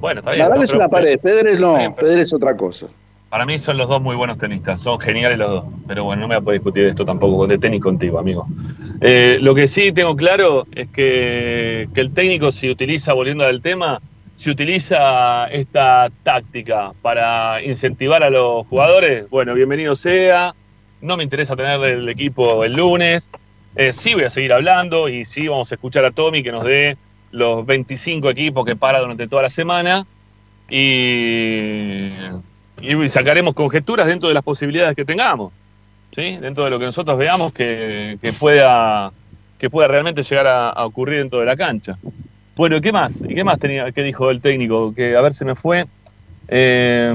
Bueno, 0.00 0.20
está 0.20 0.32
bien. 0.32 0.42
Nadal 0.42 0.58
no, 0.58 0.64
es 0.64 0.74
una 0.74 0.88
pared, 0.88 1.18
Federer 1.20 1.58
no, 1.60 1.76
bien, 1.78 1.94
es 2.18 2.32
otra 2.34 2.56
cosa. 2.56 2.88
Para 3.30 3.46
mí 3.46 3.58
son 3.58 3.78
los 3.78 3.88
dos 3.88 4.02
muy 4.02 4.16
buenos 4.16 4.38
tenistas, 4.38 4.80
son 4.80 4.98
geniales 4.98 5.38
los 5.38 5.50
dos. 5.50 5.64
Pero 5.86 6.04
bueno, 6.04 6.22
no 6.22 6.28
me 6.28 6.34
voy 6.34 6.42
a 6.42 6.44
poder 6.44 6.60
discutir 6.60 6.84
esto 6.86 7.04
tampoco 7.04 7.46
de 7.46 7.58
tenis 7.58 7.80
contigo, 7.80 8.18
amigo. 8.18 8.46
Eh, 9.00 9.38
lo 9.40 9.54
que 9.54 9.68
sí 9.68 9.92
tengo 9.92 10.16
claro 10.16 10.66
es 10.72 10.88
que, 10.88 11.88
que 11.94 12.00
el 12.00 12.12
técnico, 12.12 12.50
si 12.52 12.68
utiliza, 12.68 13.12
volviendo 13.12 13.44
al 13.44 13.62
tema, 13.62 14.00
si 14.34 14.50
utiliza 14.50 15.46
esta 15.46 16.10
táctica 16.22 16.92
para 17.02 17.62
incentivar 17.62 18.24
a 18.24 18.30
los 18.30 18.66
jugadores, 18.66 19.30
bueno, 19.30 19.54
bienvenido 19.54 19.94
sea. 19.94 20.54
No 21.00 21.16
me 21.16 21.22
interesa 21.22 21.56
tener 21.56 21.80
el 21.84 22.08
equipo 22.08 22.64
el 22.64 22.74
lunes. 22.74 23.30
Eh, 23.76 23.92
sí 23.92 24.14
voy 24.14 24.24
a 24.24 24.30
seguir 24.30 24.52
hablando 24.52 25.08
y 25.08 25.24
sí 25.24 25.46
vamos 25.46 25.70
a 25.70 25.76
escuchar 25.76 26.04
a 26.04 26.10
Tommy 26.10 26.42
que 26.42 26.50
nos 26.50 26.64
dé 26.64 26.96
los 27.30 27.64
25 27.64 28.28
equipos 28.30 28.64
que 28.64 28.74
para 28.74 29.00
durante 29.00 29.28
toda 29.28 29.42
la 29.42 29.50
semana 29.50 30.06
y, 30.68 32.10
sacaremos 33.08 33.54
conjeturas 33.54 34.06
dentro 34.06 34.28
de 34.28 34.34
las 34.34 34.42
posibilidades 34.42 34.96
que 34.96 35.04
tengamos, 35.04 35.52
¿sí? 36.14 36.36
dentro 36.38 36.64
de 36.64 36.70
lo 36.70 36.78
que 36.78 36.86
nosotros 36.86 37.18
veamos 37.18 37.52
que, 37.52 38.18
pueda, 38.38 39.12
que 39.58 39.70
pueda 39.70 39.88
realmente 39.88 40.22
llegar 40.22 40.46
a, 40.46 40.84
ocurrir 40.84 41.18
dentro 41.18 41.40
de 41.40 41.46
la 41.46 41.56
cancha. 41.56 41.98
Bueno, 42.56 42.76
¿y 42.76 42.80
qué 42.80 42.92
más? 42.92 43.22
¿Y 43.22 43.34
qué 43.34 43.44
más 43.44 43.58
tenía, 43.58 43.90
qué 43.92 44.02
dijo 44.02 44.30
el 44.30 44.40
técnico? 44.40 44.94
Que 44.94 45.16
a 45.16 45.20
ver 45.20 45.32
se 45.32 45.44
me 45.44 45.54
fue. 45.54 45.86
Eh, 46.48 47.12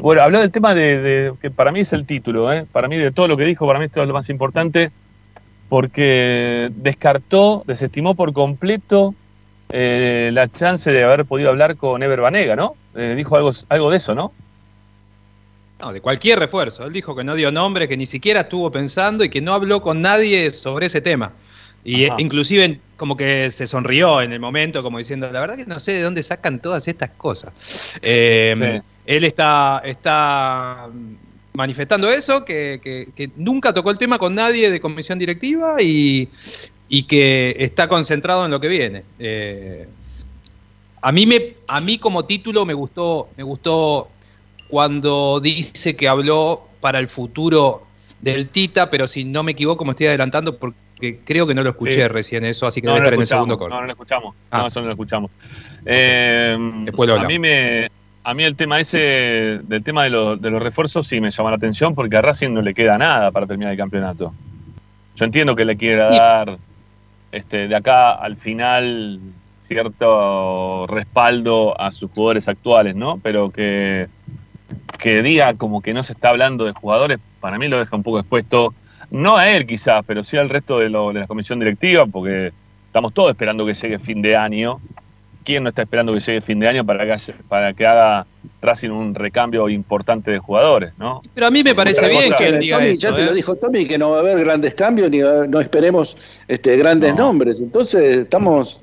bueno, 0.00 0.22
habló 0.22 0.40
del 0.40 0.50
tema 0.52 0.74
de, 0.74 1.00
de- 1.00 1.32
que 1.40 1.50
para 1.50 1.72
mí 1.72 1.80
es 1.80 1.92
el 1.92 2.06
título, 2.06 2.52
¿eh? 2.52 2.66
para 2.70 2.88
mí 2.88 2.96
de 2.96 3.10
todo 3.10 3.26
lo 3.26 3.36
que 3.36 3.44
dijo, 3.44 3.66
para 3.66 3.78
mí 3.78 3.86
esto 3.86 4.00
es 4.00 4.08
lo 4.08 4.14
más 4.14 4.28
importante, 4.30 4.90
porque 5.68 6.70
descartó, 6.76 7.64
desestimó 7.66 8.14
por 8.14 8.32
completo 8.32 9.14
eh, 9.70 10.30
la 10.32 10.48
chance 10.48 10.90
de 10.92 11.02
haber 11.02 11.24
podido 11.24 11.50
hablar 11.50 11.76
con 11.76 12.02
Ever 12.02 12.20
Banega, 12.20 12.54
¿no? 12.56 12.76
Eh, 12.94 13.14
dijo 13.16 13.36
algo, 13.36 13.50
algo 13.68 13.90
de 13.90 13.96
eso, 13.96 14.14
¿no? 14.14 14.32
No, 15.80 15.92
de 15.92 16.00
cualquier 16.00 16.38
refuerzo. 16.38 16.84
Él 16.86 16.92
dijo 16.92 17.14
que 17.14 17.24
no 17.24 17.34
dio 17.34 17.50
nombre, 17.52 17.86
que 17.86 17.96
ni 17.96 18.06
siquiera 18.06 18.42
estuvo 18.42 18.70
pensando 18.70 19.24
y 19.24 19.28
que 19.28 19.40
no 19.40 19.52
habló 19.52 19.82
con 19.82 20.00
nadie 20.00 20.50
sobre 20.50 20.86
ese 20.86 21.00
tema. 21.00 21.32
Y 21.84 22.06
Ajá. 22.06 22.14
eh, 22.14 22.22
inclusive 22.22 22.80
como 22.96 23.16
que 23.16 23.50
se 23.50 23.66
sonrió 23.66 24.22
en 24.22 24.32
el 24.32 24.40
momento, 24.40 24.82
como 24.82 24.98
diciendo, 24.98 25.30
la 25.30 25.40
verdad 25.40 25.56
que 25.56 25.66
no 25.66 25.78
sé 25.78 25.92
de 25.92 26.02
dónde 26.02 26.22
sacan 26.22 26.60
todas 26.60 26.88
estas 26.88 27.10
cosas. 27.10 27.98
Eh, 28.02 28.54
Sí. 28.56 28.82
Él 29.06 29.22
está, 29.22 29.82
está 29.84 30.88
manifestando 31.56 32.08
eso, 32.08 32.44
que, 32.44 32.80
que- 32.82 33.08
que 33.16 33.30
nunca 33.36 33.72
tocó 33.72 33.90
el 33.90 33.98
tema 33.98 34.18
con 34.18 34.34
nadie 34.34 34.70
de 34.70 34.80
comisión 34.80 35.18
directiva 35.18 35.80
y, 35.82 36.28
y 36.88 37.02
que 37.04 37.56
está 37.58 37.88
concentrado 37.88 38.44
en 38.44 38.50
lo 38.50 38.60
que 38.60 38.68
viene. 38.68 39.02
Eh, 39.18 39.88
a 41.02 41.12
mí 41.12 41.26
me, 41.26 41.54
a 41.68 41.80
mí 41.80 41.98
como 41.98 42.24
título 42.24 42.64
me 42.64 42.74
gustó, 42.74 43.28
me 43.36 43.42
gustó 43.44 44.08
cuando 44.68 45.40
dice 45.40 45.96
que 45.96 46.08
habló 46.08 46.68
para 46.80 46.98
el 46.98 47.08
futuro 47.08 47.82
del 48.20 48.48
Tita, 48.48 48.90
pero 48.90 49.06
si 49.06 49.24
no 49.24 49.42
me 49.42 49.52
equivoco 49.52 49.84
me 49.84 49.92
estoy 49.92 50.06
adelantando 50.06 50.56
porque 50.58 51.20
creo 51.24 51.46
que 51.46 51.54
no 51.54 51.62
lo 51.62 51.70
escuché 51.70 51.92
Sí. 51.92 52.08
recién 52.08 52.44
eso, 52.44 52.66
así 52.66 52.80
que 52.80 52.86
No, 52.88 52.94
debe 52.94 53.02
no 53.02 53.04
estar 53.06 53.14
en 53.14 53.20
el 53.20 53.26
segundo 53.26 53.58
corte. 53.58 53.74
no, 53.74 53.80
no 53.80 53.86
lo 53.86 53.92
escuchamos. 53.92 54.34
Ah. 54.50 54.62
No, 54.62 54.66
eso 54.68 54.80
no 54.80 54.86
lo 54.86 54.92
escuchamos. 54.92 55.30
Eh, 55.84 56.56
Después 56.84 57.06
lo 57.06 57.14
a 57.14 57.16
hablamos. 57.16 57.32
mí 57.32 57.38
me, 57.38 57.90
a 58.28 58.34
mí 58.34 58.42
el 58.42 58.56
tema 58.56 58.80
ese, 58.80 58.98
del 59.62 59.84
tema 59.84 60.02
de, 60.02 60.10
los- 60.10 60.40
de 60.40 60.50
los 60.50 60.60
refuerzos 60.60 61.06
sí 61.06 61.20
me 61.20 61.30
llama 61.30 61.50
la 61.50 61.56
atención 61.56 61.94
porque 61.94 62.16
a 62.16 62.22
Racing 62.22 62.50
no 62.52 62.60
le 62.60 62.74
queda 62.74 62.98
nada 62.98 63.30
para 63.30 63.46
terminar 63.46 63.70
el 63.72 63.78
campeonato. 63.78 64.34
Yo 65.14 65.24
entiendo 65.24 65.54
que 65.54 65.64
le 65.64 65.76
quiera 65.76 66.08
dar 66.10 66.58
este, 67.30 67.68
de 67.68 67.76
acá 67.76 68.12
al 68.12 68.36
final 68.36 69.20
cierto 69.60 70.86
respaldo 70.88 71.80
a 71.80 71.90
sus 71.92 72.10
jugadores 72.10 72.48
actuales, 72.48 72.96
¿no? 72.96 73.18
Pero 73.22 73.50
que, 73.50 74.08
que 74.98 75.22
diga 75.22 75.54
como 75.54 75.80
que 75.80 75.94
no 75.94 76.02
se 76.02 76.12
está 76.12 76.30
hablando 76.30 76.64
de 76.64 76.72
jugadores, 76.72 77.18
para 77.40 77.58
mí 77.58 77.68
lo 77.68 77.78
deja 77.78 77.94
un 77.96 78.02
poco 78.02 78.18
expuesto, 78.18 78.74
no 79.10 79.36
a 79.36 79.48
él 79.50 79.66
quizás, 79.66 80.02
pero 80.06 80.24
sí 80.24 80.36
al 80.36 80.48
resto 80.50 80.78
de, 80.80 80.90
lo- 80.90 81.12
de 81.12 81.20
la 81.20 81.26
comisión 81.28 81.58
directiva, 81.60 82.06
porque 82.06 82.52
estamos 82.86 83.14
todos 83.14 83.30
esperando 83.30 83.64
que 83.64 83.74
llegue 83.74 83.98
fin 84.00 84.20
de 84.20 84.36
año. 84.36 84.80
¿Quién 85.46 85.62
no 85.62 85.68
está 85.68 85.82
esperando 85.82 86.12
que 86.12 86.18
llegue 86.18 86.40
fin 86.40 86.58
de 86.58 86.66
año 86.66 86.84
para 86.84 87.04
que, 87.06 87.12
haya- 87.12 87.34
para 87.48 87.72
que 87.72 87.86
haga 87.86 88.26
Racing 88.60 88.90
un 88.90 89.14
recambio 89.14 89.68
importante 89.68 90.32
de 90.32 90.38
jugadores, 90.40 90.92
¿no? 90.98 91.22
Pero 91.34 91.46
a 91.46 91.50
mí 91.52 91.62
me 91.62 91.72
parece 91.72 91.98
Otra 92.00 92.08
bien 92.08 92.24
cosa, 92.24 92.36
que 92.36 92.48
él 92.48 92.54
Eh, 92.56 92.58
diga 92.58 92.78
Tommy, 92.78 92.88
eso. 92.90 93.00
ya 93.00 93.14
te 93.14 93.22
¿eh? 93.22 93.26
lo 93.26 93.32
dijo 93.32 93.54
Tommy 93.54 93.86
que 93.86 93.96
no 93.96 94.10
va 94.10 94.16
a 94.16 94.20
haber 94.22 94.40
grandes 94.44 94.74
cambios 94.74 95.08
ni 95.08 95.20
va- 95.20 95.46
no 95.46 95.60
esperemos 95.60 96.18
este, 96.48 96.76
grandes 96.76 97.12
No. 97.14 97.26
nombres. 97.26 97.60
Entonces 97.60 98.18
estamos, 98.18 98.80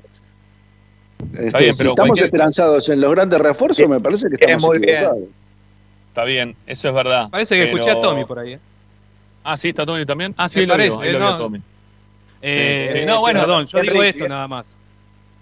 este, 1.34 1.58
bien, 1.58 1.72
si 1.74 1.78
pero 1.78 1.90
estamos 1.90 1.94
cualquier- 2.08 2.24
esperanzados 2.26 2.88
en 2.88 3.00
los 3.02 3.10
grandes 3.10 3.38
refuerzos, 3.40 3.86
me 3.86 3.98
parece 3.98 4.28
que 4.30 4.36
estamos 4.40 4.62
muy 4.64 4.78
bien. 4.78 4.88
equivocados. 4.96 5.24
Está 6.08 6.24
bien, 6.24 6.56
eso 6.66 6.88
es 6.88 6.94
verdad. 6.94 7.28
Parece 7.30 7.56
que 7.56 7.64
pero- 7.66 7.76
escuché 7.76 7.90
a 7.90 8.00
Tommy 8.00 8.24
por 8.24 8.38
ahí. 8.38 8.54
¿eh? 8.54 8.58
Ah, 9.42 9.58
sí, 9.58 9.68
está 9.68 9.84
Tommy 9.84 10.06
también. 10.06 10.34
Ah, 10.38 10.48
sí, 10.48 10.60
Me 10.60 10.66
lo 10.66 10.72
parece, 10.72 10.90
veo, 10.90 11.00
ahí 11.00 11.12
lo 11.12 11.18
no. 11.18 11.26
veo, 11.26 11.36
Tommy. 11.38 11.60
Eh, 12.40 12.90
Sí, 13.06 13.12
no, 13.12 13.20
bueno, 13.20 13.40
perdón, 13.40 13.66
yo 13.66 13.80
digo 13.82 14.02
esto 14.02 14.18
bien. 14.18 14.28
nada 14.30 14.48
más. 14.48 14.74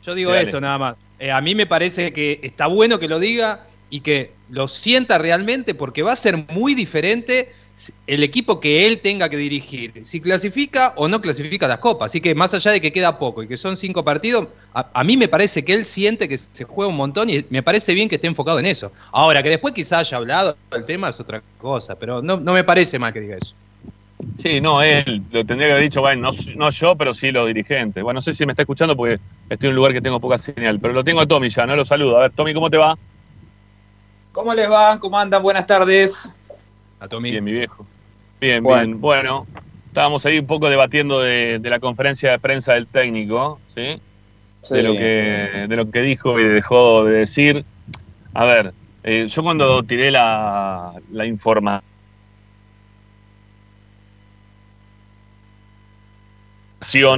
Yo 0.02 0.14
digo 0.16 0.32
Sí, 0.32 0.38
esto 0.40 0.60
nada 0.60 0.78
más. 0.78 0.96
Eh, 1.22 1.30
a 1.30 1.40
mí 1.40 1.54
me 1.54 1.66
parece 1.66 2.12
que 2.12 2.40
está 2.42 2.66
bueno 2.66 2.98
que 2.98 3.06
lo 3.06 3.20
diga 3.20 3.64
y 3.90 4.00
que 4.00 4.32
lo 4.50 4.66
sienta 4.66 5.18
realmente 5.18 5.72
porque 5.72 6.02
va 6.02 6.12
a 6.12 6.16
ser 6.16 6.36
muy 6.50 6.74
diferente 6.74 7.52
el 8.08 8.24
equipo 8.24 8.58
que 8.58 8.88
él 8.88 8.98
tenga 8.98 9.28
que 9.28 9.36
dirigir, 9.36 10.04
si 10.04 10.20
clasifica 10.20 10.94
o 10.96 11.06
no 11.06 11.20
clasifica 11.20 11.68
las 11.68 11.78
copas. 11.78 12.10
Así 12.10 12.20
que 12.20 12.34
más 12.34 12.52
allá 12.54 12.72
de 12.72 12.80
que 12.80 12.92
queda 12.92 13.20
poco 13.20 13.44
y 13.44 13.46
que 13.46 13.56
son 13.56 13.76
cinco 13.76 14.02
partidos, 14.02 14.48
a, 14.74 15.04
mí 15.04 15.16
me 15.16 15.28
parece 15.28 15.64
que 15.64 15.74
él 15.74 15.84
siente 15.84 16.28
que 16.28 16.36
se 16.38 16.64
juega 16.64 16.90
un 16.90 16.96
montón 16.96 17.30
y 17.30 17.44
me 17.50 17.62
parece 17.62 17.94
bien 17.94 18.08
que 18.08 18.16
esté 18.16 18.26
enfocado 18.26 18.58
en 18.58 18.66
eso. 18.66 18.90
Ahora, 19.12 19.44
que 19.44 19.50
después 19.50 19.74
quizás 19.74 20.00
haya 20.00 20.16
hablado 20.16 20.56
del 20.72 20.84
tema 20.84 21.10
es 21.10 21.20
otra 21.20 21.40
cosa, 21.58 21.96
pero 21.96 22.20
no, 22.20 22.40
no 22.40 22.52
me 22.52 22.64
parece 22.64 22.98
mal 22.98 23.12
que 23.12 23.20
diga 23.20 23.36
eso. 23.36 23.54
Sí, 24.38 24.60
no, 24.60 24.82
él 24.82 25.22
lo 25.30 25.44
tendría 25.44 25.68
que 25.68 25.72
haber 25.74 25.84
dicho, 25.84 26.00
bueno, 26.00 26.30
no, 26.30 26.36
no 26.56 26.70
yo, 26.70 26.96
pero 26.96 27.14
sí 27.14 27.30
los 27.30 27.46
dirigentes. 27.46 28.02
Bueno, 28.02 28.18
no 28.18 28.22
sé 28.22 28.34
si 28.34 28.44
me 28.46 28.52
está 28.52 28.62
escuchando 28.62 28.96
porque 28.96 29.20
estoy 29.48 29.68
en 29.68 29.70
un 29.72 29.76
lugar 29.76 29.92
que 29.92 30.00
tengo 30.00 30.20
poca 30.20 30.38
señal, 30.38 30.80
pero 30.80 30.94
lo 30.94 31.04
tengo 31.04 31.20
a 31.20 31.26
Tommy 31.26 31.48
ya, 31.50 31.66
no 31.66 31.76
lo 31.76 31.84
saludo. 31.84 32.18
A 32.18 32.22
ver, 32.22 32.32
Tommy, 32.32 32.54
¿cómo 32.54 32.70
te 32.70 32.76
va? 32.76 32.96
¿Cómo 34.32 34.54
les 34.54 34.70
va? 34.70 34.98
¿Cómo 34.98 35.18
andan? 35.18 35.42
Buenas 35.42 35.66
tardes. 35.66 36.34
A 37.00 37.08
Tommy. 37.08 37.30
Bien, 37.30 37.44
mi 37.44 37.52
viejo. 37.52 37.86
Bien, 38.40 38.62
Bueno. 38.62 38.86
bien. 38.86 39.00
Bueno, 39.00 39.46
estábamos 39.88 40.24
ahí 40.26 40.38
un 40.38 40.46
poco 40.46 40.68
debatiendo 40.70 41.20
de, 41.20 41.58
de 41.60 41.70
la 41.70 41.78
conferencia 41.80 42.30
de 42.30 42.38
prensa 42.38 42.72
del 42.72 42.86
técnico, 42.86 43.60
¿sí? 43.68 44.00
Sí. 44.62 44.74
De, 44.74 44.82
lo 44.82 44.92
que, 44.92 45.66
de 45.68 45.76
lo 45.76 45.90
que 45.90 46.00
dijo 46.00 46.38
y 46.40 46.44
dejó 46.44 47.04
de 47.04 47.18
decir. 47.18 47.64
A 48.34 48.44
ver, 48.44 48.72
eh, 49.02 49.26
yo 49.28 49.42
cuando 49.42 49.82
tiré 49.82 50.10
la, 50.10 50.92
la 51.10 51.26
información 51.26 51.91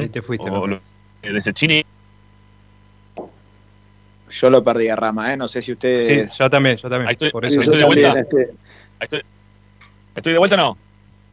Ahí 0.03 0.09
te 0.09 0.23
fuiste, 0.23 0.49
o 0.51 0.67
lo- 0.67 0.79
de 1.23 1.43
Cecchini, 1.43 1.85
Yo 4.31 4.51
lo 4.51 4.63
perdí 4.65 4.89
a 4.89 4.97
Rama, 4.97 5.33
¿eh? 5.33 5.37
No 5.37 5.47
sé 5.47 5.61
si 5.63 5.67
Sí, 5.67 5.73
ustedes. 5.73 6.37
yo 6.39 6.51
también, 6.51 6.77
yo 6.77 6.89
también. 6.89 7.09
Ahí 7.09 7.13
estoy- 7.13 7.31
Por 7.31 7.45
eso 7.45 7.61
¿Estoy 7.61 7.79
de 7.79 7.85
vuelta? 7.85 8.19
este, 8.21 8.51
¿Estoy, 9.01 9.23
¿Estoy 10.17 10.33
de 10.33 10.39
vuelta 10.39 10.57
o 10.57 10.59
no? 10.59 10.79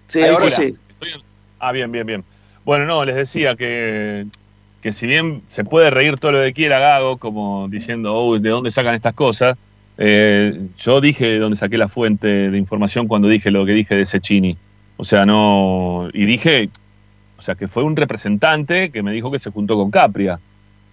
sí, 0.07 0.21
Ahí 0.21 0.29
ahora 0.29 0.49
sí. 0.51 0.63
Estoy- 0.89 1.23
Ah, 1.59 1.71
bien, 1.71 1.91
bien, 1.91 2.05
bien. 2.05 2.23
Bueno, 2.65 2.85
no, 2.85 3.03
les 3.05 3.15
decía 3.15 3.55
que, 3.55 4.25
que 4.81 4.93
si 4.93 5.07
bien 5.07 5.41
se 5.47 5.63
puede 5.63 5.89
reír 5.89 6.17
todo 6.19 6.31
lo 6.31 6.41
que 6.41 6.53
quiera 6.53 6.79
Gago, 6.79 7.17
como 7.17 7.67
diciendo, 7.69 8.23
"Uy, 8.23 8.39
¿de 8.39 8.49
dónde 8.49 8.71
sacan 8.71 8.93
estas 8.95 9.13
cosas? 9.13 9.57
Eh, 9.97 10.67
yo 10.77 11.01
dije 11.01 11.25
de 11.25 11.39
dónde 11.39 11.57
saqué 11.57 11.77
la 11.77 11.87
fuente 11.87 12.27
de 12.51 12.57
información 12.57 13.07
cuando 13.07 13.27
dije 13.27 13.51
lo 13.51 13.65
que 13.65 13.71
dije 13.73 13.95
de 13.95 14.05
Cecchini. 14.05 14.57
O 14.97 15.03
sea, 15.03 15.25
no. 15.25 16.09
Y 16.13 16.25
dije, 16.25 16.69
o 17.41 17.43
sea, 17.43 17.55
que 17.55 17.67
fue 17.67 17.81
un 17.83 17.95
representante 17.95 18.91
que 18.91 19.01
me 19.01 19.11
dijo 19.11 19.31
que 19.31 19.39
se 19.39 19.49
juntó 19.49 19.75
con 19.75 19.89
Capria. 19.89 20.39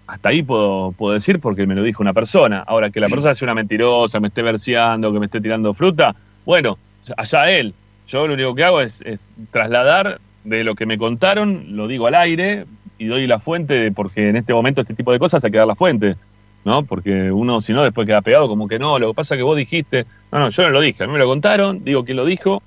Hasta 0.07 0.31
ahí 0.31 0.43
puedo, 0.43 0.93
puedo 0.93 1.13
decir 1.13 1.41
porque 1.41 1.67
me 1.67 1.75
lo 1.75 1.83
dijo 1.83 2.03
una 2.03 2.15
persona. 2.15 2.65
Ahora, 2.67 2.89
que 2.89 3.01
la 3.01 3.09
persona 3.09 3.35
sea 3.35 3.45
una 3.45 3.55
mentirosa, 3.55 4.19
me 4.19 4.29
esté 4.29 4.41
verseando, 4.41 5.13
que 5.13 5.21
me 5.21 5.27
esté 5.27 5.43
tirando 5.43 5.75
fruta, 5.75 6.17
bueno, 6.47 6.79
allá 7.19 7.51
él. 7.51 7.75
Yo 8.07 8.27
lo 8.27 8.33
único 8.33 8.55
que 8.55 8.65
hago 8.65 8.81
es, 8.81 9.03
es 9.03 9.29
trasladar 9.51 10.23
de 10.45 10.65
lo 10.65 10.75
que 10.75 10.87
me 10.87 10.97
contaron, 10.97 11.77
lo 11.77 11.87
digo 11.87 12.07
al 12.07 12.15
aire 12.15 12.65
y 12.97 13.05
doy 13.05 13.27
la 13.27 13.39
fuente, 13.39 13.75
de- 13.75 13.93
porque 13.93 14.31
en 14.31 14.37
este 14.37 14.55
momento 14.55 14.81
este 14.81 14.95
tipo 14.95 15.13
de 15.13 15.19
cosas 15.19 15.45
hay 15.45 15.51
que 15.51 15.59
dar 15.59 15.67
la 15.67 15.75
fuente, 15.75 16.17
¿no? 16.65 16.83
Porque 16.85 17.31
uno, 17.31 17.61
si 17.61 17.75
no, 17.75 17.83
después 17.83 18.07
queda 18.07 18.23
pegado 18.23 18.49
como 18.49 18.67
que 18.67 18.79
no, 18.79 18.99
lo 18.99 19.09
que 19.09 19.15
pasa 19.15 19.35
es 19.35 19.39
que 19.39 19.43
vos 19.43 19.59
dijiste. 19.59 20.07
No, 20.33 20.39
no, 20.39 20.49
yo 20.49 20.63
no 20.63 20.71
lo 20.71 20.81
dije, 20.81 21.05
a 21.05 21.07
mí 21.07 21.13
me 21.13 21.19
lo 21.19 21.27
contaron, 21.27 21.85
digo 21.85 22.07
quién 22.07 22.17
lo 22.17 22.25
dijo 22.25 22.63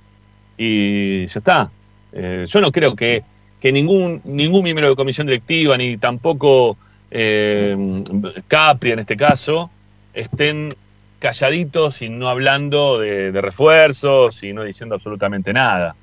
y 0.56 1.26
ya 1.26 1.38
está. 1.40 1.70
Eh, 2.12 2.44
yo 2.46 2.60
no 2.60 2.70
creo 2.70 2.94
que, 2.94 3.24
que 3.62 3.70
ningún, 3.70 4.20
ningún 4.24 4.64
miembro 4.64 4.88
de 4.88 4.96
comisión 4.96 5.28
directiva, 5.28 5.78
ni 5.78 5.96
tampoco 5.96 6.76
eh, 7.12 8.02
Capri 8.48 8.90
en 8.90 8.98
este 8.98 9.16
caso, 9.16 9.70
estén 10.12 10.70
calladitos 11.20 12.02
y 12.02 12.08
no 12.08 12.28
hablando 12.28 12.98
de, 12.98 13.30
de 13.30 13.40
refuerzos 13.40 14.42
y 14.42 14.52
no 14.52 14.64
diciendo 14.64 14.96
absolutamente 14.96 15.52
nada. 15.52 15.94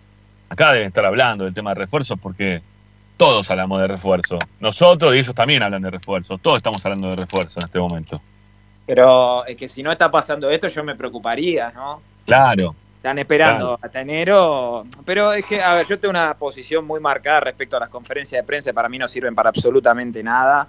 Acá 0.47 0.71
deben 0.71 0.87
estar 0.87 1.03
hablando 1.03 1.43
del 1.43 1.53
tema 1.53 1.71
de 1.71 1.81
refuerzos 1.81 2.17
porque 2.17 2.61
todos 3.17 3.51
hablamos 3.51 3.81
de 3.81 3.87
refuerzos. 3.87 4.39
Nosotros 4.61 5.13
y 5.13 5.19
ellos 5.19 5.35
también 5.35 5.61
hablan 5.61 5.81
de 5.81 5.91
refuerzos. 5.91 6.39
Todos 6.41 6.57
estamos 6.59 6.83
hablando 6.85 7.09
de 7.09 7.17
refuerzos 7.17 7.57
en 7.57 7.63
este 7.65 7.77
momento. 7.77 8.21
Pero 8.85 9.45
es 9.45 9.57
que 9.57 9.67
si 9.67 9.83
no 9.83 9.91
está 9.91 10.09
pasando 10.09 10.49
esto, 10.49 10.69
yo 10.69 10.85
me 10.85 10.95
preocuparía, 10.95 11.73
¿no? 11.75 12.01
Claro. 12.25 12.73
Están 12.99 13.17
esperando 13.17 13.79
hasta 13.81 14.01
enero. 14.01 14.85
Pero 15.05 15.31
es 15.31 15.45
que, 15.45 15.61
a 15.61 15.73
ver, 15.75 15.87
yo 15.87 15.97
tengo 15.97 16.09
una 16.09 16.33
posición 16.33 16.85
muy 16.85 16.99
marcada 16.99 17.39
respecto 17.39 17.77
a 17.77 17.79
las 17.79 17.87
conferencias 17.89 18.41
de 18.41 18.45
prensa. 18.45 18.73
Para 18.73 18.89
mí 18.89 18.97
no 18.97 19.07
sirven 19.07 19.33
para 19.33 19.47
absolutamente 19.49 20.21
nada. 20.21 20.67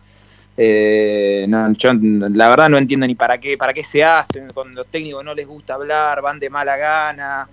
Eh, 0.56 1.46
no, 1.48 1.72
yo 1.72 1.90
la 1.92 2.48
verdad 2.48 2.68
no 2.68 2.78
entiendo 2.78 3.06
ni 3.06 3.14
para 3.16 3.38
qué, 3.38 3.58
para 3.58 3.72
qué 3.72 3.82
se 3.82 4.04
hacen. 4.04 4.48
Cuando 4.54 4.74
los 4.76 4.86
técnicos 4.86 5.24
no 5.24 5.34
les 5.34 5.46
gusta 5.46 5.74
hablar, 5.74 6.22
van 6.22 6.38
de 6.38 6.48
mala 6.50 6.76
gana, 6.76 7.48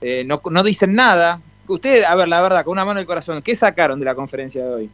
eh, 0.00 0.22
no, 0.24 0.40
no 0.48 0.62
dicen 0.62 0.94
nada. 0.94 1.40
Ustedes, 1.66 2.04
a 2.04 2.14
ver, 2.14 2.28
la 2.28 2.40
verdad, 2.40 2.64
con 2.64 2.72
una 2.72 2.84
mano 2.84 2.98
en 2.98 3.02
el 3.02 3.06
corazón, 3.06 3.42
¿qué 3.42 3.56
sacaron 3.56 3.98
de 3.98 4.04
la 4.04 4.14
conferencia 4.14 4.64
de 4.64 4.70
hoy? 4.74 4.90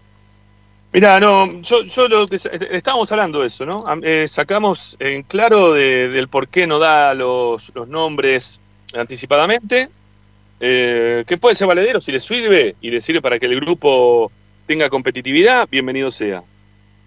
Mira, 0.93 1.20
no, 1.20 1.61
yo, 1.61 1.82
yo 1.82 2.09
lo 2.09 2.26
que 2.26 2.39
estábamos 2.70 3.11
hablando 3.12 3.41
de 3.41 3.49
eso, 3.49 3.66
¿no? 3.66 3.84
Eh, 4.03 4.26
sacamos 4.28 4.97
en 4.99 5.24
claro 5.24 5.74
de- 5.74 6.09
del 6.09 6.28
por 6.28 6.49
qué 6.49 6.66
no 6.66 6.78
da 6.78 7.12
los, 7.12 7.70
los 7.74 7.87
nombres 7.89 8.61
anticipadamente, 8.95 9.89
eh, 10.61 11.24
que 11.26 11.37
puede 11.37 11.55
ser 11.55 11.66
valedero 11.66 12.01
si 12.01 12.12
le 12.12 12.20
sirve 12.20 12.76
y 12.80 12.91
le 12.91 13.01
sirve 13.01 13.20
para 13.20 13.39
que 13.39 13.47
el 13.47 13.61
grupo 13.61 14.32
tenga 14.66 14.89
competitividad, 14.89 15.68
bienvenido 15.70 16.11
sea. 16.11 16.43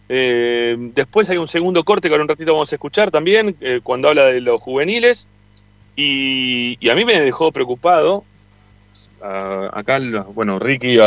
Eh, 0.08 0.76
después 0.94 1.30
hay 1.30 1.38
un 1.38 1.48
segundo 1.48 1.84
corte 1.84 2.08
que 2.08 2.14
ahora 2.14 2.24
un 2.24 2.30
ratito 2.30 2.54
vamos 2.54 2.72
a 2.72 2.76
escuchar 2.76 3.12
también, 3.12 3.56
eh, 3.62 3.80
cuando 3.84 4.10
habla 4.10 4.26
de 4.26 4.42
los 4.42 4.62
juveniles, 4.62 5.28
y, 5.96 6.78
a 6.90 6.96
mí 6.96 7.04
me 7.04 7.20
dejó 7.20 7.52
preocupado, 7.52 8.24
acá, 9.22 10.00
bueno, 10.34 10.58
Ricky 10.58 10.98
y, 10.98 11.00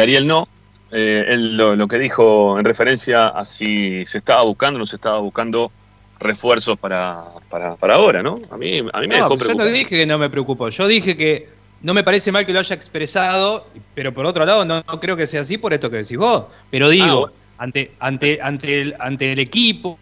Ariel 0.00 0.26
no, 0.26 0.48
él 0.90 1.56
lo, 1.56 1.76
lo 1.76 1.86
que 1.86 1.98
dijo 1.98 2.58
en 2.58 2.64
referencia 2.64 3.28
a 3.28 3.44
si 3.44 4.04
se 4.06 4.18
estaba 4.18 4.42
buscando 4.42 4.78
o 4.78 4.80
no 4.80 4.86
se 4.86 4.96
estaba 4.96 5.20
buscando 5.20 5.70
refuerzos 6.18 6.78
para, 6.78 7.24
para, 7.50 7.76
para 7.76 7.94
ahora, 7.94 8.22
¿no? 8.22 8.36
A 8.50 8.56
mí, 8.56 8.78
a 8.92 9.00
mí 9.00 9.08
me 9.08 9.18
No, 9.18 9.28
dejó 9.28 9.36
yo 9.36 9.54
no 9.54 9.64
dije 9.66 9.96
que 9.96 10.06
no 10.06 10.18
me 10.18 10.30
preocupo. 10.30 10.68
Yo 10.68 10.86
dije 10.86 11.16
que 11.16 11.48
no 11.82 11.92
me 11.94 12.02
parece 12.04 12.32
mal 12.32 12.46
que 12.46 12.52
lo 12.52 12.60
haya 12.60 12.74
expresado, 12.74 13.66
pero 13.94 14.12
por 14.14 14.24
otro 14.26 14.44
lado 14.46 14.64
no, 14.64 14.76
no 14.86 15.00
creo 15.00 15.16
que 15.16 15.26
sea 15.26 15.42
así 15.42 15.58
por 15.58 15.72
esto 15.72 15.90
que 15.90 15.98
decís 15.98 16.16
vos. 16.16 16.46
Pero 16.70 16.88
digo, 16.88 17.04
Ah, 17.06 17.14
bueno. 17.14 17.32
ante, 17.58 17.94
ante, 18.00 18.38
ante, 18.42 18.80
el, 18.82 18.96
ante 18.98 19.32
el 19.32 19.38
equipo, 19.38 19.98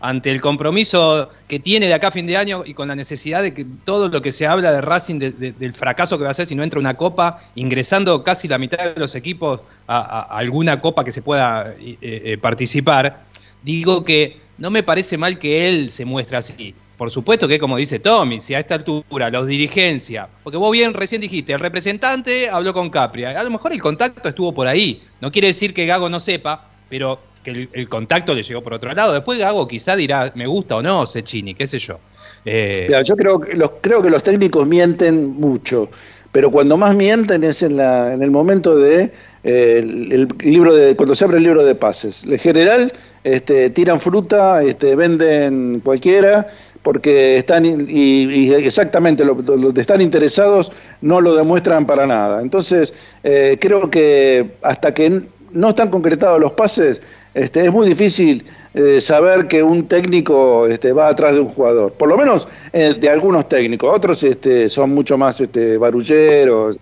ante 0.00 0.30
el 0.30 0.42
compromiso 0.42 1.30
que 1.48 1.58
tiene 1.60 1.86
de 1.86 1.94
acá 1.94 2.08
a 2.08 2.10
fin 2.10 2.26
de 2.26 2.36
año 2.36 2.62
y 2.66 2.74
con 2.74 2.88
la 2.88 2.94
necesidad 2.94 3.42
de 3.42 3.54
que 3.54 3.64
todo 3.84 4.08
lo 4.08 4.20
que 4.20 4.32
se 4.32 4.46
habla 4.46 4.70
de 4.72 4.82
Racing, 4.82 5.18
de- 5.18 5.30
de- 5.32 5.52
del 5.52 5.72
fracaso 5.72 6.18
que 6.18 6.24
va 6.24 6.30
a 6.30 6.34
ser 6.34 6.46
si 6.46 6.54
no 6.54 6.62
entra 6.62 6.78
una 6.78 6.94
copa, 6.98 7.38
ingresando 7.54 8.22
casi 8.22 8.48
la 8.48 8.58
mitad 8.58 8.92
de 8.94 9.00
los 9.00 9.14
equipos 9.14 9.62
a, 9.86 9.96
a- 9.98 10.20
a 10.34 10.38
alguna 10.38 10.80
copa 10.82 11.04
que 11.04 11.12
se 11.12 11.22
pueda 11.22 11.74
eh, 11.80 11.96
eh, 12.02 12.38
participar, 12.38 13.24
digo 13.62 14.04
que 14.04 14.49
no 14.60 14.70
me 14.70 14.84
parece 14.84 15.18
mal 15.18 15.38
que 15.38 15.68
él 15.68 15.90
se 15.90 16.04
muestre 16.04 16.36
así. 16.36 16.74
Por 16.96 17.10
supuesto 17.10 17.48
que, 17.48 17.58
como 17.58 17.78
dice 17.78 17.98
Tommy, 17.98 18.38
si 18.38 18.54
a 18.54 18.60
esta 18.60 18.74
altura 18.74 19.30
los 19.30 19.46
dirigencia, 19.46 20.28
porque 20.44 20.58
vos 20.58 20.70
bien 20.70 20.92
recién 20.92 21.22
dijiste, 21.22 21.54
el 21.54 21.58
representante 21.58 22.50
habló 22.50 22.74
con 22.74 22.90
Capria, 22.90 23.30
a 23.30 23.42
lo 23.42 23.50
mejor 23.50 23.72
el 23.72 23.80
contacto 23.80 24.28
estuvo 24.28 24.52
por 24.52 24.66
ahí. 24.66 25.02
No 25.22 25.32
quiere 25.32 25.48
decir 25.48 25.72
que 25.72 25.86
Gago 25.86 26.10
no 26.10 26.20
sepa, 26.20 26.68
pero 26.90 27.18
que 27.42 27.52
el, 27.52 27.68
el 27.72 27.88
contacto 27.88 28.34
le 28.34 28.42
llegó 28.42 28.62
por 28.62 28.74
otro 28.74 28.92
lado. 28.92 29.14
Después 29.14 29.38
Gago 29.38 29.66
quizá 29.66 29.96
dirá, 29.96 30.30
me 30.34 30.46
gusta 30.46 30.76
o 30.76 30.82
no, 30.82 31.06
Sechini, 31.06 31.54
qué 31.54 31.66
sé 31.66 31.78
yo. 31.78 31.98
Eh, 32.44 32.86
yo 33.04 33.16
creo 33.16 33.40
que 33.40 33.54
los 33.54 33.70
creo 33.80 34.02
que 34.02 34.10
los 34.10 34.22
técnicos 34.22 34.66
mienten 34.66 35.40
mucho, 35.40 35.90
pero 36.32 36.50
cuando 36.50 36.76
más 36.76 36.94
mienten 36.94 37.44
es 37.44 37.62
en 37.62 37.78
la 37.78 38.12
en 38.12 38.22
el 38.22 38.30
momento 38.30 38.76
de 38.76 39.12
eh, 39.42 39.80
el, 39.82 40.12
el 40.12 40.28
libro 40.40 40.74
de 40.74 40.96
cuando 40.96 41.14
se 41.14 41.24
abre 41.24 41.38
el 41.38 41.44
libro 41.44 41.64
de 41.64 41.74
pases. 41.74 42.24
En 42.24 42.38
general 42.38 42.92
este, 43.24 43.70
tiran 43.70 44.00
fruta, 44.00 44.62
este, 44.62 44.96
venden 44.96 45.80
cualquiera 45.84 46.48
porque 46.82 47.36
están 47.36 47.66
y, 47.66 48.52
exactamente 48.54 49.24
lo, 49.24 49.34
lo- 49.34 49.70
están 49.78 50.00
interesados 50.00 50.72
no 51.02 51.20
lo 51.20 51.34
demuestran 51.34 51.86
para 51.86 52.06
nada. 52.06 52.40
Entonces 52.40 52.92
eh, 53.22 53.58
creo 53.60 53.90
que 53.90 54.52
hasta 54.62 54.94
que 54.94 55.22
no 55.52 55.68
están 55.70 55.90
concretados 55.90 56.40
los 56.40 56.52
pases 56.52 57.02
este, 57.34 57.64
es 57.66 57.72
muy 57.72 57.86
difícil 57.88 58.44
eh, 58.74 59.00
saber 59.00 59.46
que 59.48 59.62
un 59.62 59.86
técnico 59.88 60.66
va 60.92 61.08
atrás 61.08 61.34
de 61.34 61.40
un 61.40 61.48
jugador. 61.48 61.92
Por 61.92 62.08
lo 62.08 62.16
menos 62.16 62.48
eh, 62.72 62.94
de 62.98 63.08
algunos 63.10 63.48
técnicos. 63.48 63.94
Otros 63.94 64.24
son 64.68 64.90
mucho 64.94 65.18
más 65.18 65.40
este, 65.40 65.76
barulleros, 65.76 66.78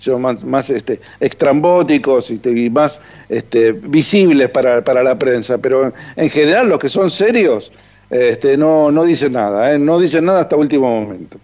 son 0.00 0.22
más, 0.22 0.42
más 0.44 0.70
este, 0.70 1.00
extrambóticos 1.20 2.30
y 2.30 2.70
más 2.70 3.00
este, 3.28 3.72
visibles 3.72 4.48
para, 4.50 4.82
para 4.82 5.02
la 5.02 5.18
prensa. 5.18 5.58
Pero 5.58 5.92
en 6.16 6.30
general 6.30 6.68
los 6.68 6.78
que 6.78 6.88
son 6.88 7.10
serios 7.10 7.70
este, 8.10 8.56
no, 8.56 8.90
no 8.90 9.04
dicen 9.04 9.32
nada. 9.32 9.72
¿eh? 9.72 9.78
No 9.78 10.00
dicen 10.00 10.24
nada 10.24 10.40
hasta 10.40 10.56
último 10.56 10.88
momento. 11.02 11.38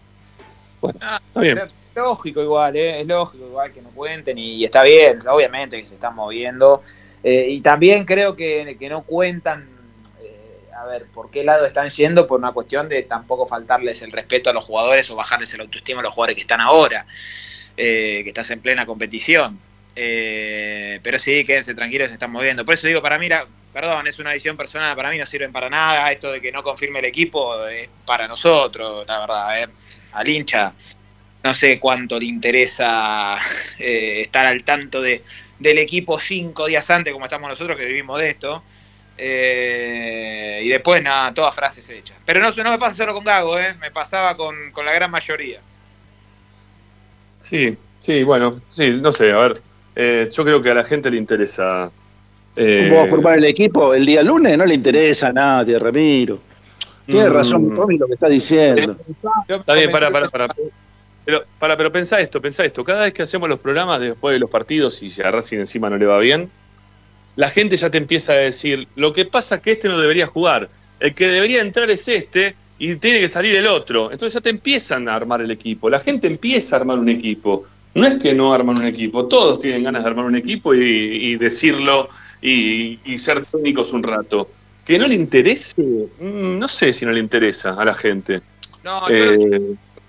Ah, 1.00 1.20
Está 1.28 1.40
bien. 1.40 1.54
pero- 1.54 1.70
lógico 1.96 2.42
igual, 2.42 2.76
¿eh? 2.76 3.00
es 3.00 3.06
lógico 3.06 3.46
igual 3.46 3.72
que 3.72 3.80
no 3.80 3.88
cuenten 3.88 4.36
y, 4.36 4.56
y 4.56 4.64
está 4.66 4.82
bien, 4.82 5.16
obviamente 5.30 5.78
que 5.78 5.86
se 5.86 5.94
están 5.94 6.14
moviendo. 6.14 6.82
Eh, 7.24 7.46
y 7.48 7.60
también 7.62 8.04
creo 8.04 8.36
que, 8.36 8.76
que 8.78 8.88
no 8.90 9.02
cuentan, 9.02 9.66
eh, 10.22 10.68
a 10.78 10.84
ver, 10.84 11.06
por 11.06 11.30
qué 11.30 11.42
lado 11.42 11.64
están 11.64 11.88
yendo 11.88 12.26
por 12.26 12.38
una 12.38 12.52
cuestión 12.52 12.86
de 12.90 13.02
tampoco 13.04 13.46
faltarles 13.46 14.02
el 14.02 14.12
respeto 14.12 14.50
a 14.50 14.52
los 14.52 14.62
jugadores 14.64 15.10
o 15.10 15.16
bajarles 15.16 15.54
el 15.54 15.62
autoestima 15.62 16.00
a 16.00 16.02
los 16.02 16.12
jugadores 16.12 16.34
que 16.36 16.42
están 16.42 16.60
ahora, 16.60 17.06
eh, 17.76 18.20
que 18.22 18.28
estás 18.30 18.50
en 18.50 18.60
plena 18.60 18.86
competición. 18.86 19.58
Eh, 19.94 21.00
pero 21.02 21.18
sí, 21.18 21.44
quédense 21.44 21.74
tranquilos, 21.74 22.08
se 22.08 22.14
están 22.14 22.30
moviendo. 22.30 22.64
Por 22.64 22.74
eso 22.74 22.86
digo, 22.86 23.00
para 23.02 23.18
mí, 23.18 23.28
perdón, 23.72 24.06
es 24.06 24.18
una 24.18 24.32
visión 24.32 24.56
personal, 24.56 24.94
para 24.94 25.10
mí 25.10 25.18
no 25.18 25.26
sirven 25.26 25.52
para 25.52 25.70
nada. 25.70 26.12
Esto 26.12 26.32
de 26.32 26.40
que 26.40 26.52
no 26.52 26.62
confirme 26.62 26.98
el 26.98 27.06
equipo 27.06 27.66
es 27.66 27.88
para 28.04 28.28
nosotros, 28.28 29.06
la 29.06 29.20
verdad. 29.20 29.62
eh. 29.62 29.68
Al 30.12 30.28
hincha 30.28 30.72
no 31.42 31.54
sé 31.54 31.78
cuánto 31.78 32.18
le 32.18 32.26
interesa 32.26 33.38
eh, 33.78 34.20
estar 34.20 34.46
al 34.46 34.64
tanto 34.64 35.00
de, 35.00 35.22
del 35.58 35.78
equipo 35.78 36.18
cinco 36.18 36.66
días 36.66 36.90
antes, 36.90 37.12
como 37.12 37.26
estamos 37.26 37.48
nosotros 37.48 37.76
que 37.76 37.84
vivimos 37.84 38.20
de 38.20 38.28
esto. 38.28 38.64
Y 39.18 40.68
después, 40.68 41.02
nada, 41.02 41.32
todas 41.32 41.54
frases 41.54 41.88
hechas. 41.88 42.18
Pero 42.24 42.40
no, 42.40 42.50
no 42.50 42.70
me 42.70 42.78
pasa 42.78 42.96
solo 42.96 43.14
con 43.14 43.24
Gago, 43.24 43.58
eh, 43.58 43.74
me 43.74 43.90
pasaba 43.90 44.36
con, 44.36 44.72
con 44.72 44.84
la 44.84 44.92
gran 44.92 45.10
mayoría. 45.10 45.60
Sí, 47.48 47.76
Sí, 47.98 48.22
bueno, 48.22 48.54
sí, 48.68 48.98
no 49.02 49.10
sé, 49.10 49.32
a 49.32 49.38
ver. 49.38 49.54
eh, 49.96 50.28
yo 50.32 50.44
creo 50.44 50.60
que 50.62 50.70
a 50.70 50.74
la 50.74 50.84
gente 50.84 51.10
le 51.10 51.16
interesa. 51.16 51.90
eh, 52.56 52.86
¿Cómo 52.88 53.00
va 53.00 53.04
a 53.04 53.08
formar 53.08 53.38
el 53.38 53.44
equipo 53.44 53.94
el 53.94 54.04
día 54.06 54.22
lunes? 54.22 54.56
No 54.56 54.64
le 54.64 54.74
interesa 54.74 55.28
a 55.28 55.32
nadie, 55.32 55.78
Ramiro. 55.78 56.38
Tiene 57.06 57.28
Mm. 57.28 57.32
razón 57.32 57.74
Tommy 57.74 57.98
lo 57.98 58.06
que 58.06 58.14
está 58.14 58.28
diciendo. 58.28 58.96
Está 59.48 59.72
bien, 59.74 59.90
para, 59.90 60.10
para, 60.10 60.28
para. 60.28 60.54
Pero, 61.24 61.42
para, 61.58 61.76
pero 61.76 61.90
pensá 61.90 62.20
esto, 62.20 62.40
pensá 62.40 62.64
esto. 62.64 62.84
Cada 62.84 63.04
vez 63.04 63.12
que 63.12 63.22
hacemos 63.22 63.48
los 63.48 63.58
programas 63.58 64.00
después 64.00 64.34
de 64.34 64.38
los 64.38 64.50
partidos 64.50 65.02
y 65.02 65.10
si 65.10 65.22
a 65.22 65.30
Racing 65.30 65.58
encima 65.58 65.90
no 65.90 65.96
le 65.96 66.06
va 66.06 66.18
bien, 66.18 66.48
la 67.34 67.48
gente 67.48 67.76
ya 67.76 67.90
te 67.90 67.98
empieza 67.98 68.32
a 68.32 68.36
decir, 68.36 68.86
lo 68.94 69.12
que 69.12 69.24
pasa 69.24 69.56
es 69.56 69.60
que 69.62 69.72
este 69.72 69.88
no 69.88 69.98
debería 69.98 70.26
jugar. 70.26 70.68
El 71.00 71.14
que 71.14 71.26
debería 71.28 71.60
entrar 71.62 71.90
es 71.90 72.06
este 72.06 72.54
y 72.78 72.96
tiene 72.96 73.20
que 73.20 73.28
salir 73.28 73.56
el 73.56 73.66
otro. 73.66 74.10
Entonces 74.12 74.34
ya 74.34 74.40
te 74.40 74.50
empiezan 74.50 75.08
a 75.08 75.14
armar 75.16 75.40
el 75.40 75.50
equipo. 75.50 75.88
La 75.88 76.00
gente 76.00 76.26
empieza 76.26 76.76
a 76.76 76.80
armar 76.80 76.98
un 76.98 77.08
equipo. 77.08 77.64
No 77.94 78.06
es 78.06 78.16
que 78.16 78.34
no 78.34 78.52
arman 78.52 78.76
un 78.78 78.84
equipo, 78.86 79.24
todos 79.26 79.58
tienen 79.58 79.82
ganas 79.84 80.02
de 80.02 80.10
armar 80.10 80.26
un 80.26 80.36
equipo 80.36 80.74
y, 80.74 80.80
y 80.82 81.36
decirlo 81.36 82.08
y, 82.42 82.98
y 83.06 83.18
ser 83.18 83.46
técnicos 83.46 83.92
un 83.94 84.02
rato. 84.02 84.50
Que 84.84 84.98
no 84.98 85.06
le 85.06 85.14
interese, 85.14 85.74
mm, 85.80 86.58
no 86.58 86.68
sé 86.68 86.92
si 86.92 87.06
no 87.06 87.12
le 87.12 87.20
interesa 87.20 87.74
a 87.74 87.84
la 87.84 87.94
gente. 87.94 88.42
No, 88.84 89.08
yo 89.08 89.14
Eh, 89.14 89.60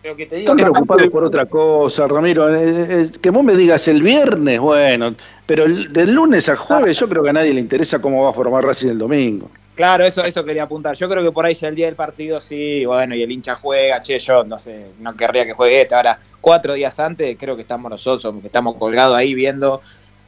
lo 0.03 0.15
que 0.15 0.26
te 0.26 0.36
digo 0.36 0.51
Están 0.51 0.57
preocupados 0.57 1.07
por 1.07 1.24
otra 1.24 1.45
cosa, 1.45 2.07
Ramiro. 2.07 2.53
Eh, 2.53 3.03
eh, 3.05 3.11
que 3.22 3.30
vos 3.30 3.43
me 3.43 3.55
digas 3.55 3.88
el 3.88 4.01
viernes, 4.03 4.59
bueno, 4.59 5.15
pero 5.45 5.63
el- 5.65 5.91
del 5.91 6.13
lunes 6.13 6.47
a 6.49 6.55
jueves 6.57 6.99
yo 6.99 7.07
creo 7.09 7.24
que 7.24 7.30
a 7.30 7.34
nadie 7.34 7.53
le 7.53 7.61
interesa 7.61 7.99
cómo 8.01 8.24
va 8.24 8.30
a 8.32 8.34
formar 8.34 8.65
Racing 8.65 8.89
el 8.89 8.97
domingo. 8.97 9.49
Claro, 9.78 10.07
eso, 10.07 10.25
eso 10.25 10.43
quería 10.43 10.63
apuntar. 10.63 10.95
Yo 10.95 11.07
creo 11.07 11.23
que 11.23 11.32
por 11.32 11.45
ahí 11.45 11.53
ya 11.53 11.67
el 11.67 11.75
día 11.75 11.86
del 11.86 11.95
partido 11.95 12.41
sí, 12.41 12.84
bueno, 12.84 13.13
y 13.13 13.21
el 13.21 13.32
hincha 13.32 13.55
juega, 13.55 14.01
che, 14.01 14.17
yo 14.17 14.43
no 14.43 14.57
sé, 14.57 14.88
no 14.99 15.15
querría 15.15 15.45
que 15.45 15.53
juegue 15.53 15.82
este. 15.82 15.93
Ahora, 15.93 16.19
cuatro 16.41 16.73
días 16.73 16.99
antes, 16.99 17.38
creo 17.39 17.55
que 17.55 17.61
estamos 17.61 17.91
nosotros, 17.91 18.34
que 18.41 18.47
estamos 18.47 18.75
colgados 18.78 19.15
ahí 19.15 19.36
viendo 19.36 19.84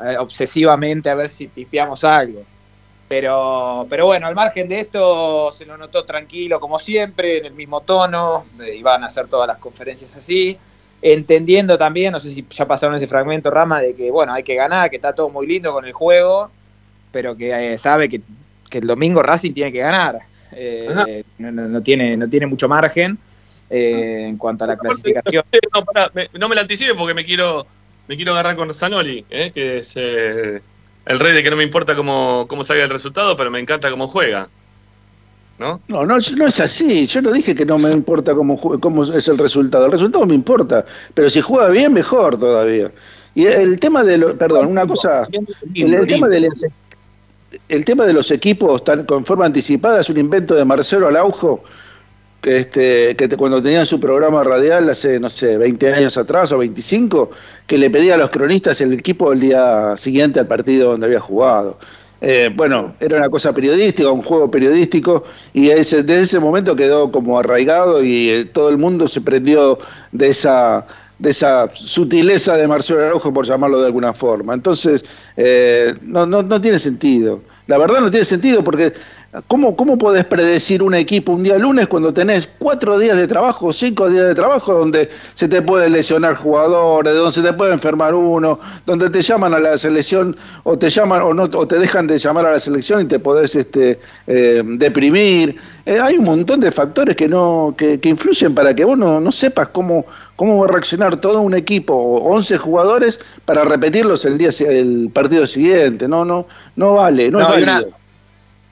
eh, 0.05 0.17
obsesivamente 0.19 1.09
a 1.09 1.15
ver 1.15 1.29
si 1.29 1.47
pipiamos 1.47 2.03
algo. 2.03 2.43
Pero, 3.07 3.87
pero 3.89 4.05
bueno, 4.05 4.27
al 4.27 4.35
margen 4.35 4.69
de 4.69 4.81
esto, 4.81 5.51
se 5.51 5.65
lo 5.65 5.77
notó 5.77 6.05
tranquilo 6.05 6.59
como 6.59 6.77
siempre, 6.77 7.39
en 7.39 7.47
el 7.47 7.53
mismo 7.53 7.81
tono, 7.81 8.45
eh, 8.61 8.75
iban 8.75 9.01
a 9.03 9.07
hacer 9.07 9.27
todas 9.27 9.47
las 9.47 9.57
conferencias 9.57 10.15
así, 10.15 10.59
entendiendo 11.01 11.75
también, 11.75 12.11
no 12.11 12.19
sé 12.19 12.29
si 12.29 12.45
ya 12.51 12.67
pasaron 12.67 12.97
ese 12.97 13.07
fragmento, 13.07 13.49
Rama, 13.49 13.81
de 13.81 13.95
que 13.95 14.11
bueno, 14.11 14.31
hay 14.31 14.43
que 14.43 14.53
ganar, 14.53 14.91
que 14.91 14.97
está 14.97 15.15
todo 15.15 15.29
muy 15.29 15.47
lindo 15.47 15.73
con 15.73 15.85
el 15.85 15.91
juego, 15.93 16.51
pero 17.11 17.35
que 17.35 17.73
eh, 17.73 17.77
sabe 17.79 18.07
que, 18.09 18.21
que 18.69 18.77
el 18.79 18.87
domingo 18.87 19.21
Racing 19.23 19.53
tiene 19.53 19.71
que 19.71 19.79
ganar. 19.79 20.19
Eh, 20.51 21.23
no, 21.37 21.51
no- 21.51 21.67
no 21.67 21.81
tiene, 21.83 22.15
no 22.17 22.27
tiene 22.29 22.47
mucho 22.47 22.67
margen 22.67 23.17
eh, 23.69 24.25
en 24.27 24.37
cuanto 24.37 24.63
a 24.63 24.67
la 24.67 24.77
clasificación. 24.77 25.43
No, 25.73 25.83
pará, 25.85 26.09
me- 26.13 26.29
no 26.39 26.47
me 26.49 26.55
la 26.55 26.61
anticipe 26.61 26.93
porque 26.95 27.13
me 27.13 27.25
quiero, 27.25 27.65
me 28.07 28.15
quiero 28.15 28.31
agarrar 28.33 28.55
con 28.55 28.73
Zanoli, 28.73 29.25
¿eh? 29.29 29.51
que 29.53 29.79
es 29.79 29.93
eh, 29.95 30.61
el 31.05 31.19
rey 31.19 31.33
de 31.33 31.43
que 31.43 31.49
no 31.49 31.55
me 31.55 31.63
importa 31.63 31.95
cómo, 31.95 32.45
cómo 32.47 32.63
salga 32.63 32.83
el 32.83 32.89
resultado, 32.89 33.35
pero 33.37 33.51
me 33.51 33.59
encanta 33.59 33.89
cómo 33.91 34.07
juega. 34.07 34.49
¿No? 35.59 35.81
No, 35.89 36.05
no, 36.05 36.17
no 36.37 36.47
es 36.47 36.59
así. 36.61 37.05
Yo 37.05 37.21
no 37.21 37.31
dije 37.33 37.53
que 37.53 37.65
no 37.65 37.77
me 37.77 37.91
importa 37.91 38.33
cómo, 38.33 38.57
jue- 38.57 38.79
cómo 38.79 39.03
es 39.03 39.27
el 39.27 39.37
resultado. 39.37 39.85
El 39.87 39.91
resultado 39.91 40.25
me 40.25 40.33
importa, 40.33 40.85
pero 41.13 41.29
si 41.29 41.41
juega 41.41 41.69
bien, 41.69 41.91
mejor 41.91 42.39
todavía. 42.39 42.91
Y 43.35 43.45
el 43.45 43.77
tema 43.79 44.03
de 44.05 44.17
los, 44.17 44.33
perdón, 44.33 44.67
una 44.67 44.87
cosa, 44.87 45.27
el, 45.75 45.93
el 45.93 46.07
tema 46.07 46.27
del 46.29 46.45
el 47.67 47.85
tema 47.85 48.05
de 48.05 48.13
los 48.13 48.31
equipos 48.31 48.83
tan, 48.83 49.05
con 49.05 49.25
forma 49.25 49.45
anticipada 49.45 49.99
es 49.99 50.09
un 50.09 50.17
invento 50.17 50.55
de 50.55 50.65
Marcelo 50.65 51.07
Araujo, 51.07 51.63
que, 52.41 52.57
este, 52.57 53.15
que 53.15 53.27
cuando 53.35 53.61
tenían 53.61 53.85
su 53.85 53.99
programa 53.99 54.43
radial 54.43 54.89
hace, 54.89 55.19
no 55.19 55.29
sé, 55.29 55.57
20 55.57 55.93
años 55.93 56.17
atrás 56.17 56.51
o 56.51 56.57
25, 56.57 57.31
que 57.67 57.77
le 57.77 57.89
pedía 57.89 58.15
a 58.15 58.17
los 58.17 58.29
cronistas 58.29 58.79
el 58.81 58.93
equipo 58.93 59.33
el 59.33 59.41
día 59.41 59.95
siguiente 59.97 60.39
al 60.39 60.47
partido 60.47 60.91
donde 60.91 61.07
había 61.07 61.19
jugado. 61.19 61.77
Eh, 62.21 62.49
bueno, 62.53 62.95
era 62.99 63.17
una 63.17 63.29
cosa 63.29 63.53
periodística, 63.53 64.11
un 64.11 64.21
juego 64.21 64.51
periodístico, 64.51 65.23
y 65.53 65.67
desde 65.67 66.19
ese 66.19 66.39
momento 66.39 66.75
quedó 66.75 67.11
como 67.11 67.39
arraigado 67.39 68.03
y 68.03 68.29
eh, 68.29 68.45
todo 68.45 68.69
el 68.69 68.77
mundo 68.77 69.07
se 69.07 69.21
prendió 69.21 69.79
de 70.11 70.27
esa 70.29 70.85
de 71.19 71.29
esa 71.29 71.69
sutileza 71.73 72.55
de 72.55 72.67
Marcelo 72.67 73.01
Araujo, 73.01 73.33
por 73.33 73.45
llamarlo 73.45 73.79
de 73.79 73.87
alguna 73.87 74.13
forma. 74.13 74.53
Entonces, 74.53 75.03
eh, 75.37 75.93
no, 76.01 76.25
no, 76.25 76.41
no 76.41 76.59
tiene 76.59 76.79
sentido. 76.79 77.41
La 77.67 77.77
verdad 77.77 78.01
no 78.01 78.09
tiene 78.09 78.25
sentido 78.25 78.63
porque 78.63 78.93
¿cómo, 79.47 79.75
¿cómo 79.75 79.97
podés 79.97 80.25
predecir 80.25 80.81
un 80.81 80.93
equipo 80.93 81.33
un 81.33 81.43
día 81.43 81.57
lunes 81.57 81.87
cuando 81.87 82.13
tenés 82.13 82.49
cuatro 82.57 82.97
días 82.97 83.17
de 83.17 83.27
trabajo, 83.27 83.71
cinco 83.71 84.09
días 84.09 84.25
de 84.25 84.35
trabajo 84.35 84.73
donde 84.73 85.09
se 85.35 85.47
te 85.47 85.61
puede 85.61 85.89
lesionar 85.89 86.35
jugadores, 86.35 87.13
donde 87.13 87.31
se 87.31 87.41
te 87.41 87.53
puede 87.53 87.73
enfermar 87.73 88.15
uno, 88.15 88.59
donde 88.85 89.09
te 89.09 89.21
llaman 89.21 89.53
a 89.53 89.59
la 89.59 89.77
selección 89.77 90.35
o 90.63 90.77
te 90.77 90.89
llaman 90.89 91.21
o 91.21 91.33
no 91.33 91.43
o 91.43 91.67
te 91.67 91.77
dejan 91.77 92.07
de 92.07 92.17
llamar 92.17 92.45
a 92.45 92.51
la 92.53 92.59
selección 92.59 93.01
y 93.01 93.05
te 93.05 93.19
podés 93.19 93.55
este, 93.55 93.99
eh, 94.27 94.63
deprimir? 94.65 95.55
Eh, 95.85 95.99
hay 95.99 96.17
un 96.17 96.25
montón 96.25 96.59
de 96.59 96.71
factores 96.71 97.15
que 97.15 97.27
no 97.27 97.75
que, 97.77 97.99
que 97.99 98.09
influyen 98.09 98.55
para 98.55 98.73
que 98.73 98.83
vos 98.83 98.97
no, 98.97 99.19
no 99.19 99.31
sepas 99.31 99.67
cómo, 99.69 100.05
cómo 100.35 100.57
va 100.57 100.65
a 100.65 100.69
reaccionar 100.69 101.17
todo 101.17 101.41
un 101.41 101.53
equipo 101.53 101.93
o 101.93 102.33
11 102.35 102.57
jugadores 102.57 103.19
para 103.45 103.63
repetirlos 103.63 104.25
el 104.25 104.37
día 104.37 104.49
el 104.67 105.09
partido 105.13 105.45
siguiente. 105.45 106.07
No, 106.07 106.25
no, 106.25 106.47
no 106.75 106.95
vale, 106.95 107.29
no, 107.29 107.39
No, 107.39 107.53
es 107.53 107.65
válido. 107.65 107.98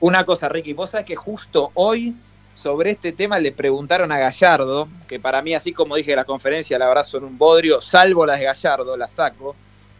Una 0.00 0.24
cosa, 0.24 0.48
Ricky, 0.48 0.72
vos 0.72 0.90
sabés 0.90 1.06
que 1.06 1.16
justo 1.16 1.70
hoy 1.74 2.14
sobre 2.54 2.90
este 2.90 3.12
tema 3.12 3.38
le 3.38 3.52
preguntaron 3.52 4.10
a 4.10 4.18
Gallardo, 4.18 4.88
que 5.06 5.20
para 5.20 5.42
mí, 5.42 5.54
así 5.54 5.72
como 5.72 5.96
dije 5.96 6.12
en 6.12 6.16
la 6.16 6.24
conferencia, 6.24 6.78
la 6.78 6.88
verdad 6.88 7.04
son 7.04 7.24
un 7.24 7.38
bodrio, 7.38 7.80
salvo 7.80 8.26
las 8.26 8.40
de 8.40 8.46
Gallardo, 8.46 8.96
las 8.96 9.12
saco, 9.12 9.54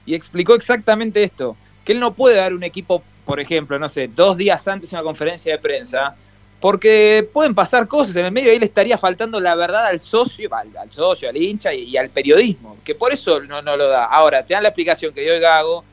y 0.07 0.15
explicó 0.15 0.55
exactamente 0.55 1.23
esto, 1.23 1.57
que 1.85 1.93
él 1.93 2.01
no 2.01 2.15
puede 2.15 2.37
dar 2.37 2.53
un 2.55 2.65
equipo, 2.65 3.03
por 3.25 3.39
ejemplo, 3.39 3.79
no 3.79 3.89
sé, 3.89 4.09
dos 4.09 4.37
días 4.37 4.67
antes 4.67 4.91
de 4.91 4.97
una 4.97 5.05
conferencia 5.05 5.53
de 5.53 5.59
prensa, 5.59 6.17
porque 6.61 7.29
pueden 7.33 7.55
pasar 7.55 7.87
cosas 7.87 8.17
en 8.17 8.25
el 8.25 8.33
medio 8.33 8.49
y 8.49 8.55
ahí 8.55 8.59
le 8.59 8.67
estaría 8.67 8.99
faltando 8.99 9.41
la 9.41 9.55
verdad 9.55 9.87
al 9.87 10.01
socio, 10.01 10.51
al, 10.53 10.93
socio, 10.93 11.29
al 11.29 11.37
hincha 11.37 11.73
y, 11.73 11.83
y 11.83 11.97
al 11.97 12.11
periodismo, 12.11 12.77
que 12.85 12.97
por 12.97 13.13
eso 13.13 13.41
no, 13.41 13.63
no 13.63 13.77
lo 13.77 13.87
da. 13.87 14.05
Ahora, 14.07 14.45
te 14.45 14.55
dan 14.55 14.65
la 14.65 14.71
explicación 14.71 15.15
que 15.15 15.21
dio 15.21 15.35
el 15.35 15.41
Gago 15.41 15.85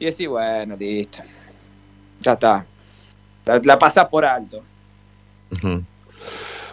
y 0.00 0.06
decís, 0.06 0.26
bueno, 0.26 0.76
listo, 0.76 1.22
ya 2.20 2.32
está. 2.32 2.66
La, 3.46 3.60
la 3.64 3.78
pasás 3.78 4.06
por 4.08 4.24
alto. 4.24 4.62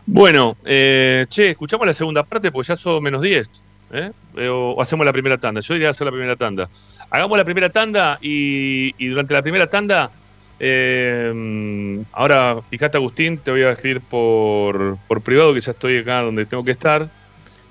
Bueno, 0.06 0.56
eh, 0.66 1.26
che, 1.30 1.50
escuchamos 1.52 1.86
la 1.86 1.94
segunda 1.94 2.24
parte 2.24 2.52
porque 2.52 2.68
ya 2.70 2.76
son 2.76 3.04
menos 3.04 3.22
10. 3.22 3.50
¿eh? 3.92 4.12
Eh, 4.38 4.48
O, 4.48 4.72
o 4.72 4.82
hacemos 4.82 5.06
la 5.06 5.12
primera 5.12 5.38
tanda. 5.38 5.62
Yo 5.62 5.76
iría 5.76 5.88
a 5.90 5.92
hacer 5.92 6.06
la 6.06 6.12
primera 6.12 6.36
tanda. 6.36 6.70
Hagamos 7.10 7.38
la 7.38 7.44
primera 7.46 7.70
tanda 7.70 8.18
y, 8.22 8.94
y 8.98 9.08
durante 9.08 9.34
la 9.34 9.42
primera 9.42 9.68
tanda, 9.70 10.12
eh, 10.60 12.04
ahora, 12.14 12.58
fíjate 12.70 12.98
Agustín, 12.98 13.38
te 13.38 13.52
voy 13.52 13.64
a 13.64 13.72
escribir 13.72 14.02
por, 14.02 14.98
por 15.08 15.22
privado 15.22 15.54
que 15.54 15.62
ya 15.62 15.72
estoy 15.72 15.98
acá 16.00 16.22
donde 16.22 16.46
tengo 16.46 16.64
que 16.64 16.72
estar. 16.72 17.10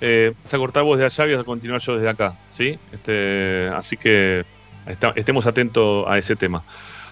Eh, 0.01 0.35
vas 0.43 0.53
a 0.53 0.59
cortar 0.59 0.83
vos 0.85 0.99
de 0.99 1.07
allá 1.07 1.27
y 1.27 1.31
vas 1.33 1.41
a 1.41 1.45
continuar 1.45 1.81
yo 1.81 1.95
desde 1.97 2.09
acá, 2.11 2.35
¿sí? 2.51 2.79
Este, 2.93 3.69
así 3.75 3.97
que 3.97 4.45
está- 4.87 5.13
estemos 5.17 5.47
atentos 5.47 6.05
a 6.07 6.19
ese 6.19 6.37
tema. 6.37 6.63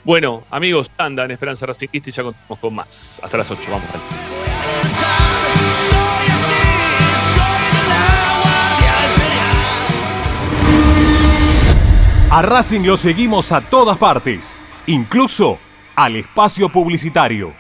Bueno, 0.05 0.45
amigos, 0.51 0.91
tanda 0.95 1.25
en 1.25 1.31
Esperanza 1.31 1.65
Racingista 1.65 2.11
y 2.11 2.13
ya 2.13 2.23
continuamos 2.23 2.59
con 2.59 2.75
más. 2.75 3.21
Hasta 3.23 3.39
las 3.39 3.51
8, 3.51 3.63
vamos. 3.71 3.89
A 12.31 12.43
Racing 12.43 12.81
lo 12.81 12.99
seguimos 12.99 13.51
a 13.53 13.63
todas 13.63 13.97
partes, 13.97 14.61
incluso 14.87 15.59
al 15.97 16.17
espacio 16.17 16.69
publicitario. 16.69 17.55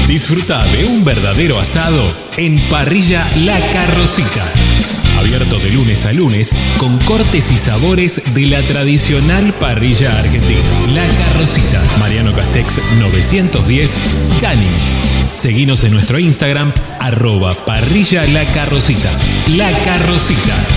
Disfruta 0.08 0.64
de 0.66 0.86
un 0.86 1.04
verdadero 1.04 1.58
asado 1.58 2.14
en 2.38 2.60
Parrilla 2.70 3.28
La 3.38 3.60
Carrocita. 3.72 5.07
Abierto 5.28 5.60
de 5.60 5.72
lunes 5.72 6.06
a 6.06 6.14
lunes 6.14 6.56
con 6.78 6.98
cortes 7.00 7.52
y 7.52 7.58
sabores 7.58 8.34
de 8.34 8.46
la 8.46 8.66
tradicional 8.66 9.52
parrilla 9.60 10.18
argentina. 10.18 10.62
La 10.94 11.06
Carrocita, 11.06 11.84
Mariano 12.00 12.32
Castex 12.32 12.80
910, 12.98 14.00
Cani. 14.40 14.66
Seguinos 15.34 15.84
en 15.84 15.92
nuestro 15.92 16.18
Instagram, 16.18 16.72
arroba 17.02 17.54
parrilla 17.66 18.26
La 18.26 18.48
Carrocita. 18.48 19.12
La 19.50 19.70
Carrocita. 19.84 20.77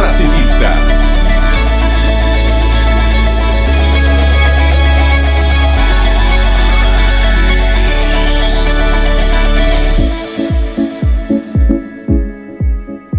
Racingista. 0.00 0.76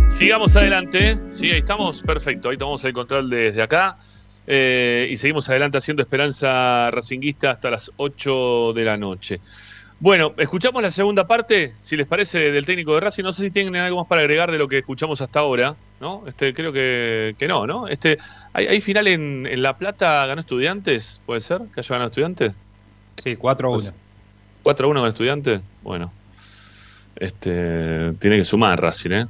Sigamos 0.09 0.55
adelante. 0.55 1.17
Sí, 1.29 1.51
ahí 1.51 1.59
estamos. 1.59 2.01
Perfecto. 2.01 2.49
Ahí 2.49 2.57
tomamos 2.57 2.83
el 2.85 2.93
control 2.93 3.29
desde 3.29 3.61
acá. 3.61 3.97
Eh, 4.47 5.07
y 5.11 5.17
seguimos 5.17 5.49
adelante 5.49 5.77
haciendo 5.77 6.03
Esperanza 6.03 6.89
Racinguista 6.91 7.51
hasta 7.51 7.71
las 7.71 7.91
8 7.97 8.73
de 8.73 8.85
la 8.85 8.97
noche. 8.97 9.41
Bueno, 9.99 10.33
escuchamos 10.37 10.81
la 10.83 10.91
segunda 10.91 11.25
parte, 11.25 11.73
si 11.81 11.95
les 11.95 12.05
parece, 12.05 12.51
del 12.51 12.65
técnico 12.65 12.93
de 12.93 12.99
Racing. 12.99 13.23
No 13.23 13.31
sé 13.31 13.43
si 13.43 13.51
tienen 13.51 13.75
algo 13.77 13.99
más 13.99 14.07
para 14.07 14.21
agregar 14.21 14.51
de 14.51 14.57
lo 14.57 14.67
que 14.67 14.79
escuchamos 14.79 15.21
hasta 15.21 15.39
ahora, 15.39 15.75
¿no? 16.01 16.23
Este, 16.27 16.53
creo 16.53 16.73
que, 16.73 17.35
que 17.39 17.47
no, 17.47 17.65
¿no? 17.65 17.87
Este, 17.87 18.17
¿hay, 18.51 18.67
hay 18.67 18.81
final 18.81 19.07
en, 19.07 19.47
en 19.49 19.61
La 19.61 19.77
Plata, 19.77 20.25
ganó 20.25 20.41
Estudiantes? 20.41 21.21
¿Puede 21.25 21.39
ser 21.39 21.61
que 21.73 21.79
haya 21.79 21.89
ganado 21.89 22.09
Estudiantes? 22.09 22.53
Sí, 23.17 23.37
4-1. 23.37 23.93
4-1 24.63 24.99
con 24.99 25.07
Estudiantes. 25.07 25.61
Bueno, 25.81 26.11
este, 27.15 28.11
tiene 28.19 28.37
que 28.37 28.43
sumar 28.43 28.81
Racing, 28.81 29.11
¿eh? 29.11 29.27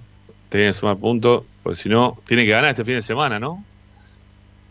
Tiene 0.50 0.68
que 0.68 0.74
sumar 0.74 0.98
puntos, 0.98 1.44
porque 1.62 1.78
si 1.78 1.90
no, 1.90 2.18
tiene 2.26 2.44
que 2.44 2.52
ganar 2.52 2.72
este 2.72 2.84
fin 2.84 2.96
de 2.96 3.02
semana, 3.04 3.40
¿no? 3.40 3.64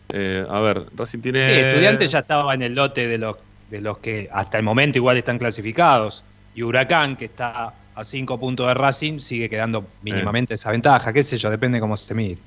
Eh, 0.09 0.45
a 0.47 0.59
ver, 0.59 0.87
Racing 0.93 1.19
tiene. 1.19 1.41
Sí, 1.43 1.51
Estudiantes 1.51 2.11
ya 2.11 2.19
estaba 2.19 2.53
en 2.53 2.63
el 2.63 2.75
lote 2.75 3.07
de 3.07 3.17
los, 3.17 3.37
los 3.81 3.97
que 3.99 4.29
hasta 4.31 4.57
el 4.57 4.63
momento 4.63 4.97
igual 4.99 5.17
están 5.17 5.37
clasificados. 5.37 6.23
Y 6.53 6.63
Huracán, 6.63 7.17
que 7.17 7.25
está 7.25 7.73
a 7.95 8.03
5 8.03 8.39
puntos 8.39 8.67
de 8.67 8.73
Racing, 8.73 9.19
sigue 9.19 9.49
quedando 9.49 9.85
mínimamente 10.01 10.53
esa 10.55 10.71
ventaja. 10.71 11.13
Qué 11.13 11.23
sé 11.23 11.37
yo, 11.37 11.49
depende 11.49 11.79
cómo 11.79 11.97
se 11.97 12.13
mide. 12.13 12.37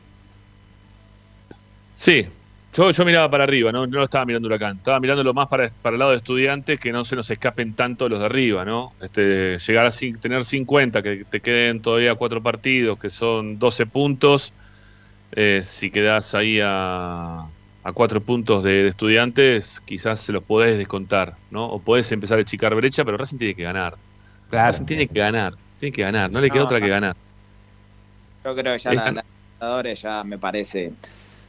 Sí, 1.95 2.27
Yo, 2.73 2.91
yo 2.91 3.05
miraba 3.05 3.31
para 3.31 3.45
arriba, 3.45 3.73
¿no? 3.73 3.87
no 3.87 4.05
estaba 4.05 4.25
mirando 4.27 4.47
Huracán. 4.47 4.77
Estaba 4.77 5.01
mirándolo 5.01 5.35
más 5.35 5.49
para, 5.49 5.69
para 5.83 5.95
el 5.95 5.99
lado 5.99 6.11
de 6.13 6.19
estudiantes, 6.19 6.79
que 6.79 6.93
no 6.93 7.05
se 7.05 7.17
nos 7.17 7.31
escapen 7.31 7.75
tanto 7.75 8.09
los 8.09 8.21
de 8.21 8.27
arriba, 8.27 8.65
¿no? 8.65 8.93
Este, 9.01 9.59
llegar 9.59 9.87
a 9.87 9.91
tener 10.21 10.45
50, 10.45 11.03
que 11.03 11.25
te 11.25 11.41
queden 11.41 11.81
todavía 11.83 12.15
cuatro 12.15 12.43
partidos, 12.43 12.99
que 12.99 13.11
son 13.11 13.59
12 13.59 13.87
puntos. 13.87 14.53
eh, 15.33 15.61
si 15.65 15.91
quedás 15.91 16.35
ahí 16.35 16.61
a, 16.63 17.51
a 17.89 17.93
cuatro 17.93 18.21
puntos 18.21 18.63
de, 18.63 18.83
de 18.83 18.89
estudiantes, 18.89 19.81
quizás 19.85 20.21
se 20.21 20.33
los 20.33 20.43
podés 20.43 20.77
descontar, 20.77 21.37
¿no? 21.51 21.65
O 21.65 21.81
podés 21.81 22.11
empezar 22.13 22.39
a 22.39 22.43
achicar 22.43 22.75
brecha, 22.75 23.05
pero 23.05 23.17
Racing 23.17 23.39
tiene 23.39 23.55
que 23.55 23.63
ganar. 23.63 23.97
Racing 24.51 24.85
tiene 24.85 25.07
que 25.07 25.19
ganar, 25.19 25.55
tiene 25.79 25.93
que 25.95 26.03
ganar, 26.03 26.31
no 26.31 26.41
le 26.41 26.51
queda 26.51 26.61
No, 26.61 26.65
otra 26.67 26.81
que 26.81 26.89
ganar. 26.89 27.17
Yo 28.45 28.55
creo 28.55 28.73
que 28.75 28.79
ya 28.79 28.93
la 28.93 29.11
Libertadores 29.11 30.03
ya 30.03 30.23
me 30.25 30.39
parece, 30.39 30.93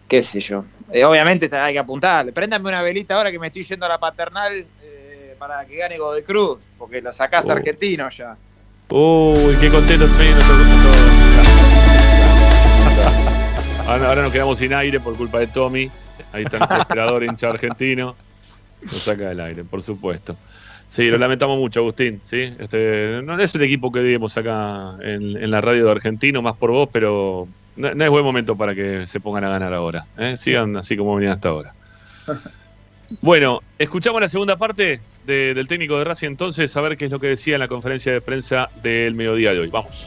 qué 0.07 0.23
sé 0.23 0.39
yo. 0.39 0.63
Eh, 0.91 1.03
obviamente 1.03 1.49
te- 1.49 1.57
hay 1.57 1.73
que 1.73 1.79
apuntar. 1.79 2.31
Préndame 2.33 2.69
una 2.69 2.81
velita 2.81 3.15
ahora 3.15 3.31
que 3.31 3.39
me 3.39 3.47
estoy 3.47 3.63
yendo 3.63 3.85
a 3.85 3.89
la 3.89 3.99
paternal 3.99 4.65
eh, 4.81 5.35
para 5.37 5.65
que 5.65 5.75
gane 5.75 5.97
Godoy 5.97 6.23
Cruz, 6.23 6.59
porque 6.77 7.01
lo 7.01 7.11
sacás 7.11 7.47
Oh. 7.49 7.51
argentino 7.51 8.07
ya. 8.09 8.35
Uy, 8.91 9.55
qué 9.59 9.69
contento 9.69 10.05
estoy 10.05 10.27
Ahora, 13.87 14.09
ahora 14.09 14.21
nos 14.23 14.31
quedamos 14.31 14.57
sin 14.59 14.73
aire 14.73 14.99
por 14.99 15.15
culpa 15.17 15.39
de 15.39 15.47
Tommy. 15.47 15.89
Ahí 16.31 16.43
está 16.43 16.59
nuestro 16.59 16.81
operador 16.81 17.23
hincha 17.23 17.49
argentino. 17.49 18.15
Nos 18.83 19.01
saca 19.01 19.29
del 19.29 19.39
aire, 19.41 19.63
por 19.63 19.81
supuesto. 19.81 20.37
Sí, 20.87 21.05
lo 21.05 21.17
lamentamos 21.17 21.57
mucho, 21.59 21.81
Agustín. 21.81 22.19
¿sí? 22.23 22.53
Este, 22.57 23.21
no 23.23 23.37
es 23.39 23.53
el 23.53 23.61
equipo 23.61 23.91
que 23.91 24.01
vimos 24.01 24.35
acá 24.37 24.95
en, 25.01 25.51
la 25.51 25.61
radio 25.61 25.85
de 25.85 25.91
Argentino, 25.91 26.41
más 26.41 26.55
por 26.55 26.71
vos, 26.71 26.89
pero 26.91 27.47
no, 27.75 27.87
es 27.89 28.09
buen 28.09 28.23
momento 28.23 28.55
para 28.55 28.73
que 28.73 29.05
se 29.05 29.19
pongan 29.19 29.43
a 29.43 29.49
ganar 29.49 29.73
ahora. 29.73 30.05
¿eh? 30.17 30.35
Sigan 30.35 30.75
así 30.77 30.97
como 30.97 31.15
venían 31.15 31.33
hasta 31.33 31.49
ahora. 31.49 31.73
Bueno, 33.21 33.61
escuchamos 33.77 34.21
la 34.21 34.29
segunda 34.29 34.57
parte 34.57 35.01
de- 35.25 35.53
del 35.53 35.67
técnico 35.67 35.97
de 35.97 36.05
Racing 36.05 36.27
entonces, 36.27 36.75
a 36.75 36.81
ver 36.81 36.97
qué 36.97 37.05
es 37.05 37.11
lo 37.11 37.19
que 37.19 37.27
decía 37.27 37.55
en 37.55 37.59
la 37.59 37.67
conferencia 37.67 38.11
de 38.11 38.21
prensa 38.21 38.69
del 38.81 39.13
mediodía 39.15 39.51
de 39.53 39.59
hoy. 39.59 39.69
Vamos. 39.69 40.05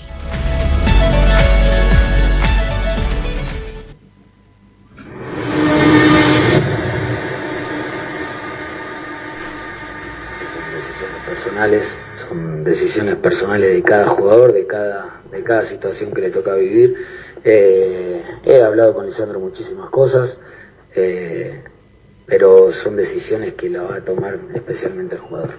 Son 12.29 12.65
decisiones 12.65 13.17
personales 13.17 13.75
de 13.75 13.83
cada 13.83 14.09
jugador, 14.09 14.53
de 14.53 14.67
cada, 14.67 15.23
de 15.31 15.43
cada 15.43 15.69
situación 15.69 16.13
que 16.13 16.23
le 16.23 16.31
toca 16.31 16.55
vivir. 16.55 16.97
Eh, 17.45 18.23
he 18.45 18.63
hablado 18.63 18.95
con 18.95 19.07
Lisandro 19.07 19.39
muchísimas 19.39 19.91
cosas, 19.91 20.39
eh, 20.95 21.63
pero 22.27 22.73
son 22.73 22.97
decisiones 22.97 23.55
que 23.55 23.71
la 23.71 23.83
va 23.83 23.97
a 23.97 24.05
tomar 24.05 24.39
especialmente 24.55 25.15
el 25.15 25.21
jugador. 25.21 25.51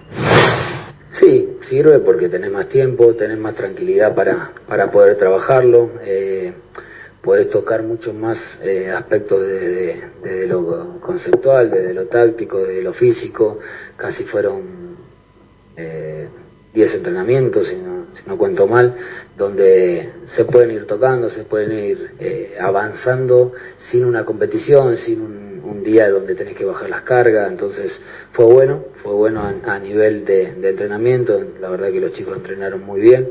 Sí, 1.10 1.58
sirve 1.68 2.00
porque 2.00 2.28
tenés 2.28 2.50
más 2.50 2.68
tiempo, 2.68 3.14
tenés 3.14 3.38
más 3.38 3.54
tranquilidad 3.54 4.14
para, 4.14 4.52
para 4.66 4.90
poder 4.90 5.16
trabajarlo, 5.16 5.92
eh, 6.02 6.52
podés 7.22 7.48
tocar 7.48 7.82
mucho 7.82 8.12
más 8.12 8.38
eh, 8.62 8.90
aspectos 8.90 9.40
desde 9.40 10.04
desde 10.24 10.46
lo 10.46 11.00
conceptual, 11.00 11.70
desde 11.70 11.94
lo 11.94 12.06
táctico, 12.06 12.60
desde 12.60 12.82
lo 12.82 12.94
físico, 12.94 13.60
casi 13.96 14.24
fueron 14.24 14.83
eh, 15.76 16.28
10 16.74 16.94
entrenamientos, 16.94 17.68
si 17.68 17.76
no, 17.76 18.06
si 18.12 18.28
no 18.28 18.36
cuento 18.36 18.66
mal, 18.66 18.96
donde 19.38 20.10
se 20.34 20.44
pueden 20.44 20.72
ir 20.72 20.86
tocando, 20.86 21.30
se 21.30 21.44
pueden 21.44 21.72
ir 21.72 22.10
eh, 22.18 22.56
avanzando 22.60 23.52
sin 23.90 24.04
una 24.04 24.24
competición, 24.24 24.98
sin 24.98 25.20
un, 25.20 25.44
día 25.84 26.08
donde 26.08 26.34
tenés 26.34 26.56
que 26.56 26.64
bajar 26.64 26.88
las 26.88 27.02
cargas, 27.02 27.46
entonces 27.50 27.92
fue 28.32 28.46
bueno, 28.46 28.84
fue 29.02 29.12
bueno 29.12 29.42
a, 29.42 29.78
nivel 29.78 30.24
de, 30.24 30.44
entrenamiento, 30.66 31.38
la 31.60 31.68
verdad 31.68 31.92
que 31.92 32.00
los 32.00 32.14
chicos 32.14 32.38
entrenaron 32.38 32.82
muy 32.82 33.02
bien. 33.02 33.28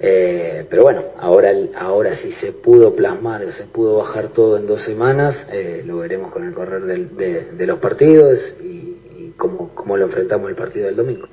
Eh, 0.00 0.66
pero 0.68 0.82
bueno, 0.82 1.04
ahora, 1.20 1.52
ahora 1.76 2.16
si 2.16 2.32
se 2.32 2.50
pudo 2.50 2.96
plasmar, 2.96 3.52
se 3.52 3.64
pudo 3.66 3.98
bajar 3.98 4.30
todo 4.30 4.56
en 4.56 4.66
dos 4.66 4.82
semanas, 4.82 5.46
eh, 5.52 5.84
lo 5.86 5.98
veremos 5.98 6.32
con 6.32 6.44
el 6.44 6.52
correr 6.54 6.82
de, 6.82 7.44
de 7.52 7.66
los 7.66 7.78
partidos 7.78 8.40
y 8.60 8.99
cómo, 9.40 9.70
cómo 9.74 9.96
lo 9.96 10.04
enfrentamos 10.04 10.50
el 10.50 10.54
partido 10.54 10.86
del 10.86 10.96
domingo. 10.96 11.26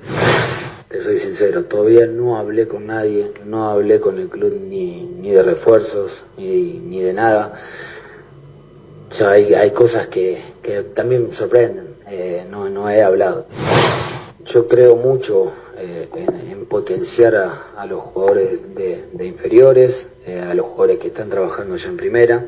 Te 0.88 1.02
soy 1.02 1.18
sincero, 1.20 1.66
todavía 1.66 2.06
no 2.06 2.38
hablé 2.38 2.66
con 2.66 2.86
nadie, 2.86 3.32
no 3.44 3.68
hablé 3.68 4.00
con 4.00 4.18
el 4.18 4.28
club 4.28 4.58
ni, 4.58 5.02
ni 5.02 5.30
de 5.30 5.42
refuerzos, 5.42 6.24
ni, 6.38 6.78
ni 6.78 7.02
de 7.02 7.12
nada. 7.12 7.60
Ya 9.18 9.30
hay, 9.32 9.52
hay 9.52 9.70
cosas 9.72 10.08
que, 10.08 10.40
que 10.62 10.82
también 10.94 11.28
me 11.28 11.34
sorprenden, 11.34 11.96
eh, 12.08 12.46
no, 12.50 12.70
no 12.70 12.88
he 12.88 13.02
hablado. 13.02 13.46
Yo 14.46 14.66
creo 14.66 14.96
mucho 14.96 15.52
eh, 15.76 16.08
en, 16.16 16.50
en 16.52 16.66
potenciar 16.66 17.36
a, 17.36 17.72
a 17.76 17.84
los 17.86 18.00
jugadores 18.00 18.74
de, 18.74 19.04
de 19.12 19.26
inferiores, 19.26 20.08
eh, 20.26 20.40
a 20.40 20.54
los 20.54 20.66
jugadores 20.66 20.98
que 21.00 21.08
están 21.08 21.28
trabajando 21.28 21.76
ya 21.76 21.88
en 21.88 21.98
primera, 21.98 22.46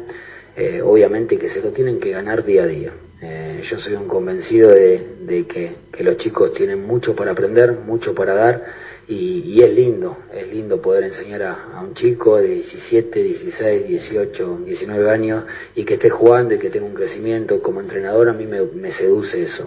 eh, 0.61 0.83
obviamente 0.83 1.39
que 1.39 1.49
se 1.49 1.63
lo 1.63 1.71
tienen 1.71 1.99
que 1.99 2.11
ganar 2.11 2.45
día 2.45 2.65
a 2.65 2.67
día. 2.67 2.93
Eh, 3.23 3.63
yo 3.65 3.79
soy 3.81 3.95
un 3.95 4.07
convencido 4.07 4.71
de, 4.71 5.47
que, 5.49 5.77
los 6.03 6.19
chicos 6.19 6.53
tienen 6.53 6.87
mucho 6.87 7.17
para 7.17 7.33
aprender, 7.33 7.79
mucho 7.87 8.15
para 8.15 8.35
dar 8.35 8.65
y, 9.09 9.63
es 9.63 9.71
lindo, 9.75 10.19
es 10.35 10.47
lindo 10.53 10.83
poder 10.83 11.05
enseñar 11.05 11.43
a, 11.43 11.81
un 11.83 11.95
chico 11.95 12.37
de 12.37 12.49
17, 12.49 13.23
16, 13.23 13.89
18, 13.89 14.59
19 14.67 15.11
años 15.11 15.45
y 15.75 15.85
que 15.85 15.95
esté 15.95 16.11
jugando 16.11 16.55
y 16.55 16.59
que 16.59 16.69
tenga 16.69 16.85
un 16.85 16.95
crecimiento. 16.95 17.63
Como 17.63 17.81
entrenador 17.81 18.29
a 18.29 18.35
mí 18.35 18.47
me, 18.47 18.93
seduce 18.93 19.43
eso. 19.43 19.65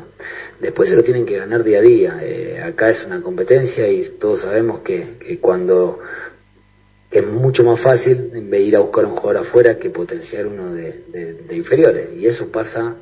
Después 0.59 0.89
se 0.89 0.95
lo 0.95 1.03
tienen 1.03 1.25
que 1.25 1.37
ganar 1.37 1.63
día 1.63 1.79
a 1.79 1.81
día. 1.81 2.19
Eh, 2.21 2.61
acá 2.63 2.91
es 2.91 3.03
una 3.03 3.19
competencia 3.21 3.87
y 3.87 4.15
todos 4.19 4.41
sabemos 4.41 4.81
que 4.81 5.39
cuando 5.41 5.99
es 7.13 7.25
mucho 7.27 7.63
más 7.63 7.79
fácil 7.79 8.31
ir 8.51 8.75
a 8.75 8.79
buscar 8.79 9.05
un 9.05 9.15
jugador 9.15 9.45
afuera 9.45 9.77
que 9.77 9.91
potenciar 9.91 10.47
uno 10.47 10.73
de, 10.73 11.45
inferiores. 11.51 12.09
Y 12.17 12.25
eso 12.25 12.51
pasa 12.51 12.95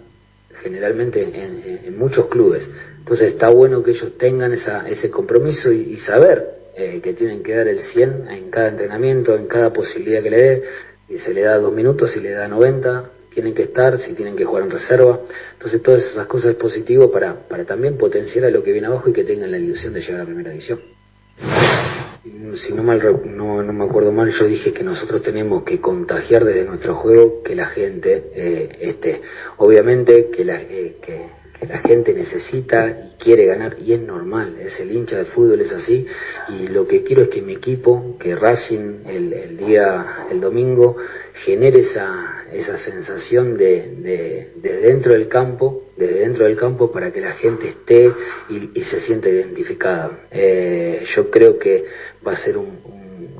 generalmente 0.61 1.21
en, 1.21 1.97
muchos 1.97 2.27
clubes. 2.27 2.67
Entonces 2.99 3.29
está 3.29 3.49
bueno 3.49 3.81
que 3.81 3.91
ellos 3.91 4.17
tengan 4.17 4.51
ese 4.53 5.09
compromiso 5.09 5.71
y, 5.71 5.97
saber 5.99 6.45
eh, 6.75 6.99
que 7.01 7.13
tienen 7.13 7.41
que 7.41 7.55
dar 7.55 7.67
el 7.67 7.81
100 7.81 8.27
en 8.29 8.49
cada 8.49 8.67
entrenamiento, 8.67 9.35
en 9.35 9.47
cada 9.47 9.71
posibilidad 9.71 10.21
que 10.21 10.29
le 10.29 10.41
dé. 10.41 10.63
Y 11.07 11.17
se 11.19 11.33
le 11.33 11.41
da 11.41 11.57
dos 11.57 11.73
minutos, 11.73 12.11
si 12.11 12.19
le 12.19 12.31
da 12.31 12.47
90, 12.47 13.11
tienen 13.33 13.53
que 13.53 13.63
estar, 13.63 13.99
si 13.99 14.13
tienen 14.13 14.35
que 14.35 14.43
jugar 14.43 14.63
en 14.63 14.71
reserva. 14.71 15.21
Entonces 15.53 15.81
todas 15.81 16.03
esas 16.03 16.27
cosas 16.27 16.51
es 16.51 16.57
positivo 16.57 17.11
para 17.11 17.65
también 17.65 17.97
potenciar 17.97 18.45
a 18.45 18.49
lo 18.49 18.61
que 18.61 18.73
viene 18.73 18.87
abajo 18.87 19.09
y 19.09 19.13
que 19.13 19.23
tengan 19.23 19.51
la 19.51 19.57
ilusión 19.57 19.93
de 19.93 20.01
llegar 20.01 20.15
a 20.15 20.19
la 20.19 20.25
primera 20.25 20.51
división. 20.51 20.79
Si 22.55 22.73
no, 22.73 22.83
mal, 22.83 23.01
no, 23.25 23.61
no 23.61 23.73
me 23.73 23.85
acuerdo 23.85 24.11
mal, 24.11 24.31
yo 24.31 24.45
dije 24.45 24.71
que 24.71 24.83
nosotros 24.83 25.21
tenemos 25.21 25.63
que 25.63 25.81
contagiar 25.81 26.45
desde 26.45 26.65
nuestro 26.65 26.95
juego 26.95 27.43
que 27.43 27.55
la 27.55 27.67
gente 27.67 28.31
eh, 28.33 28.77
esté. 28.79 29.21
Obviamente 29.57 30.29
que 30.29 30.45
la, 30.45 30.61
eh, 30.61 30.97
que 31.01 31.40
la 31.67 31.79
gente 31.79 32.13
necesita 32.13 32.87
y 32.89 33.23
quiere 33.23 33.45
ganar 33.45 33.77
y 33.79 33.93
es 33.93 34.01
normal, 34.01 34.57
es 34.59 34.79
el 34.79 34.91
hincha 34.91 35.17
de 35.17 35.25
fútbol, 35.25 35.61
es 35.61 35.71
así. 35.71 36.05
Y 36.49 36.67
lo 36.67 36.87
que 36.87 37.03
quiero 37.03 37.23
es 37.23 37.29
que 37.29 37.41
mi 37.41 37.53
equipo, 37.53 38.17
que 38.19 38.35
Racing 38.35 39.05
el, 39.05 39.57
día, 39.57 40.25
el 40.31 40.41
domingo, 40.41 40.97
genere 41.45 41.81
esa, 41.81 42.45
esa 42.51 42.77
sensación 42.79 43.57
de, 43.57 43.95
de, 43.97 44.51
de 44.55 44.77
dentro 44.81 45.13
del 45.13 45.27
campo, 45.27 45.83
desde 45.97 46.19
dentro 46.19 46.45
del 46.45 46.57
campo 46.57 46.91
para 46.91 47.11
que 47.11 47.21
la 47.21 47.33
gente 47.33 47.69
esté 47.69 48.11
y, 48.49 48.81
se 48.83 49.01
sienta 49.01 49.29
identificada. 49.29 50.25
Eh, 50.31 51.03
yo 51.15 51.29
creo 51.29 51.59
que 51.59 51.85
va 52.25 52.33
a 52.33 52.37
ser 52.37 52.57
un- 52.57 52.79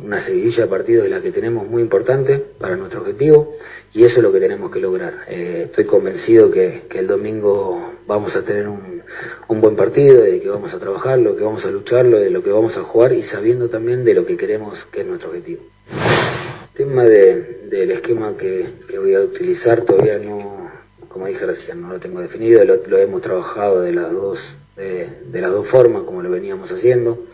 una 0.04 0.24
seguidilla 0.26 0.64
de 0.64 0.68
partidos 0.70 1.04
de 1.04 1.10
la 1.10 1.22
que 1.22 1.32
tenemos 1.32 1.68
muy 1.68 1.82
importante 1.82 2.42
para 2.60 2.76
nuestro 2.76 3.02
objetivo 3.02 3.56
y 3.94 4.04
eso 4.06 4.18
es 4.18 4.24
lo 4.24 4.32
que 4.32 4.40
tenemos 4.40 4.72
que 4.72 4.80
lograr. 4.80 5.26
Eh, 5.28 5.64
estoy 5.66 5.86
convencido 5.86 6.50
que, 6.52 6.84
que 6.90 7.00
el 7.00 7.08
domingo 7.08 7.94
vamos 8.08 8.36
a 8.36 8.44
tener 8.44 8.68
un, 8.68 9.02
un 9.48 9.62
buen 9.62 9.76
partido, 9.76 10.22
de 10.24 10.40
que 10.42 10.50
vamos 10.50 10.74
a 10.74 10.80
trabajarlo, 10.80 11.36
que 11.36 11.44
vamos 11.44 11.64
a 11.66 11.72
lucharlo, 11.72 12.20
de 12.20 12.30
lo 12.30 12.42
que 12.44 12.52
vamos 12.52 12.76
a 12.78 12.84
jugar 12.84 13.14
y 13.14 13.24
sabiendo 13.24 13.70
también 13.70 14.04
de 14.06 14.14
lo 14.14 14.26
que 14.26 14.38
queremos 14.38 14.78
que 14.92 15.02
es 15.02 15.08
nuestro 15.08 15.30
objetivo. 15.30 15.64
El 15.92 16.78
tema 16.88 17.04
de- 17.04 17.60
del 17.70 17.92
esquema 17.92 18.36
que, 18.38 18.66
que 18.88 18.98
voy 18.98 19.14
a 19.14 19.22
utilizar 19.22 19.82
todavía 19.82 20.18
no, 20.20 20.70
como 21.10 21.28
dije 21.28 21.46
recién, 21.46 21.82
no 21.82 21.90
lo 21.90 22.00
tengo 22.00 22.20
definido, 22.22 22.64
lo, 22.66 22.98
hemos 22.98 23.22
trabajado 23.22 23.82
de 23.82 23.92
las 23.94 24.12
dos, 24.12 24.40
de 24.78 25.42
las 25.42 25.52
dos 25.52 25.68
formas 25.68 26.04
como 26.04 26.22
lo 26.24 26.32
veníamos 26.32 26.72
haciendo. 26.72 27.26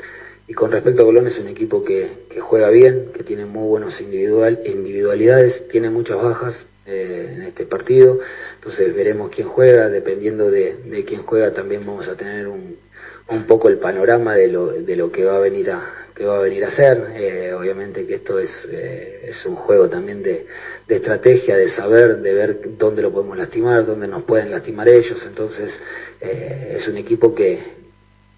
Y 0.49 0.53
con 0.53 0.71
respecto 0.71 1.01
a 1.01 1.05
Colón 1.05 1.27
es 1.27 1.37
un 1.39 1.49
equipo 1.49 1.83
que, 1.83 2.09
juega 2.39 2.69
bien, 2.69 3.11
que 3.13 3.23
tiene 3.23 3.45
muy 3.45 3.67
buenos 3.67 3.99
individual, 3.99 4.61
individualidades, 4.65 5.67
tiene 5.67 5.89
muchas 5.89 6.21
bajas 6.21 6.65
eh, 6.85 7.33
en 7.35 7.41
este 7.41 7.65
partido, 7.65 8.19
entonces 8.55 8.95
veremos 8.95 9.29
quién 9.29 9.49
juega, 9.49 9.89
dependiendo 9.89 10.49
de, 10.49 11.03
quién 11.05 11.23
juega 11.23 11.51
también 11.53 11.85
vamos 11.85 12.07
a 12.07 12.15
tener 12.15 12.47
un, 12.47 12.77
un 13.27 13.43
poco 13.43 13.67
el 13.67 13.77
panorama 13.77 14.35
de 14.35 14.47
lo, 14.47 14.71
de 14.71 14.95
lo 14.95 15.11
que 15.11 15.25
va 15.25 15.35
a 15.35 15.39
venir 15.39 15.69
a 15.71 15.93
que 16.15 16.25
va 16.25 16.37
a 16.37 16.41
venir 16.41 16.65
a 16.65 16.71
ser. 16.71 17.11
Eh, 17.13 17.53
obviamente 17.53 18.07
que 18.07 18.15
esto 18.15 18.39
es, 18.39 18.49
eh, 18.71 19.25
es 19.27 19.45
un 19.45 19.55
juego 19.55 19.87
también 19.87 20.23
de, 20.23 20.47
de 20.87 20.95
estrategia, 20.95 21.55
de 21.55 21.69
saber, 21.69 22.21
de 22.21 22.33
ver 22.33 22.59
dónde 22.75 23.03
lo 23.03 23.11
podemos 23.11 23.37
lastimar, 23.37 23.85
dónde 23.85 24.07
nos 24.07 24.23
pueden 24.23 24.49
lastimar 24.49 24.89
ellos. 24.89 25.23
Entonces 25.27 25.71
es 26.19 26.87
un 26.87 26.97
equipo 26.97 27.35
que, 27.35 27.59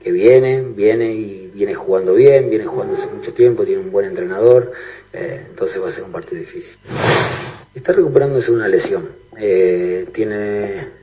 que 0.01 0.11
viene, 0.11 0.61
viene 0.61 1.13
y 1.13 1.51
viene 1.53 1.75
jugando 1.75 2.13
bien, 2.13 2.49
viene 2.49 2.65
jugando 2.65 2.95
hace 2.95 3.07
mucho 3.07 3.33
tiempo, 3.33 3.65
tiene 3.65 3.81
un 3.81 3.91
buen 3.91 4.05
entrenador, 4.05 4.71
eh, 5.11 5.45
entonces 5.49 5.81
va 5.81 5.89
a 5.89 5.91
ser 5.91 6.03
un 6.03 6.11
partido 6.11 6.39
difícil. 6.39 6.77
Está 7.73 7.93
recuperándose 7.93 8.51
una 8.51 8.67
lesión. 8.67 9.09
Eh, 9.37 10.07
tiene 10.13 10.99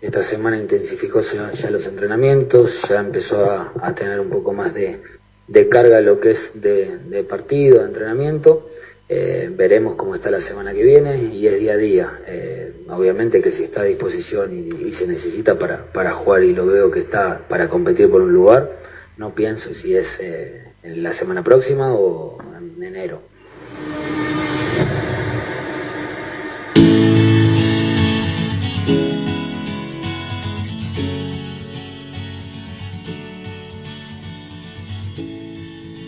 esta 0.00 0.28
semana 0.28 0.56
intensificó 0.56 1.22
ya, 1.22 1.70
los 1.70 1.86
entrenamientos, 1.86 2.70
ya 2.88 3.00
empezó 3.00 3.50
a, 3.50 3.72
a 3.80 3.94
tener 3.94 4.20
un 4.20 4.30
poco 4.30 4.52
más 4.52 4.72
de, 4.74 5.00
de 5.48 5.68
carga 5.68 6.00
lo 6.00 6.20
que 6.20 6.32
es 6.32 6.50
de, 6.54 6.98
de 7.08 7.24
partido, 7.24 7.80
de 7.80 7.86
entrenamiento. 7.86 8.68
Eh, 9.08 9.48
veremos 9.52 9.94
cómo 9.94 10.16
está 10.16 10.30
la 10.30 10.40
semana 10.40 10.74
que 10.74 10.82
viene 10.82 11.16
y 11.32 11.46
es 11.46 11.60
día 11.60 11.72
a 11.74 11.76
día. 11.76 12.20
Eh, 12.26 12.72
obviamente 12.88 13.40
que 13.40 13.52
si 13.52 13.64
está 13.64 13.82
a 13.82 13.84
disposición 13.84 14.52
y, 14.52 14.92
se 14.94 15.06
necesita 15.06 15.58
para, 15.58 15.92
para 15.92 16.14
jugar 16.14 16.42
y 16.42 16.52
lo 16.54 16.66
veo 16.66 16.90
que 16.90 17.00
está 17.00 17.46
para 17.48 17.68
competir 17.68 18.10
por 18.10 18.22
un 18.22 18.32
lugar, 18.32 18.80
no 19.16 19.34
pienso 19.34 19.72
si 19.74 19.94
es 19.94 20.08
eh, 20.18 20.72
en 20.82 21.02
la 21.02 21.12
semana 21.14 21.44
próxima 21.44 21.94
o 21.94 22.38
en 22.58 22.82
enero. 22.82 23.22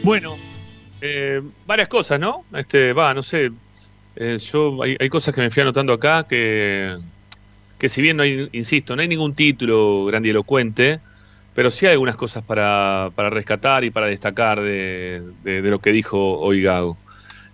Bueno, 0.02 0.38
eh, 1.00 1.40
varias 1.64 1.88
cosas, 1.88 2.18
¿no? 2.20 2.46
Este, 2.52 2.92
va, 2.92 3.14
no 3.14 3.22
sé. 3.22 3.50
eh, 4.16 4.38
yo 4.38 4.82
hay, 4.82 4.96
hay 5.00 5.08
cosas 5.08 5.34
que 5.34 5.40
me 5.42 5.50
fui 5.50 5.62
anotando 5.62 5.92
acá 5.94 6.26
que, 6.28 6.96
que 7.78 7.88
si 7.90 8.02
bien 8.02 8.16
no 8.18 8.24
hay, 8.24 8.48
insisto, 8.52 8.96
no 8.96 9.02
hay 9.02 9.08
ningún 9.08 9.34
título 9.34 10.06
grandilocuente, 10.06 11.02
pero 11.52 11.70
sí 11.70 11.86
hay 11.86 11.92
algunas 11.94 12.16
cosas 12.16 12.44
para, 12.44 13.10
para 13.16 13.30
rescatar 13.30 13.84
y 13.84 13.90
para 13.90 14.06
destacar 14.08 14.60
de, 14.62 15.22
de- 15.40 15.62
lo 15.70 15.80
que 15.80 15.92
dijo 15.92 16.38
hoy. 16.40 16.66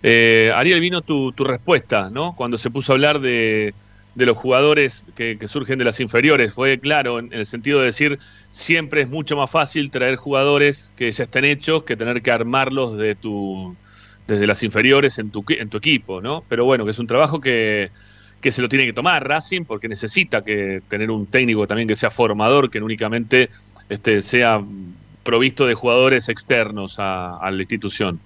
Eh, 0.01 0.51
Ariel, 0.55 0.79
vino 0.81 1.01
tu, 1.01 1.33
tu 1.33 1.43
respuesta, 1.43 2.09
¿no? 2.11 2.33
Cuando 2.35 2.57
se 2.57 2.69
puso 2.71 2.91
a 2.91 2.95
hablar 2.95 3.19
de, 3.19 3.75
de 4.15 4.25
los 4.25 4.37
jugadores 4.37 5.05
que, 5.15 5.37
que 5.37 5.47
surgen 5.47 5.77
de 5.77 5.85
las 5.85 5.99
inferiores. 5.99 6.53
Fue 6.53 6.79
claro 6.79 7.19
en, 7.19 7.31
el 7.33 7.45
sentido 7.45 7.79
de 7.79 7.87
decir, 7.87 8.19
siempre 8.49 9.01
es 9.01 9.09
mucho 9.09 9.35
más 9.35 9.51
fácil 9.51 9.91
traer 9.91 10.15
jugadores 10.15 10.91
que 10.95 11.11
ya 11.11 11.25
estén 11.25 11.45
hechos 11.45 11.83
que 11.83 11.95
tener 11.95 12.21
que 12.21 12.31
armarlos 12.31 12.97
de 12.97 13.15
tu, 13.15 13.75
desde 14.25 14.47
las 14.47 14.63
inferiores 14.63 15.19
en 15.19 15.31
tu, 15.31 15.43
en 15.49 15.69
tu 15.69 15.77
equipo, 15.77 16.21
¿no? 16.21 16.43
Pero 16.47 16.65
bueno, 16.65 16.85
que 16.85 16.91
es 16.91 16.99
un 16.99 17.07
trabajo 17.07 17.41
que, 17.41 17.91
que 18.41 18.51
se 18.51 18.61
lo 18.61 18.69
tiene 18.69 18.85
que 18.85 18.93
tomar 18.93 19.27
Racing 19.27 19.65
porque 19.65 19.89
necesita 19.89 20.43
que 20.43 20.81
tener 20.87 21.11
un 21.11 21.25
técnico 21.25 21.67
también 21.67 21.87
que 21.87 21.95
sea 21.95 22.09
formador, 22.09 22.71
que 22.71 22.79
no 22.79 22.85
únicamente 22.85 23.49
este, 23.89 24.21
sea 24.21 24.63
provisto 25.23 25.67
de 25.67 25.73
jugadores 25.73 26.29
externos 26.29 26.99
a, 26.99 27.37
a 27.37 27.51
la 27.51 27.61
institución. 27.61 28.19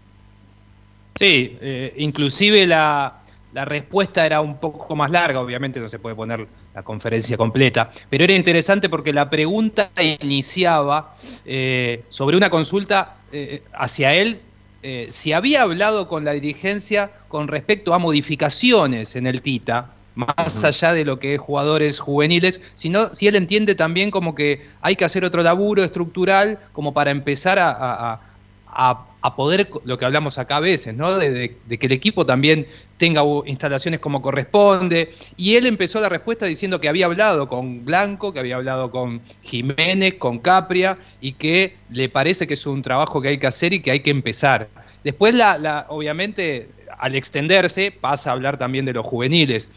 Sí, 1.15 1.57
eh, 1.59 1.93
inclusive 1.97 2.65
la, 2.67 3.18
la 3.53 3.65
respuesta 3.65 4.25
era 4.25 4.41
un 4.41 4.57
poco 4.57 4.95
más 4.95 5.09
larga, 5.11 5.39
obviamente 5.41 5.79
no 5.79 5.89
se 5.89 5.97
puede 5.99 6.15
poner 6.15 6.47
la 6.73 6.83
conferencia 6.83 7.35
completa, 7.37 7.89
pero 8.09 8.23
era 8.23 8.33
interesante 8.33 8.89
porque 8.89 9.11
la 9.11 9.29
pregunta 9.29 9.89
iniciaba 10.21 11.15
eh, 11.45 12.03
sobre 12.09 12.37
una 12.37 12.49
consulta 12.49 13.15
eh, 13.31 13.63
hacia 13.73 14.13
él, 14.13 14.39
eh, 14.83 15.09
si 15.11 15.33
había 15.33 15.63
hablado 15.63 16.07
con 16.07 16.23
la 16.25 16.31
dirigencia 16.33 17.11
con 17.27 17.47
respecto 17.47 17.93
a 17.93 17.99
modificaciones 17.99 19.15
en 19.15 19.27
el 19.27 19.41
Tita, 19.41 19.91
más 20.15 20.63
allá 20.63 20.93
de 20.93 21.05
lo 21.05 21.17
que 21.19 21.35
es 21.35 21.39
jugadores 21.39 21.99
juveniles, 21.99 22.61
sino 22.75 23.13
si 23.15 23.27
él 23.27 23.35
entiende 23.35 23.73
también 23.75 24.11
como 24.11 24.35
que 24.35 24.67
hay 24.81 24.95
que 24.95 25.05
hacer 25.05 25.23
otro 25.25 25.41
laburo 25.43 25.83
estructural 25.83 26.59
como 26.73 26.93
para 26.93 27.11
empezar 27.11 27.57
a, 27.59 27.69
a- 27.71 28.21
a- 28.67 29.05
a, 29.21 29.35
poder, 29.35 29.69
lo 29.83 29.97
que 29.97 30.05
hablamos 30.05 30.37
acá 30.37 30.57
a 30.57 30.59
veces, 30.61 30.95
¿no? 30.95 31.17
De, 31.17 31.29
de- 31.65 31.77
que 31.77 31.85
el 31.85 31.91
equipo 31.91 32.25
también 32.25 32.67
tenga 32.97 33.21
instalaciones 33.45 33.99
como 33.99 34.21
corresponde. 34.21 35.09
Y 35.35 35.55
él 35.55 35.65
empezó 35.65 35.99
la 35.99 36.09
respuesta 36.09 36.45
diciendo 36.45 36.79
que 36.79 36.89
había 36.89 37.05
hablado 37.05 37.47
con 37.49 37.83
Blanco, 37.85 38.31
que 38.33 38.39
había 38.39 38.55
hablado 38.55 38.91
con 38.91 39.21
Jiménez, 39.41 40.15
con 40.15 40.39
Capria, 40.39 40.97
y 41.19 41.33
que 41.33 41.75
le 41.89 42.09
parece 42.09 42.47
que 42.47 42.53
es 42.53 42.65
un 42.65 42.81
trabajo 42.81 43.21
que 43.21 43.29
hay 43.29 43.37
que 43.37 43.47
hacer 43.47 43.73
y 43.73 43.81
que 43.81 43.91
hay 43.91 43.99
que 44.01 44.11
empezar. 44.11 44.69
Después, 45.03 45.35
la, 45.35 45.57
la- 45.57 45.85
obviamente, 45.89 46.69
al 46.97 47.15
extenderse, 47.15 47.91
pasa 47.91 48.29
a 48.29 48.33
hablar 48.33 48.57
también 48.57 48.85
de 48.85 48.93
los 48.93 49.05
juveniles. 49.05 49.69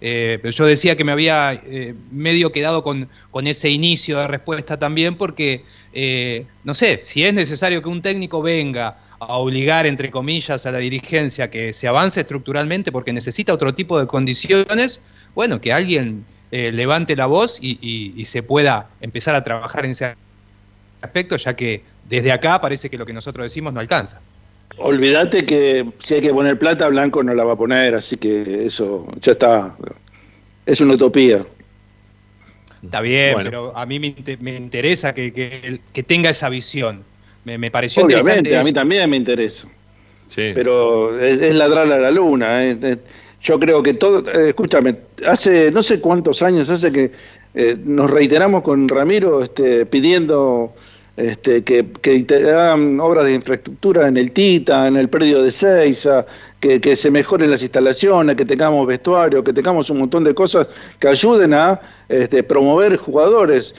Eh, 0.00 0.38
pero 0.40 0.50
yo 0.50 0.64
decía 0.66 0.96
que 0.96 1.04
me 1.04 1.12
había 1.12 1.52
eh, 1.52 1.94
medio 2.10 2.50
quedado 2.52 2.82
con, 2.82 3.08
ese 3.44 3.68
inicio 3.68 4.18
de 4.18 4.28
respuesta 4.28 4.78
también, 4.78 5.16
porque, 5.16 5.64
eh, 5.92 6.46
no 6.64 6.74
sé, 6.74 7.00
si 7.02 7.24
es 7.24 7.34
necesario 7.34 7.82
que 7.82 7.88
un 7.88 8.00
técnico 8.00 8.40
venga 8.40 8.98
a 9.18 9.36
obligar, 9.36 9.86
entre 9.86 10.10
comillas, 10.10 10.64
a 10.64 10.72
la 10.72 10.78
dirigencia 10.78 11.50
que 11.50 11.72
se 11.74 11.86
avance 11.86 12.22
estructuralmente 12.22 12.90
porque 12.90 13.12
necesita 13.12 13.52
otro 13.52 13.74
tipo 13.74 14.00
de 14.00 14.06
condiciones, 14.06 15.02
bueno, 15.34 15.60
que 15.60 15.72
alguien 15.72 16.24
eh, 16.50 16.72
levante 16.72 17.14
la 17.14 17.26
voz 17.26 17.58
y- 17.60 17.78
y 18.16 18.24
se 18.24 18.42
pueda 18.42 18.88
empezar 19.00 19.34
a 19.34 19.44
trabajar 19.44 19.84
en 19.84 19.92
ese 19.92 20.14
aspecto, 21.02 21.36
ya 21.36 21.54
que 21.54 21.84
desde 22.08 22.32
acá 22.32 22.60
parece 22.60 22.90
que 22.90 22.98
lo 22.98 23.06
que 23.06 23.12
nosotros 23.12 23.44
decimos 23.44 23.72
no 23.72 23.80
alcanza. 23.80 24.20
Olvídate 24.78 25.44
que 25.44 25.86
si 25.98 26.14
hay 26.14 26.20
que 26.20 26.32
poner 26.32 26.58
plata, 26.58 26.88
Blanco 26.88 27.22
no 27.22 27.34
la 27.34 27.44
va 27.44 27.52
a 27.52 27.56
poner, 27.56 27.94
así 27.94 28.16
que 28.16 28.64
eso 28.66 29.06
ya 29.20 29.32
está. 29.32 29.76
Es 30.66 30.80
una 30.80 30.94
utopía. 30.94 31.44
Está 32.82 33.00
bien, 33.00 33.34
Bueno. 33.34 33.50
pero 33.50 33.76
a 33.76 33.84
mí 33.86 33.98
me, 33.98 34.08
inte- 34.08 34.38
me 34.38 34.56
interesa 34.56 35.14
que, 35.14 35.32
que- 35.32 35.80
que 35.92 36.02
tenga 36.02 36.30
esa 36.30 36.48
visión. 36.48 37.04
Me, 37.44 37.58
me 37.58 37.70
pareció 37.70 38.04
Obviamente, 38.04 38.38
interesante. 38.38 38.56
a 38.58 38.64
mí 38.64 38.72
también 38.72 39.10
me 39.10 39.16
interesa. 39.16 39.68
Pero 40.34 41.18
es, 41.20 41.40
es 41.42 41.56
ladrar 41.56 41.90
a 41.92 41.98
la 41.98 42.10
luna. 42.10 42.64
es- 42.64 42.82
es- 42.82 42.98
yo 43.42 43.58
creo 43.58 43.82
que 43.82 43.94
todo. 43.94 44.20
eh, 44.30 44.50
escúchame, 44.50 44.96
hace 45.26 45.70
no 45.70 45.82
sé 45.82 45.98
cuántos 46.00 46.42
años 46.42 46.68
hace 46.70 46.92
que 46.92 47.10
eh, 47.54 47.76
nos 47.84 48.10
reiteramos 48.10 48.62
con 48.62 48.86
Ramiro 48.88 49.42
este, 49.42 49.86
pidiendo 49.86 50.74
este, 51.20 51.62
que, 51.62 51.86
que 52.00 52.22
te 52.22 52.54
obras 52.54 53.26
de 53.26 53.34
infraestructura 53.34 54.08
en 54.08 54.16
el 54.16 54.32
Tita, 54.32 54.86
en 54.86 54.96
el 54.96 55.10
predio 55.10 55.42
de 55.42 55.50
Seiza, 55.50 56.24
que, 56.60 56.80
que 56.80 56.96
se 56.96 57.10
mejoren 57.10 57.50
las 57.50 57.60
instalaciones, 57.60 58.36
que 58.36 58.46
tengamos 58.46 58.86
vestuario, 58.86 59.44
que 59.44 59.52
tengamos 59.52 59.90
un 59.90 59.98
montón 59.98 60.24
de 60.24 60.34
cosas 60.34 60.68
que 60.98 61.08
ayuden 61.08 61.52
a 61.52 61.78
este, 62.08 62.42
promover 62.42 62.96
jugadores. 62.96 63.74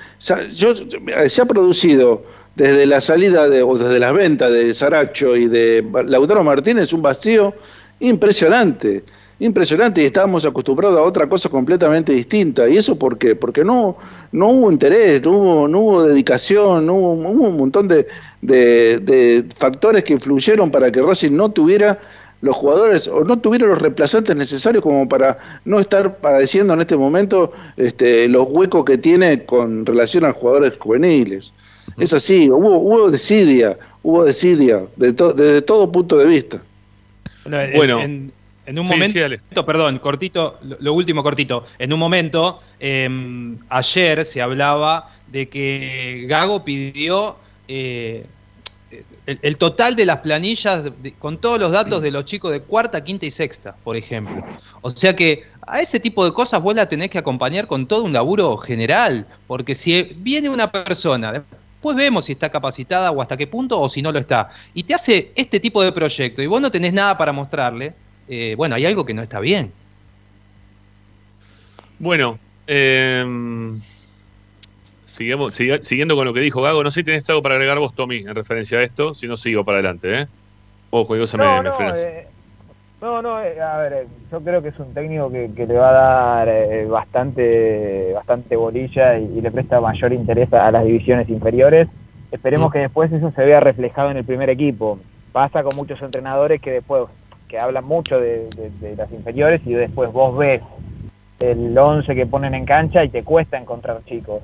Yo, 0.54 0.76
se 0.76 1.42
ha 1.42 1.46
producido 1.46 2.24
desde 2.56 2.86
la 2.86 3.02
salida 3.02 3.50
de, 3.50 3.64
o 3.64 3.76
desde 3.76 3.98
las 3.98 4.14
ventas 4.14 4.52
de 4.52 4.72
Saracho 4.76 5.36
y 5.36 5.48
de 5.48 5.84
Lautaro 6.06 6.44
Martínez 6.44 6.94
un 6.94 7.02
vacío 7.02 7.56
impresionante, 8.02 9.04
impresionante 9.42 10.02
y 10.02 10.06
estábamos 10.06 10.46
acostumbrados 10.46 10.98
a 11.00 11.02
otra 11.04 11.28
cosa 11.28 11.50
completamente 11.50 12.14
distinta. 12.14 12.70
¿Y 12.70 12.78
eso 12.78 12.98
por 12.98 13.18
qué? 13.18 13.36
Porque 13.36 13.66
no, 13.66 13.98
no 14.32 14.48
hubo 14.50 14.72
interés, 14.72 15.22
no 15.24 15.32
hubo, 15.32 15.68
no 15.68 15.80
hubo 15.80 16.04
dedicación, 16.04 16.86
no 16.86 16.94
hubo, 16.94 17.14
hubo 17.14 17.48
un 17.50 17.58
montón 17.58 17.88
de, 17.88 18.08
de- 18.42 19.00
de 19.00 19.46
factores 19.56 20.04
que 20.04 20.14
influyeron 20.14 20.70
para 20.72 20.92
que 20.92 21.02
Racing 21.02 21.32
no 21.36 21.50
tuviera 21.52 22.00
los 22.42 22.56
jugadores 22.56 23.08
o 23.08 23.24
no 23.24 23.40
tuviera 23.40 23.68
los 23.68 23.80
reemplazantes 23.80 24.36
necesarios 24.36 24.82
como 24.84 25.08
para 25.10 25.38
no 25.66 25.80
estar 25.80 26.18
padeciendo 26.18 26.74
en 26.74 26.82
este 26.82 26.96
momento 26.98 27.52
este, 27.78 28.28
los 28.28 28.48
huecos 28.50 28.86
que 28.86 28.98
tiene 28.98 29.44
con 29.46 29.86
relación 29.86 30.24
a 30.26 30.34
jugadores 30.34 30.74
juveniles. 30.80 31.52
Es 31.98 32.14
así, 32.14 32.50
hubo, 32.50 32.78
hubo 32.78 33.10
desidia, 33.12 33.78
hubo 34.04 34.24
desidia 34.24 34.84
de 34.96 35.14
to- 35.14 35.34
desde 35.34 35.62
todo 35.64 35.92
punto 35.92 36.18
de 36.18 36.26
vista. 36.26 36.62
Bueno, 37.44 37.60
en- 37.62 37.74
Bueno. 37.76 38.00
en, 38.02 38.32
en 38.72 38.80
un 38.80 38.88
Sí, 38.88 38.94
momento, 38.94 39.20
sí, 39.30 39.62
perdón, 39.66 40.00
cortito, 40.00 40.58
lo, 40.80 40.94
último 40.94 41.22
cortito. 41.22 41.66
En 41.78 41.94
un 41.94 42.00
momento, 42.00 42.62
eh, 42.80 43.56
ayer 43.70 44.26
se 44.26 44.42
hablaba 44.42 45.10
de 45.28 45.48
que 45.50 46.26
Gago 46.28 46.64
pidió 46.64 47.36
eh, 47.68 48.26
el, 49.26 49.40
el 49.42 49.58
total 49.58 49.96
de 49.96 50.06
las 50.06 50.18
planillas 50.18 50.84
de- 51.04 51.14
con 51.14 51.38
todos 51.38 51.60
los 51.60 51.72
datos 51.72 52.02
de 52.02 52.12
los 52.12 52.26
chicos 52.26 52.52
de 52.52 52.62
cuarta, 52.62 53.04
quinta 53.04 53.26
y 53.26 53.32
sexta, 53.32 53.76
por 53.84 53.96
ejemplo. 53.96 54.44
O 54.82 54.90
sea 54.90 55.16
que 55.16 55.46
a 55.68 55.80
ese 55.80 56.00
tipo 56.00 56.26
de 56.26 56.34
cosas 56.34 56.62
vos 56.62 56.76
la 56.76 56.88
tenés 56.90 57.10
que 57.10 57.18
acompañar 57.18 57.68
con 57.68 57.86
todo 57.88 58.04
un 58.04 58.14
laburo 58.14 58.58
general, 58.58 59.26
porque 59.48 59.76
si 59.76 60.04
viene 60.18 60.50
una 60.50 60.72
persona, 60.72 61.32
después 61.32 61.96
vemos 61.96 62.26
si 62.26 62.34
está 62.34 62.50
capacitada 62.50 63.12
o 63.12 63.22
hasta 63.22 63.38
qué 63.38 63.48
punto 63.48 63.80
o 63.80 63.88
si 63.88 64.02
no 64.02 64.12
lo 64.12 64.20
está, 64.20 64.50
y 64.74 64.84
te 64.84 64.94
hace 64.94 65.32
este 65.36 65.60
tipo 65.60 65.82
de 65.84 65.92
proyecto 65.92 66.42
y 66.42 66.48
vos 66.48 66.60
no 66.62 66.70
tenés 66.72 66.94
nada 66.94 67.18
para 67.18 67.32
mostrarle, 67.32 67.94
eh, 68.32 68.56
bueno, 68.56 68.76
hay 68.76 68.86
algo 68.86 69.06
que 69.06 69.14
no 69.14 69.22
está 69.24 69.40
bien. 69.42 69.74
Bueno, 71.98 72.40
eh, 72.68 73.24
Sigamos, 75.06 75.54
siga- 75.56 75.80
siguiendo 75.84 76.16
con 76.16 76.26
lo 76.26 76.34
que 76.34 76.40
dijo 76.40 76.62
Gago, 76.62 76.84
no 76.84 76.92
sé 76.92 77.02
si 77.02 77.04
tenés 77.06 77.30
algo 77.30 77.42
para 77.42 77.56
agregar 77.56 77.80
vos, 77.80 77.94
Tommy, 77.94 78.18
en 78.20 78.34
referencia 78.36 78.80
a 78.80 78.84
esto, 78.84 79.14
si 79.14 79.28
no 79.28 79.36
sigo 79.38 79.66
para 79.66 79.78
adelante, 79.80 80.22
¿eh? 80.22 80.28
Vos, 80.92 81.08
cualquier 81.08 81.24
cosa 81.26 81.38
me, 81.38 81.48
No, 81.56 81.62
me 81.62 81.72
no, 81.72 81.72
frenas. 81.72 82.10
eh, 82.12 82.28
no, 83.02 83.22
no, 83.22 83.44
eh, 83.44 83.60
a 83.62 83.78
ver, 83.78 83.94
eh, 83.94 84.08
yo 84.32 84.44
creo 84.44 84.62
que 84.62 84.70
es 84.70 84.80
un 84.80 84.94
técnico 84.94 85.32
que, 85.32 85.52
que 85.56 85.66
le 85.68 85.74
va 85.76 85.90
a 85.90 85.94
dar 86.46 86.50
eh, 86.50 86.86
bastante 86.86 88.14
bastante 88.14 88.56
bolilla 88.56 89.18
y, 89.18 89.26
y 89.38 89.42
le 89.42 89.52
presta 89.52 89.82
mayor 89.82 90.14
interés 90.14 90.52
a, 90.54 90.68
a 90.68 90.72
las 90.72 90.86
divisiones 90.86 91.30
inferiores. 91.30 91.88
Esperemos 92.32 92.70
Mm. 92.70 92.74
que 92.74 92.80
después 92.80 93.12
eso 93.12 93.32
se 93.32 93.44
vea 93.46 93.60
reflejado 93.60 94.12
en 94.12 94.18
el 94.18 94.26
primer 94.26 94.50
equipo. 94.50 95.02
Pasa 95.32 95.64
con 95.64 95.76
muchos 95.76 96.02
entrenadores 96.02 96.62
que 96.62 96.72
después, 96.72 97.06
que 97.52 97.60
hablan 97.60 97.84
mucho 97.86 98.18
de, 98.20 98.50
de- 98.56 98.72
de 98.80 98.96
las 98.96 99.12
inferiores 99.12 99.62
y 99.66 99.74
después 99.74 100.12
vos 100.14 100.38
ves 100.38 100.62
el 101.42 101.78
11 101.78 102.16
que 102.16 102.26
ponen 102.26 102.56
en 102.56 102.66
cancha 102.66 103.04
y 103.04 103.10
te 103.10 103.24
cuesta 103.24 103.58
encontrar 103.58 104.02
chicos. 104.06 104.42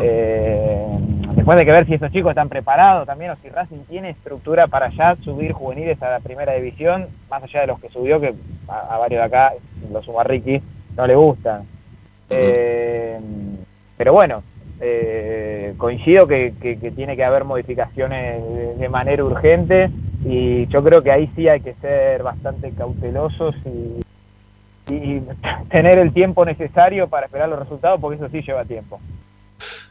Eh, 0.00 0.86
después 1.34 1.58
de 1.58 1.64
que 1.66 1.72
ver 1.72 1.84
si 1.86 1.94
esos 1.94 2.10
chicos 2.12 2.30
están 2.30 2.48
preparados 2.48 3.06
también 3.06 3.32
o 3.32 3.36
si 3.42 3.48
Racing 3.48 3.80
tiene 3.88 4.10
estructura 4.10 4.68
para 4.68 4.88
ya 4.90 5.16
subir 5.16 5.52
juveniles 5.52 6.00
a 6.02 6.10
la 6.10 6.20
primera 6.20 6.54
división, 6.54 7.08
más 7.28 7.42
allá 7.42 7.60
de 7.62 7.66
los 7.66 7.80
que 7.80 7.90
subió, 7.90 8.20
que 8.20 8.32
a, 8.68 8.94
a 8.94 8.98
varios 8.98 9.20
de 9.20 9.26
acá, 9.26 9.52
los 9.92 10.04
suma 10.04 10.22
Ricky, 10.24 10.62
no 10.96 11.06
le 11.06 11.16
gustan. 11.16 11.64
Eh, 12.30 13.18
pero 13.96 14.12
bueno, 14.12 14.42
eh, 14.80 15.74
coincido 15.76 16.26
que, 16.26 16.54
que- 16.60 16.78
que 16.78 16.90
tiene 16.90 17.14
que 17.16 17.24
haber 17.24 17.44
modificaciones 17.44 18.42
de, 18.42 18.74
de 18.76 18.88
manera 18.88 19.24
urgente 19.24 19.90
y 20.24 20.66
yo 20.68 20.82
creo 20.82 21.02
que 21.02 21.10
ahí 21.12 21.30
sí 21.36 21.48
hay 21.48 21.60
que 21.60 21.74
ser 21.80 22.22
bastante 22.22 22.70
cautelosos 22.72 23.54
y, 23.66 24.92
y 24.94 25.22
tener 25.70 25.98
el 25.98 26.12
tiempo 26.12 26.44
necesario 26.44 27.08
para 27.08 27.26
esperar 27.26 27.48
los 27.48 27.58
resultados 27.58 28.00
porque 28.00 28.16
eso 28.16 28.28
sí 28.30 28.42
lleva 28.42 28.64
tiempo. 28.64 29.00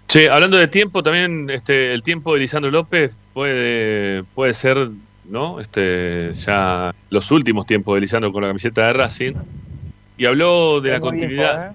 Che, 0.07 0.27
hablando 0.29 0.57
de 0.57 0.67
tiempo, 0.67 1.03
también 1.03 1.49
este, 1.51 1.93
el 1.93 2.01
tiempo 2.01 2.33
de 2.33 2.39
Lisandro 2.39 2.71
López 2.71 3.15
puede, 3.33 4.23
puede 4.33 4.55
ser, 4.55 4.89
¿no? 5.25 5.59
Este, 5.59 6.33
ya 6.33 6.93
los 7.11 7.29
últimos 7.31 7.67
tiempos 7.67 7.93
de 7.93 8.01
Lisandro 8.01 8.31
con 8.31 8.41
la 8.41 8.47
camiseta 8.49 8.87
de 8.87 8.93
Racing. 8.93 9.33
Y 10.17 10.25
habló 10.25 10.81
de 10.81 10.89
la 10.91 10.99
continuidad. 10.99 11.67
¿eh? 11.67 11.73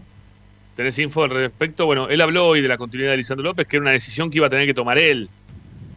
¿Tenés 0.75 0.99
info 0.99 1.25
al 1.25 1.31
respecto? 1.31 1.87
Bueno, 1.87 2.09
él 2.09 2.20
habló 2.20 2.47
hoy 2.49 2.61
de 2.61 2.68
la 2.68 2.77
continuidad 2.79 3.12
de 3.12 3.18
Lisandro 3.18 3.45
López, 3.45 3.66
que 3.68 3.77
era 3.77 3.83
una 3.83 3.93
decisión 3.93 4.31
que 4.31 4.39
iba 4.39 4.49
a 4.49 4.51
tener 4.51 4.66
que 4.66 4.75
tomar 4.75 4.99
él, 4.99 5.29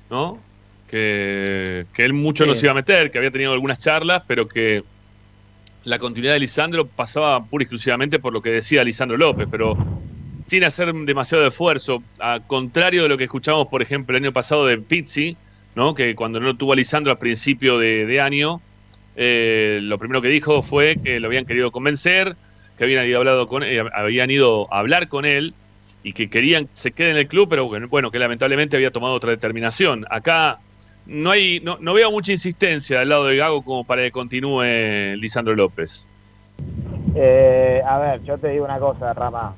¿no? 0.09 0.47
Que, 0.85 1.85
que 1.93 2.05
él 2.05 2.13
mucho 2.13 2.45
no 2.45 2.53
Sí. 2.53 2.61
se 2.61 2.65
iba 2.67 2.71
a 2.71 2.75
meter, 2.75 3.11
que 3.11 3.17
había 3.17 3.31
tenido 3.31 3.53
algunas 3.53 3.79
charlas, 3.79 4.23
pero 4.27 4.47
que 4.47 4.83
la 5.83 5.99
continuidad 5.99 6.33
de 6.33 6.39
Lisandro 6.41 6.87
pasaba 6.87 7.43
pura 7.45 7.63
y 7.63 7.65
exclusivamente 7.65 8.19
por 8.19 8.33
lo 8.33 8.41
que 8.41 8.51
decía 8.51 8.83
Lisandro 8.83 9.17
López, 9.17 9.47
pero 9.49 9.77
sin 10.47 10.63
hacer 10.63 10.93
demasiado 10.93 11.45
esfuerzo, 11.47 12.03
a 12.19 12.39
contrario 12.45 13.03
de 13.03 13.09
lo 13.09 13.17
que 13.17 13.25
escuchamos, 13.25 13.67
por 13.67 13.81
ejemplo, 13.81 14.15
el 14.15 14.23
año 14.23 14.33
pasado 14.33 14.65
de 14.65 14.77
Pizzi, 14.77 15.37
¿no? 15.75 15.93
que 15.93 16.15
cuando 16.15 16.39
no 16.39 16.55
tuvo 16.55 16.73
a 16.73 16.75
Lisandro 16.75 17.11
a 17.11 17.19
principio 17.19 17.77
de, 17.79 18.05
de 18.05 18.21
año, 18.21 18.61
eh, 19.15 19.79
lo 19.81 19.97
primero 19.97 20.21
que 20.21 20.29
dijo 20.29 20.61
fue 20.61 20.97
que 21.03 21.19
lo 21.19 21.27
habían 21.27 21.45
querido 21.45 21.71
convencer, 21.71 22.37
que 22.77 22.83
habían 22.83 23.05
ido, 23.07 23.19
hablado 23.19 23.47
con, 23.47 23.63
eh, 23.63 23.83
habían 23.93 24.29
ido 24.31 24.71
a 24.73 24.79
hablar 24.79 25.07
con 25.07 25.25
él 25.25 25.53
y 26.03 26.13
que 26.13 26.29
querían 26.29 26.65
que 26.65 26.71
se 26.73 26.91
quede 26.91 27.11
en 27.11 27.17
el 27.17 27.27
club, 27.27 27.47
pero 27.49 27.67
bueno, 27.89 28.11
que 28.11 28.19
lamentablemente 28.19 28.75
había 28.77 28.91
tomado 28.91 29.13
otra 29.13 29.31
determinación. 29.31 30.05
Acá 30.09 30.59
no 31.05 31.31
hay, 31.31 31.59
no, 31.63 31.77
no 31.81 31.93
veo 31.93 32.11
mucha 32.11 32.31
insistencia 32.31 32.99
del 32.99 33.09
lado 33.09 33.25
de 33.25 33.35
Gago 33.37 33.63
como 33.63 33.83
para 33.83 34.03
que 34.03 34.11
continúe 34.11 34.63
Lisandro 35.17 35.55
López. 35.55 36.07
Eh, 37.15 37.81
a 37.85 37.97
ver, 37.97 38.23
yo 38.23 38.37
te 38.37 38.49
digo 38.49 38.65
una 38.65 38.79
cosa, 38.79 39.13
Rama. 39.13 39.55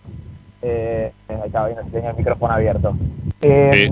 Eh, 0.61 1.11
ahí 1.27 1.35
estaba 1.45 1.67
viendo 1.67 1.83
si 1.85 1.91
tenía 1.91 2.11
el 2.11 2.17
micrófono 2.17 2.53
abierto. 2.53 2.95
Eh, 3.41 3.89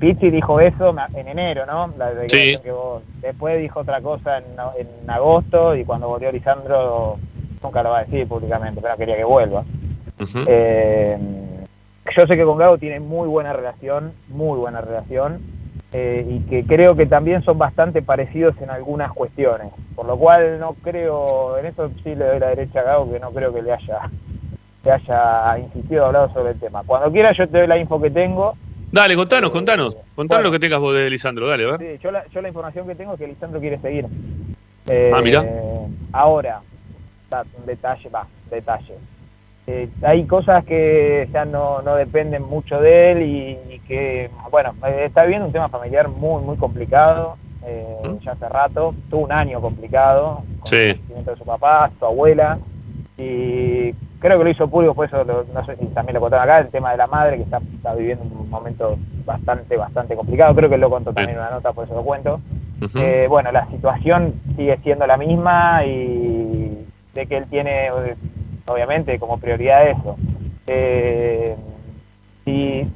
Pizzi 0.00 0.30
dijo 0.30 0.60
eso 0.60 0.94
en 1.14 1.28
enero, 1.28 1.66
¿no? 1.66 1.92
La 1.98 2.10
Sí. 2.28 2.56
que 2.62 2.70
vos- 2.70 3.02
Después 3.20 3.60
dijo 3.60 3.80
otra 3.80 4.00
cosa 4.00 4.38
en, 4.38 4.44
en 4.78 5.10
agosto 5.10 5.76
y 5.76 5.84
cuando 5.84 6.08
volvió 6.08 6.32
Lisandro 6.32 7.18
nunca 7.62 7.82
lo 7.82 7.90
va 7.90 7.98
a 8.00 8.04
decir 8.04 8.26
públicamente, 8.26 8.80
pero 8.80 8.96
quería 8.96 9.16
que 9.16 9.24
vuelva. 9.24 9.64
Eh, 10.46 11.16
yo 12.16 12.26
sé 12.26 12.36
que 12.36 12.44
con 12.44 12.58
Gago 12.58 12.78
tiene 12.78 13.00
muy 13.00 13.28
buena 13.28 13.52
relación, 13.52 14.12
muy 14.28 14.58
buena 14.58 14.80
relación, 14.80 15.40
eh, 15.92 16.26
y 16.28 16.40
que 16.48 16.64
creo 16.64 16.94
que 16.94 17.06
también 17.06 17.42
son 17.42 17.58
bastante 17.58 18.02
parecidos 18.02 18.54
en 18.60 18.70
algunas 18.70 19.12
cuestiones. 19.12 19.68
Por 19.94 20.06
lo 20.06 20.16
cual 20.16 20.58
no 20.58 20.74
creo, 20.82 21.58
en 21.58 21.66
eso 21.66 21.90
sí 22.02 22.14
le 22.14 22.24
doy 22.26 22.38
la 22.38 22.48
derecha 22.48 22.80
a 22.80 22.84
Gago, 22.84 23.12
que 23.12 23.20
no 23.20 23.30
creo 23.30 23.52
que 23.52 23.62
le 23.62 23.72
haya, 23.72 24.10
le 24.84 24.92
haya 24.92 25.58
insistido 25.58 26.06
hablado 26.06 26.32
sobre 26.32 26.52
el 26.52 26.60
tema. 26.60 26.82
Cuando 26.86 27.10
quiera 27.10 27.32
yo 27.32 27.48
te 27.48 27.58
doy 27.58 27.66
la 27.66 27.78
info 27.78 28.00
que 28.00 28.10
tengo. 28.10 28.54
Dale, 28.92 29.14
contanos, 29.14 29.50
contanos. 29.50 29.96
Contanos 30.16 30.42
bueno. 30.42 30.48
lo 30.48 30.52
que 30.52 30.58
tengas 30.58 30.80
vos 30.80 30.94
de 30.94 31.08
Lisandro, 31.08 31.46
dale, 31.46 31.64
a 31.64 31.76
ver. 31.76 31.78
Sí, 31.78 32.02
yo, 32.02 32.10
la, 32.10 32.26
yo 32.28 32.42
la 32.42 32.48
información 32.48 32.88
que 32.88 32.94
tengo 32.96 33.12
es 33.14 33.20
que 33.20 33.26
Lisandro 33.28 33.60
quiere 33.60 33.78
seguir. 33.78 34.06
Eh, 34.88 35.12
Ah, 35.14 35.20
mirá. 35.22 35.44
Ahora, 36.12 36.60
un 37.58 37.66
detalle, 37.66 38.08
va, 38.08 38.26
detalle. 38.50 38.94
Eh, 39.66 39.88
hay 40.02 40.24
cosas 40.24 40.64
que 40.64 41.28
ya 41.32 41.44
no, 41.44 41.80
no 41.82 41.94
dependen 41.94 42.42
mucho 42.42 42.80
de 42.80 43.12
él 43.12 43.22
y, 43.22 43.74
y 43.74 43.78
que, 43.80 44.30
bueno, 44.50 44.74
eh, 44.86 45.04
está 45.06 45.22
viviendo 45.22 45.46
un 45.46 45.52
tema 45.52 45.68
familiar 45.68 46.08
muy, 46.08 46.42
muy 46.42 46.56
complicado, 46.56 47.36
eh, 47.64 47.96
ya 48.24 48.32
hace 48.32 48.48
rato, 48.48 48.94
tuvo 49.10 49.24
un 49.24 49.32
año 49.32 49.60
complicado, 49.60 50.42
Sí. 50.64 50.76
el 50.76 50.94
fallecimiento 50.96 51.30
de 51.32 51.36
su 51.36 51.44
papá, 51.44 51.90
su 51.98 52.04
abuela, 52.06 52.58
y 53.18 53.92
creo 54.18 54.38
que 54.38 54.44
lo 54.44 54.50
hizo 54.50 54.68
público, 54.68 54.94
por 54.94 55.06
eso 55.06 55.22
lo- 55.24 55.44
no 55.54 55.64
sé 55.66 55.76
si 55.76 55.86
también 55.88 56.14
lo 56.14 56.20
contaron 56.20 56.44
acá, 56.44 56.58
el 56.60 56.68
tema 56.68 56.90
de 56.92 56.96
la 56.96 57.06
madre, 57.06 57.36
que 57.36 57.42
está, 57.44 57.58
está 57.76 57.94
viviendo 57.94 58.24
un 58.24 58.50
momento 58.50 58.96
bastante, 59.24 59.76
bastante 59.76 60.16
complicado, 60.16 60.54
creo 60.54 60.68
que 60.70 60.78
lo 60.78 60.90
contó 60.90 61.12
también 61.12 61.36
en 61.36 61.42
una 61.42 61.50
nota, 61.50 61.72
por 61.72 61.84
eso 61.84 61.94
lo 61.94 62.02
cuento. 62.02 62.40
Eh, 62.98 63.26
bueno, 63.28 63.52
la 63.52 63.66
situación 63.68 64.34
sigue 64.56 64.78
siendo 64.78 65.06
la 65.06 65.18
misma 65.18 65.84
y 65.84 66.59
sé 67.14 67.26
que 67.26 67.36
él 67.36 67.46
tiene, 67.48 67.90
obviamente, 68.66 69.18
como 69.18 69.38
prioridad 69.38 69.88
eso. 69.88 70.16
Eh, 70.66 71.56
si 72.44 72.86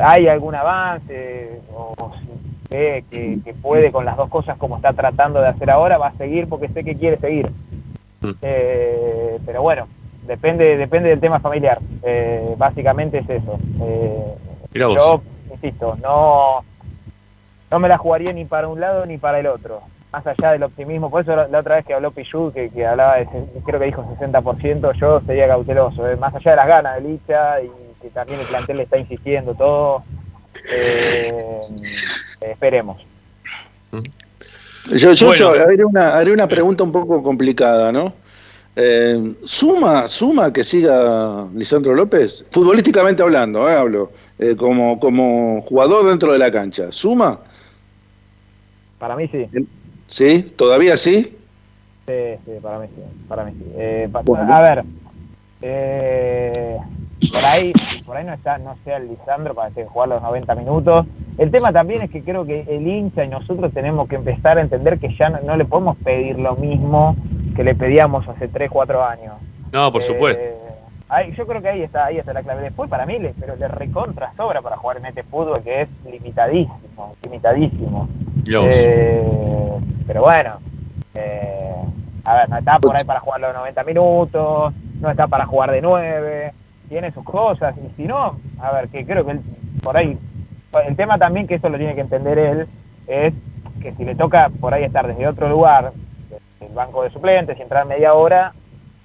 hay 0.00 0.28
algún 0.28 0.54
avance 0.54 1.60
o 1.74 2.12
si 2.20 2.28
ve 2.70 3.04
que, 3.10 3.40
que 3.42 3.54
puede 3.54 3.90
con 3.92 4.04
las 4.04 4.16
dos 4.16 4.28
cosas 4.28 4.56
como 4.58 4.76
está 4.76 4.92
tratando 4.92 5.40
de 5.40 5.48
hacer 5.48 5.70
ahora, 5.70 5.98
va 5.98 6.08
a 6.08 6.16
seguir 6.16 6.48
porque 6.48 6.68
sé 6.68 6.84
que 6.84 6.96
quiere 6.96 7.18
seguir. 7.18 7.50
Eh, 8.42 9.38
pero 9.46 9.62
bueno, 9.62 9.88
depende 10.26 10.76
depende 10.76 11.08
del 11.08 11.20
tema 11.20 11.40
familiar. 11.40 11.78
Eh, 12.02 12.54
básicamente 12.56 13.18
es 13.18 13.30
eso. 13.30 13.58
Eh, 13.82 14.34
yo, 14.74 15.22
insisto, 15.50 15.96
no, 16.02 16.62
no 17.70 17.78
me 17.78 17.88
la 17.88 17.98
jugaría 17.98 18.32
ni 18.32 18.44
para 18.44 18.68
un 18.68 18.80
lado 18.80 19.06
ni 19.06 19.18
para 19.18 19.40
el 19.40 19.46
otro. 19.46 19.82
Más 20.12 20.26
allá 20.26 20.52
del 20.52 20.62
optimismo, 20.64 21.08
por 21.08 21.22
eso 21.22 21.36
la, 21.36 21.46
la 21.46 21.60
otra 21.60 21.76
vez 21.76 21.86
que 21.86 21.94
habló 21.94 22.10
Pichu, 22.10 22.50
que, 22.52 22.68
que 22.70 22.84
hablaba 22.84 23.16
de, 23.16 23.26
se- 23.26 23.60
creo 23.64 23.78
que 23.78 23.86
dijo 23.86 24.04
60%, 24.18 24.92
yo 25.00 25.20
sería 25.24 25.46
cauteloso. 25.46 26.08
eh, 26.08 26.16
Más 26.16 26.34
allá 26.34 26.50
de 26.50 26.56
las 26.56 26.66
ganas 26.66 26.94
de 26.96 27.08
Licha 27.08 27.62
y 27.62 27.70
que 28.02 28.10
también 28.10 28.40
el 28.40 28.46
plantel 28.46 28.78
le 28.78 28.82
está 28.84 28.98
insistiendo 28.98 29.54
todo, 29.54 30.02
eh, 30.72 31.62
esperemos. 32.40 33.00
Yo, 34.86 35.12
yo, 35.12 35.26
Bueno. 35.28 35.54
yo 35.54 35.62
haré, 35.64 35.84
una, 35.84 36.16
haré 36.16 36.32
una 36.32 36.48
pregunta 36.48 36.82
un 36.82 36.90
poco 36.90 37.22
complicada, 37.22 37.92
¿no? 37.92 38.12
Eh, 38.74 39.34
¿Suma 39.44 40.08
suma 40.08 40.52
que 40.52 40.64
siga 40.64 41.46
Lisandro 41.54 41.94
López? 41.94 42.44
Futbolísticamente 42.50 43.22
hablando, 43.22 43.68
eh, 43.68 43.74
hablo. 43.74 44.10
eh, 44.38 44.56
como, 44.56 44.98
como 44.98 45.60
jugador 45.62 46.06
dentro 46.08 46.32
de 46.32 46.38
la 46.38 46.50
cancha. 46.50 46.90
¿Suma? 46.90 47.40
Para 48.98 49.16
mí 49.16 49.28
sí. 49.28 49.46
¿Sí? 50.10 50.42
¿Todavía 50.42 50.96
sí? 50.96 51.36
Sí, 52.08 52.14
sí, 52.44 52.50
para 52.60 52.80
mí 52.80 52.88
sí, 52.88 53.02
para 53.28 53.44
mí 53.44 53.52
sí. 53.52 53.64
Eh, 53.76 54.08
pa- 54.10 54.22
Bueno. 54.24 54.52
A 54.52 54.60
ver, 54.60 54.84
eh, 55.62 56.76
por 57.32 57.44
ahí, 57.44 57.72
por 58.04 58.16
ahí 58.16 58.24
no 58.24 58.32
está, 58.34 58.58
no 58.58 58.76
sea 58.82 58.96
el 58.96 59.08
Lisandro 59.08 59.54
para 59.54 59.70
que 59.70 59.84
jugar 59.84 60.08
los 60.08 60.20
90 60.20 60.54
minutos. 60.56 61.06
El 61.38 61.52
tema 61.52 61.72
también 61.72 62.02
es 62.02 62.10
que 62.10 62.24
creo 62.24 62.44
que 62.44 62.62
el 62.68 62.86
hincha 62.86 63.24
y 63.24 63.28
nosotros 63.28 63.72
tenemos 63.72 64.08
que 64.08 64.16
empezar 64.16 64.58
a 64.58 64.62
entender 64.62 64.98
que 64.98 65.14
ya 65.16 65.30
no, 65.30 65.40
no 65.42 65.56
le 65.56 65.64
podemos 65.64 65.96
pedir 65.98 66.38
lo 66.40 66.56
mismo 66.56 67.14
que 67.54 67.62
le 67.62 67.76
pedíamos 67.76 68.26
hace 68.28 68.48
3, 68.48 68.68
4 68.68 69.04
años. 69.04 69.34
No, 69.72 69.92
por 69.92 70.02
Eh, 70.02 70.06
supuesto. 70.06 70.42
ahí- 71.08 71.32
yo 71.36 71.46
creo 71.46 71.62
que 71.62 71.68
ahí 71.68 71.82
está, 71.82 72.06
ahí 72.06 72.18
está 72.18 72.32
la 72.32 72.42
clave. 72.42 72.62
Después 72.62 72.90
para 72.90 73.06
mí, 73.06 73.16
le, 73.20 73.32
pero 73.38 73.54
le 73.54 73.68
recontra 73.68 74.32
sobra 74.36 74.60
para 74.60 74.76
jugar 74.76 74.96
en 74.96 75.06
este 75.06 75.22
fútbol 75.22 75.62
que 75.62 75.82
es 75.82 75.88
limitadísimo, 76.10 77.14
limitadísimo. 77.22 78.08
Eh, 78.46 79.22
pero 80.06 80.22
bueno, 80.22 80.58
eh, 81.14 81.74
a 82.24 82.34
ver, 82.34 82.48
no 82.48 82.58
está 82.58 82.78
por 82.78 82.96
ahí 82.96 83.04
para 83.04 83.20
jugar 83.20 83.40
los 83.40 83.54
90 83.54 83.84
minutos, 83.84 84.74
no 85.00 85.10
está 85.10 85.26
para 85.26 85.46
jugar 85.46 85.70
de 85.70 85.80
9, 85.80 86.52
tiene 86.88 87.12
sus 87.12 87.24
cosas, 87.24 87.74
y 87.78 87.96
si 87.96 88.08
no, 88.08 88.38
a 88.60 88.72
ver, 88.72 88.88
que 88.88 89.04
creo 89.04 89.24
que 89.24 89.32
él, 89.32 89.40
por 89.82 89.96
ahí, 89.96 90.18
el 90.86 90.96
tema 90.96 91.18
también 91.18 91.46
que 91.46 91.56
eso 91.56 91.68
lo 91.68 91.78
tiene 91.78 91.94
que 91.94 92.00
entender 92.00 92.38
él, 92.38 92.68
es 93.06 93.34
que 93.80 93.92
si 93.94 94.04
le 94.04 94.14
toca 94.14 94.50
por 94.60 94.74
ahí 94.74 94.84
estar 94.84 95.06
desde 95.06 95.26
otro 95.26 95.48
lugar, 95.48 95.92
el 96.60 96.74
banco 96.74 97.02
de 97.02 97.10
suplentes 97.10 97.58
y 97.58 97.62
entrar 97.62 97.86
media 97.86 98.14
hora, 98.14 98.52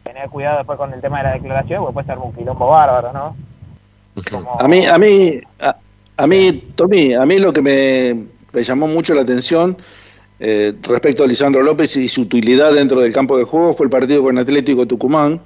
tener 0.04 0.30
cuidado 0.30 0.58
después 0.58 0.78
con 0.78 0.94
el 0.94 1.02
tema 1.02 1.20
de 1.20 1.24
la 1.24 1.34
declaración, 1.34 1.82
porque 1.82 1.94
puede 1.94 2.08
ser 2.08 2.18
un 2.18 2.34
quilombo 2.34 2.68
bárbaro, 2.68 3.12
¿no? 3.14 3.36
A 4.60 4.68
mí, 4.68 4.86
a 4.86 4.98
mí, 4.98 5.42
a, 5.60 5.76
a 6.18 6.28
mí, 6.28 6.72
Tommy, 6.76 7.14
a 7.14 7.26
mí 7.26 7.40
lo 7.40 7.52
que 7.52 7.62
me, 7.62 8.26
me 8.56 8.64
llamó 8.64 8.88
mucho 8.88 9.14
la 9.14 9.22
atención 9.22 9.78
eh, 10.40 10.74
respecto 10.82 11.24
a 11.24 11.28
Lisandro 11.28 11.62
López 11.62 11.96
y 11.98 12.08
su 12.08 12.22
utilidad 12.22 12.74
dentro 12.74 13.02
del 13.02 13.12
campo 13.12 13.38
de 13.38 13.44
juego 13.44 13.74
fue 13.74 13.86
el 13.86 13.90
partido 13.90 14.24
con 14.24 14.38
Atlético 14.38 14.88
Tucumán, 14.88 15.42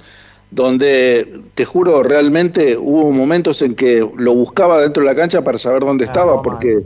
donde 0.51 1.41
te 1.55 1.65
juro 1.65 2.03
realmente 2.03 2.77
hubo 2.77 3.11
momentos 3.11 3.61
en 3.63 3.75
que 3.75 4.07
lo 4.15 4.33
buscaba 4.35 4.81
dentro 4.81 5.03
de 5.03 5.09
la 5.09 5.15
cancha 5.15 5.43
para 5.43 5.57
saber 5.57 5.81
dónde 5.81 6.05
estaba, 6.05 6.41
porque 6.41 6.83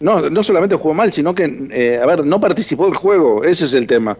no, 0.00 0.30
no 0.30 0.42
solamente 0.42 0.74
jugó 0.76 0.94
mal, 0.94 1.12
sino 1.12 1.34
que, 1.34 1.68
eh, 1.70 2.00
a 2.02 2.06
ver, 2.06 2.24
no 2.24 2.40
participó 2.40 2.86
del 2.86 2.96
juego, 2.96 3.44
ese 3.44 3.66
es 3.66 3.74
el 3.74 3.86
tema. 3.86 4.16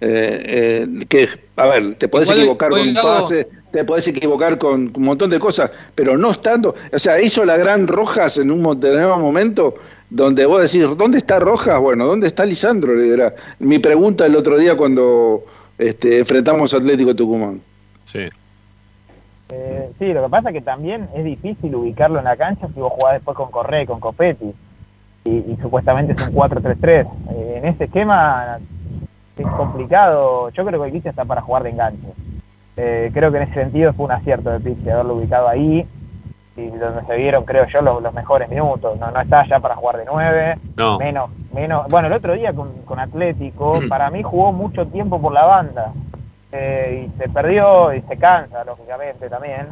Eh, 0.00 0.86
eh, 0.86 1.06
que, 1.08 1.28
a 1.56 1.66
ver, 1.66 1.94
te 1.94 2.08
podés 2.08 2.28
equivocar 2.30 2.70
con 2.70 2.80
un 2.80 2.94
pase, 2.94 3.46
te 3.70 3.84
podés 3.84 4.06
equivocar 4.08 4.58
con 4.58 4.92
un 4.94 5.02
montón 5.02 5.30
de 5.30 5.38
cosas, 5.38 5.70
pero 5.94 6.18
no 6.18 6.32
estando, 6.32 6.74
o 6.92 6.98
sea, 6.98 7.20
hizo 7.20 7.44
la 7.44 7.56
gran 7.56 7.86
Rojas 7.86 8.36
en 8.38 8.50
un 8.50 8.62
determinado 8.80 9.18
momento 9.18 9.76
donde 10.14 10.46
vos 10.46 10.62
decís, 10.62 10.86
¿dónde 10.96 11.18
está 11.18 11.40
Rojas? 11.40 11.80
Bueno, 11.80 12.06
¿dónde 12.06 12.28
está 12.28 12.46
Lisandro? 12.46 12.94
Le 12.94 13.02
dirá. 13.02 13.34
Mi 13.58 13.80
pregunta 13.80 14.24
el 14.24 14.36
otro 14.36 14.56
día 14.56 14.76
cuando 14.76 15.42
este, 15.76 16.20
enfrentamos 16.20 16.72
a 16.72 16.76
Atlético 16.76 17.16
Tucumán. 17.16 17.60
Sí. 18.04 18.28
Eh, 19.50 19.90
sí, 19.98 20.12
lo 20.12 20.22
que 20.22 20.28
pasa 20.28 20.50
es 20.50 20.54
que 20.54 20.60
también 20.60 21.08
es 21.16 21.24
difícil 21.24 21.74
ubicarlo 21.74 22.20
en 22.20 22.26
la 22.26 22.36
cancha 22.36 22.68
si 22.72 22.78
vos 22.78 22.92
jugás 22.92 23.14
después 23.14 23.36
con 23.36 23.50
Correa 23.50 23.82
y 23.82 23.86
con 23.86 23.98
Copetti. 23.98 24.54
Y, 25.24 25.30
y 25.30 25.58
supuestamente 25.60 26.12
es 26.12 26.28
un 26.28 26.34
4-3-3. 26.34 27.08
Eh, 27.30 27.54
en 27.56 27.64
ese 27.66 27.84
esquema 27.84 28.60
es 29.36 29.46
complicado. 29.48 30.50
Yo 30.50 30.64
creo 30.64 30.80
que 30.80 30.88
Ibiza 30.90 31.10
está 31.10 31.24
para 31.24 31.42
jugar 31.42 31.64
de 31.64 31.70
enganche. 31.70 32.06
Eh, 32.76 33.10
creo 33.12 33.32
que 33.32 33.38
en 33.38 33.42
ese 33.44 33.54
sentido 33.54 33.92
fue 33.94 34.06
un 34.06 34.12
acierto 34.12 34.50
de 34.50 34.60
Pizzi 34.60 34.90
haberlo 34.90 35.16
ubicado 35.16 35.48
ahí 35.48 35.84
y 36.56 36.68
donde 36.68 37.04
se 37.06 37.16
vieron, 37.16 37.44
creo 37.44 37.66
yo, 37.66 37.82
los, 37.82 38.02
los 38.02 38.14
mejores 38.14 38.48
minutos. 38.48 38.98
No, 38.98 39.10
no 39.10 39.20
está 39.20 39.46
ya 39.46 39.58
para 39.58 39.74
jugar 39.74 39.96
de 39.98 40.04
9. 40.06 40.58
No. 40.76 40.98
Menos, 40.98 41.30
menos. 41.52 41.88
Bueno, 41.88 42.06
el 42.08 42.14
otro 42.14 42.34
día 42.34 42.52
con, 42.52 42.72
con 42.84 43.00
Atlético, 43.00 43.72
para 43.88 44.10
mí 44.10 44.22
jugó 44.22 44.52
mucho 44.52 44.86
tiempo 44.86 45.20
por 45.20 45.32
la 45.32 45.44
banda. 45.44 45.92
Eh, 46.52 47.08
y 47.08 47.18
se 47.18 47.28
perdió 47.28 47.92
y 47.92 48.00
se 48.02 48.16
cansa, 48.16 48.64
lógicamente, 48.64 49.28
también. 49.28 49.68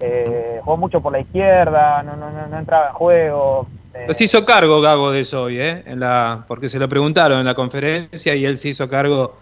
Eh, 0.00 0.60
jugó 0.64 0.76
mucho 0.76 1.00
por 1.00 1.12
la 1.12 1.20
izquierda, 1.20 2.02
no, 2.02 2.16
no, 2.16 2.30
no, 2.30 2.46
no 2.48 2.58
entraba 2.58 2.88
en 2.88 2.94
juego. 2.94 3.66
Eh, 3.94 4.02
Pues 4.06 4.18
se 4.18 4.24
hizo 4.24 4.44
cargo 4.44 4.80
Gago 4.80 5.12
de 5.12 5.20
eso 5.20 5.44
hoy, 5.44 5.60
¿eh? 5.60 5.84
En 5.86 6.00
la, 6.00 6.44
porque 6.48 6.68
se 6.68 6.78
lo 6.78 6.88
preguntaron 6.88 7.38
en 7.38 7.46
la 7.46 7.54
conferencia 7.54 8.34
y 8.34 8.44
él 8.44 8.56
se 8.56 8.70
hizo 8.70 8.88
cargo 8.88 9.36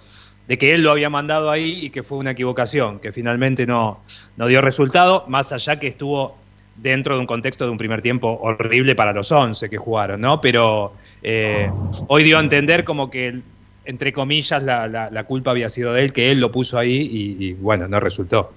de 0.47 0.59
que 0.59 0.74
él 0.74 0.82
lo 0.82 0.91
había 0.91 1.09
mandado 1.09 1.51
ahí 1.51 1.87
y 1.87 1.91
que 1.91 2.03
fue 2.03 2.18
una 2.18 2.32
equivocación, 2.32 3.01
que 3.01 3.12
finalmente 3.12 3.66
no, 3.66 4.01
no 4.37 4.47
dio 4.47 4.61
resultado, 4.61 5.24
más 5.26 5.51
allá 5.53 5.80
que 5.80 5.89
estuvo 5.89 6.37
dentro 6.77 7.14
de 7.14 7.20
un 7.20 7.27
contexto 7.27 7.64
de 7.64 7.70
un 7.70 7.79
primer 7.79 8.03
tiempo 8.03 8.39
horrible 8.43 8.95
para 8.95 9.12
los 9.12 9.31
11 9.31 9.68
que 9.70 9.77
jugaron, 9.79 10.20
¿no? 10.20 10.41
Pero 10.41 10.93
eh, 11.22 11.70
hoy 12.09 12.22
dio 12.25 12.39
a 12.39 12.41
entender 12.41 12.85
como 12.85 13.11
que, 13.11 13.41
entre 13.85 14.12
comillas, 14.12 14.62
la, 14.62 14.87
la- 14.89 15.11
la 15.11 15.25
culpa 15.25 15.51
había 15.53 15.68
sido 15.68 15.93
de 15.93 16.03
él, 16.03 16.12
que 16.12 16.31
él 16.31 16.41
lo 16.41 16.51
puso 16.51 16.79
ahí 16.79 16.97
y, 16.97 17.47
y, 17.47 17.53
bueno, 17.55 17.87
no 17.89 18.01
resultó. 18.01 18.53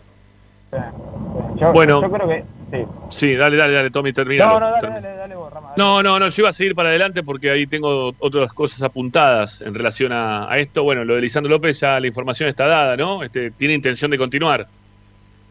yo, 1.60 1.72
Bueno. 1.74 2.02
yo 2.02 2.12
creo 2.12 2.28
que. 2.28 2.44
Sí. 2.70 2.78
Sí, 3.10 3.36
dale, 3.36 3.56
dale, 3.56 3.72
dale, 3.74 3.90
Tommy, 3.92 4.12
termina. 4.12 4.46
No, 4.46 4.60
no, 4.60 4.72
dale, 4.72 4.90
dale, 4.90 5.16
dale 5.16 5.36
vos, 5.36 5.54
Rama. 5.54 5.72
No, 5.78 6.04
no, 6.04 6.20
no, 6.20 6.28
yo 6.28 6.42
iba 6.42 6.50
a 6.50 6.54
seguir 6.54 6.76
para 6.76 6.90
adelante 6.90 7.24
porque 7.24 7.50
ahí 7.50 7.66
tengo 7.66 8.14
otras 8.20 8.52
cosas 8.52 8.82
apuntadas 8.84 9.62
en 9.62 9.74
relación 9.74 10.12
a, 10.12 10.52
a 10.52 10.58
esto. 10.58 10.84
Bueno, 10.84 11.06
lo 11.06 11.16
de 11.16 11.22
Lisandro 11.22 11.50
López 11.50 11.80
ya 11.80 11.98
la 12.02 12.08
información 12.08 12.50
está 12.50 12.68
dada, 12.68 12.98
¿no? 12.98 13.24
Este, 13.24 13.52
tiene 13.52 13.74
intención 13.74 14.12
de 14.12 14.18
continuar. 14.18 14.68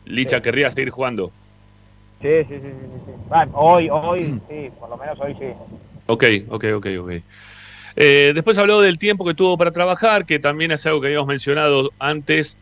Licha 0.05 0.37
Sí. 0.37 0.43
querría 0.43 0.71
seguir 0.71 0.91
jugando. 0.91 1.33
Sí, 2.23 2.29
sí, 2.49 2.55
sí, 2.61 2.71
sí. 3.07 3.13
Ah, 3.31 3.47
hoy, 3.53 3.89
hoy, 3.91 4.23
sí, 4.49 4.71
por 4.81 4.89
lo 4.89 4.97
menos 4.97 5.19
hoy 5.21 5.35
sí. 5.39 5.47
Ok, 6.07 6.25
ok, 6.49 6.65
ok, 6.77 6.87
ok. 7.01 7.11
Eh, 7.97 8.33
después 8.35 8.59
habló 8.59 8.81
del 8.81 8.99
tiempo 8.99 9.25
que 9.25 9.35
tuvo 9.35 9.57
para 9.57 9.71
trabajar, 9.71 10.27
que 10.27 10.39
también 10.39 10.71
es 10.71 10.85
algo 10.87 11.01
que 11.01 11.09
habíamos 11.09 11.29
mencionado 11.29 11.93
antes 11.99 12.59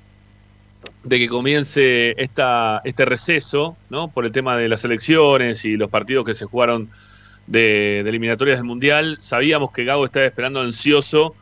de 1.03 1.19
que 1.19 1.29
comience 1.29 2.15
esta, 2.23 2.81
este 2.85 3.05
receso, 3.05 3.77
¿no? 3.91 4.09
Por 4.09 4.25
el 4.25 4.33
tema 4.33 4.57
de 4.57 4.69
las 4.69 4.85
elecciones 4.85 5.65
y 5.65 5.77
los 5.77 5.91
partidos 5.91 6.25
que 6.25 6.35
se 6.35 6.47
jugaron 6.47 6.91
de, 7.47 8.03
de 8.03 8.11
eliminatorias 8.11 8.59
del 8.59 8.67
Mundial. 8.67 9.19
Sabíamos 9.21 9.71
que 9.73 9.85
Gago 9.85 10.05
estaba 10.05 10.25
esperando 10.25 10.61
ansioso 10.61 11.35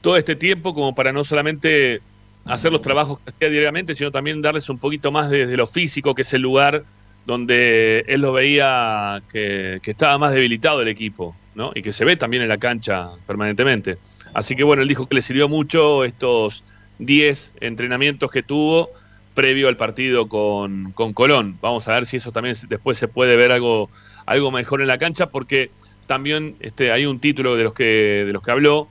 todo 0.00 0.16
este 0.16 0.36
tiempo 0.36 0.74
como 0.74 0.94
para 0.94 1.12
no 1.12 1.24
solamente 1.24 2.00
hacer 2.44 2.72
los 2.72 2.80
trabajos 2.80 3.18
que 3.18 3.30
hacía 3.30 3.50
diariamente, 3.50 3.94
sino 3.94 4.10
también 4.10 4.40
darles 4.40 4.68
un 4.68 4.78
poquito 4.78 5.12
más 5.12 5.28
de, 5.28 5.46
de 5.46 5.56
lo 5.56 5.66
físico, 5.66 6.14
que 6.14 6.22
es 6.22 6.32
el 6.32 6.42
lugar 6.42 6.84
donde 7.28 8.06
él 8.08 8.22
lo 8.22 8.32
veía 8.32 9.22
que, 9.30 9.82
estaba 9.84 10.16
más 10.16 10.32
debilitado 10.32 10.80
el 10.80 10.88
equipo, 10.88 11.36
¿no? 11.54 11.72
Y 11.74 11.82
que 11.82 11.92
se 11.92 12.06
ve 12.06 12.16
también 12.16 12.42
en 12.42 12.48
la 12.48 12.56
cancha 12.56 13.10
permanentemente. 13.26 13.98
Así 14.32 14.56
que 14.56 14.64
bueno, 14.64 14.80
él 14.80 14.88
dijo 14.88 15.06
que 15.06 15.16
le 15.16 15.20
sirvió 15.20 15.46
mucho 15.46 16.04
estos 16.04 16.64
10 17.00 17.52
entrenamientos 17.60 18.30
que 18.30 18.42
tuvo 18.42 18.88
previo 19.34 19.68
al 19.68 19.76
partido 19.76 20.26
con, 20.26 20.92
con 20.92 21.12
Colón. 21.12 21.58
Vamos 21.60 21.86
a 21.86 21.92
ver 21.92 22.06
si 22.06 22.16
eso 22.16 22.32
también 22.32 22.56
después 22.66 22.96
se 22.96 23.08
puede 23.08 23.36
ver 23.36 23.52
algo, 23.52 23.90
algo 24.24 24.50
mejor 24.50 24.80
en 24.80 24.88
la 24.88 24.96
cancha, 24.96 25.26
porque 25.26 25.70
también 26.06 26.56
este, 26.60 26.92
hay 26.92 27.04
un 27.04 27.20
título 27.20 27.56
de 27.56 27.64
los 27.64 27.74
que, 27.74 28.24
de 28.26 28.32
los 28.32 28.40
que 28.40 28.52
habló 28.52 28.88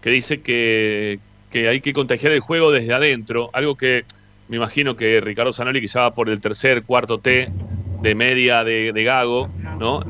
que 0.00 0.10
dice 0.10 0.42
que, 0.42 1.18
que 1.50 1.66
hay 1.66 1.80
que 1.80 1.92
contagiar 1.92 2.30
el 2.30 2.40
juego 2.40 2.70
desde 2.70 2.94
adentro, 2.94 3.50
algo 3.52 3.76
que 3.76 4.04
me 4.46 4.58
imagino 4.58 4.96
que 4.96 5.20
Ricardo 5.20 5.52
Zanoli, 5.52 5.80
que 5.80 5.98
va 5.98 6.14
por 6.14 6.30
el 6.30 6.40
tercer, 6.40 6.84
cuarto 6.84 7.18
T 7.18 7.52
de 8.02 8.14
media 8.14 8.64
de, 8.64 8.92
de 8.92 9.04
Gago, 9.04 9.50
¿no? 9.78 10.00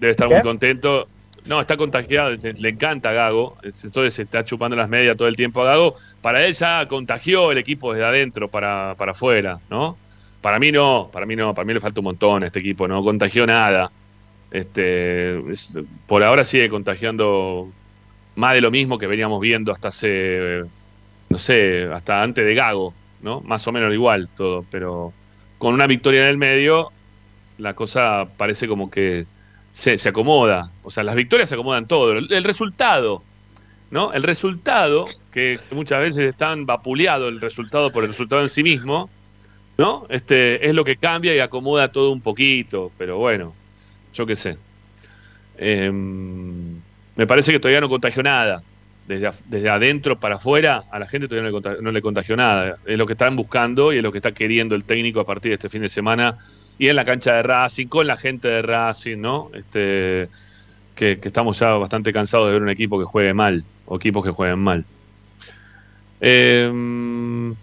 Debe 0.00 0.10
estar 0.10 0.28
muy 0.28 0.36
contento. 0.42 1.08
No, 1.44 1.60
está 1.60 1.76
contagiado, 1.76 2.30
le, 2.32 2.52
le 2.52 2.68
encanta 2.68 3.10
a 3.10 3.12
Gago, 3.12 3.56
entonces 3.62 4.14
se 4.14 4.22
está 4.22 4.44
chupando 4.44 4.76
las 4.76 4.88
medias 4.88 5.16
todo 5.16 5.28
el 5.28 5.36
tiempo 5.36 5.62
a 5.62 5.66
Gago. 5.66 5.94
Para 6.20 6.44
él 6.44 6.52
ya 6.52 6.86
contagió 6.88 7.52
el 7.52 7.58
equipo 7.58 7.92
desde 7.94 8.04
adentro 8.06 8.50
para, 8.50 8.94
para 8.98 9.12
afuera, 9.12 9.58
¿no? 9.70 9.96
Para 10.42 10.58
mí 10.58 10.70
no, 10.72 11.08
para 11.12 11.26
mí 11.26 11.36
no, 11.36 11.54
para 11.54 11.64
mí 11.64 11.72
le 11.74 11.80
falta 11.80 12.00
un 12.00 12.04
montón 12.04 12.42
a 12.42 12.46
este 12.46 12.58
equipo, 12.60 12.86
no 12.86 13.02
contagió 13.02 13.46
nada. 13.46 13.90
Este, 14.50 15.38
es- 15.50 15.72
por 16.06 16.22
ahora 16.22 16.44
sigue 16.44 16.68
contagiando 16.68 17.68
más 18.34 18.54
de 18.54 18.60
lo 18.60 18.70
mismo 18.70 18.98
que 18.98 19.06
veníamos 19.06 19.40
viendo 19.40 19.72
hasta 19.72 19.88
hace, 19.88 20.62
no 21.28 21.38
sé, 21.38 21.84
hasta 21.92 22.22
antes 22.22 22.44
de 22.44 22.54
Gago, 22.54 22.94
¿no? 23.20 23.40
Más 23.42 23.66
o 23.66 23.72
menos 23.72 23.92
igual 23.92 24.28
todo, 24.36 24.64
pero 24.70 25.12
con 25.58 25.74
una 25.74 25.86
victoria 25.86 26.22
en 26.24 26.28
el 26.30 26.38
medio, 26.38 26.92
la 27.58 27.74
cosa 27.74 28.28
parece 28.36 28.66
como 28.66 28.90
que 28.90 29.26
se, 29.72 29.98
se 29.98 30.08
acomoda. 30.08 30.70
O 30.82 30.90
sea, 30.90 31.04
las 31.04 31.14
victorias 31.14 31.48
se 31.48 31.54
acomodan 31.54 31.86
todo. 31.86 32.12
El, 32.12 32.44
resultado, 32.44 33.22
¿no? 33.90 34.12
El 34.12 34.22
resultado, 34.22 35.06
que 35.32 35.60
muchas 35.72 36.00
veces 36.00 36.28
están 36.30 36.66
vapuleado 36.66 37.28
el 37.28 37.40
resultado 37.40 37.92
por 37.92 38.04
el 38.04 38.10
resultado 38.10 38.42
en 38.42 38.48
sí 38.48 38.62
mismo, 38.62 39.10
¿no? 39.76 40.06
Este, 40.08 40.66
es 40.66 40.74
lo 40.74 40.84
que 40.84 40.96
cambia 40.96 41.34
y 41.34 41.40
acomoda 41.40 41.92
todo 41.92 42.10
un 42.10 42.20
poquito, 42.20 42.90
pero 42.96 43.18
bueno, 43.18 43.54
yo 44.14 44.26
qué 44.26 44.36
sé. 44.36 44.56
Em, 45.56 46.80
me 47.16 47.26
parece 47.26 47.52
que 47.52 47.58
todavía 47.60 47.80
no 47.80 47.88
contagió 47.88 48.22
nada. 48.22 48.62
Desde, 49.06 49.30
desde 49.46 49.70
adentro 49.70 50.20
para 50.20 50.34
afuera, 50.34 50.84
a 50.90 50.98
la 50.98 51.06
gente 51.06 51.28
todavía 51.28 51.50
no 51.50 51.56
le, 51.56 51.62
conta- 51.62 51.80
no 51.82 51.92
le 51.92 52.02
contagió 52.02 52.36
nada. 52.36 52.76
Es 52.84 52.98
lo 52.98 53.06
que 53.06 53.14
están 53.14 53.36
buscando 53.36 53.92
y 53.92 53.96
es 53.96 54.02
lo 54.02 54.12
que 54.12 54.18
está 54.18 54.32
queriendo 54.32 54.74
el 54.74 54.84
técnico 54.84 55.20
a 55.20 55.24
partir 55.26 55.50
de 55.50 55.54
este 55.54 55.70
fin 55.70 55.80
de 55.80 55.88
semana 55.88 56.36
y 56.78 56.88
en 56.88 56.96
la 56.96 57.04
cancha 57.04 57.34
de 57.34 57.42
Racing, 57.42 57.88
con 57.88 58.06
la 58.06 58.16
gente 58.16 58.48
de 58.48 58.62
Racing, 58.62 59.18
¿no? 59.18 59.50
Este, 59.52 60.28
que, 60.94 61.18
estamos 61.22 61.58
ya 61.58 61.72
bastante 61.72 62.12
cansados 62.12 62.46
de 62.46 62.52
ver 62.54 62.62
un 62.62 62.68
equipo 62.68 62.98
que 62.98 63.04
juegue 63.04 63.34
mal, 63.34 63.64
o 63.86 63.96
equipos 63.96 64.24
que 64.24 64.30
jueguen 64.30 64.60
mal. 64.60 64.84
Em, 66.20 67.54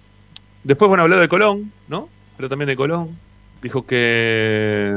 después, 0.63 0.89
bueno, 0.89 1.03
habló 1.03 1.17
de 1.17 1.27
Colón, 1.27 1.71
¿no? 1.87 2.09
Pero 2.37 2.49
también 2.49 2.67
de 2.67 2.75
Colón. 2.75 3.17
Dijo 3.61 3.85
que 3.85 4.93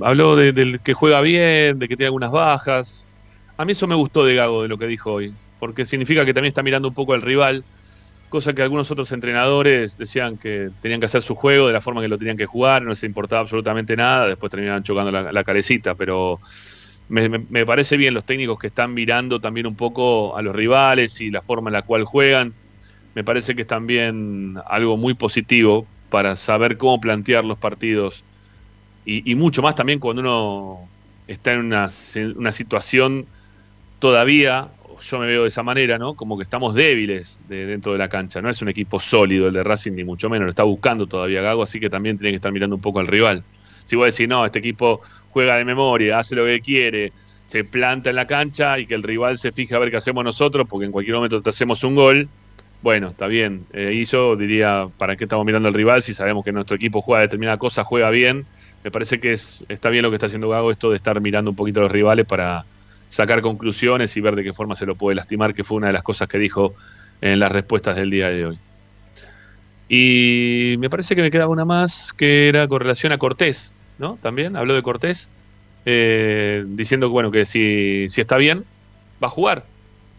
habló 0.00 0.36
de- 0.36 0.52
del 0.52 0.80
que 0.80 0.94
juega 0.94 1.20
bien, 1.20 1.78
de 1.78 1.88
que 1.88 1.96
tiene 1.96 2.06
algunas 2.06 2.30
bajas. 2.30 3.08
A 3.56 3.64
mí 3.64 3.72
eso 3.72 3.86
me 3.86 3.94
gustó 3.94 4.24
de 4.24 4.34
Gago, 4.34 4.62
de 4.62 4.68
lo 4.68 4.78
que 4.78 4.86
dijo 4.86 5.12
hoy, 5.12 5.34
porque 5.58 5.84
significa 5.86 6.24
que 6.24 6.34
también 6.34 6.50
está 6.50 6.62
mirando 6.62 6.88
un 6.88 6.94
poco 6.94 7.14
al 7.14 7.22
rival, 7.22 7.64
cosa 8.34 8.52
que 8.52 8.62
algunos 8.62 8.90
otros 8.90 9.12
entrenadores 9.12 9.96
decían 9.96 10.38
que 10.38 10.68
tenían 10.82 10.98
que 10.98 11.06
hacer 11.06 11.22
su 11.22 11.36
juego 11.36 11.68
de 11.68 11.72
la 11.72 11.80
forma 11.80 12.02
que 12.02 12.08
lo 12.08 12.18
tenían 12.18 12.36
que 12.36 12.46
jugar, 12.46 12.82
no 12.82 12.90
les 12.90 13.04
importaba 13.04 13.42
absolutamente 13.42 13.96
nada, 13.96 14.26
después 14.26 14.50
terminaban 14.50 14.82
chocando 14.82 15.12
la, 15.12 15.30
la 15.30 15.44
carecita, 15.44 15.94
pero 15.94 16.40
me, 17.08 17.64
parece 17.64 17.96
bien 17.96 18.12
los 18.12 18.24
técnicos 18.24 18.58
que 18.58 18.66
están 18.66 18.92
mirando 18.92 19.40
también 19.40 19.68
un 19.68 19.76
poco 19.76 20.36
a 20.36 20.42
los 20.42 20.52
rivales 20.52 21.20
y 21.20 21.30
la 21.30 21.42
forma 21.42 21.70
en 21.70 21.74
la 21.74 21.82
cual 21.82 22.02
juegan, 22.02 22.54
me 23.14 23.22
parece 23.22 23.54
que 23.54 23.62
es 23.62 23.68
también 23.68 24.56
algo 24.66 24.96
muy 24.96 25.14
positivo 25.14 25.86
para 26.10 26.34
saber 26.34 26.76
cómo 26.76 27.00
plantear 27.00 27.44
los 27.44 27.56
partidos 27.56 28.24
y, 29.06 29.32
mucho 29.36 29.62
más 29.62 29.76
también 29.76 30.00
cuando 30.00 30.22
uno 30.22 30.88
está 31.28 31.52
en 31.52 31.66
una 31.66 32.50
situación 32.50 33.26
todavía, 34.00 34.70
yo 35.00 35.18
me 35.18 35.26
veo 35.26 35.42
de 35.42 35.48
esa 35.48 35.62
manera, 35.62 35.98
¿no? 35.98 36.14
Como 36.14 36.36
que 36.36 36.42
estamos 36.42 36.74
débiles 36.74 37.42
de, 37.48 37.66
dentro 37.66 37.92
de 37.92 37.98
la 37.98 38.08
cancha. 38.08 38.40
No 38.40 38.48
es 38.48 38.60
un 38.62 38.68
equipo 38.68 38.98
sólido 38.98 39.48
el 39.48 39.54
de 39.54 39.62
Racing, 39.62 39.92
ni 39.92 40.04
mucho 40.04 40.28
menos. 40.28 40.46
Lo 40.46 40.50
está 40.50 40.62
buscando 40.62 41.06
todavía 41.06 41.42
Gago, 41.42 41.62
así 41.62 41.80
que 41.80 41.90
también 41.90 42.16
tiene 42.18 42.30
que 42.30 42.36
estar 42.36 42.52
mirando 42.52 42.76
un 42.76 42.82
poco 42.82 43.00
al 43.00 43.06
rival. 43.06 43.44
Si 43.84 43.96
vos 43.96 44.12
decís, 44.12 44.28
no, 44.28 44.44
este 44.44 44.58
equipo 44.58 45.00
juega 45.30 45.56
de 45.56 45.64
memoria, 45.64 46.18
hace 46.18 46.34
lo 46.34 46.44
que 46.44 46.60
quiere, 46.60 47.12
se 47.44 47.64
planta 47.64 48.10
en 48.10 48.16
la 48.16 48.26
cancha 48.26 48.78
y 48.78 48.86
que 48.86 48.94
el 48.94 49.02
rival 49.02 49.38
se 49.38 49.52
fije 49.52 49.74
a 49.74 49.78
ver 49.78 49.90
qué 49.90 49.96
hacemos 49.96 50.24
nosotros, 50.24 50.66
porque 50.68 50.86
en 50.86 50.92
cualquier 50.92 51.16
momento 51.16 51.42
te 51.42 51.50
hacemos 51.50 51.84
un 51.84 51.94
gol, 51.94 52.28
bueno, 52.82 53.08
está 53.08 53.26
bien. 53.26 53.66
Eh, 53.72 53.92
y 53.94 54.04
yo 54.04 54.36
diría, 54.36 54.88
¿para 54.98 55.16
qué 55.16 55.24
estamos 55.24 55.44
mirando 55.44 55.68
al 55.68 55.74
rival 55.74 56.02
si 56.02 56.14
sabemos 56.14 56.44
que 56.44 56.52
nuestro 56.52 56.76
equipo 56.76 57.00
juega 57.02 57.22
determinada 57.22 57.58
cosa, 57.58 57.84
juega 57.84 58.10
bien? 58.10 58.46
Me 58.82 58.90
parece 58.90 59.20
que 59.20 59.32
es, 59.32 59.64
está 59.68 59.88
bien 59.90 60.02
lo 60.02 60.10
que 60.10 60.16
está 60.16 60.26
haciendo 60.26 60.48
Gago, 60.48 60.70
esto 60.70 60.90
de 60.90 60.96
estar 60.96 61.20
mirando 61.20 61.50
un 61.50 61.56
poquito 61.56 61.80
a 61.80 61.84
los 61.84 61.92
rivales 61.92 62.26
para 62.26 62.66
sacar 63.08 63.42
conclusiones 63.42 64.16
y 64.16 64.20
ver 64.20 64.36
de 64.36 64.44
qué 64.44 64.52
forma 64.52 64.76
se 64.76 64.86
lo 64.86 64.94
puede 64.94 65.14
lastimar, 65.14 65.54
que 65.54 65.64
fue 65.64 65.76
una 65.76 65.88
de 65.88 65.92
las 65.92 66.02
cosas 66.02 66.28
que 66.28 66.38
dijo 66.38 66.74
en 67.20 67.38
las 67.38 67.52
respuestas 67.52 67.96
del 67.96 68.10
día 68.10 68.28
de 68.28 68.46
hoy. 68.46 68.58
Y 69.88 70.76
me 70.78 70.90
parece 70.90 71.14
que 71.14 71.22
me 71.22 71.30
queda 71.30 71.46
una 71.46 71.64
más 71.64 72.12
que 72.12 72.48
era 72.48 72.66
con 72.66 72.80
relación 72.80 73.12
a 73.12 73.18
Cortés, 73.18 73.72
¿no? 73.98 74.18
También 74.20 74.56
habló 74.56 74.74
de 74.74 74.82
Cortés, 74.82 75.30
eh, 75.84 76.64
diciendo 76.66 77.10
bueno, 77.10 77.30
que 77.30 77.44
si, 77.44 78.06
si 78.08 78.20
está 78.20 78.36
bien, 78.36 78.64
va 79.22 79.28
a 79.28 79.30
jugar, 79.30 79.64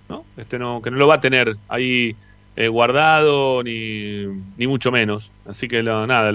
¿no? 0.08 0.24
Este 0.38 0.60
no, 0.60 0.82
que 0.82 0.92
no 0.92 0.98
lo 0.98 1.08
va 1.08 1.16
a 1.16 1.20
tener 1.20 1.56
ahí 1.68 2.16
eh, 2.56 2.68
guardado, 2.68 3.64
ni, 3.64 4.26
ni 4.58 4.68
mucho 4.68 4.92
menos. 4.92 5.32
Así 5.46 5.68
que 5.68 5.84
nada, 5.84 6.32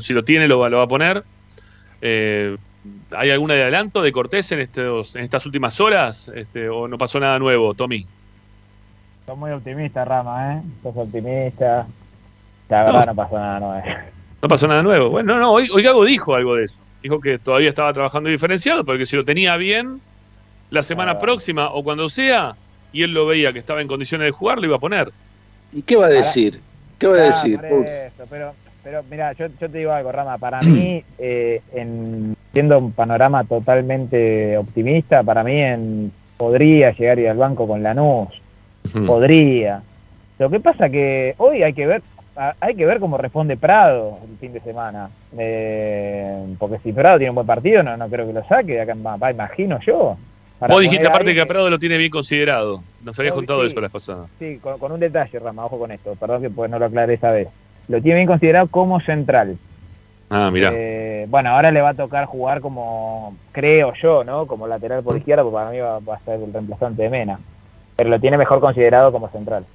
si 0.00 0.12
lo 0.12 0.24
tiene, 0.24 0.48
lo 0.48 0.58
va 0.58 0.82
a 0.82 0.88
poner. 0.88 1.24
Eh, 2.00 2.56
¿Hay 3.12 3.30
algún 3.30 3.50
adelanto 3.50 4.02
de 4.02 4.12
Cortés 4.12 4.50
en, 4.52 4.60
estos, 4.60 5.14
en 5.16 5.24
estas 5.24 5.46
últimas 5.46 5.80
horas? 5.80 6.30
Este, 6.34 6.68
¿O 6.68 6.88
no 6.88 6.98
pasó 6.98 7.20
nada 7.20 7.38
nuevo, 7.38 7.74
Tommy? 7.74 8.06
Sos 9.26 9.38
muy 9.38 9.52
optimista, 9.52 10.04
Rama, 10.04 10.54
¿eh? 10.56 10.62
Sos 10.82 10.96
optimista. 10.96 11.86
La 12.68 12.84
verdad 12.84 13.06
no, 13.06 13.14
pasó 13.14 13.38
nada 13.38 13.60
nuevo. 13.60 13.82
No 14.40 14.48
pasó 14.48 14.66
nada 14.66 14.82
nuevo. 14.82 15.10
Bueno, 15.10 15.34
no, 15.34 15.40
no, 15.40 15.52
hoy, 15.52 15.68
hoy 15.72 15.82
Gago 15.82 16.04
dijo 16.04 16.34
algo 16.34 16.56
de 16.56 16.64
eso. 16.64 16.74
Dijo 17.02 17.20
que 17.20 17.38
todavía 17.38 17.68
estaba 17.68 17.92
trabajando 17.92 18.30
diferenciado, 18.30 18.84
pero 18.84 18.98
que 18.98 19.06
si 19.06 19.16
lo 19.16 19.24
tenía 19.24 19.56
bien, 19.56 20.00
la 20.70 20.82
semana 20.82 21.18
próxima 21.18 21.70
o 21.72 21.84
cuando 21.84 22.08
sea, 22.08 22.56
y 22.92 23.02
él 23.02 23.12
lo 23.12 23.26
veía 23.26 23.52
que 23.52 23.58
estaba 23.58 23.80
en 23.80 23.88
condiciones 23.88 24.26
de 24.26 24.30
jugar, 24.32 24.58
lo 24.58 24.66
iba 24.66 24.76
a 24.76 24.80
poner. 24.80 25.10
¿Y 25.72 25.82
qué 25.82 25.96
va 25.96 26.06
a 26.06 26.10
decir? 26.10 26.60
¿Qué 26.98 27.06
va 27.06 27.14
a 27.14 27.16
Claro, 27.16 27.26
decir? 27.26 27.60
eso, 27.64 28.24
pero, 28.30 28.54
pero 28.82 29.02
mira, 29.10 29.32
yo, 29.34 29.46
yo 29.60 29.68
te 29.68 29.78
digo 29.78 29.92
algo, 29.92 30.12
Rama. 30.12 30.38
Para 30.38 30.60
mí, 30.64 31.02
eh, 31.18 31.60
en, 31.74 32.36
siendo 32.52 32.78
un 32.78 32.92
panorama 32.92 33.44
totalmente 33.44 34.56
optimista, 34.56 35.22
para 35.22 35.42
mí 35.42 35.60
en, 35.60 36.12
podría 36.36 36.92
llegar 36.92 37.18
y 37.18 37.26
al 37.26 37.36
banco 37.36 37.66
con 37.66 37.82
Lanús. 37.82 38.28
Podría. 39.06 39.82
Lo 40.38 40.50
que 40.50 40.60
pasa 40.60 40.90
que 40.90 41.34
hoy 41.38 41.62
hay 41.62 41.72
que 41.72 41.86
ver 41.86 42.02
hay 42.60 42.74
que 42.74 42.86
ver 42.86 42.98
cómo 42.98 43.18
responde 43.18 43.56
Prado 43.56 44.18
el 44.30 44.38
fin 44.38 44.52
de 44.52 44.60
semana. 44.60 45.10
Eh, 45.36 46.54
porque 46.58 46.78
si 46.82 46.92
Prado 46.92 47.18
tiene 47.18 47.30
un 47.30 47.34
buen 47.36 47.46
partido, 47.46 47.82
no, 47.82 47.96
no 47.96 48.08
creo 48.08 48.26
que 48.26 48.32
lo 48.32 48.44
saque. 48.44 48.80
Acá, 48.80 48.94
imagino 49.30 49.78
yo. 49.86 50.16
Vos 50.60 50.80
dijiste 50.80 51.06
aparte 51.06 51.34
que 51.34 51.40
a 51.40 51.46
Prado 51.46 51.68
lo 51.68 51.78
tiene 51.78 51.98
bien 51.98 52.10
considerado. 52.10 52.82
Nos 53.02 53.18
habías 53.18 53.34
contado 53.34 53.60
sí. 53.62 53.66
eso 53.66 53.76
la 53.76 53.82
vez 53.82 53.92
pasada. 53.92 54.28
Sí, 54.38 54.58
con, 54.62 54.78
con 54.78 54.92
un 54.92 55.00
detalle, 55.00 55.38
Rama, 55.38 55.66
ojo 55.66 55.78
con 55.78 55.90
esto. 55.90 56.14
Perdón 56.18 56.42
que 56.42 56.50
pues 56.50 56.70
no 56.70 56.78
lo 56.78 56.86
aclaré 56.86 57.14
esa 57.14 57.30
vez. 57.30 57.48
Lo 57.88 58.00
tiene 58.00 58.16
bien 58.16 58.28
considerado 58.28 58.68
como 58.68 59.00
central. 59.00 59.58
Ah, 60.34 60.50
mirá. 60.50 60.70
Eh, 60.72 61.26
bueno, 61.28 61.50
ahora 61.50 61.70
le 61.70 61.82
va 61.82 61.90
a 61.90 61.94
tocar 61.94 62.24
jugar 62.24 62.62
como, 62.62 63.36
creo 63.52 63.92
yo, 64.00 64.24
¿no? 64.24 64.46
Como 64.46 64.66
lateral 64.66 65.02
por 65.02 65.14
izquierda, 65.14 65.42
porque 65.42 65.56
para 65.56 65.70
mí 65.70 65.78
va, 65.78 65.98
va 65.98 66.14
a 66.16 66.20
ser 66.20 66.40
el 66.40 66.50
reemplazante 66.50 67.02
de 67.02 67.10
Mena. 67.10 67.38
Pero 67.96 68.08
lo 68.08 68.18
tiene 68.18 68.38
mejor 68.38 68.58
considerado 68.60 69.12
como 69.12 69.28
central. 69.28 69.66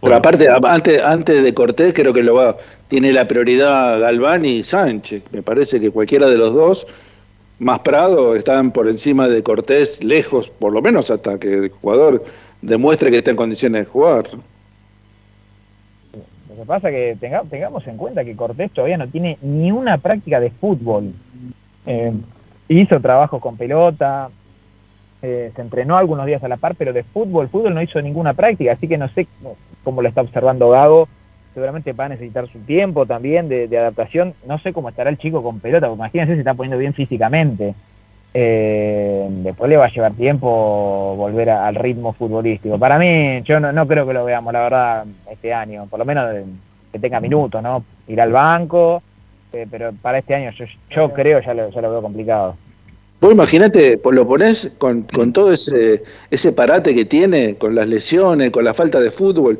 Pero 0.00 0.16
aparte, 0.16 0.48
antes, 0.50 1.02
antes 1.02 1.42
de 1.42 1.52
Cortés, 1.52 1.92
creo 1.92 2.14
que 2.14 2.22
lo 2.22 2.34
va, 2.34 2.56
tiene 2.88 3.12
la 3.12 3.28
prioridad 3.28 4.00
Galván 4.00 4.46
y 4.46 4.62
Sánchez. 4.62 5.22
Me 5.32 5.42
parece 5.42 5.80
que 5.80 5.90
cualquiera 5.90 6.30
de 6.30 6.38
los 6.38 6.54
dos, 6.54 6.86
más 7.58 7.80
Prado, 7.80 8.36
están 8.36 8.70
por 8.70 8.88
encima 8.88 9.28
de 9.28 9.42
Cortés, 9.42 10.02
lejos, 10.02 10.48
por 10.48 10.72
lo 10.72 10.80
menos 10.80 11.10
hasta 11.10 11.38
que 11.38 11.52
el 11.52 11.68
jugador 11.68 12.24
demuestre 12.62 13.10
que 13.10 13.18
está 13.18 13.32
en 13.32 13.36
condiciones 13.36 13.84
de 13.84 13.90
jugar. 13.90 14.24
Lo 16.56 16.62
que 16.62 16.66
pasa 16.66 16.90
que 16.90 17.16
tenga- 17.20 17.42
tengamos 17.42 17.86
en 17.86 17.96
cuenta 17.98 18.24
que 18.24 18.34
Cortés 18.34 18.70
todavía 18.72 18.96
no 18.96 19.06
tiene 19.08 19.36
ni 19.42 19.70
una 19.70 19.98
práctica 19.98 20.40
de 20.40 20.50
fútbol. 20.50 21.12
Eh, 21.84 22.12
hizo 22.68 23.00
trabajos 23.00 23.40
con 23.42 23.56
pelota, 23.56 24.30
eh, 25.22 25.52
se 25.54 25.62
entrenó 25.62 25.98
algunos 25.98 26.24
días 26.26 26.42
a 26.42 26.48
la 26.48 26.56
par, 26.56 26.74
pero 26.76 26.92
de 26.92 27.02
fútbol, 27.02 27.48
fútbol 27.48 27.74
no 27.74 27.82
hizo 27.82 28.00
ninguna 28.00 28.32
práctica, 28.34 28.72
así 28.72 28.88
que 28.88 28.96
no 28.98 29.08
sé 29.08 29.26
cómo 29.84 30.00
lo 30.02 30.08
está 30.08 30.22
observando 30.22 30.70
Gago. 30.70 31.08
Seguramente 31.52 31.92
va 31.92 32.04
a 32.04 32.10
necesitar 32.10 32.46
su 32.48 32.58
tiempo 32.60 33.06
también 33.06 33.48
de, 33.48 33.66
de 33.66 33.78
adaptación. 33.78 34.34
No 34.46 34.58
sé 34.58 34.72
cómo 34.72 34.90
estará 34.90 35.08
el 35.08 35.16
chico 35.18 35.42
con 35.42 35.60
pelota, 35.60 35.86
porque 35.86 35.98
imagínense 36.00 36.34
se 36.34 36.40
está 36.40 36.54
poniendo 36.54 36.76
bien 36.78 36.92
físicamente. 36.92 37.74
Eh, 38.38 39.26
después 39.30 39.70
le 39.70 39.78
va 39.78 39.86
a 39.86 39.90
llevar 39.90 40.12
tiempo 40.12 41.14
volver 41.16 41.48
a- 41.48 41.66
al 41.66 41.74
ritmo 41.74 42.12
futbolístico. 42.12 42.78
Para 42.78 42.98
mí, 42.98 43.40
yo 43.44 43.58
no, 43.60 43.72
no 43.72 43.86
creo 43.88 44.06
que 44.06 44.12
lo 44.12 44.26
veamos, 44.26 44.52
la 44.52 44.60
verdad, 44.60 45.04
este 45.32 45.54
año. 45.54 45.86
Por 45.88 45.98
lo 45.98 46.04
menos 46.04 46.26
que 46.92 46.98
tenga 46.98 47.18
minutos, 47.18 47.62
¿no? 47.62 47.82
Ir 48.06 48.20
al 48.20 48.32
banco, 48.32 49.02
eh, 49.54 49.66
pero 49.70 49.90
para 50.02 50.18
este 50.18 50.34
año 50.34 50.50
yo, 50.50 50.66
yo 50.90 51.12
creo, 51.14 51.40
ya 51.40 51.54
lo, 51.54 51.70
ya 51.70 51.80
lo 51.80 51.90
veo 51.90 52.02
complicado. 52.02 52.56
Vos 53.22 53.32
imaginate, 53.32 53.98
lo 54.12 54.28
pones 54.28 54.74
con, 54.76 55.04
con 55.04 55.32
todo 55.32 55.50
ese, 55.50 56.02
ese 56.30 56.52
parate 56.52 56.94
que 56.94 57.06
tiene, 57.06 57.54
con 57.54 57.74
las 57.74 57.88
lesiones, 57.88 58.50
con 58.50 58.66
la 58.66 58.74
falta 58.74 59.00
de 59.00 59.10
fútbol. 59.10 59.58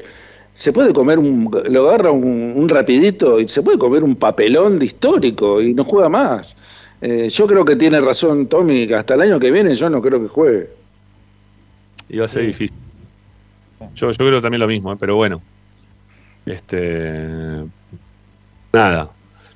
Se 0.52 0.70
puede 0.74 0.92
comer, 0.92 1.18
un, 1.18 1.50
lo 1.70 1.88
agarra 1.88 2.10
un, 2.10 2.52
un 2.54 2.68
rapidito 2.68 3.40
y 3.40 3.48
se 3.48 3.62
puede 3.62 3.78
comer 3.78 4.04
un 4.04 4.16
papelón 4.16 4.78
de 4.78 4.84
histórico 4.84 5.62
y 5.62 5.72
no 5.72 5.84
juega 5.84 6.10
más. 6.10 6.54
Eh, 7.00 7.28
yo 7.28 7.46
creo 7.46 7.64
que 7.64 7.76
tiene 7.76 8.00
razón 8.00 8.46
Tommy, 8.46 8.86
que 8.86 8.94
hasta 8.94 9.14
el 9.14 9.22
año 9.22 9.38
que 9.38 9.50
viene 9.50 9.74
yo 9.74 9.90
no 9.90 10.00
creo 10.00 10.22
que 10.22 10.28
juegue. 10.28 10.70
Iba 12.08 12.24
a 12.24 12.28
ser 12.28 12.46
difícil. 12.46 12.76
Yo, 13.94 14.10
yo 14.10 14.26
creo 14.26 14.40
también 14.40 14.60
lo 14.60 14.68
mismo, 14.68 14.92
¿eh? 14.92 14.96
pero 14.98 15.16
bueno. 15.16 15.42
Este. 16.46 17.64
Nada. 18.72 19.10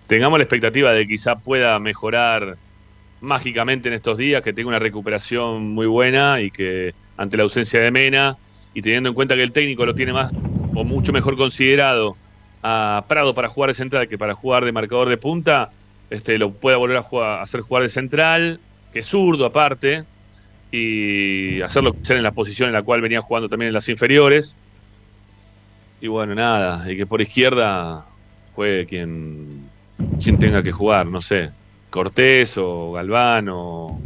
Tengamos 0.07 0.39
la 0.39 0.45
expectativa 0.45 0.93
de 0.93 1.03
que 1.03 1.13
quizá 1.13 1.37
pueda 1.37 1.79
mejorar 1.79 2.57
mágicamente 3.21 3.89
en 3.89 3.95
estos 3.95 4.19
días, 4.19 4.43
que 4.43 4.53
tenga 4.53 4.69
una 4.69 4.79
recuperación 4.79 5.73
muy 5.73 5.87
buena 5.87 6.41
y 6.41 6.51
que 6.51 6.95
ante 7.17 7.37
la 7.37 7.45
ausencia 7.45 7.81
de 7.81 7.91
Mena 7.91 8.37
y 8.75 8.83
teniendo 8.83 9.11
en 9.11 9.15
cuenta 9.15 9.35
que 9.35 9.43
el 9.43 9.53
técnico 9.53 9.87
lo 9.87 9.95
tiene 9.95 10.13
más 10.13 10.33
o 10.75 10.85
mucho 10.85 11.13
mejor 11.13 11.37
considerado 11.37 12.17
a 12.63 13.05
Prado 13.09 13.35
para 13.35 13.49
jugar 13.49 13.71
de 13.71 13.75
central 13.75 14.09
que 14.09 14.19
para 14.19 14.35
jugar 14.35 14.65
de 14.65 14.73
marcador 14.73 15.09
de 15.09 15.17
punta, 15.17 15.71
este, 16.11 16.39
lo 16.39 16.53
pueda 16.53 16.77
volver 16.77 16.99
a, 16.99 17.41
hacer 17.41 17.63
jugar 17.63 17.85
de 17.85 17.89
central, 17.89 18.61
que 18.93 18.99
es 18.99 19.07
zurdo 19.07 19.47
aparte, 19.47 20.05
y 20.73 21.61
hacerlo 21.63 21.97
ser 22.03 22.17
en 22.17 22.23
la 22.23 22.33
posición 22.33 22.69
en 22.69 22.75
la 22.75 22.83
cual 22.83 23.01
venía 23.01 23.23
jugando 23.23 23.49
también 23.49 23.69
en 23.69 23.75
las 23.75 23.89
inferiores. 23.89 24.57
Y 26.01 26.09
bueno, 26.09 26.35
nada, 26.35 26.91
y 26.91 26.97
que 26.97 27.07
por 27.07 27.21
izquierda 27.21 28.07
juegue 28.55 28.87
quien, 28.87 29.69
quien 30.23 30.39
tenga 30.39 30.63
que 30.63 30.73
jugar, 30.73 31.07
no 31.07 31.21
sé, 31.21 31.51
Cortés 31.91 32.57
o 32.59 32.93
Galván 32.93 33.49
o, 33.49 34.01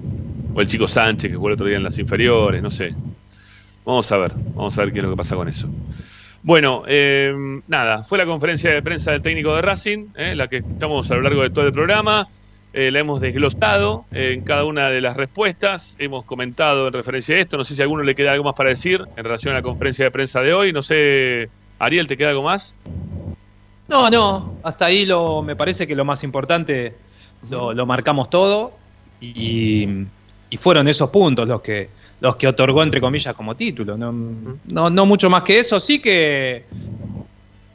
o 0.55 0.61
el 0.61 0.67
chico 0.67 0.89
Sánchez 0.89 1.31
que 1.31 1.37
jugó 1.37 1.49
el 1.49 1.55
otro 1.55 1.67
día 1.67 1.77
en 1.77 1.83
las 1.83 1.99
inferiores, 1.99 2.63
no 2.63 2.71
sé. 2.71 2.95
Vamos 3.85 4.11
a 4.13 4.17
ver, 4.17 4.33
vamos 4.55 4.77
a 4.79 4.83
ver 4.83 4.93
qué 4.93 4.99
es 4.99 5.05
lo 5.05 5.11
que 5.11 5.17
pasa 5.17 5.37
con 5.37 5.49
eso. 5.49 5.69
Bueno, 6.45 6.83
eh, 6.87 7.33
nada, 7.69 8.05
fue 8.05 8.19
la 8.19 8.27
conferencia 8.27 8.71
de 8.71 8.83
prensa 8.83 9.13
del 9.13 9.23
técnico 9.23 9.57
de 9.57 9.63
Racing, 9.63 10.09
eh, 10.15 10.37
la 10.37 10.47
que 10.47 10.59
estamos 10.59 11.11
a 11.11 11.15
lo 11.15 11.23
largo 11.23 11.41
de 11.41 11.49
todo 11.49 11.67
el 11.67 11.73
programa. 11.73 12.29
Eh, 12.75 12.91
la 12.91 12.99
hemos 12.99 13.23
desglosado 13.23 14.05
en 14.13 14.43
cada 14.43 14.67
una 14.67 14.91
de 14.91 15.01
las 15.01 15.17
respuestas. 15.17 15.97
Hemos 15.99 16.27
comentado 16.27 16.87
en 16.89 16.93
referencia 16.93 17.35
a 17.35 17.39
esto. 17.39 17.57
No 17.57 17.65
sé 17.65 17.75
si 17.75 17.81
a 17.81 17.85
alguno 17.85 18.03
le 18.03 18.15
queda 18.15 18.33
algo 18.33 18.45
más 18.45 18.53
para 18.53 18.69
decir 18.69 19.03
en 19.17 19.25
relación 19.25 19.55
a 19.55 19.59
la 19.59 19.63
conferencia 19.63 20.05
de 20.05 20.11
prensa 20.11 20.43
de 20.43 20.53
hoy. 20.53 20.71
No 20.71 20.83
sé, 20.83 21.49
Ariel, 21.79 22.07
¿te 22.07 22.19
queda 22.19 22.29
algo 22.29 22.43
más? 22.43 22.77
No, 23.89 24.11
no, 24.11 24.59
hasta 24.65 24.85
ahí 24.85 25.07
lo, 25.07 25.41
me 25.41 25.57
parece 25.57 25.87
que 25.87 25.97
lo 25.97 26.05
más 26.05 26.25
importante 26.25 26.95
lo, 27.49 27.73
lo 27.73 27.87
marcamos 27.87 28.29
todo 28.29 28.77
y, 29.19 29.89
y 30.51 30.57
fueron 30.59 30.89
esos 30.89 31.09
puntos 31.09 31.49
los 31.49 31.63
que, 31.63 31.89
los 32.25 32.37
que 32.37 32.49
otorgó 32.49 32.83
entre 32.83 33.03
comillas 33.03 33.35
como 33.35 33.55
título. 33.55 33.99
No, 33.99 34.11
no, 34.73 34.89
no 34.89 35.05
mucho 35.05 35.29
más 35.29 35.43
que 35.43 35.59
eso, 35.59 35.79
sí 35.79 35.99
que 36.01 36.65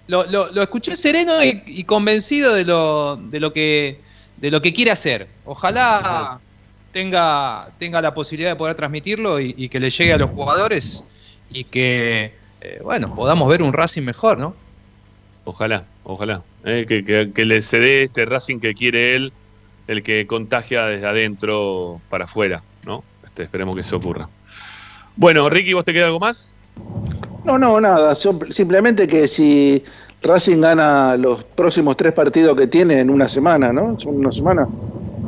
lo, 0.07 0.23
lo- 0.25 0.51
lo 0.51 0.63
escuché 0.63 0.95
sereno 0.95 1.43
y, 1.43 1.61
y 1.67 1.83
convencido 1.83 2.55
de 2.55 2.65
lo, 2.65 3.15
de 3.29 3.39
lo 3.39 3.53
que 3.53 4.01
de 4.37 4.49
lo 4.49 4.59
que 4.59 4.73
quiere 4.73 4.89
hacer. 4.89 5.27
Ojalá 5.45 6.39
tenga, 6.91 7.69
tenga 7.77 8.01
la 8.01 8.11
posibilidad 8.15 8.49
de 8.49 8.55
poder 8.55 8.73
transmitirlo 8.75 9.39
y, 9.39 9.53
y 9.55 9.69
que 9.69 9.79
le 9.79 9.91
llegue 9.91 10.13
a 10.13 10.17
los 10.17 10.31
jugadores 10.31 11.03
y 11.51 11.65
que 11.65 12.33
eh, 12.61 12.79
bueno, 12.83 13.13
podamos 13.13 13.47
ver 13.49 13.61
un 13.61 13.71
Racing 13.71 14.01
mejor, 14.01 14.39
¿no? 14.39 14.55
Ojalá, 15.43 15.83
ojalá. 16.03 16.41
eh, 16.63 16.85
que, 16.87 17.03
que- 17.05 17.31
que 17.35 17.45
le 17.45 17.61
se 17.61 17.77
dé 17.79 18.03
este 18.03 18.25
Racing 18.25 18.59
que 18.59 18.73
quiere 18.73 19.15
él, 19.15 19.31
el 19.87 20.01
que 20.01 20.25
contagia 20.25 20.85
desde 20.85 21.05
adentro 21.05 22.01
para 22.09 22.25
afuera, 22.25 22.63
¿no? 22.87 23.03
Este, 23.23 23.43
esperemos 23.43 23.75
que 23.75 23.81
eso 23.81 23.97
ocurra. 23.97 24.27
Bueno, 25.15 25.49
Ricky, 25.49 25.73
¿vos 25.73 25.85
te 25.85 25.93
queda 25.93 26.05
algo 26.05 26.19
más? 26.19 26.55
No, 27.43 27.57
no, 27.57 27.79
nada. 27.79 28.15
Sim- 28.15 28.51
Simplemente 28.51 29.07
que 29.07 29.27
si 29.27 29.83
Racing 30.21 30.61
gana 30.61 31.15
los 31.17 31.43
próximos 31.43 31.95
tres 31.97 32.13
partidos 32.13 32.57
que 32.57 32.67
tiene 32.67 32.99
en 32.99 33.09
una 33.09 33.27
semana, 33.27 33.71
¿no? 33.73 33.99
Son 33.99 34.15
una 34.17 34.31
semana. 34.31 34.67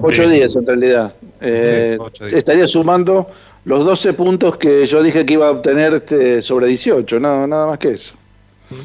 Ocho 0.01 0.23
Sí. 0.25 0.29
días 0.31 0.55
en 0.55 0.65
realidad. 0.65 1.13
Eh, 1.39 1.93
Sí, 1.97 2.03
ocho 2.03 2.23
días. 2.25 2.33
estaría 2.37 2.67
sumando 2.67 3.27
los 3.65 3.85
12 3.85 4.13
puntos 4.13 4.57
que 4.57 4.85
yo 4.85 5.01
dije 5.03 5.25
que 5.25 5.33
iba 5.33 5.47
a 5.47 5.51
obtener 5.51 5.93
este, 5.93 6.41
sobre 6.41 6.67
18, 6.67 7.19
nada, 7.19 7.47
nada 7.47 7.67
más 7.67 7.77
que 7.79 7.89
eso. 7.89 8.15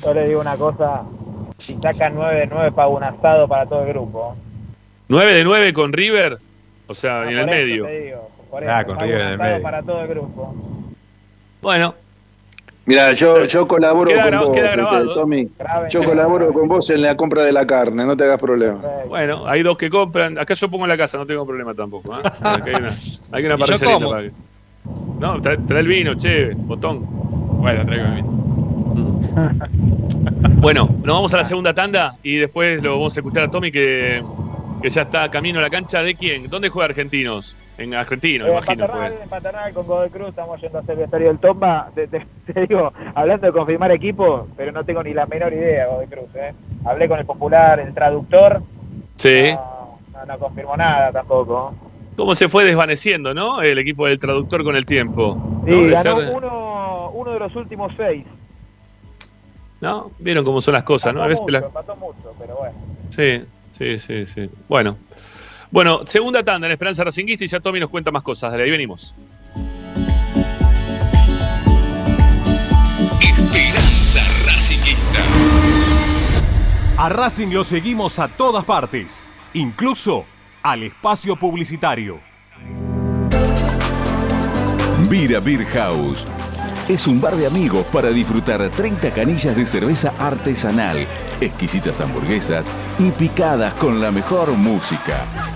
Yo 0.03 0.15
le 0.15 0.25
digo 0.27 0.41
una 0.41 0.57
cosa, 0.57 1.03
si 1.59 1.75
sacan 1.83 2.15
9 2.15 2.41
de 2.41 2.47
9 2.49 2.73
pago 2.73 2.97
un 2.97 3.05
asado 3.05 3.47
para 3.49 3.67
todo 3.67 3.83
el 3.83 3.89
grupo. 3.89 4.37
9 5.09 5.33
de 5.33 5.45
9 5.45 5.73
con 5.73 5.93
River, 5.93 6.39
o 6.89 6.95
sea, 6.95 7.23
en 7.31 7.39
el 7.39 7.47
medio. 7.47 7.85
te 7.87 8.01
digo, 8.01 8.29
por 8.51 8.69
Ah, 8.69 8.85
con 8.85 8.97
pago 8.97 9.07
River 9.07 9.21
un 9.21 9.27
en 9.27 9.29
el 9.29 9.41
asado 9.41 9.51
medio. 9.53 9.63
para 9.63 9.83
todo 9.83 10.01
el 10.03 10.09
grupo. 10.09 10.55
Bueno, 11.67 11.97
Mira, 12.85 13.13
yo, 13.15 13.45
yo 13.47 13.67
colaboro 13.67 14.09
Queda 14.09 14.31
con 14.31 14.39
vos, 14.39 14.57
este. 14.57 15.15
Tommy. 15.15 15.49
Yo 15.91 16.05
colaboro 16.05 16.53
con 16.53 16.69
vos 16.69 16.89
en 16.91 17.03
la 17.03 17.17
compra 17.17 17.43
de 17.43 17.51
la 17.51 17.67
carne, 17.67 18.07
no 18.07 18.17
te 18.17 18.23
hagas 18.23 18.39
problema. 18.39 18.81
bueno, 19.09 19.49
hay 19.49 19.65
dos 19.65 19.77
que 19.77 19.91
compran. 19.91 20.39
Acá 20.39 20.55
yo 20.55 20.71
pongo 20.71 20.85
en 20.85 20.91
la 20.91 20.97
casa, 20.97 21.19
no 21.19 21.27
tengo 21.27 21.45
problema 21.45 21.75
tampoco. 21.75 22.15
¿ah? 22.15 22.21
Acá 22.25 22.63
hay 22.67 22.75
una, 22.77 22.95
hay 23.33 23.45
una 23.47 23.55
¿Y 23.57 23.59
yo 23.59 23.67
parrilla 23.67 23.77
linda 23.79 23.95
cómo? 23.95 24.11
para 24.11 24.23
que- 24.23 24.33
No, 25.19 25.41
trae, 25.41 25.57
trae 25.59 25.81
el 25.81 25.89
vino, 25.89 26.15
che, 26.15 26.53
botón. 26.55 27.05
Bueno, 27.59 27.85
traigo 27.85 28.05
el 28.07 28.15
vino. 28.15 29.21
Bueno, 30.61 30.89
nos 31.03 31.17
vamos 31.17 31.35
a 31.35 31.39
la 31.39 31.45
segunda 31.45 31.75
tanda 31.75 32.15
y 32.23 32.37
después 32.37 32.81
lo 32.81 32.93
vamos 32.93 33.17
a 33.17 33.19
escuchar 33.21 33.43
a 33.43 33.51
Tommy 33.51 33.73
que, 33.73 34.23
que 34.81 34.89
ya 34.91 35.03
está 35.03 35.29
camino 35.33 35.59
a 35.59 35.63
la 35.63 35.71
cancha 35.71 36.01
de 36.05 36.15
quién. 36.15 36.49
¿Dónde 36.49 36.69
juega 36.69 36.91
Argentinos? 36.91 37.57
En 37.79 37.95
Argentino, 37.95 38.47
Eh, 38.47 38.51
imagino. 38.53 38.87
Paternal, 38.87 39.11
juega. 39.13 39.27
Paternal 39.27 39.73
con 39.75 39.87
Godoy 39.87 40.11
Cruz, 40.11 40.29
estamos 40.31 40.61
yendo 40.61 40.79
a 40.79 40.81
hacer 40.81 40.93
el 40.95 40.99
vestuario 41.01 41.29
del 41.29 41.39
Tomba. 41.39 41.91
Te, 41.95 42.09
te- 42.09 42.27
te 42.53 42.61
digo, 42.67 42.93
hablando 43.15 43.47
de 43.47 43.53
confirmar 43.53 43.91
equipo, 43.93 44.49
pero 44.57 44.73
no 44.73 44.85
tengo 44.85 45.03
ni 45.03 45.13
la 45.13 45.27
menor 45.27 45.53
idea, 45.53 45.87
Godoy 45.89 46.07
Cruz. 46.07 46.35
¿eh? 46.37 46.55
Hablé 46.85 47.09
con 47.09 47.19
el 47.19 47.27
popular, 47.27 47.79
el 47.81 47.93
traductor, 47.93 48.63
Sí. 49.17 49.53
no, 49.55 49.99
no, 50.13 50.27
no 50.27 50.39
confirmó 50.39 50.77
nada 50.77 51.13
tampoco. 51.13 51.75
¿Cómo 52.17 52.35
se 52.35 52.49
fue 52.49 52.65
desvaneciendo, 52.65 53.35
no? 53.35 53.61
El 53.61 53.79
equipo 53.79 54.07
del 54.07 54.19
traductor 54.19 54.65
con 54.65 54.75
el 54.75 54.87
tiempo. 54.87 55.37
Sí, 55.67 55.89
ganó 55.91 56.21
ser- 56.21 56.35
uno, 56.35 57.11
uno 57.11 57.31
de 57.33 57.39
los 57.39 57.55
últimos 57.57 57.93
seis. 57.97 58.25
¿no? 59.83 60.11
Vieron 60.19 60.43
cómo 60.45 60.63
son 60.63 60.73
las 60.73 60.85
cosas, 60.85 61.13
¿no? 61.15 61.23
A 61.23 61.27
veces 61.27 61.43
mucho, 61.43 61.53
la- 61.53 61.67
empató 61.67 61.95
mucho, 61.97 62.35
pero 62.39 62.57
bueno. 62.57 62.75
Sí, 63.11 63.45
sí, 63.73 63.99
sí, 63.99 64.25
sí. 64.27 64.51
Bueno. 64.69 64.97
Bueno, 65.71 66.03
segunda 66.07 66.43
tanda 66.43 66.67
en 66.67 66.73
Esperanza 66.73 67.05
Racinguista 67.05 67.45
y 67.45 67.49
ya 67.49 67.61
Tommy 67.61 67.81
nos 67.81 67.91
cuenta 67.91 68.11
más 68.11 68.23
cosas. 68.23 68.53
Dale, 68.53 68.65
ahí 68.65 68.71
venimos. 68.71 69.15
Esperanza 73.21 74.21
Racingista. 74.47 75.25
A 76.99 77.09
Racing 77.09 77.49
lo 77.49 77.65
seguimos 77.65 78.19
a 78.19 78.29
todas 78.29 78.65
partes, 78.65 79.27
incluso 79.55 80.25
al 80.63 80.85
espacio 80.85 81.37
publicitario. 81.37 82.21
Vira 85.09 85.41
Beer 85.41 85.65
House. 85.67 86.27
Es 86.89 87.07
un 87.09 87.21
bar 87.21 87.37
de 87.37 87.47
amigos 87.47 87.85
para 87.93 88.11
disfrutar 88.11 88.69
30 88.71 89.11
canillas 89.11 89.57
de 89.57 89.67
cerveza 89.67 90.15
artesanal, 90.19 91.05
exquisitas 91.41 92.01
hamburguesas 92.01 92.69
y 92.99 93.11
picadas 93.11 93.75
con 93.75 94.01
la 94.01 94.13
mejor 94.13 94.53
música. 94.53 95.56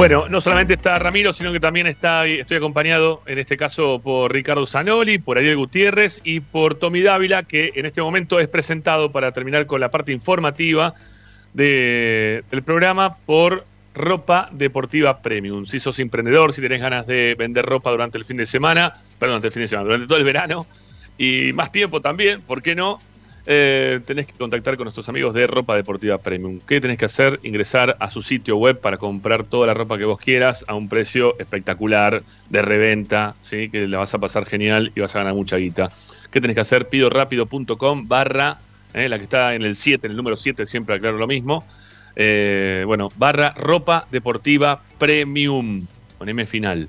Bueno, 0.00 0.30
no 0.30 0.40
solamente 0.40 0.72
está 0.72 0.98
Ramiro, 0.98 1.34
sino 1.34 1.52
que 1.52 1.60
también 1.60 1.86
está, 1.86 2.26
estoy 2.26 2.56
acompañado 2.56 3.20
en 3.26 3.38
este 3.38 3.58
caso 3.58 4.00
por 4.02 4.32
Ricardo 4.32 4.64
Zanoli, 4.64 5.18
por 5.18 5.36
Ariel 5.36 5.58
Gutiérrez 5.58 6.22
y 6.24 6.40
por 6.40 6.76
Tommy 6.76 7.02
Dávila, 7.02 7.42
que 7.42 7.72
en 7.74 7.84
este 7.84 8.00
momento 8.00 8.40
es 8.40 8.48
presentado 8.48 9.12
para 9.12 9.32
terminar 9.32 9.66
con 9.66 9.78
la 9.78 9.90
parte 9.90 10.10
informativa 10.10 10.94
de- 11.52 12.44
del 12.50 12.62
programa 12.62 13.18
por 13.26 13.66
Ropa 13.94 14.48
Deportiva 14.52 15.20
Premium. 15.20 15.66
Si 15.66 15.78
sos 15.78 15.98
emprendedor, 15.98 16.54
si 16.54 16.62
tenés 16.62 16.80
ganas 16.80 17.06
de 17.06 17.36
vender 17.38 17.66
ropa 17.66 17.90
durante 17.90 18.16
el 18.16 18.24
fin 18.24 18.38
de 18.38 18.46
semana, 18.46 18.94
perdón, 19.18 19.34
durante 19.34 19.48
el 19.48 19.52
fin 19.52 19.62
de 19.62 19.68
semana, 19.68 19.84
durante 19.84 20.06
todo 20.06 20.16
el 20.16 20.24
verano 20.24 20.66
y 21.18 21.52
más 21.52 21.70
tiempo 21.72 22.00
también, 22.00 22.40
¿por 22.40 22.62
qué 22.62 22.74
no? 22.74 23.00
Eh, 23.46 24.00
tenés 24.04 24.26
que 24.26 24.32
contactar 24.34 24.76
con 24.76 24.84
nuestros 24.84 25.08
amigos 25.08 25.34
de 25.34 25.46
Ropa 25.46 25.74
Deportiva 25.74 26.18
Premium. 26.18 26.60
¿Qué 26.66 26.80
tenés 26.80 26.98
que 26.98 27.06
hacer? 27.06 27.40
Ingresar 27.42 27.96
a 27.98 28.10
su 28.10 28.22
sitio 28.22 28.56
web 28.56 28.80
para 28.80 28.98
comprar 28.98 29.44
toda 29.44 29.66
la 29.66 29.74
ropa 29.74 29.98
que 29.98 30.04
vos 30.04 30.18
quieras 30.18 30.64
a 30.68 30.74
un 30.74 30.88
precio 30.88 31.38
espectacular 31.38 32.22
de 32.50 32.62
reventa, 32.62 33.34
¿sí? 33.40 33.70
que 33.70 33.88
la 33.88 33.98
vas 33.98 34.14
a 34.14 34.18
pasar 34.18 34.46
genial 34.46 34.92
y 34.94 35.00
vas 35.00 35.14
a 35.16 35.20
ganar 35.20 35.34
mucha 35.34 35.56
guita. 35.56 35.90
¿Qué 36.30 36.40
tenés 36.40 36.54
que 36.54 36.60
hacer? 36.60 36.88
Pidorapido.com 36.88 38.06
barra, 38.06 38.58
eh, 38.92 39.08
la 39.08 39.18
que 39.18 39.24
está 39.24 39.54
en 39.54 39.62
el 39.62 39.76
7, 39.76 40.06
en 40.06 40.12
el 40.12 40.16
número 40.16 40.36
7, 40.36 40.66
siempre 40.66 40.94
aclaro 40.94 41.16
lo 41.16 41.26
mismo. 41.26 41.64
Eh, 42.16 42.84
bueno, 42.86 43.10
barra 43.16 43.54
Ropa 43.56 44.06
Deportiva 44.10 44.82
Premium, 44.98 45.80
con 46.18 46.28
M 46.28 46.46
final. 46.46 46.88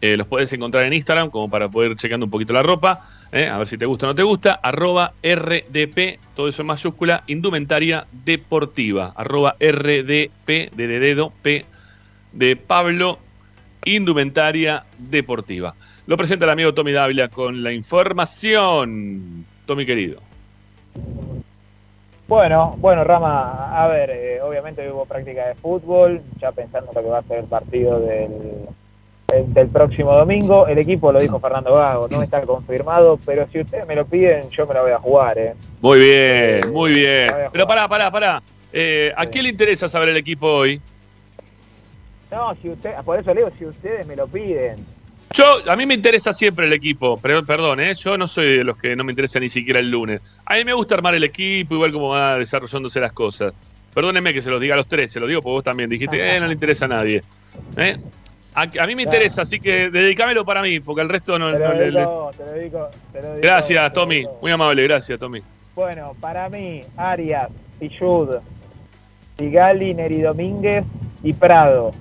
Eh, 0.00 0.16
los 0.16 0.26
podés 0.26 0.52
encontrar 0.52 0.84
en 0.84 0.92
Instagram 0.92 1.30
como 1.30 1.48
para 1.48 1.70
poder 1.70 1.94
checando 1.94 2.26
un 2.26 2.30
poquito 2.30 2.52
la 2.52 2.64
ropa, 2.64 3.08
eh, 3.32 3.48
a 3.48 3.56
ver 3.56 3.66
si 3.66 3.78
te 3.78 3.86
gusta 3.86 4.06
o 4.06 4.10
no 4.10 4.14
te 4.14 4.22
gusta. 4.22 4.60
Arroba 4.62 5.14
RDP, 5.22 6.20
todo 6.36 6.48
eso 6.48 6.62
en 6.62 6.68
mayúscula, 6.68 7.24
indumentaria 7.26 8.06
deportiva. 8.12 9.14
Arroba 9.16 9.56
RDP 9.58 10.70
de 10.74 10.86
dedo, 10.86 11.32
P 11.42 11.64
de 12.32 12.56
Pablo, 12.56 13.18
indumentaria 13.86 14.84
deportiva. 14.98 15.74
Lo 16.06 16.18
presenta 16.18 16.44
el 16.44 16.50
amigo 16.50 16.74
Tommy 16.74 16.92
Dávila 16.92 17.28
con 17.28 17.62
la 17.62 17.72
información. 17.72 19.46
Tommy 19.64 19.86
querido. 19.86 20.20
Bueno, 22.28 22.76
bueno, 22.78 23.04
Rama, 23.04 23.82
a 23.82 23.86
ver, 23.88 24.10
eh, 24.10 24.42
obviamente 24.42 24.90
hubo 24.90 25.06
práctica 25.06 25.48
de 25.48 25.54
fútbol, 25.54 26.22
ya 26.40 26.52
pensando 26.52 26.90
en 26.90 26.94
lo 26.96 27.02
que 27.02 27.08
va 27.08 27.18
a 27.18 27.22
ser 27.22 27.38
el 27.38 27.46
partido 27.46 28.00
del, 28.00 28.68
del, 29.32 29.52
del 29.52 29.68
próximo 29.68 30.14
domingo. 30.14 30.66
El 30.66 30.78
equipo, 30.78 31.12
lo 31.12 31.20
dijo 31.20 31.40
Fernando 31.40 31.74
Gago, 31.74 32.08
no 32.08 32.22
está 32.22 32.42
confirmado, 32.42 33.18
pero 33.24 33.48
si 33.50 33.60
ustedes 33.60 33.86
me 33.86 33.96
lo 33.96 34.06
piden, 34.06 34.48
yo 34.50 34.66
me 34.66 34.74
lo 34.74 34.82
voy 34.82 34.92
a 34.92 34.98
jugar, 34.98 35.38
¿eh? 35.38 35.54
Muy 35.80 35.98
bien, 35.98 36.72
muy 36.72 36.92
bien. 36.92 37.30
Pero 37.52 37.66
pará, 37.66 37.88
pará, 37.88 38.10
pará. 38.10 38.42
Eh, 38.72 39.12
¿A 39.16 39.26
quién 39.26 39.44
le 39.44 39.50
interesa 39.50 39.88
saber 39.88 40.10
el 40.10 40.16
equipo 40.16 40.46
hoy? 40.46 40.80
No, 42.30 42.56
si 42.62 42.70
usted, 42.70 42.94
por 43.04 43.18
eso 43.18 43.34
le 43.34 43.42
digo, 43.42 43.52
si 43.58 43.66
ustedes 43.66 44.06
me 44.06 44.16
lo 44.16 44.26
piden. 44.26 44.76
Yo, 45.32 45.70
a 45.70 45.76
mí 45.76 45.86
me 45.86 45.94
interesa 45.94 46.32
siempre 46.32 46.66
el 46.66 46.72
equipo, 46.72 47.18
pero, 47.18 47.44
perdón, 47.44 47.80
¿eh? 47.80 47.94
yo 47.94 48.18
no 48.18 48.26
soy 48.26 48.58
de 48.58 48.64
los 48.64 48.76
que 48.76 48.96
no 48.96 49.04
me 49.04 49.12
interesa 49.12 49.40
ni 49.40 49.48
siquiera 49.48 49.80
el 49.80 49.90
lunes. 49.90 50.20
A 50.44 50.54
mí 50.56 50.64
me 50.64 50.72
gusta 50.74 50.94
armar 50.94 51.14
el 51.14 51.24
equipo, 51.24 51.74
igual 51.74 51.92
como 51.92 52.08
va 52.10 52.38
desarrollándose 52.38 53.00
las 53.00 53.12
cosas. 53.12 53.52
Perdónenme 53.94 54.32
que 54.32 54.42
se 54.42 54.50
los 54.50 54.60
diga 54.60 54.74
a 54.74 54.76
los 54.78 54.88
tres, 54.88 55.12
se 55.12 55.20
los 55.20 55.28
digo 55.28 55.42
porque 55.42 55.52
vos 55.52 55.64
también 55.64 55.88
dijiste, 55.88 56.16
eh, 56.36 56.40
no 56.40 56.46
le 56.46 56.54
interesa 56.54 56.86
a 56.86 56.88
nadie. 56.88 57.22
¿Eh? 57.76 57.96
A, 58.54 58.62
a 58.82 58.86
mí 58.86 58.94
me 58.94 59.02
interesa, 59.04 59.42
así 59.42 59.58
que 59.58 59.90
dedícamelo 59.90 60.44
para 60.44 60.60
mí, 60.60 60.78
porque 60.80 61.00
al 61.00 61.08
resto 61.08 61.38
no... 61.38 61.52
Te 61.52 61.58
lo 61.58 61.68
no 61.68 61.74
le- 61.74 61.84
te 61.86 61.90
lo 61.92 62.32
dedico, 62.52 62.90
te 63.12 63.22
lo 63.22 63.28
dedico. 63.28 63.40
Gracias, 63.42 63.92
Tommy, 63.94 64.26
muy 64.42 64.50
amable, 64.52 64.82
gracias, 64.84 65.18
Tommy. 65.18 65.42
Bueno, 65.74 66.14
para 66.20 66.48
mí, 66.50 66.82
Arias, 66.96 67.48
Pichud, 67.80 68.36
Sigali, 69.38 69.94
Neri 69.94 70.20
Domínguez 70.20 70.84
y 71.22 71.32
Prado. 71.32 71.92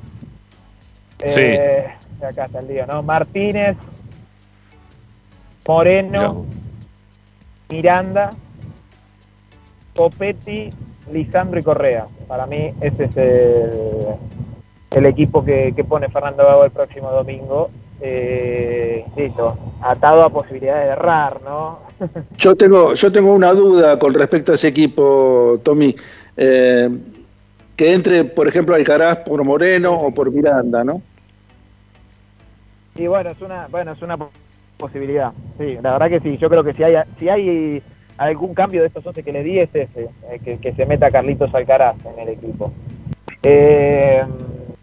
Eh, 1.19 1.88
acá 2.22 2.45
está 2.45 2.60
el 2.60 2.68
lío, 2.68 2.86
¿no? 2.86 3.02
Martínez, 3.02 3.78
Moreno, 5.68 6.45
Miranda, 7.69 8.32
Copetti, 9.95 10.69
Lisandro 11.11 11.60
y 11.60 11.64
Correa. 11.64 12.07
Para 12.28 12.45
mí 12.45 12.73
ese 12.82 13.06
es 13.06 13.18
el, 13.18 13.69
el 14.91 15.05
equipo 15.05 15.43
que, 15.43 15.73
que 15.76 15.84
pone 15.84 16.09
Fernando 16.09 16.45
Gago 16.45 16.65
el 16.65 16.72
próximo 16.72 17.11
domingo. 17.11 17.69
Eh, 18.03 19.05
listo, 19.15 19.57
atado 19.81 20.23
a 20.23 20.30
posibilidades 20.30 20.85
de 20.85 20.91
errar, 20.93 21.39
¿no? 21.43 21.81
Yo 22.38 22.55
tengo, 22.55 22.95
yo 22.95 23.11
tengo 23.11 23.31
una 23.31 23.51
duda 23.51 23.99
con 23.99 24.15
respecto 24.15 24.51
a 24.51 24.55
ese 24.55 24.69
equipo, 24.69 25.59
Tommy. 25.63 25.95
Eh, 26.35 26.89
que 27.76 27.93
entre, 27.93 28.23
por 28.23 28.47
ejemplo, 28.47 28.76
Alcaraz 28.76 29.18
por 29.18 29.43
Moreno 29.43 29.93
o 29.93 30.11
por 30.11 30.31
Miranda, 30.31 30.84
¿no? 30.84 31.01
Y 32.95 33.05
bueno, 33.05 33.30
es 33.30 33.41
una, 33.41 33.68
bueno, 33.68 33.91
es 33.91 34.01
una 34.01 34.18
posibilidad. 34.77 35.31
Sí, 35.59 35.77
la 35.81 35.93
verdad 35.93 36.09
que 36.09 36.19
sí. 36.22 36.38
Yo 36.38 36.49
creo 36.49 36.63
que 36.63 36.73
si 36.73 36.84
hay, 36.84 36.95
si 37.19 37.30
hay 37.30 37.84
algún 38.18 38.55
cambio 38.55 38.81
de 38.81 38.88
estos 38.88 39.05
11 39.05 39.23
que 39.23 39.31
le 39.31 39.43
di 39.43 39.59
es 39.59 39.69
ese, 39.73 40.09
eh, 40.30 40.39
que, 40.43 40.57
que 40.57 40.73
se 40.73 40.85
meta 40.88 41.11
Carlitos 41.11 41.53
Alcaraz 41.53 41.97
en 42.05 42.19
el 42.19 42.30
equipo. 42.30 42.73
Eh, 43.43 44.23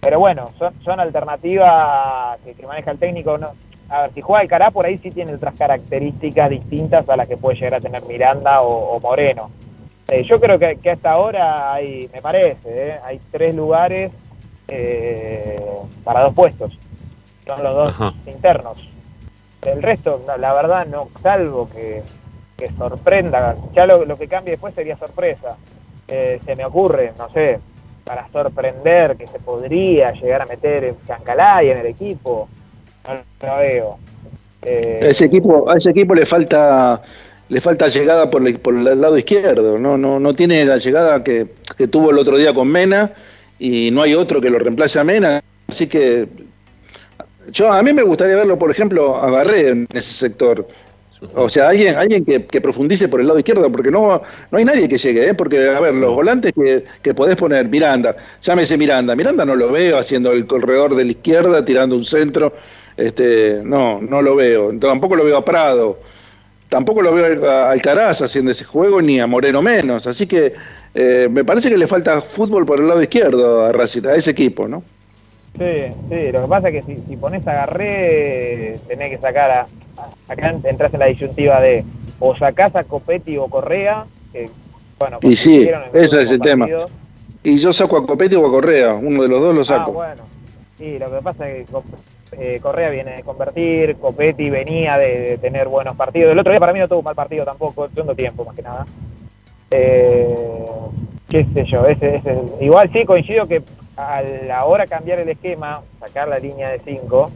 pero 0.01 0.19
bueno, 0.19 0.51
son, 0.59 0.73
son 0.83 1.01
alternativas 1.01 2.39
que, 2.45 2.55
que 2.55 2.67
maneja 2.67 2.91
el 2.93 2.99
técnico. 2.99 3.39
¿no? 3.39 3.49
A 3.89 4.03
ver, 4.03 4.13
si 4.15 4.21
juega 4.21 4.43
Alcaraz 4.43 4.73
por 4.73 4.87
ahí 4.87 4.99
sí 4.99 5.11
tiene 5.11 5.35
otras 5.35 5.55
características 5.55 6.51
distintas 6.51 7.09
a 7.09 7.17
las 7.17 7.27
que 7.27 7.37
puede 7.37 7.57
llegar 7.57 7.75
a 7.77 7.81
tener 7.81 8.03
Miranda 8.05 8.63
o, 8.63 8.97
o 8.97 9.01
Moreno. 9.01 9.51
Eh, 10.09 10.23
yo 10.25 10.41
creo 10.41 10.59
que, 10.59 10.77
que 10.77 10.91
hasta 10.91 11.11
ahora 11.11 11.73
hay, 11.73 12.09
me 12.13 12.23
parece, 12.23 12.59
eh, 12.65 12.99
hay 13.05 13.21
tres 13.31 13.55
lugares 13.55 14.11
eh, 14.69 15.61
para 16.05 16.23
dos 16.23 16.35
puestos. 16.35 16.79
Son 17.47 17.63
los 17.63 17.75
dos 17.75 17.89
Ajá. 17.95 18.13
internos. 18.27 18.87
El 19.63 19.83
resto, 19.83 20.23
no, 20.27 20.37
la 20.37 20.53
verdad, 20.53 20.87
no, 20.87 21.09
salvo 21.23 21.69
que, 21.69 22.03
que 22.57 22.69
sorprenda. 22.73 23.55
Ya 23.75 23.87
lo, 23.87 24.05
lo 24.05 24.17
que 24.17 24.29
cambie 24.29 24.53
después 24.53 24.75
sería 24.75 24.97
sorpresa. 24.97 25.57
Eh, 26.07 26.41
se 26.45 26.57
me 26.57 26.65
ocurre, 26.65 27.13
no 27.19 27.29
sé, 27.31 27.59
para 28.09 28.27
sorprender 28.33 29.17
que 29.19 29.27
se 29.27 29.39
podría 29.39 30.13
llegar 30.13 30.41
a 30.41 30.47
meter 30.47 30.83
en 30.83 30.95
Chancalay 31.07 31.69
en 31.71 31.79
el 31.79 31.87
equipo. 31.87 32.49
no 33.07 33.47
lo 33.47 33.57
veo. 33.59 33.99
Eh, 34.63 35.01
ese 35.03 35.27
equipo, 35.27 35.71
a 35.71 35.77
ese 35.77 35.91
equipo 35.91 36.15
le 36.15 36.25
falta 36.25 37.03
le 37.51 37.61
falta 37.61 37.87
llegada 37.87 38.31
por, 38.31 38.47
el- 38.47 39.01
lado 39.01 39.17
izquierdo, 39.17 39.79
no, 39.79 39.97
no, 39.97 40.19
no 40.21 40.35
tiene 40.35 40.65
la 40.65 40.77
llegada 40.79 41.23
que, 41.23 41.49
que 41.77 41.87
tuvo 41.89 42.11
el 42.11 42.19
otro 42.19 42.37
día 42.37 42.53
con 42.53 42.69
Mena 42.69 43.13
y 43.59 43.91
no 43.91 44.03
hay 44.03 44.15
otro 44.15 44.41
que 44.41 44.51
lo 44.51 44.59
reemplace 44.59 44.99
a 44.99 45.05
Mena, 45.05 45.43
así 45.67 45.87
que 45.87 46.29
yo 47.51 47.73
a 47.73 47.83
mí 47.83 47.93
me 47.95 48.03
gustaría 48.03 48.37
verlo, 48.37 48.59
por 48.59 48.71
ejemplo, 48.71 49.17
a 49.17 49.31
Garré 49.31 49.69
en 49.69 49.87
ese 49.95 50.13
sector. 50.13 50.67
O 51.35 51.49
sea, 51.49 51.69
alguien, 51.69 51.97
alguien 51.97 52.25
que, 52.25 52.45
que 52.47 52.61
profundice 52.61 53.09
por 53.09 53.21
el 53.21 53.27
lado 53.27 53.39
izquierdo, 53.39 53.71
porque 53.73 53.91
no, 53.91 54.23
no 54.51 54.59
hay 54.59 54.65
nadie 54.65 54.89
que 54.89 54.97
llegue, 54.97 55.31
¿eh? 55.31 55.35
porque, 55.35 55.69
a 55.69 55.81
ver, 55.81 55.95
los 55.95 56.15
volantes 56.15 56.53
que, 56.53 56.85
que 57.03 57.15
podés 57.15 57.37
poner, 57.37 57.67
Miranda, 57.69 58.15
llámese 58.41 58.77
Miranda, 58.77 59.17
Miranda 59.17 59.45
no 59.45 59.57
lo 59.57 59.73
veo 59.73 59.99
haciendo 59.99 60.33
el 60.33 60.47
corredor 60.47 60.95
de 60.95 61.05
la 61.05 61.11
izquierda, 61.11 61.65
tirando 61.65 61.97
un 61.97 62.05
centro, 62.05 62.55
este, 62.97 63.61
no, 63.65 64.01
no 64.01 64.23
lo 64.23 64.37
veo, 64.37 64.73
tampoco 64.79 65.17
lo 65.17 65.25
veo 65.25 65.39
a 65.39 65.45
Prado, 65.45 65.99
tampoco 66.69 67.03
lo 67.03 67.13
veo 67.13 67.51
a 67.51 67.73
Alcaraz 67.73 68.23
haciendo 68.23 68.53
ese 68.53 68.65
juego, 68.65 69.03
ni 69.03 69.19
a 69.19 69.27
Moreno 69.27 69.61
menos, 69.61 70.07
así 70.07 70.27
que 70.27 70.53
eh, 70.95 71.29
me 71.31 71.45
parece 71.45 71.69
que 71.69 71.77
le 71.77 71.89
falta 71.89 72.21
fútbol 72.21 72.65
por 72.65 72.79
el 72.81 72.87
lado 72.87 73.03
izquierdo 73.03 73.65
a, 73.65 73.71
a 73.71 74.15
ese 74.17 74.31
equipo, 74.31 74.69
¿no? 74.69 74.85
Sí, 75.59 75.93
sí, 76.09 76.33
lo 76.33 76.43
que 76.43 76.49
pasa 76.49 76.69
es 76.69 76.75
que 76.75 76.95
si, 76.95 77.03
si 77.09 77.17
pones 77.17 77.45
a 77.49 77.53
Garré, 77.53 78.79
tenés 78.87 79.11
que 79.11 79.19
sacar 79.19 79.51
a. 79.51 79.67
Acá 80.29 80.55
entras 80.65 80.93
en 80.95 81.01
la 81.01 81.07
disyuntiva 81.07 81.61
de 81.61 81.85
o 82.21 82.37
sacás 82.37 82.75
a 82.77 82.85
Copetti 82.85 83.37
o 83.39 83.47
Correa, 83.47 84.05
que, 84.33 84.51
bueno, 84.99 85.19
Y 85.23 85.37
sí, 85.37 85.69
ese 85.93 86.23
es 86.23 86.31
el 86.31 86.41
tema. 86.41 86.69
Y 87.43 87.57
yo 87.59 87.73
saco 87.73 87.97
a 87.97 88.07
Copetti 88.07 88.35
o 88.35 88.47
a 88.47 88.51
Correa, 88.51 88.95
uno 88.95 89.23
de 89.23 89.29
los 89.29 89.41
dos 89.41 89.55
lo 89.55 89.61
Ah, 89.63 89.65
saco. 89.65 89.93
bueno. 89.93 90.23
Sí, 90.77 90.99
lo 90.99 91.11
que 91.11 91.23
pasa 91.23 91.49
es 91.49 91.67
que 91.67 91.77
eh, 92.57 92.61
Correa 92.61 92.91
viene 92.91 93.17
de 93.17 93.23
convertir, 93.23 93.97
Copetti 93.97 94.49
venía 94.51 94.97
de, 94.99 95.19
de 95.21 95.39
tener 95.39 95.67
buenos 95.69 95.97
partidos. 95.97 96.33
El 96.33 96.39
otro 96.39 96.53
día 96.53 96.61
para 96.61 96.73
mí 96.73 96.79
no 96.81 96.87
tuvo 96.89 96.99
un 97.01 97.05
mal 97.05 97.15
partido 97.15 97.45
tampoco, 97.45 97.85
el 97.87 97.91
segundo 97.93 98.15
tiempo 98.15 98.45
más 98.45 98.55
que 98.55 98.63
nada. 98.63 98.87
Eh, 99.71 100.35
qué 101.29 101.47
sé 101.55 101.65
yo, 101.65 101.85
ese, 101.87 102.17
ese- 102.17 102.39
igual 102.61 102.91
sí 102.93 103.05
coincido 103.05 103.47
que 103.47 103.63
a 103.97 104.23
la 104.23 104.65
hora 104.67 104.87
cambiar 104.87 105.21
el 105.21 105.29
esquema, 105.29 105.81
sacar 106.01 106.29
la 106.29 106.39
línea 106.39 106.71
de 106.71 106.81
5, 106.85 107.31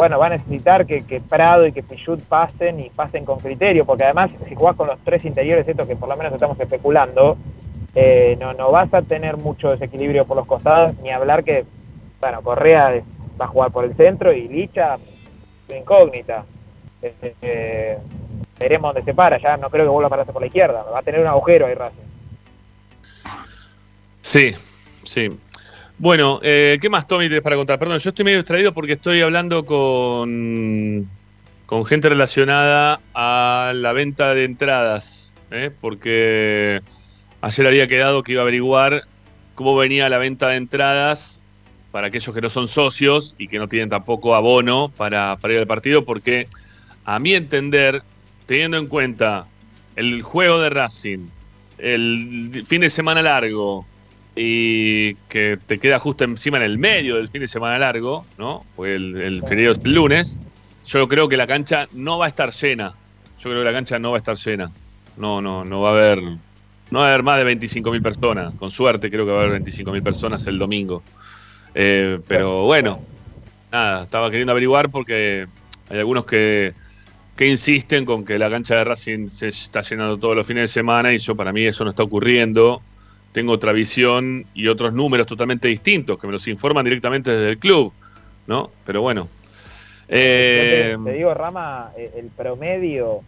bueno, 0.00 0.18
va 0.18 0.28
a 0.28 0.30
necesitar 0.30 0.86
que, 0.86 1.04
que 1.04 1.20
Prado 1.20 1.66
y 1.66 1.72
que 1.72 1.82
Pichut 1.82 2.22
pasen 2.22 2.80
y 2.80 2.88
pasen 2.88 3.26
con 3.26 3.38
criterio, 3.38 3.84
porque 3.84 4.04
además 4.04 4.30
si 4.48 4.54
jugás 4.54 4.74
con 4.74 4.86
los 4.86 4.98
tres 5.00 5.26
interiores, 5.26 5.68
estos 5.68 5.86
que 5.86 5.94
por 5.94 6.08
lo 6.08 6.16
menos 6.16 6.32
estamos 6.32 6.58
especulando, 6.58 7.36
eh, 7.94 8.34
no, 8.40 8.54
no 8.54 8.70
vas 8.70 8.94
a 8.94 9.02
tener 9.02 9.36
mucho 9.36 9.70
desequilibrio 9.70 10.24
por 10.24 10.38
los 10.38 10.46
costados, 10.46 10.94
ni 11.02 11.10
hablar 11.10 11.44
que, 11.44 11.66
bueno, 12.18 12.40
Correa 12.40 13.02
va 13.38 13.44
a 13.44 13.48
jugar 13.48 13.72
por 13.72 13.84
el 13.84 13.94
centro 13.94 14.32
y 14.32 14.48
Licha, 14.48 14.96
incógnita. 15.68 16.46
Eh, 17.02 17.98
veremos 18.58 18.94
dónde 18.94 19.04
se 19.04 19.14
para, 19.14 19.36
ya 19.36 19.58
no 19.58 19.68
creo 19.68 19.84
que 19.84 19.90
vuelva 19.90 20.06
a 20.06 20.10
pararse 20.10 20.32
por 20.32 20.40
la 20.40 20.46
izquierda, 20.46 20.82
va 20.82 21.00
a 21.00 21.02
tener 21.02 21.20
un 21.20 21.26
agujero 21.26 21.66
ahí 21.66 21.74
Racing. 21.74 21.98
Sí, 24.22 24.54
sí. 25.04 25.38
Bueno, 26.00 26.40
eh, 26.42 26.78
¿qué 26.80 26.88
más, 26.88 27.06
Tommy, 27.06 27.28
tenés 27.28 27.42
para 27.42 27.56
contar? 27.56 27.78
Perdón, 27.78 27.98
yo 27.98 28.08
estoy 28.08 28.24
medio 28.24 28.38
distraído 28.38 28.72
porque 28.72 28.94
estoy 28.94 29.20
hablando 29.20 29.66
con, 29.66 31.06
con 31.66 31.84
gente 31.84 32.08
relacionada 32.08 33.02
a 33.12 33.72
la 33.74 33.92
venta 33.92 34.32
de 34.32 34.44
entradas, 34.44 35.34
¿eh? 35.50 35.70
porque 35.78 36.80
ayer 37.42 37.66
había 37.66 37.86
quedado 37.86 38.22
que 38.22 38.32
iba 38.32 38.40
a 38.40 38.44
averiguar 38.44 39.02
cómo 39.54 39.76
venía 39.76 40.08
la 40.08 40.16
venta 40.16 40.48
de 40.48 40.56
entradas 40.56 41.38
para 41.90 42.06
aquellos 42.06 42.34
que 42.34 42.40
no 42.40 42.48
son 42.48 42.66
socios 42.66 43.34
y 43.36 43.48
que 43.48 43.58
no 43.58 43.68
tienen 43.68 43.90
tampoco 43.90 44.34
abono 44.34 44.90
para, 44.96 45.36
para 45.36 45.52
ir 45.52 45.60
al 45.60 45.66
partido, 45.66 46.06
porque 46.06 46.48
a 47.04 47.18
mi 47.18 47.34
entender, 47.34 48.02
teniendo 48.46 48.78
en 48.78 48.86
cuenta 48.86 49.48
el 49.96 50.22
juego 50.22 50.60
de 50.60 50.70
Racing, 50.70 51.28
el 51.76 52.64
fin 52.66 52.80
de 52.80 52.88
semana 52.88 53.20
largo 53.20 53.84
y 54.42 55.16
que 55.28 55.58
te 55.66 55.76
queda 55.78 55.98
justo 55.98 56.24
encima 56.24 56.56
en 56.56 56.62
el 56.62 56.78
medio 56.78 57.16
del 57.16 57.28
fin 57.28 57.42
de 57.42 57.48
semana 57.48 57.78
largo, 57.78 58.24
¿no? 58.38 58.64
Porque 58.74 58.94
el, 58.94 59.20
el 59.20 59.42
feriado 59.42 59.72
es 59.72 59.80
el 59.84 59.92
lunes, 59.92 60.38
yo 60.86 61.06
creo 61.08 61.28
que 61.28 61.36
la 61.36 61.46
cancha 61.46 61.88
no 61.92 62.16
va 62.16 62.24
a 62.24 62.28
estar 62.28 62.50
llena. 62.50 62.94
Yo 63.38 63.50
creo 63.50 63.58
que 63.58 63.64
la 63.66 63.72
cancha 63.72 63.98
no 63.98 64.12
va 64.12 64.16
a 64.16 64.18
estar 64.18 64.38
llena. 64.38 64.72
No, 65.18 65.42
no, 65.42 65.66
no 65.66 65.82
va 65.82 65.90
a 65.90 65.92
haber, 65.92 66.22
no 66.22 67.00
va 67.00 67.04
a 67.04 67.08
haber 67.08 67.22
más 67.22 67.44
de 67.44 67.54
25.000 67.54 68.02
personas. 68.02 68.54
Con 68.54 68.70
suerte 68.70 69.10
creo 69.10 69.26
que 69.26 69.32
va 69.32 69.42
a 69.42 69.44
haber 69.44 69.62
25.000 69.62 70.02
personas 70.02 70.46
el 70.46 70.58
domingo. 70.58 71.02
Eh, 71.74 72.18
pero 72.26 72.64
bueno, 72.64 72.98
nada, 73.70 74.04
estaba 74.04 74.30
queriendo 74.30 74.52
averiguar 74.52 74.88
porque 74.88 75.48
hay 75.90 75.98
algunos 75.98 76.24
que, 76.24 76.72
que 77.36 77.46
insisten 77.46 78.06
con 78.06 78.24
que 78.24 78.38
la 78.38 78.48
cancha 78.48 78.76
de 78.76 78.84
Racing 78.84 79.26
se 79.26 79.48
está 79.48 79.82
llenando 79.82 80.18
todos 80.18 80.34
los 80.34 80.46
fines 80.46 80.62
de 80.62 80.68
semana 80.68 81.12
y 81.12 81.18
yo 81.18 81.36
para 81.36 81.52
mí 81.52 81.66
eso 81.66 81.84
no 81.84 81.90
está 81.90 82.04
ocurriendo. 82.04 82.80
Tengo 83.32 83.52
otra 83.52 83.72
visión 83.72 84.46
y 84.54 84.66
otros 84.66 84.92
números 84.92 85.26
totalmente 85.26 85.68
distintos 85.68 86.18
que 86.18 86.26
me 86.26 86.32
los 86.32 86.46
informan 86.48 86.84
directamente 86.84 87.30
desde 87.30 87.50
el 87.50 87.58
club, 87.58 87.92
¿no? 88.46 88.70
Pero 88.84 89.02
bueno. 89.02 89.28
Eh, 90.08 90.96
te, 90.96 91.10
te 91.10 91.16
digo, 91.16 91.32
Rama, 91.34 91.92
eh, 91.96 92.10
el 92.16 92.26
promedio, 92.26 93.20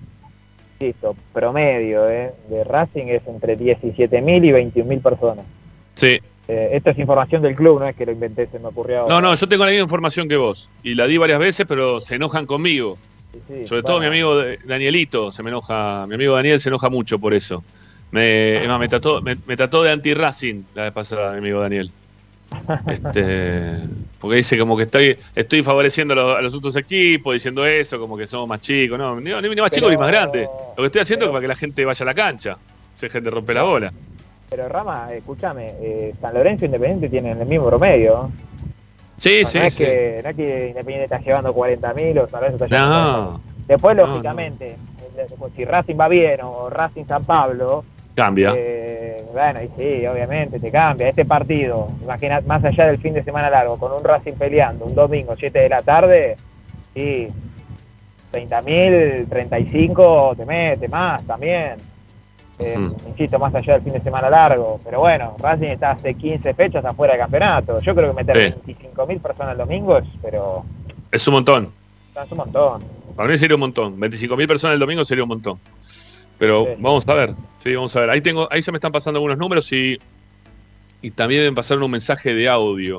listo, 0.81 1.15
promedio 1.33 2.09
eh, 2.11 2.33
de 2.49 2.65
Racing 2.65 3.07
es 3.07 3.23
entre 3.29 3.57
17.000 3.57 4.45
y 4.45 4.83
21.000 4.83 5.03
personas. 5.03 5.47
sí. 5.95 6.21
Eh, 6.49 6.71
esto 6.73 6.91
es 6.91 6.99
información 6.99 7.41
del 7.41 7.55
club, 7.55 7.79
no 7.79 7.87
es 7.87 7.95
que 7.95 8.05
lo 8.05 8.11
inventé, 8.11 8.49
se 8.49 8.59
me 8.59 8.67
ocurrió 8.67 9.01
ahora. 9.03 9.15
No, 9.15 9.21
no, 9.21 9.35
yo 9.35 9.49
tengo 9.49 9.65
la 9.65 9.71
misma 9.71 9.85
información 9.85 10.29
que 10.29 10.37
vos 10.37 10.69
y 10.83 10.95
la 10.95 11.07
di 11.07 11.17
varias 11.17 11.39
veces, 11.39 11.67
pero 11.69 12.01
se 12.01 12.17
enojan 12.17 12.47
conmigo. 12.47 12.99
Sí, 13.47 13.65
Sobre 13.65 13.85
todo 13.85 14.01
mi 14.01 14.07
amigo 14.07 14.43
Danielito 14.65 15.31
se 15.31 15.43
me 15.45 15.51
enoja, 15.51 16.05
mi 16.09 16.17
amigo 16.17 16.35
Daniel 16.35 16.61
se 16.61 16.69
enoja 16.69 16.91
mucho 16.91 17.19
por 17.21 17.33
eso. 17.33 17.65
Me, 18.13 18.63
más, 18.69 18.79
me 18.79 18.89
trató, 18.89 19.21
me, 19.23 19.37
me 19.47 19.57
trató 19.57 19.83
de 19.83 19.91
anti-Racing 19.91 20.63
la 20.75 20.85
vez 20.85 20.93
pasada, 20.93 21.33
mi 21.33 21.39
amigo 21.39 21.61
Daniel. 21.61 21.91
Este, 22.87 23.79
porque 24.21 24.37
dice 24.37 24.59
como 24.59 24.77
que 24.77 24.85
estoy, 24.85 25.19
estoy 25.35 25.63
favoreciendo 25.63 26.15
a 26.15 26.41
los, 26.41 26.55
otros 26.55 26.77
equipos, 26.77 27.35
diciendo 27.35 27.65
eso, 27.65 27.99
como 27.99 28.17
que 28.17 28.27
somos 28.27 28.49
más 28.49 28.61
chicos. 28.61 28.99
No, 28.99 29.21
ni, 29.21 29.33
ni 29.33 29.57
más 29.57 29.71
chicos 29.71 29.91
ni 29.91 29.97
más 29.97 30.09
grandes. 30.09 30.49
Lo 30.77 30.83
que 30.83 30.87
estoy 30.87 31.01
haciendo 31.03 31.27
es 31.27 31.31
para 31.31 31.41
que 31.41 31.49
la 31.49 31.57
gente 31.57 31.85
vaya 31.85 32.03
a 32.03 32.07
la 32.07 32.15
cancha. 32.15 32.59
Se 32.95 33.07
dejen 33.07 33.25
de 33.25 33.31
romper 33.31 33.57
la 33.57 33.63
bola. 33.63 33.93
Pero 34.51 34.69
Rama, 34.69 35.09
escúchame, 35.13 35.73
eh, 35.81 36.15
San 36.21 36.35
Lorenzo 36.35 36.65
e 36.65 36.67
Independiente 36.67 37.09
tienen 37.09 37.41
el 37.41 37.47
mismo 37.47 37.67
promedio. 37.67 38.31
Sí, 39.17 39.41
no, 39.43 39.49
sí, 39.49 39.59
no 39.59 39.65
es 39.65 39.75
sí. 39.75 39.85
que, 39.85 40.21
no 40.23 40.31
es 40.31 40.37
que 40.37 40.69
Independiente 40.69 41.05
está 41.05 41.19
llevando 41.19 41.55
40.000 41.55 42.23
o 42.23 42.29
San 42.29 42.41
Lorenzo 42.41 42.65
está 42.65 42.77
llevando 42.77 43.23
No, 43.23 43.33
40.000. 43.39 43.41
Después, 43.69 43.97
lógicamente, 43.97 44.77
si 45.57 45.65
Racing 45.65 45.97
va 45.99 46.09
bien 46.09 46.41
o 46.43 46.69
Racing 46.69 47.05
San 47.07 47.25
Pablo, 47.25 47.85
cambia. 48.15 48.53
eh, 48.57 49.25
bueno, 49.33 49.61
y 49.63 49.69
sí, 49.79 50.07
obviamente 50.07 50.59
te 50.61 50.71
cambia. 50.71 51.09
Este 51.09 51.25
partido, 51.25 51.89
imagina, 52.03 52.41
más 52.47 52.63
allá 52.65 52.87
del 52.87 52.99
fin 52.99 53.15
de 53.15 53.23
semana 53.25 53.49
largo, 53.49 53.79
con 53.79 53.93
un 53.93 54.05
Racing 54.05 54.35
peleando 54.35 54.85
un 54.85 54.95
domingo 54.95 55.35
7 55.39 55.59
de 55.59 55.69
la 55.71 55.81
tarde, 55.83 56.37
y 56.95 57.29
30.000, 58.33 59.29
35 59.29 60.35
te 60.37 60.45
mete 60.47 60.89
más 60.89 61.23
también. 61.27 61.75
Eh. 62.59 62.77
Insisto, 63.09 63.39
más 63.39 63.55
allá 63.55 63.75
del 63.75 63.83
fin 63.83 63.93
de 63.95 64.01
semana 64.01 64.31
largo. 64.31 64.81
Pero 64.85 65.01
bueno, 65.01 65.35
Racing 65.41 65.69
está 65.69 65.93
hace 65.93 66.15
15 66.15 66.55
fechas 66.55 66.85
afuera 66.85 67.15
del 67.15 67.23
campeonato. 67.23 67.81
Yo 67.81 67.95
creo 67.95 68.09
que 68.09 68.15
meter 68.25 68.37
Sí. 68.65 68.75
25.000 68.95 69.21
personas 69.21 69.53
el 69.53 69.59
domingo 69.59 69.99
es, 69.99 70.05
pero 70.23 70.65
Es 71.11 71.27
un 71.27 71.35
montón. 71.35 71.73
es 72.23 72.31
un 72.31 72.39
montón. 72.39 72.83
Para 73.17 73.29
mí 73.29 73.37
sería 73.39 73.57
un 73.57 73.61
montón. 73.61 73.99
25.000 73.99 74.47
personas 74.47 74.75
el 74.75 74.81
domingo 74.81 75.05
sería 75.05 75.25
un 75.25 75.29
montón. 75.29 75.59
Pero 76.43 76.65
Sí. 76.65 76.71
vamos 76.81 77.07
a 77.07 77.15
ver. 77.15 77.35
Sí, 77.57 77.73
vamos 77.73 77.95
a 77.95 78.01
ver. 78.01 78.11
Ahí 78.11 78.21
tengo, 78.21 78.49
ahí 78.51 78.61
ya 78.61 78.73
me 78.73 78.79
están 78.79 78.91
pasando 78.91 79.19
algunos 79.19 79.39
números 79.39 79.73
y, 79.73 79.97
y 81.01 81.13
también 81.13 81.45
me 81.45 81.53
pasaron 81.53 81.85
un 81.85 81.91
mensaje 81.93 82.35
de 82.35 82.49
audio. 82.49 82.99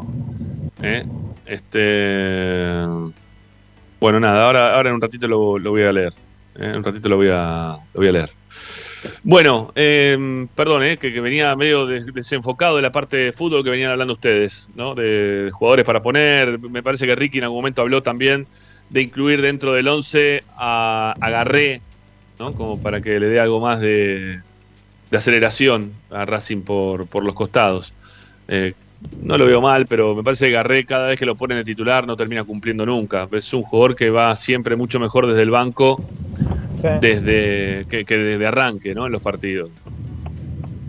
¿eh? 0.82 1.04
Este. 1.46 2.86
Bueno, 4.00 4.22
nada, 4.22 4.46
ahora, 4.46 4.76
ahora 4.76 4.90
en 4.92 4.96
un 4.96 5.02
ratito 5.02 5.28
lo, 5.28 5.58
lo 5.58 5.72
voy 5.72 5.84
a 5.84 5.92
leer. 5.92 6.14
¿eh? 6.56 6.68
En 6.68 6.78
un 6.78 6.84
ratito 6.86 7.10
lo 7.10 7.18
voy 7.18 7.28
a, 7.34 7.76
lo 7.94 8.00
voy 8.00 8.08
a 8.08 8.12
leer. 8.14 8.32
Bueno, 9.24 9.74
eh, 9.76 10.48
perdón, 10.56 10.84
eh, 10.84 10.96
que, 10.98 11.12
que 11.12 11.20
venía 11.20 11.54
medio 11.58 11.86
des- 11.86 12.06
desenfocado 12.14 12.78
de 12.78 12.82
la 12.82 12.94
parte 12.94 13.18
de 13.18 13.34
fútbol 13.34 13.62
que 13.64 13.70
venían 13.72 13.92
hablando 13.92 14.14
ustedes, 14.14 14.70
¿no? 14.76 14.96
De 14.96 15.50
jugadores 15.52 15.84
para 15.84 16.02
poner. 16.02 16.60
Me 16.60 16.82
parece 16.82 17.06
que 17.06 17.14
Ricky 17.16 17.40
en 17.40 17.44
algún 17.44 17.58
momento 17.60 17.82
habló 17.82 18.02
también 18.04 18.48
de 18.90 19.02
incluir 19.02 19.42
dentro 19.42 19.74
del 19.74 19.90
11 19.90 20.44
a, 20.58 21.14
a 21.20 21.30
Garré, 21.30 21.82
¿no? 22.44 22.54
Como 22.54 22.78
para 22.78 23.00
que 23.02 23.20
le 23.20 23.28
dé 23.30 23.40
algo 23.40 23.60
más 23.62 23.80
de, 23.80 24.42
de 25.10 25.18
aceleración 25.18 25.94
a 26.12 26.26
Racing 26.26 26.62
por, 26.62 27.08
por 27.08 27.24
los 27.24 27.34
costados. 27.34 27.94
Eh, 28.48 28.74
no 29.22 29.38
lo 29.38 29.46
veo 29.46 29.62
mal, 29.62 29.86
pero 29.86 30.16
me 30.16 30.24
parece 30.24 30.48
que 30.48 30.54
Garré 30.54 30.86
cada 30.86 31.10
vez 31.10 31.20
que 31.20 31.26
lo 31.26 31.36
ponen 31.36 31.58
de 31.58 31.64
titular 31.64 32.06
no 32.08 32.16
termina 32.16 32.44
cumpliendo 32.44 32.86
nunca. 32.86 33.28
Es 33.32 33.54
un 33.54 33.64
jugador 33.64 33.96
que 33.96 34.10
va 34.10 34.36
siempre 34.36 34.76
mucho 34.76 35.00
mejor 35.00 35.28
desde 35.28 35.42
el 35.42 35.50
banco 35.52 36.02
desde 37.00 37.86
que, 37.90 38.04
que 38.06 38.18
desde 38.18 38.46
arranque, 38.48 38.94
¿no? 38.94 39.06
En 39.06 39.12
los 39.12 39.22
partidos. 39.22 39.70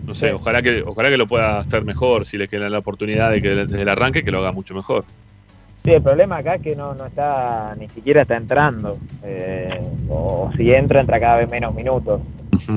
No 0.07 0.13
sé, 0.13 0.27
Sí. 0.27 0.33
ojalá 0.33 0.61
que 0.61 0.83
ojalá 0.85 1.09
que 1.09 1.17
lo 1.17 1.27
pueda 1.27 1.57
hacer 1.59 1.83
mejor, 1.83 2.25
si 2.25 2.37
le 2.37 2.47
queda 2.47 2.69
la 2.69 2.79
oportunidad 2.79 3.31
de 3.31 3.41
que 3.41 3.49
desde 3.49 3.81
el 3.81 3.89
arranque 3.89 4.23
que 4.23 4.31
lo 4.31 4.39
haga 4.39 4.51
mucho 4.51 4.73
mejor. 4.75 5.03
Sí, 5.85 5.93
el 5.93 6.01
problema 6.01 6.37
acá 6.37 6.55
es 6.55 6.61
que 6.61 6.75
no, 6.75 6.95
no 6.95 7.05
está, 7.05 7.75
ni 7.77 7.87
siquiera 7.89 8.23
está 8.23 8.35
entrando. 8.35 8.97
eh, 9.23 9.69
o, 10.09 10.51
si 10.57 10.73
entra, 10.73 10.99
entra 11.01 11.19
cada 11.19 11.37
vez 11.37 11.49
menos 11.49 11.73
minutos. 11.73 12.21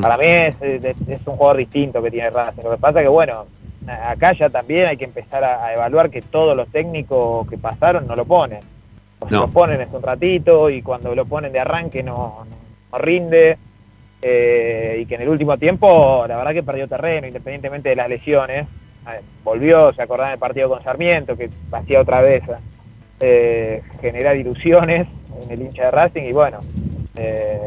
Para 0.01 0.17
mí 0.17 0.25
es, 0.27 0.55
es- 0.63 0.85
es 1.09 1.27
un 1.27 1.37
jugador 1.37 1.57
distinto 1.59 2.03
que 2.03 2.11
tiene 2.11 2.31
Racing. 2.31 2.63
Lo 2.63 2.71
que 2.73 2.77
pasa 2.79 3.01
que, 3.03 3.09
bueno, 3.09 3.47
acá 4.07 4.33
ya 4.33 4.49
también 4.51 4.87
hay 4.87 4.97
que 4.97 5.05
empezar 5.05 5.43
a, 5.45 5.65
a 5.65 5.75
evaluar 5.75 6.11
que 6.11 6.23
todos 6.23 6.57
los 6.57 6.69
técnicos 6.69 7.47
que 7.49 7.59
pasaron 7.59 8.07
no 8.07 8.15
lo 8.17 8.25
ponen. 8.25 8.61
O 9.21 9.27
No. 9.31 9.41
lo 9.41 9.49
ponen 9.49 9.81
es 9.81 9.89
un 9.93 10.03
ratito 10.03 10.71
y 10.71 10.83
cuando 10.83 11.15
lo 11.15 11.25
ponen 11.25 11.53
de 11.53 11.61
arranque 11.61 12.03
no, 12.03 12.45
no- 12.49 12.57
no 12.93 12.99
rinde. 12.99 13.57
eh, 14.21 14.99
y 15.01 15.07
que 15.07 15.15
en 15.15 15.23
el 15.23 15.29
último 15.29 15.57
tiempo, 15.59 16.25
la 16.27 16.37
verdad 16.37 16.53
que 16.53 16.63
perdió 16.65 16.89
terreno, 16.89 17.27
independientemente 17.29 17.89
de 17.91 17.97
las 17.97 18.09
lesiones. 18.09 18.67
Volvió, 19.45 19.93
se 19.95 20.03
acordaba 20.03 20.31
del 20.31 20.39
partido 20.41 20.69
con 20.69 20.83
Sarmiento, 20.83 21.37
que 21.37 21.49
hacía 21.73 22.01
otra 22.01 22.21
vez 22.21 22.43
eh, 23.21 23.83
generar 24.01 24.37
ilusiones 24.37 25.07
en 25.45 25.51
el 25.51 25.63
hincha 25.63 25.85
de 25.85 25.91
Racing 25.91 26.23
y 26.23 26.33
bueno, 26.33 26.59
eh, 27.17 27.59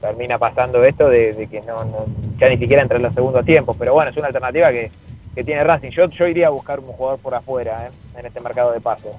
termina 0.00 0.38
pasando 0.38 0.84
esto 0.84 1.08
de, 1.08 1.32
de 1.32 1.46
que 1.46 1.60
no, 1.62 1.84
no- 1.84 2.06
ya 2.38 2.48
ni 2.48 2.58
siquiera 2.58 2.82
entra 2.82 2.96
en 2.96 3.02
los 3.04 3.14
segundos 3.14 3.44
tiempos, 3.44 3.76
pero 3.78 3.94
bueno, 3.94 4.10
es 4.10 4.16
una 4.16 4.26
alternativa 4.28 4.70
que, 4.70 4.90
que 5.34 5.44
tiene 5.44 5.64
Racing. 5.64 5.90
Yo, 5.90 6.08
yo 6.10 6.26
iría 6.26 6.48
a 6.48 6.50
buscar 6.50 6.80
un 6.80 6.86
jugador 6.86 7.18
por 7.20 7.34
afuera 7.34 7.86
eh, 7.86 8.18
en 8.18 8.26
este 8.26 8.40
mercado 8.40 8.72
de 8.72 8.80
pases. 8.80 9.12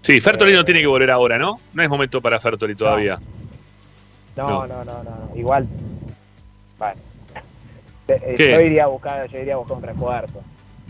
Sí, 0.00 0.20
Fertoli 0.20 0.52
no 0.52 0.64
tiene 0.64 0.80
que 0.80 0.86
volver 0.86 1.10
ahora, 1.10 1.38
¿no? 1.38 1.58
No 1.72 1.82
es 1.82 1.88
momento 1.88 2.20
para 2.20 2.38
Fertoli 2.38 2.74
todavía. 2.74 3.18
No, 4.36 4.48
No. 4.48 4.66
no, 4.66 4.84
no, 4.84 5.02
no, 5.02 5.36
igual, 5.36 5.66
bueno. 6.78 7.00
Eh, 8.06 8.20
eh, 8.22 8.34
¿Qué? 8.36 8.52
Yo 8.52 8.60
iría 8.60 8.84
a 8.84 8.88
buscar, 8.88 9.26
yo 9.30 9.38
iría 9.38 9.54
a 9.54 9.56
buscar 9.56 9.78
un 9.78 9.82
refuerzo. 9.82 10.42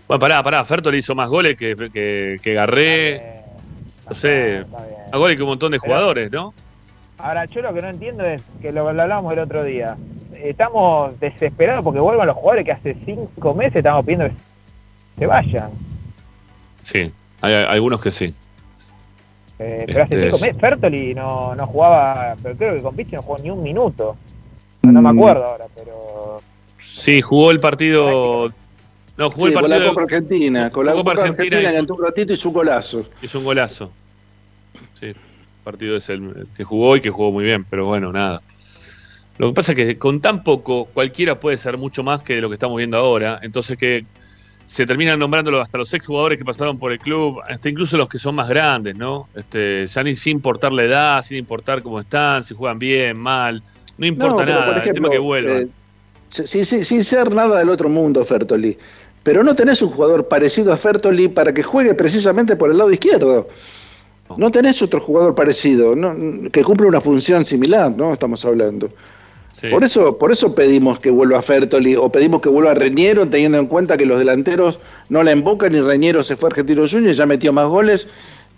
Bueno, 0.08 0.18
pará, 0.18 0.42
pará. 0.42 0.64
Fertoli 0.64 0.98
hizo 0.98 1.14
más 1.14 1.28
goles 1.28 1.54
que, 1.56 1.76
que, 1.92 2.38
que 2.42 2.54
Garré. 2.54 3.43
No 4.08 4.14
sé, 4.14 4.64
más 4.70 5.18
goles 5.20 5.36
que 5.36 5.42
un 5.42 5.48
montón 5.48 5.72
de 5.72 5.78
jugadores, 5.78 6.30
¿no? 6.30 6.52
Ahora, 7.18 7.44
yo 7.46 7.62
lo 7.62 7.72
que 7.72 7.80
no 7.82 7.88
entiendo 7.88 8.24
es 8.24 8.42
que 8.60 8.72
lo, 8.72 8.92
lo 8.92 9.02
hablábamos 9.02 9.32
el 9.32 9.38
otro 9.38 9.62
día. 9.64 9.96
Estamos 10.42 11.18
desesperados 11.20 11.82
porque 11.84 12.00
vuelvan 12.00 12.26
los 12.26 12.36
jugadores 12.36 12.64
que 12.66 12.72
hace 12.72 12.96
cinco 13.04 13.54
meses 13.54 13.76
estamos 13.76 14.04
pidiendo 14.04 14.26
que 14.26 14.32
se 15.18 15.26
vayan. 15.26 15.70
Sí, 16.82 17.10
hay, 17.40 17.54
hay 17.54 17.64
algunos 17.64 18.00
que 18.00 18.10
sí. 18.10 18.34
Eh, 19.58 19.84
pero 19.86 20.02
hace 20.04 20.14
Este 20.14 20.22
cinco 20.24 20.36
es- 20.36 20.42
meses 20.42 20.60
Fertoli 20.60 21.14
no, 21.14 21.54
no 21.54 21.66
jugaba, 21.66 22.34
pero 22.42 22.56
creo 22.56 22.74
que 22.74 22.82
con 22.82 22.96
Pichi 22.96 23.14
no 23.14 23.22
jugó 23.22 23.38
ni 23.38 23.50
un 23.50 23.62
minuto. 23.62 24.16
No, 24.82 24.92
no 24.92 25.00
me 25.00 25.10
acuerdo 25.10 25.44
ahora, 25.44 25.66
pero 25.74 26.40
Sí, 26.82 27.22
jugó 27.22 27.50
el 27.52 27.60
partido. 27.60 28.52
No, 29.16 29.30
jugó 29.30 29.46
Sí, 29.46 29.52
el 29.52 29.60
con 29.60 29.70
la 29.70 29.76
partido. 29.76 29.90
Copa 29.94 30.02
Argentina, 30.02 30.70
con 30.70 30.86
la 30.86 30.92
Copa 30.92 31.10
Copa 31.12 31.22
Argentina 31.28 31.56
Argentina, 31.58 31.82
hizo- 31.84 31.94
un 31.94 32.04
ratito 32.04 32.32
hizo 32.32 32.48
un 32.48 32.54
golazo. 32.54 33.04
Hizo 33.22 33.38
un 33.38 33.44
golazo. 33.44 33.92
Sí, 34.98 35.06
el 35.06 35.16
partido 35.62 35.96
es 35.96 36.08
el 36.08 36.46
que 36.56 36.64
jugó 36.64 36.96
y 36.96 37.00
que 37.00 37.10
jugó 37.10 37.30
muy 37.30 37.44
bien, 37.44 37.64
pero 37.68 37.86
bueno, 37.86 38.12
nada. 38.12 38.42
Lo 39.38 39.48
que 39.48 39.54
pasa 39.54 39.72
es 39.72 39.76
que 39.76 39.98
con 39.98 40.20
tan 40.20 40.42
poco, 40.44 40.86
cualquiera 40.86 41.38
puede 41.40 41.56
ser 41.56 41.76
mucho 41.78 42.02
más 42.02 42.22
que 42.22 42.40
lo 42.40 42.48
que 42.48 42.54
estamos 42.54 42.76
viendo 42.76 42.96
ahora. 42.96 43.38
Entonces 43.42 43.76
que 43.76 44.04
se 44.64 44.86
terminan 44.86 45.18
nombrándolo 45.18 45.60
hasta 45.60 45.76
los 45.76 45.92
exjugadores 45.92 46.38
que 46.38 46.44
pasaron 46.44 46.78
por 46.78 46.90
el 46.92 46.98
club, 46.98 47.40
hasta 47.48 47.68
incluso 47.68 47.96
los 47.96 48.08
que 48.08 48.18
son 48.18 48.34
más 48.34 48.48
grandes, 48.48 48.96
¿no? 48.96 49.28
Este, 49.34 49.86
ya 49.86 50.02
ni 50.02 50.16
sin 50.16 50.36
importar 50.36 50.72
la 50.72 50.84
edad, 50.84 51.22
sin 51.22 51.36
importar 51.36 51.82
cómo 51.82 52.00
están, 52.00 52.42
si 52.42 52.54
juegan 52.54 52.78
bien, 52.78 53.18
mal. 53.18 53.62
No 53.98 54.06
importa 54.06 54.44
No, 54.44 54.52
nada, 54.52 54.66
por 54.66 54.74
el 54.76 54.80
tema 54.82 54.90
ejemplo, 54.90 55.10
que 55.10 55.18
vuelvan. 55.18 55.62
eh, 55.62 55.68
sin 56.30 57.04
ser 57.04 57.32
nada 57.34 57.58
del 57.58 57.68
otro 57.68 57.88
mundo, 57.88 58.24
Fertoli. 58.24 58.76
Pero 59.24 59.42
no 59.42 59.56
tenés 59.56 59.82
un 59.82 59.88
jugador 59.88 60.28
parecido 60.28 60.72
a 60.72 60.76
Fertoli 60.76 61.28
para 61.28 61.52
que 61.52 61.62
juegue 61.62 61.94
precisamente 61.94 62.54
por 62.54 62.70
el 62.70 62.78
lado 62.78 62.92
izquierdo. 62.92 63.48
No 64.36 64.50
tenés 64.50 64.80
otro 64.82 65.00
jugador 65.00 65.34
parecido, 65.34 65.96
no, 65.96 66.50
que 66.50 66.62
cumple 66.62 66.86
una 66.86 67.00
función 67.00 67.44
similar, 67.44 67.90
¿no? 67.96 68.12
Estamos 68.12 68.44
hablando. 68.44 68.90
Sí. 69.52 69.68
Por 69.68 69.84
eso, 69.84 70.18
por 70.18 70.32
eso 70.32 70.54
pedimos 70.54 70.98
que 70.98 71.10
vuelva 71.10 71.40
Fertoli 71.40 71.96
o 71.96 72.10
pedimos 72.10 72.40
que 72.40 72.48
vuelva 72.48 72.74
Reñero, 72.74 73.28
teniendo 73.28 73.58
en 73.58 73.66
cuenta 73.66 73.96
que 73.96 74.04
los 74.04 74.18
delanteros 74.18 74.80
no 75.08 75.22
la 75.22 75.30
embocan 75.30 75.74
y 75.74 75.80
Reñero 75.80 76.22
se 76.22 76.36
fue 76.36 76.48
a 76.48 76.50
Argentino 76.50 76.86
Junior 76.88 77.12
y 77.12 77.14
ya 77.14 77.26
metió 77.26 77.52
más 77.52 77.68
goles 77.68 78.08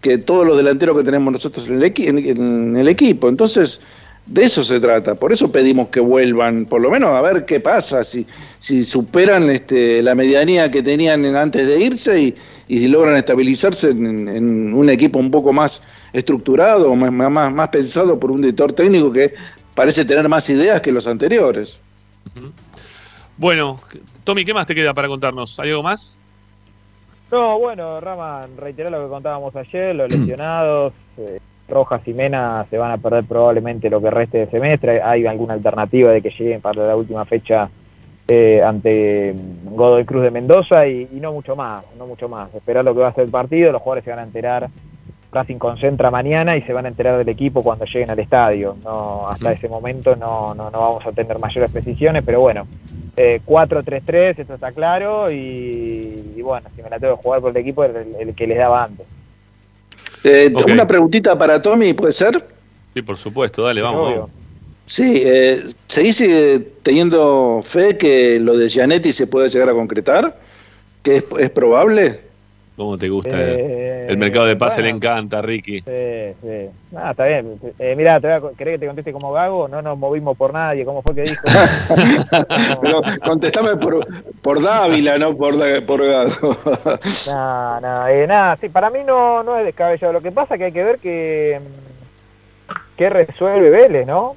que 0.00 0.18
todos 0.18 0.46
los 0.46 0.56
delanteros 0.56 0.96
que 0.96 1.04
tenemos 1.04 1.32
nosotros 1.32 1.68
en 1.68 1.82
el, 1.82 2.28
en 2.28 2.76
el 2.76 2.88
equipo. 2.88 3.28
Entonces, 3.28 3.80
de 4.26 4.42
eso 4.42 4.62
se 4.64 4.80
trata. 4.80 5.14
Por 5.14 5.32
eso 5.32 5.50
pedimos 5.52 5.88
que 5.88 6.00
vuelvan, 6.00 6.66
por 6.66 6.80
lo 6.80 6.90
menos 6.90 7.10
a 7.10 7.20
ver 7.22 7.44
qué 7.44 7.60
pasa, 7.60 8.02
si, 8.04 8.26
si 8.60 8.84
superan 8.84 9.48
este, 9.50 10.02
la 10.02 10.14
medianía 10.14 10.70
que 10.70 10.82
tenían 10.82 11.24
en- 11.24 11.36
antes 11.36 11.66
de 11.66 11.80
irse 11.80 12.20
y, 12.20 12.36
y 12.68 12.78
si 12.80 12.88
logran 12.88 13.16
estabilizarse 13.16 13.90
en, 13.90 14.28
en 14.28 14.74
un 14.74 14.90
equipo 14.90 15.18
un 15.18 15.30
poco 15.30 15.52
más 15.52 15.80
estructurado, 16.12 16.94
más, 16.96 17.12
más, 17.12 17.52
más 17.52 17.68
pensado 17.68 18.18
por 18.18 18.30
un 18.32 18.40
director 18.40 18.72
técnico 18.72 19.12
que 19.12 19.32
parece 19.74 20.04
tener 20.04 20.28
más 20.28 20.48
ideas 20.50 20.80
que 20.80 20.90
los 20.90 21.06
anteriores. 21.06 21.78
Bueno, 23.36 23.78
Tommy, 24.24 24.44
¿qué 24.44 24.54
más 24.54 24.66
te 24.66 24.74
queda 24.74 24.94
para 24.94 25.08
contarnos? 25.08 25.60
¿Hay 25.60 25.68
algo 25.70 25.82
más? 25.82 26.16
No, 27.30 27.58
bueno, 27.58 28.00
Rama, 28.00 28.46
reiterar 28.56 28.92
lo 28.92 29.02
que 29.04 29.08
contábamos 29.08 29.54
ayer, 29.56 29.94
los 29.94 30.10
lesionados, 30.10 30.92
eh, 31.18 31.38
Rojas 31.68 32.06
y 32.06 32.14
Mena 32.14 32.64
se 32.70 32.78
van 32.78 32.92
a 32.92 32.98
perder 32.98 33.24
probablemente 33.24 33.90
lo 33.90 34.00
que 34.00 34.10
reste 34.10 34.38
de 34.38 34.46
semestre, 34.46 35.02
hay 35.02 35.26
alguna 35.26 35.54
alternativa 35.54 36.12
de 36.12 36.22
que 36.22 36.30
lleguen 36.30 36.60
para 36.60 36.86
la 36.86 36.96
última 36.96 37.24
fecha 37.24 37.68
eh, 38.28 38.62
ante 38.62 39.34
Godoy 39.64 40.04
Cruz 40.04 40.22
de 40.22 40.30
Mendoza 40.30 40.86
y, 40.86 41.08
y 41.12 41.20
no 41.20 41.32
mucho 41.32 41.54
más, 41.56 41.84
no 41.98 42.06
mucho 42.06 42.28
más. 42.28 42.52
Esperar 42.54 42.84
lo 42.84 42.94
que 42.94 43.02
va 43.02 43.08
a 43.08 43.14
ser 43.14 43.24
el 43.24 43.30
partido, 43.30 43.72
los 43.72 43.82
jugadores 43.82 44.04
se 44.04 44.10
van 44.10 44.20
a 44.20 44.24
enterar, 44.24 44.68
Racing 45.32 45.58
concentra 45.58 46.10
mañana 46.10 46.56
y 46.56 46.62
se 46.62 46.72
van 46.72 46.86
a 46.86 46.88
enterar 46.88 47.18
del 47.18 47.28
equipo 47.28 47.62
cuando 47.62 47.84
lleguen 47.84 48.10
al 48.10 48.18
estadio. 48.18 48.76
No, 48.82 49.28
hasta 49.28 49.52
ese 49.52 49.68
momento 49.68 50.16
no, 50.16 50.54
no, 50.54 50.70
no 50.70 50.80
vamos 50.80 51.06
a 51.06 51.12
tener 51.12 51.38
mayores 51.38 51.70
precisiones, 51.70 52.22
pero 52.24 52.40
bueno, 52.40 52.66
eh, 53.16 53.40
4-3-3, 53.44 54.38
esto 54.38 54.54
está 54.54 54.72
claro, 54.72 55.30
y, 55.30 56.34
y 56.36 56.42
bueno, 56.42 56.68
si 56.74 56.82
me 56.82 56.90
la 56.90 56.98
tengo 56.98 57.16
que 57.16 57.22
jugar 57.22 57.40
por 57.40 57.50
el 57.50 57.56
equipo, 57.56 57.84
el, 57.84 58.14
el 58.18 58.34
que 58.34 58.46
les 58.46 58.58
daba 58.58 58.84
antes. 58.84 59.06
Eh. 60.28 60.52
Una 60.72 60.88
preguntita 60.88 61.38
para 61.38 61.62
Tommy, 61.62 61.94
¿puede 61.94 62.12
ser? 62.12 62.44
Sí, 62.94 63.02
por 63.02 63.16
supuesto, 63.16 63.62
dale, 63.62 63.80
vamos. 63.80 64.28
Sí, 64.84 65.22
eh, 65.24 65.64
¿se 65.86 66.12
sigue 66.12 66.72
teniendo 66.82 67.60
fe 67.64 67.96
que 67.96 68.40
lo 68.40 68.56
de 68.56 68.68
Gianetti 68.68 69.12
se 69.12 69.28
puede 69.28 69.48
llegar 69.48 69.68
a 69.68 69.72
concretar? 69.72 70.36
¿Que 71.02 71.16
es, 71.18 71.24
es 71.38 71.50
probable? 71.50 72.20
¿Cómo 72.76 72.98
te 72.98 73.08
gusta? 73.08 73.36
Eh, 73.40 74.06
el 74.10 74.18
mercado 74.18 74.44
de 74.44 74.54
pase 74.54 74.82
bueno. 74.82 74.90
le 74.90 74.96
encanta, 74.96 75.40
Ricky. 75.40 75.80
Sí, 75.80 76.34
sí. 76.42 76.68
Ah, 76.94 77.12
está 77.12 77.24
bien. 77.24 77.58
Eh, 77.78 77.94
mira, 77.96 78.20
te 78.20 78.26
voy 78.26 78.50
a, 78.50 78.56
¿querés 78.56 78.74
que 78.74 78.78
te 78.80 78.86
conteste 78.86 79.12
como 79.14 79.32
Gago? 79.32 79.66
No 79.66 79.80
nos 79.80 79.96
movimos 79.96 80.36
por 80.36 80.52
nadie. 80.52 80.84
¿Cómo 80.84 81.00
fue 81.00 81.14
que 81.14 81.22
dijo? 81.22 81.42
Pero 82.82 83.00
contestame 83.24 83.76
por, 83.76 84.06
por 84.42 84.62
Dávila, 84.62 85.16
no 85.16 85.34
por, 85.34 85.54
por 85.86 86.06
Gago. 86.06 86.56
No, 87.26 87.80
no, 87.80 88.08
eh, 88.08 88.26
nada, 88.26 88.56
sí, 88.56 88.68
para 88.68 88.90
mí 88.90 89.00
no, 89.04 89.42
no 89.42 89.58
es 89.58 89.64
descabellado. 89.64 90.12
Lo 90.12 90.20
que 90.20 90.30
pasa 90.30 90.54
es 90.54 90.58
que 90.58 90.64
hay 90.66 90.72
que 90.72 90.84
ver 90.84 90.98
que, 90.98 91.60
mm, 91.60 92.72
qué 92.96 93.08
resuelve 93.08 93.70
Vélez, 93.70 94.06
¿no? 94.06 94.36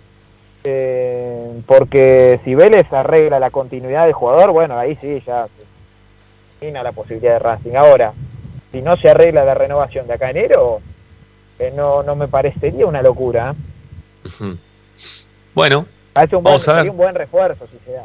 Eh, 0.64 1.62
porque 1.66 2.40
si 2.44 2.56
Vélez 2.56 2.92
arregla 2.92 3.40
la 3.40 3.50
continuidad 3.50 4.06
del 4.06 4.14
jugador, 4.14 4.52
bueno, 4.52 4.78
ahí 4.78 4.98
sí, 5.02 5.22
ya 5.26 5.48
la 6.62 6.92
posibilidad 6.92 7.34
de 7.34 7.40
Racing. 7.40 7.76
Ahora, 7.76 8.14
si 8.72 8.82
no 8.82 8.98
se 8.98 9.10
arregla 9.10 9.46
la 9.46 9.54
renovación 9.54 10.08
de 10.08 10.14
acá 10.14 10.28
a 10.28 10.32
enero, 10.32 10.82
eh, 11.58 11.72
no, 11.76 12.04
no 12.04 12.16
me 12.16 12.28
parecería 12.28 12.86
una 12.86 13.02
locura. 13.02 13.56
¿eh? 14.42 14.56
Bueno, 15.54 15.86
Parece 16.14 16.36
un 16.36 16.44
buen, 16.44 16.54
Vamos 16.54 16.68
a 16.68 16.74
ver. 16.74 16.90
un 16.90 16.98
buen 16.98 17.16
refuerzo 17.16 17.68
si 17.68 17.78
se 17.86 17.92
da. 17.94 18.04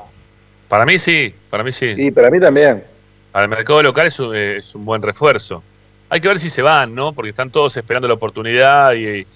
para 0.69 0.85
mí 0.87 0.99
sí, 0.99 1.35
para 1.51 1.65
mí 1.65 1.73
sí. 1.73 1.95
Y 1.97 2.11
para 2.11 2.31
mí 2.31 2.39
también. 2.39 2.85
Al 3.33 3.49
mercado 3.49 3.83
local 3.83 4.07
es 4.07 4.19
un, 4.21 4.37
es 4.37 4.75
un 4.75 4.85
buen 4.85 5.03
refuerzo. 5.03 5.63
Hay 6.09 6.21
que 6.21 6.29
ver 6.29 6.39
si 6.39 6.51
se 6.51 6.63
van, 6.63 6.95
¿no? 6.95 7.13
Porque 7.13 7.31
están 7.31 7.51
todos 7.51 7.77
esperando 7.77 8.07
la 8.07 8.15
oportunidad 8.15 8.93
y, 8.95 9.27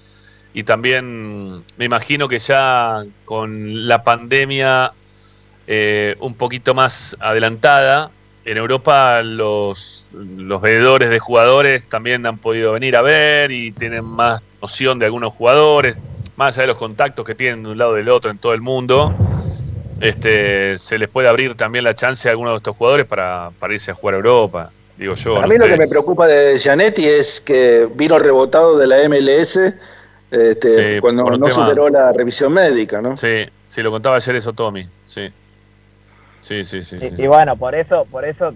y 0.53 0.63
también 0.63 1.63
me 1.77 1.85
imagino 1.85 2.27
que 2.29 2.39
ya 2.39 3.03
con 3.25 3.87
la 3.87 4.03
pandemia 4.03 4.93
eh, 5.67 6.15
un 6.19 6.35
poquito 6.35 6.73
más 6.73 7.17
adelantada, 7.19 8.11
en 8.51 8.57
Europa 8.57 9.21
los, 9.21 10.07
los 10.11 10.61
veedores 10.61 11.09
de 11.09 11.19
jugadores 11.19 11.87
también 11.87 12.25
han 12.25 12.37
podido 12.39 12.73
venir 12.73 12.95
a 12.95 13.01
ver 13.01 13.51
y 13.51 13.71
tienen 13.71 14.03
más 14.03 14.41
noción 14.61 14.97
de 14.99 15.05
algunos 15.05 15.33
jugadores, 15.35 15.97
más 16.35 16.55
allá 16.57 16.63
de 16.63 16.67
los 16.67 16.77
contactos 16.77 17.25
que 17.25 17.35
tienen 17.35 17.63
de 17.63 17.69
un 17.69 17.77
lado 17.77 17.93
del 17.93 18.09
otro 18.09 18.31
en 18.31 18.37
todo 18.39 18.53
el 18.53 18.61
mundo. 18.61 19.13
Este, 19.99 20.77
se 20.77 20.97
les 20.97 21.09
puede 21.09 21.27
abrir 21.27 21.55
también 21.55 21.83
la 21.83 21.93
chance 21.93 22.27
a 22.27 22.31
algunos 22.31 22.53
de 22.53 22.57
estos 22.57 22.75
jugadores 22.75 23.05
para, 23.05 23.51
para 23.59 23.73
irse 23.73 23.91
a 23.91 23.93
jugar 23.93 24.15
a 24.15 24.17
Europa, 24.17 24.71
digo 24.97 25.13
yo. 25.15 25.37
A 25.37 25.41
no 25.41 25.47
mí 25.47 25.57
lo 25.57 25.67
que 25.67 25.75
me 25.77 25.87
preocupa 25.87 26.25
de 26.25 26.57
Gianetti 26.57 27.05
es 27.05 27.41
que 27.41 27.87
vino 27.93 28.17
rebotado 28.17 28.77
de 28.77 28.87
la 28.87 29.01
MLS 29.03 29.73
este, 30.31 30.93
Sí, 30.95 30.99
cuando 31.01 31.25
no 31.25 31.45
tema- 31.47 31.65
superó 31.65 31.89
la 31.89 32.11
revisión 32.13 32.53
médica, 32.53 33.01
¿no? 33.01 33.17
Sí, 33.17 33.45
sí, 33.67 33.81
lo 33.81 33.91
contaba 33.91 34.15
ayer 34.15 34.35
eso 34.35 34.53
Tommy, 34.53 34.87
sí. 35.05 35.29
Sí, 36.41 36.63
sí, 36.63 36.81
sí. 36.83 36.97
sí. 36.99 37.13
Y, 37.17 37.23
y 37.23 37.27
bueno, 37.27 37.55
por 37.57 37.75
eso, 37.75 38.05
por 38.05 38.25
eso 38.25 38.53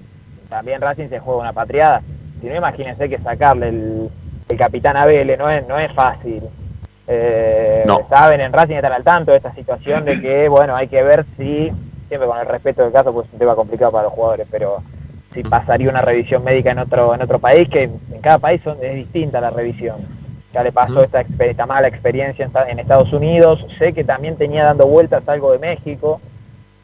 también 0.49 0.81
Racing 0.81 1.09
se 1.09 1.19
juega 1.19 1.41
una 1.41 1.53
patriada. 1.53 2.01
Si 2.41 2.47
no, 2.47 2.55
imagínense 2.55 3.07
que 3.09 3.17
sacarle 3.19 3.69
el, 3.69 4.09
el 4.49 4.57
capitán 4.57 4.97
Abele, 4.97 5.37
no 5.37 5.49
es, 5.49 5.65
no 5.67 5.77
es 5.79 5.91
fácil. 5.93 6.43
Eh, 7.07 7.83
No. 7.85 8.01
Saben, 8.09 8.41
en 8.41 8.53
Racing 8.53 8.75
están 8.75 8.93
al 8.93 9.03
tanto 9.03 9.31
de 9.31 9.37
esta 9.37 9.53
situación 9.53 10.05
de 10.05 10.21
que, 10.21 10.47
bueno, 10.47 10.75
hay 10.75 10.87
que 10.87 11.03
ver 11.03 11.25
si, 11.37 11.71
siempre 12.07 12.27
con 12.27 12.39
el 12.39 12.45
respeto 12.45 12.83
del 12.83 12.93
caso, 12.93 13.13
pues 13.13 13.27
es 13.27 13.33
un 13.33 13.39
tema 13.39 13.55
complicado 13.55 13.91
para 13.91 14.05
los 14.05 14.13
jugadores, 14.13 14.47
pero 14.49 14.81
si 15.33 15.41
pasaría 15.43 15.89
una 15.89 16.01
revisión 16.01 16.43
médica 16.43 16.71
en 16.71 16.79
otro 16.79 17.13
en 17.15 17.21
otro 17.21 17.39
país, 17.39 17.67
que 17.69 17.83
en 17.83 18.21
cada 18.21 18.37
país 18.37 18.61
son, 18.63 18.77
es 18.81 18.95
distinta 18.95 19.41
la 19.41 19.49
revisión. 19.49 19.97
Ya 20.53 20.63
le 20.63 20.71
pasó 20.71 21.03
esta, 21.03 21.21
exper- 21.23 21.49
esta 21.49 21.65
mala 21.65 21.87
experiencia 21.87 22.43
en, 22.43 22.49
esta- 22.49 22.69
en 22.69 22.79
Estados 22.79 23.11
Unidos, 23.11 23.65
sé 23.79 23.93
que 23.93 24.03
también 24.03 24.37
tenía 24.37 24.63
dando 24.65 24.85
vueltas 24.85 25.27
algo 25.27 25.51
de 25.51 25.59
México, 25.59 26.21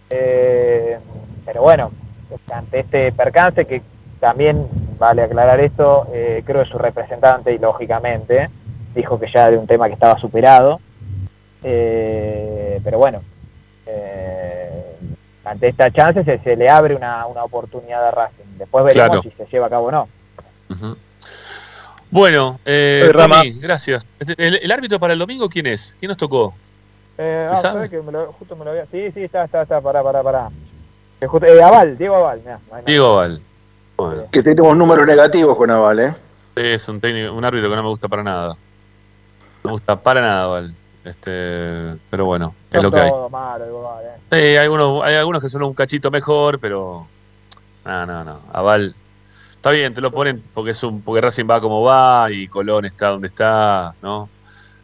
eh, 0.09 0.97
pero 1.45 1.61
bueno, 1.61 1.91
ante 2.51 2.79
este 2.81 3.11
percance 3.11 3.65
que 3.65 3.81
también, 4.19 4.67
vale 4.97 5.23
aclarar 5.23 5.59
esto, 5.61 6.07
eh, 6.13 6.43
creo 6.45 6.63
que 6.63 6.69
su 6.69 6.77
representante, 6.77 7.53
y 7.53 7.57
lógicamente, 7.57 8.49
dijo 8.93 9.19
que 9.19 9.31
ya 9.33 9.47
era 9.47 9.57
un 9.59 9.67
tema 9.67 9.87
que 9.87 9.93
estaba 9.93 10.19
superado, 10.19 10.79
eh, 11.63 12.79
pero 12.83 12.97
bueno, 12.97 13.21
eh, 13.85 14.95
ante 15.45 15.69
esta 15.69 15.89
chance 15.91 16.23
se, 16.23 16.39
se 16.39 16.55
le 16.55 16.69
abre 16.69 16.95
una, 16.95 17.25
una 17.25 17.43
oportunidad 17.43 18.07
a 18.07 18.11
Racing. 18.11 18.57
Después 18.57 18.85
veremos 18.85 19.07
Claro. 19.07 19.21
si 19.23 19.31
se 19.31 19.45
lleva 19.51 19.67
a 19.67 19.69
cabo 19.69 19.87
o 19.87 19.91
no. 19.91 20.07
Ujú. 20.69 20.97
Bueno, 22.11 22.59
eh. 22.65 23.09
Tommy, 23.15 23.59
gracias. 23.59 24.05
Este, 24.19 24.33
¿El, 24.37 24.59
el 24.61 24.71
árbitro 24.71 24.99
para 24.99 25.13
el 25.13 25.19
domingo 25.19 25.47
quién 25.49 25.67
es? 25.67 25.95
¿Quién 25.99 26.09
nos 26.09 26.17
tocó? 26.17 26.53
Eh, 27.21 27.47
¿Se 27.49 27.53
ah, 27.53 27.55
sabe? 27.57 27.73
¿sabes 27.73 27.89
que 27.89 28.01
me 28.01 28.13
lo- 28.13 28.31
justo 28.31 28.55
me 28.55 28.63
lo 28.63 28.71
había... 28.71 28.85
Sí, 28.85 29.11
sí, 29.13 29.23
está, 29.25 29.43
está, 29.43 29.63
está, 29.63 29.81
pará, 29.81 30.01
pará, 30.01 30.23
pará. 30.23 30.49
Eh, 31.19 31.27
justo- 31.27 31.45
eh, 31.47 31.61
Aval, 31.61 31.97
Diego 31.97 32.15
Aval, 32.15 32.39
mirá, 32.39 32.59
no. 32.71 32.81
Diego 32.85 33.15
Val. 33.17 33.41
Bueno, 33.97 34.23
Que 34.31 34.41
tenemos 34.41 34.77
números 34.77 35.05
negativos 35.05 35.57
con 35.57 35.69
Aval, 35.69 35.99
¿eh? 35.99 36.15
es 36.55 36.87
un 36.87 37.01
técnico, 37.01 37.33
un 37.33 37.43
árbitro 37.43 37.69
que 37.69 37.75
no 37.75 37.83
me 37.83 37.89
gusta 37.89 38.07
para 38.07 38.23
nada. 38.23 38.47
No 39.63 39.65
me 39.65 39.71
gusta 39.71 39.99
para 40.01 40.21
nada, 40.21 40.47
Val. 40.47 40.73
Este, 41.03 41.97
pero 42.09 42.25
bueno, 42.25 42.55
es 42.71 42.81
lo 42.83 42.89
que 42.91 42.99
hay. 43.01 43.11
malo, 43.29 43.87
Aval, 43.87 44.05
eh. 44.05 44.19
Sí, 44.31 44.37
hay 44.37 44.57
algunos, 44.57 45.03
hay 45.03 45.15
algunos 45.15 45.41
que 45.41 45.49
son 45.49 45.63
un 45.63 45.73
cachito 45.73 46.11
mejor, 46.11 46.59
pero 46.59 47.05
no, 47.83 48.05
no, 48.05 48.23
no. 48.23 48.39
Aval 48.53 48.95
está 49.51 49.71
bien, 49.71 49.93
te 49.93 49.99
lo 49.99 50.11
ponen 50.11 50.41
porque 50.53 50.71
es 50.71 50.81
un, 50.83 51.01
porque 51.01 51.19
Racing 51.19 51.45
va 51.49 51.59
como 51.59 51.81
va 51.81 52.31
y 52.31 52.47
Colón 52.47 52.85
está 52.85 53.09
donde 53.09 53.27
está, 53.27 53.93
¿no? 54.01 54.29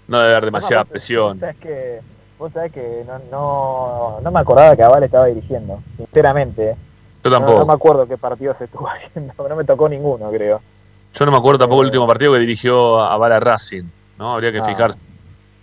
No 0.09 0.19
debe 0.19 0.33
haber 0.33 0.45
demasiada 0.45 0.83
presión. 0.83 1.39
Sabés 1.39 1.55
que, 1.57 2.01
vos 2.37 2.51
sabés 2.53 2.71
que 2.71 3.03
no, 3.07 3.19
no, 3.31 4.21
no 4.21 4.31
me 4.31 4.39
acordaba 4.39 4.75
que 4.75 4.83
Aval 4.83 5.03
estaba 5.03 5.25
dirigiendo, 5.27 5.81
sinceramente. 5.97 6.71
eh. 6.71 6.75
Yo 7.23 7.31
tampoco. 7.31 7.59
No, 7.59 7.65
me 7.65 7.73
acuerdo 7.73 8.07
qué 8.07 8.17
partido 8.17 8.55
se 8.57 8.65
estuvo 8.65 8.87
haciendo, 9.07 9.33
no 9.47 9.55
me 9.55 9.63
tocó 9.63 9.89
ninguno, 9.89 10.29
creo. 10.31 10.61
Yo 11.13 11.25
no 11.25 11.31
me 11.31 11.37
acuerdo 11.37 11.59
tampoco 11.59 11.81
el 11.81 11.87
último 11.87 12.05
partido 12.07 12.33
que 12.33 12.39
dirigió 12.39 13.01
a 13.01 13.17
Bala 13.17 13.39
Racing, 13.39 13.83
¿no? 14.17 14.33
Habría 14.33 14.51
que 14.51 14.59
Ah. 14.59 14.63
fijarse. 14.63 14.99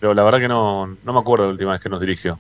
Pero 0.01 0.15
la 0.15 0.25
verdad 0.25 0.41
que 0.41 0.49
no, 0.49 0.87
no 1.05 1.13
me 1.13 1.21
acuerdo 1.21 1.45
la 1.47 1.53
última 1.53 1.73
vez 1.73 1.81
que 1.81 1.89
nos 1.89 2.01
dirigió. 2.01 2.39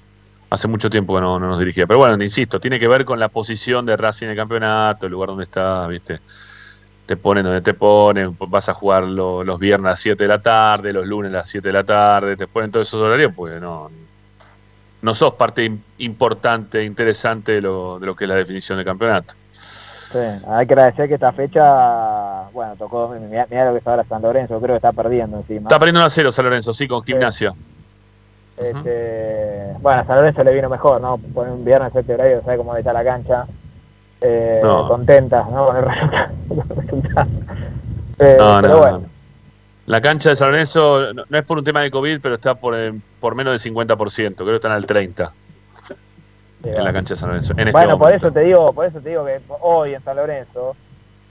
Hace 0.51 0.67
mucho 0.67 0.91
tiempo 0.91 1.15
que 1.15 1.21
no, 1.21 1.39
no 1.39 1.47
nos 1.49 1.59
dirigía. 1.59 1.87
Pero 1.87 1.99
bueno, 2.01 2.21
insisto, 2.23 2.59
tiene 2.59 2.79
que 2.81 2.89
ver 2.89 3.05
con 3.05 3.21
la 3.21 3.29
posición 3.29 3.87
de 3.87 3.97
Racing 3.97 4.27
en 4.27 4.31
el 4.33 4.37
campeonato, 4.37 5.07
el 5.07 5.13
lugar 5.13 5.29
donde 5.29 5.45
está, 5.45 5.87
¿viste? 5.87 6.21
Te 7.07 7.17
ponen 7.17 7.45
donde 7.45 7.61
te 7.61 7.75
ponen, 7.75 8.37
vas 8.49 8.69
a 8.69 8.75
jugar 8.75 9.05
lo- 9.05 9.45
los 9.45 9.59
viernes 9.59 9.87
a 9.87 9.91
las 9.91 10.01
7 10.01 10.25
de 10.25 10.29
la 10.29 10.41
tarde, 10.43 10.93
los 10.93 11.07
lunes 11.07 11.31
a 11.33 11.37
las 11.39 11.49
7 11.49 11.69
de 11.69 11.75
la 11.75 11.85
tarde, 11.85 12.37
te 12.37 12.47
ponen 12.49 12.71
todos 12.71 12.89
esos 12.89 13.01
horarios, 13.03 13.33
pues 13.37 13.61
no, 13.61 13.91
no 15.03 15.15
sos 15.15 15.35
parte 15.35 15.65
im- 15.65 15.81
importante, 15.99 16.83
interesante 16.85 17.53
de 17.53 17.61
lo, 17.63 17.99
de 17.99 18.07
lo 18.07 18.17
que 18.17 18.25
es 18.25 18.31
la 18.31 18.37
definición 18.37 18.79
del 18.79 18.85
campeonato. 18.87 19.35
Sí, 19.53 20.19
hay 20.19 20.67
que 20.67 20.75
agradecer 20.75 21.09
que 21.09 21.15
esta 21.15 21.33
fecha, 21.33 22.49
bueno, 22.53 22.75
tocó, 22.77 23.09
mirá, 23.09 23.47
mirá 23.51 23.65
lo 23.67 23.73
que 23.73 23.79
está 23.79 23.93
ahora 23.93 24.05
San 24.09 24.21
Lorenzo, 24.23 24.59
creo 24.61 24.75
que 24.75 24.77
está 24.87 24.93
perdiendo 24.93 25.39
encima. 25.39 25.63
Está 25.63 25.79
perdiendo 25.79 26.01
1 26.01 26.07
a 26.07 26.11
0 26.11 26.33
San 26.33 26.45
Lorenzo, 26.45 26.73
sí, 26.73 26.87
con 26.87 27.03
gimnasia. 27.03 27.53
Este, 28.57 29.73
bueno, 29.81 30.03
a 30.03 30.05
San 30.07 30.17
Lorenzo 30.19 30.45
le 30.45 30.55
vino 30.55 30.69
mejor, 30.69 31.01
¿no? 31.01 31.17
Poner 31.19 31.53
un 31.55 31.65
viernes 31.65 31.91
7 31.93 32.15
horario, 32.15 32.43
sabe 32.45 32.59
cómo 32.59 32.77
está 32.77 32.93
la 32.93 33.03
cancha. 33.05 33.47
Eh, 34.21 34.61
No. 34.63 34.87
Contenta, 34.89 35.45
¿no? 35.51 35.67
Con 35.67 35.77
el 35.79 35.85
resultado. 36.77 37.31
Eh, 38.19 38.37
No, 38.39 38.59
pero 38.61 38.69
no, 38.69 38.79
bueno, 38.79 38.99
no. 38.99 39.07
La 39.87 40.01
cancha 40.01 40.31
de 40.31 40.37
San 40.37 40.51
Lorenzo 40.51 41.13
no, 41.13 41.25
no 41.29 41.39
es 41.39 41.45
por 41.45 41.59
un 41.59 41.65
tema 41.65 41.81
de 41.81 41.91
COVID, 41.91 42.21
pero 42.21 42.37
está 42.37 42.55
por, 42.55 42.75
eh, 42.75 42.93
por 43.21 43.35
menos 43.35 43.61
del 43.61 43.75
50%, 43.75 44.37
creo 44.37 44.47
que 44.47 44.55
están 44.55 44.73
al 44.73 44.87
30% 44.87 45.33
en 46.65 46.85
la 46.85 46.93
cancha 46.93 47.15
de 47.15 47.21
San 47.21 47.29
Lorenzo. 47.29 47.53
En 47.55 47.61
este 47.61 47.73
bueno, 47.73 47.99
por 47.99 48.15
eso 48.15 48.31
te 48.31 48.41
digo, 48.41 48.73
por 48.73 48.87
eso 48.87 49.01
te 49.01 49.09
digo 49.09 49.25
que 49.25 49.41
hoy 49.61 49.95
en 49.95 50.05
San 50.05 50.17
Lorenzo, 50.17 50.77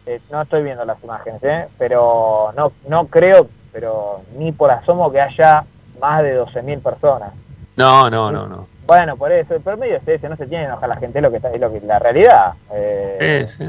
eh, 0.06 0.20
no 0.30 0.42
estoy 0.42 0.64
viendo 0.64 0.84
las 0.86 1.02
imágenes, 1.04 1.42
¿eh? 1.44 1.68
Pero 1.78 2.54
no, 2.56 2.74
no 2.88 3.08
creo, 3.08 3.48
pero 3.72 4.24
ni 4.38 4.52
por 4.52 4.72
asomo 4.72 5.12
que 5.12 5.22
haya 5.22 5.64
más 6.00 6.24
de 6.24 6.40
12.000 6.42 6.82
personas. 6.82 7.34
No, 7.78 8.10
no, 8.10 8.32
no, 8.32 8.48
no. 8.48 8.68
Bueno, 8.88 9.16
por 9.16 9.32
eso, 9.32 9.56
el 9.56 9.62
promedio 9.62 9.98
es 9.98 10.08
ese, 10.08 10.28
no 10.28 10.36
se 10.36 10.48
tiene 10.48 10.66
que 10.66 10.68
enojar 10.70 10.90
la 10.90 10.98
gente, 10.98 11.20
es 11.20 11.24
lo 11.24 11.30
que 11.30 11.38
está, 11.38 11.52
es 11.52 11.62
lo 11.62 11.72
que 11.72 11.80
la 11.82 12.00
realidad. 12.00 12.54
Eh, 12.74 13.46
Sí, 13.48 13.64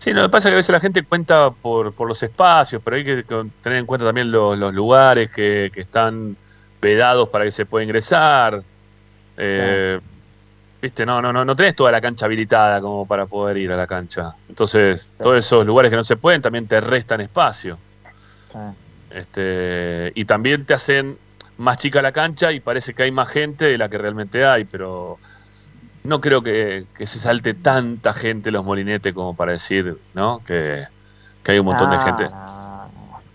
sí. 0.00 0.12
Lo 0.12 0.22
que 0.22 0.28
pasa 0.28 0.48
es 0.48 0.50
que 0.50 0.54
a 0.54 0.56
veces 0.56 0.72
la 0.72 0.80
gente 0.80 1.04
cuenta 1.04 1.50
por, 1.50 1.92
por 1.92 2.08
los 2.08 2.20
espacios, 2.22 2.82
pero 2.84 2.96
hay 2.96 3.04
que 3.04 3.22
tener 3.62 3.78
en 3.78 3.86
cuenta 3.86 4.04
también 4.04 4.32
los, 4.32 4.58
los 4.58 4.74
lugares 4.74 5.30
que, 5.30 5.70
que 5.72 5.80
están 5.80 6.36
vedados 6.80 7.28
para 7.28 7.44
que 7.44 7.52
se 7.52 7.64
pueda 7.64 7.84
ingresar. 7.84 8.62
Eh, 9.36 10.00
Viste, 10.82 11.04
no, 11.04 11.20
no, 11.20 11.30
no, 11.30 11.44
no 11.44 11.54
tenés 11.54 11.76
toda 11.76 11.92
la 11.92 12.00
cancha 12.00 12.24
habilitada 12.24 12.80
como 12.80 13.06
para 13.06 13.26
poder 13.26 13.58
ir 13.58 13.70
a 13.70 13.76
la 13.76 13.86
cancha. 13.86 14.34
Entonces, 14.48 15.12
todos 15.20 15.36
esos 15.36 15.66
lugares 15.66 15.90
que 15.90 15.96
no 15.96 16.04
se 16.04 16.16
pueden 16.16 16.40
también 16.40 16.66
te 16.66 16.80
restan 16.80 17.20
espacio. 17.20 17.78
Este, 19.10 20.10
y 20.14 20.24
también 20.24 20.64
te 20.64 20.72
hacen 20.72 21.18
más 21.58 21.76
chica 21.76 22.00
la 22.00 22.12
cancha 22.12 22.50
y 22.52 22.60
parece 22.60 22.94
que 22.94 23.02
hay 23.02 23.12
más 23.12 23.28
gente 23.28 23.66
de 23.66 23.76
la 23.76 23.90
que 23.90 23.98
realmente 23.98 24.46
hay, 24.46 24.64
pero 24.64 25.18
no 26.04 26.20
creo 26.20 26.42
que, 26.42 26.86
que 26.94 27.06
se 27.06 27.18
salte 27.18 27.54
tanta 27.54 28.12
gente 28.12 28.50
los 28.50 28.64
molinetes 28.64 29.12
como 29.12 29.34
para 29.34 29.52
decir, 29.52 29.98
¿no? 30.14 30.40
Que, 30.44 30.84
que 31.42 31.52
hay 31.52 31.58
un 31.58 31.66
montón 31.66 31.90
de 31.90 31.96
no, 31.96 32.02
gente. 32.02 32.30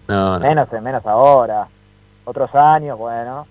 No, 0.08 0.40
no. 0.40 0.40
Menos, 0.40 0.72
menos 0.72 1.06
ahora. 1.06 1.68
Otros 2.26 2.54
años, 2.56 2.98
bueno. 2.98 3.46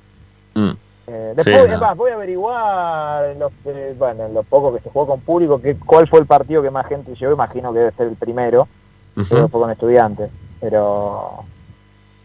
Mm. 0.54 0.70
Eh, 1.06 1.34
Sí, 1.38 1.50
después 1.50 1.68
no. 1.68 1.74
es 1.74 1.80
más, 1.80 1.96
voy 1.96 2.10
a 2.12 2.14
averiguar 2.14 3.26
en 3.26 3.38
los, 3.38 3.52
eh, 3.66 3.94
bueno, 3.98 4.24
en 4.24 4.32
lo 4.34 4.42
poco 4.42 4.72
que 4.74 4.80
se 4.80 4.88
jugó 4.88 5.06
con 5.06 5.20
público 5.20 5.60
que, 5.60 5.76
cuál 5.76 6.08
fue 6.08 6.20
el 6.20 6.26
partido 6.26 6.62
que 6.62 6.70
más 6.70 6.86
gente 6.86 7.14
llevó. 7.14 7.34
Imagino 7.34 7.72
que 7.72 7.80
debe 7.80 7.92
ser 7.92 8.08
el 8.08 8.16
primero. 8.16 8.68
Creo 9.14 9.44
que 9.44 9.48
fue 9.48 9.60
con 9.60 9.70
estudiantes. 9.70 10.30
Pero, 10.60 11.44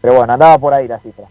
pero 0.00 0.14
bueno, 0.14 0.32
andaba 0.32 0.58
por 0.58 0.72
ahí 0.72 0.88
la 0.88 0.98
cifra. 1.00 1.26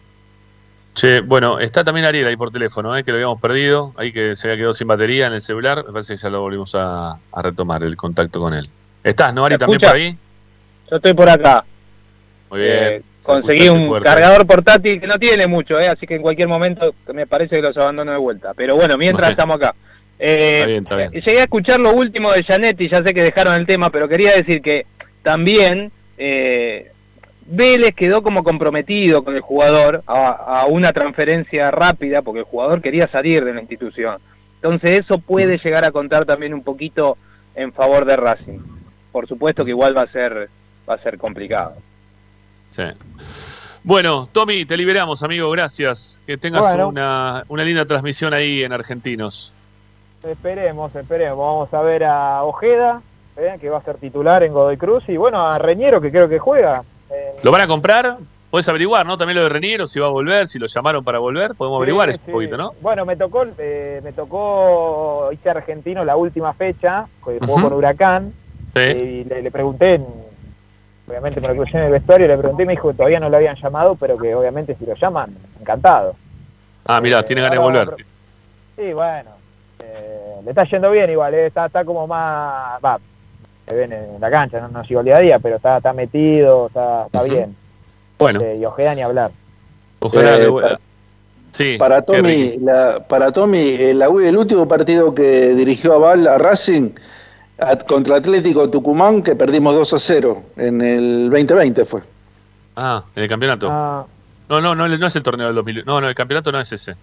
Che, 0.99 1.21
bueno, 1.21 1.59
está 1.59 1.85
también 1.85 2.05
Ariel 2.05 2.27
ahí 2.27 2.35
por 2.35 2.51
teléfono, 2.51 2.93
¿eh? 2.93 3.05
que 3.05 3.11
lo 3.11 3.15
habíamos 3.15 3.39
perdido, 3.39 3.93
ahí 3.95 4.11
que 4.11 4.35
se 4.35 4.47
había 4.47 4.57
quedado 4.57 4.73
sin 4.73 4.85
batería 4.85 5.27
en 5.27 5.33
el 5.33 5.41
celular, 5.41 5.85
me 5.87 5.93
parece 5.93 6.15
que 6.15 6.17
ya 6.17 6.29
lo 6.29 6.41
volvimos 6.41 6.75
a, 6.75 7.13
a 7.31 7.41
retomar 7.41 7.83
el 7.83 7.95
contacto 7.95 8.41
con 8.41 8.53
él. 8.53 8.67
¿Estás, 9.01 9.33
no, 9.33 9.45
Ari, 9.45 9.53
¿Me 9.53 9.59
también 9.59 9.79
por 9.79 9.95
ahí? 9.95 10.17
Yo 10.91 10.97
estoy 10.97 11.13
por 11.13 11.29
acá. 11.29 11.63
Muy 12.49 12.59
bien. 12.59 12.75
Eh, 12.75 13.01
se 13.17 13.25
conseguí 13.25 13.69
un 13.69 13.85
fuerte. 13.85 14.09
cargador 14.09 14.45
portátil 14.45 14.99
que 14.99 15.07
no 15.07 15.17
tiene 15.17 15.47
mucho, 15.47 15.79
eh, 15.79 15.87
así 15.87 16.05
que 16.05 16.15
en 16.15 16.21
cualquier 16.21 16.49
momento 16.49 16.93
me 17.13 17.25
parece 17.25 17.55
que 17.55 17.61
los 17.61 17.77
abandono 17.77 18.11
de 18.11 18.17
vuelta. 18.17 18.53
Pero 18.53 18.75
bueno, 18.75 18.97
mientras 18.97 19.29
estamos 19.29 19.55
acá. 19.55 19.75
Eh, 20.19 20.57
Está 20.57 20.65
bien, 20.65 20.83
está 20.83 20.95
bien. 20.97 21.11
Llegué 21.11 21.39
a 21.39 21.43
escuchar 21.43 21.79
lo 21.79 21.93
último 21.93 22.29
de 22.33 22.43
Janetti, 22.43 22.89
ya 22.89 23.01
sé 23.03 23.13
que 23.13 23.23
dejaron 23.23 23.55
el 23.55 23.65
tema, 23.65 23.89
pero 23.89 24.09
quería 24.09 24.33
decir 24.33 24.61
que 24.61 24.85
también 25.23 25.93
eh, 26.17 26.91
Vélez 27.51 27.95
quedó 27.95 28.21
como 28.21 28.43
comprometido 28.43 29.23
con 29.23 29.35
el 29.35 29.41
jugador 29.41 30.03
a, 30.05 30.29
a 30.61 30.65
una 30.67 30.93
transferencia 30.93 31.71
rápida, 31.71 32.21
porque 32.21 32.39
el 32.41 32.45
jugador 32.45 32.81
quería 32.81 33.07
salir 33.07 33.43
de 33.43 33.53
la 33.53 33.61
institución. 33.61 34.19
Entonces 34.55 34.99
eso 34.99 35.17
puede 35.17 35.57
llegar 35.57 35.83
a 35.83 35.91
contar 35.91 36.25
también 36.25 36.53
un 36.53 36.63
poquito 36.63 37.17
en 37.55 37.73
favor 37.73 38.05
de 38.05 38.15
Racing. 38.17 38.59
Por 39.11 39.27
supuesto 39.27 39.63
que 39.65 39.71
igual 39.71 39.97
va 39.97 40.03
a 40.03 40.11
ser 40.11 40.49
va 40.87 40.93
a 40.95 40.99
ser 40.99 41.17
complicado. 41.17 41.75
Sí. 42.71 42.83
Bueno, 43.83 44.27
Tommy, 44.31 44.65
te 44.65 44.75
liberamos, 44.77 45.23
amigo, 45.23 45.49
gracias. 45.49 46.21
Que 46.27 46.37
tengas 46.37 46.61
Bueno. 46.61 46.89
una, 46.89 47.43
una 47.47 47.63
linda 47.63 47.85
transmisión 47.85 48.33
ahí 48.33 48.63
en 48.63 48.73
Argentinos. 48.73 49.53
Esperemos, 50.23 50.93
esperemos. 50.95 51.37
Vamos 51.39 51.73
a 51.73 51.81
ver 51.81 52.03
a 52.03 52.43
Ojeda, 52.43 53.01
eh, 53.37 53.57
que 53.59 53.69
va 53.69 53.77
a 53.77 53.83
ser 53.83 53.97
titular 53.97 54.43
en 54.43 54.51
Godoy 54.53 54.77
Cruz, 54.77 55.03
y 55.07 55.15
bueno, 55.15 55.47
a 55.47 55.57
Reñero, 55.57 56.01
que 56.01 56.11
creo 56.11 56.27
que 56.27 56.39
juega. 56.39 56.83
Eh, 57.11 57.37
¿Lo 57.43 57.51
van 57.51 57.61
a 57.61 57.67
comprar? 57.67 58.17
Puedes 58.51 58.67
averiguar, 58.67 59.05
¿no? 59.05 59.17
También 59.17 59.37
lo 59.37 59.43
de 59.43 59.49
Reniero, 59.49 59.85
si 59.87 59.99
va 59.99 60.07
a 60.07 60.11
volver, 60.11 60.47
si 60.47 60.57
lo 60.57 60.65
llamaron 60.65 61.03
para 61.03 61.19
volver. 61.19 61.53
Podemos 61.55 61.77
Sí, 61.77 61.81
averiguar 61.81 62.09
eso 62.09 62.17
sí. 62.17 62.23
un 62.27 62.33
poquito, 62.33 62.57
¿no? 62.57 62.73
Bueno, 62.81 63.05
me 63.05 63.15
tocó, 63.15 63.45
eh, 63.57 64.01
me 64.03 64.11
tocó 64.11 65.29
hice 65.31 65.49
argentino 65.51 66.03
la 66.03 66.15
última 66.15 66.53
fecha, 66.53 67.05
que 67.23 67.39
jugó 67.39 67.61
con 67.61 67.73
Huracán, 67.73 68.33
Sí. 68.75 68.81
y 68.81 69.23
le, 69.25 69.41
le 69.43 69.51
pregunté, 69.51 70.01
obviamente 71.07 71.41
me 71.41 71.47
lo 71.49 71.55
crucé 71.55 71.77
en 71.77 71.83
el 71.85 71.91
vestuario, 71.91 72.27
le 72.27 72.37
pregunté 72.37 72.63
y 72.63 72.65
me 72.67 72.73
dijo 72.73 72.89
que 72.89 72.95
todavía 72.97 73.19
no 73.19 73.29
lo 73.29 73.37
habían 73.37 73.55
llamado, 73.55 73.95
pero 73.95 74.17
que 74.17 74.33
obviamente 74.33 74.75
si 74.79 74.85
lo 74.85 74.95
llaman, 74.95 75.35
encantado. 75.59 76.15
Ah, 76.85 77.01
mirá, 77.01 77.21
tiene 77.23 77.41
ganas 77.43 77.57
de 77.59 77.63
volver. 77.63 77.89
Sí, 78.77 78.93
bueno, 78.93 79.31
eh, 79.83 80.41
le 80.43 80.49
está 80.49 80.63
yendo 80.65 80.89
bien 80.89 81.09
igual, 81.11 81.33
eh, 81.35 81.47
está, 81.47 81.65
está 81.67 81.83
como 81.85 82.07
más, 82.07 82.79
va, 82.83 82.99
se 83.69 83.75
ven 83.75 83.93
en 83.93 84.19
la 84.19 84.29
cancha, 84.31 84.59
no, 84.59 84.67
no 84.69 84.83
sigo 84.83 85.01
el 85.01 85.05
día 85.05 85.17
a 85.17 85.19
día, 85.19 85.39
pero 85.39 85.57
está, 85.57 85.77
está 85.77 85.93
metido, 85.93 86.67
está, 86.67 87.05
está 87.05 87.23
bien. 87.23 87.55
Bueno. 88.17 88.39
Este, 88.39 88.57
y 88.57 88.65
Ojeda 88.65 88.95
ni 88.95 89.01
hablar. 89.01 89.31
Ojalá 89.99 90.37
Eh, 90.37 90.77
Sí, 91.51 91.77
Para 91.79 92.03
Tommy, 92.03 92.57
la, 92.59 93.05
para 93.07 93.31
Tommy 93.31 93.57
el, 93.73 94.01
el 94.03 94.37
último 94.37 94.67
partido 94.67 95.15
que 95.15 95.55
dirigió 95.55 95.93
a 95.93 95.97
Val 95.97 96.27
a 96.27 96.37
Racing 96.37 96.91
a- 97.57 97.75
contra 97.75 98.17
Atlético 98.17 98.69
Tucumán, 98.69 99.23
que 99.23 99.35
perdimos 99.35 99.73
2 99.73 99.93
a 99.93 99.99
0 99.99 100.43
en 100.57 100.79
el 100.81 101.29
2020 101.31 101.85
fue. 101.85 102.01
Ah, 102.75 103.03
en 103.15 103.23
el 103.23 103.29
campeonato. 103.29 103.67
Ah, 103.71 104.05
No, 104.47 104.61
no, 104.61 104.75
no, 104.75 104.87
no 104.87 105.07
es 105.07 105.15
el 105.15 105.23
torneo 105.23 105.47
del 105.47 105.55
2000. 105.55 105.85
No, 105.85 105.99
no, 105.99 106.07
el 106.07 106.13
campeonato 106.15 106.51
no 106.51 106.59
es 106.59 106.71
ese. 106.71 106.93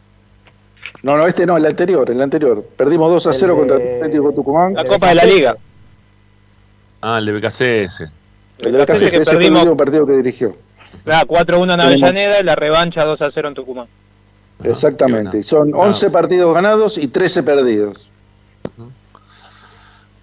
No, 1.03 1.17
no, 1.17 1.27
este 1.27 1.45
no, 1.45 1.57
el 1.57 1.67
anterior, 1.67 2.09
el 2.09 2.23
anterior. 2.23 2.65
Perdimos 2.77 3.11
2 3.11 3.27
a 3.27 3.31
El 3.31 3.37
0 3.37 3.53
de- 3.53 3.59
contra 3.59 3.77
Atlético 3.77 4.33
Tucumán. 4.33 4.75
La 4.75 4.85
Copa 4.85 5.09
de 5.09 5.15
la 5.17 5.25
Liga. 5.25 5.57
Ah, 7.01 7.19
el 7.19 7.27
de 7.27 7.33
BKCS. 7.33 8.01
El 8.59 8.73
de 8.73 8.87
casa, 8.87 9.01
que 9.01 9.07
ese 9.07 9.25
fue 9.25 9.33
el 9.33 9.39
perdimos- 9.39 9.59
último 9.63 9.77
partido 9.77 10.07
que 10.07 10.13
dirigió. 10.15 10.57
La 11.05 11.25
4-1 11.25 11.75
en 11.75 11.81
Avellaneda 11.81 12.41
y 12.41 12.45
la 12.45 12.57
revancha 12.57 13.05
2-0 13.05 13.49
en 13.49 13.55
Tucumán. 13.55 13.87
Exactamente. 14.65 15.39
Y 15.39 15.43
son 15.43 15.73
Ah. 15.75 15.79
11 15.79 16.11
partidos 16.11 16.55
ganados 16.55 16.97
y 16.99 17.09
13 17.09 17.43
perdidos. 17.43 18.11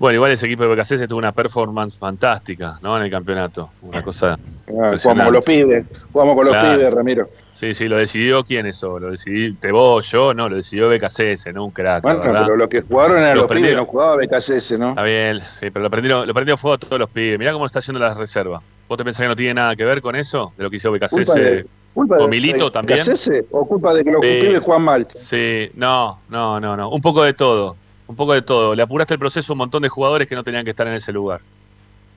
Bueno, 0.04 0.16
igual 0.16 0.32
ese 0.34 0.48
equipo 0.48 0.64
de 0.64 0.76
BKCS 0.76 1.08
tuvo 1.08 1.18
una 1.20 1.32
performance 1.32 1.98
fantástica, 1.98 2.78
¿no? 2.82 2.98
En 2.98 3.04
el 3.04 3.10
campeonato. 3.10 3.70
Una 3.84 4.04
cosa. 4.04 4.34
Ah, 4.34 4.38
jugamos 4.68 4.86
impresionante. 4.96 5.24
con 5.24 5.34
los 5.34 5.46
pibes, 5.46 5.86
jugamos 6.12 6.36
con 6.36 6.46
los 6.46 6.54
Claro. 6.58 6.78
pibes, 6.78 6.94
Ramiro. 6.94 7.30
Sí, 7.54 7.74
sí, 7.74 7.88
lo 7.88 7.96
decidió 7.96 8.44
quién 8.44 8.66
eso. 8.66 9.00
Lo 9.00 9.12
decidiste 9.12 9.72
vos, 9.72 10.12
yo, 10.12 10.34
no, 10.34 10.50
lo 10.50 10.58
decidió 10.58 10.90
BKCS, 10.90 11.54
no 11.54 11.64
un 11.64 11.72
crack. 11.72 12.04
Bueno, 12.04 12.20
verdad. 12.20 12.42
pero 12.44 12.58
lo 12.58 12.68
que 12.68 12.82
jugaron 12.82 13.18
eran 13.20 13.30
Lo 13.36 13.44
los 13.44 13.44
pibes, 13.44 13.48
prendieron. 13.62 13.86
no 13.86 13.90
jugaba 13.90 14.18
BKCS, 14.18 14.78
¿no? 14.78 14.90
Está 14.90 15.04
bien, 15.04 15.40
sí, 15.62 15.70
pero 15.70 15.80
lo 15.84 15.90
prendieron, 15.90 16.28
lo 16.28 16.34
prendió 16.34 16.58
fuego 16.58 16.76
a 16.76 16.78
todos 16.80 17.00
los 17.00 17.10
pibes. 17.10 17.40
Mirá 17.40 17.54
cómo 17.54 17.66
está 17.66 17.80
yendo 17.80 18.02
la 18.02 18.14
reserva. 18.14 18.62
¿Vos 18.90 18.98
te 18.98 19.06
pensás 19.06 19.22
que 19.22 19.30
no 19.30 19.38
tiene 19.38 19.54
nada 19.54 19.74
que 19.78 19.86
ver 19.86 20.02
con 20.02 20.18
eso? 20.18 20.52
De 20.58 20.64
lo 20.66 20.70
que 20.70 20.76
hizo 20.76 20.92
BKCS. 20.92 21.64
Culpa 21.94 22.18
o 22.18 22.24
de- 22.24 22.28
Milito 22.28 22.66
de 22.66 22.72
también. 22.72 23.00
BKCS 23.00 23.46
o 23.52 23.66
culpa 23.66 23.94
de 23.94 24.04
que 24.04 24.12
los 24.12 24.22
Sí. 24.22 24.40
pibes 24.42 24.60
juegan 24.60 24.82
mal. 24.84 25.08
Sí, 25.14 25.72
no, 25.76 26.20
no, 26.28 26.60
no, 26.60 26.76
no. 26.76 26.90
Un 26.90 27.00
poco 27.00 27.24
de 27.24 27.32
todo. 27.34 27.78
Un 28.14 28.18
poco 28.18 28.34
de 28.34 28.44
todo. 28.44 28.76
Le 28.76 28.84
apuraste 28.84 29.16
el 29.16 29.20
proceso 29.20 29.52
a 29.52 29.56
un 29.56 29.58
montón 29.58 29.82
de 29.82 29.90
jugadores 29.90 30.28
que 30.28 30.36
no 30.36 30.44
tenían 30.44 30.64
que 30.64 30.70
estar 30.70 30.86
en 30.88 30.94
ese 30.94 31.12
lugar. 31.12 31.42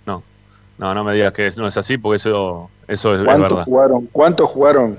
No. 0.05 0.23
No, 0.77 0.93
no 0.95 1.03
me 1.05 1.15
digas 1.15 1.33
que 1.33 1.47
es- 1.47 1.57
no 1.57 1.67
es 1.67 1.75
así 1.79 1.97
porque 1.97 2.17
eso, 2.17 2.69
eso 2.87 3.15
es, 3.15 3.21
es 3.21 3.25
¿Cuántos 3.25 3.49
verdad. 3.51 3.65
jugaron? 3.65 4.07
¿Cuántos 4.13 4.51
jugaron? 4.51 4.99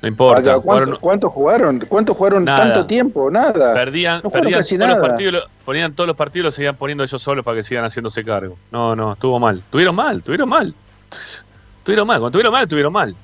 No 0.00 0.08
importa. 0.08 0.40
Acá, 0.40 0.60
Jugaron- 0.60 0.64
¿Cuántos, 0.64 0.98
cuántos 0.98 1.32
jugaron? 1.34 1.80
¿Cuántos 1.88 2.16
jugaron 2.16 2.44
Nada. 2.46 2.58
tanto 2.72 2.86
tiempo? 2.86 3.30
Nada. 3.30 3.74
Perdían, 3.74 4.22
No 4.24 4.30
jugaron 4.30 4.44
perdían 4.44 4.60
casi 4.60 4.78
todos 4.78 4.90
los 4.90 4.98
partidos, 5.08 5.48
ponían 5.66 5.92
todos 5.92 6.06
los 6.06 6.16
partidos, 6.16 6.44
los 6.46 6.54
seguían 6.54 6.76
poniendo 6.76 7.04
ellos 7.04 7.20
solos 7.20 7.44
para 7.44 7.58
que 7.58 7.62
sigan 7.62 7.84
haciéndose 7.84 8.24
cargo. 8.24 8.56
No, 8.70 8.96
no, 8.96 9.12
estuvo 9.12 9.38
mal. 9.38 9.60
Tuvieron 9.70 9.94
mal, 9.94 10.22
tuvieron 10.22 10.48
mal. 10.48 10.72
Tuvieron 11.84 12.06
mal, 12.06 12.18
cuando 12.20 12.30
tuvieron 12.32 12.52
mal, 12.52 12.66
tuvieron 12.66 12.92
mal. 12.94 13.14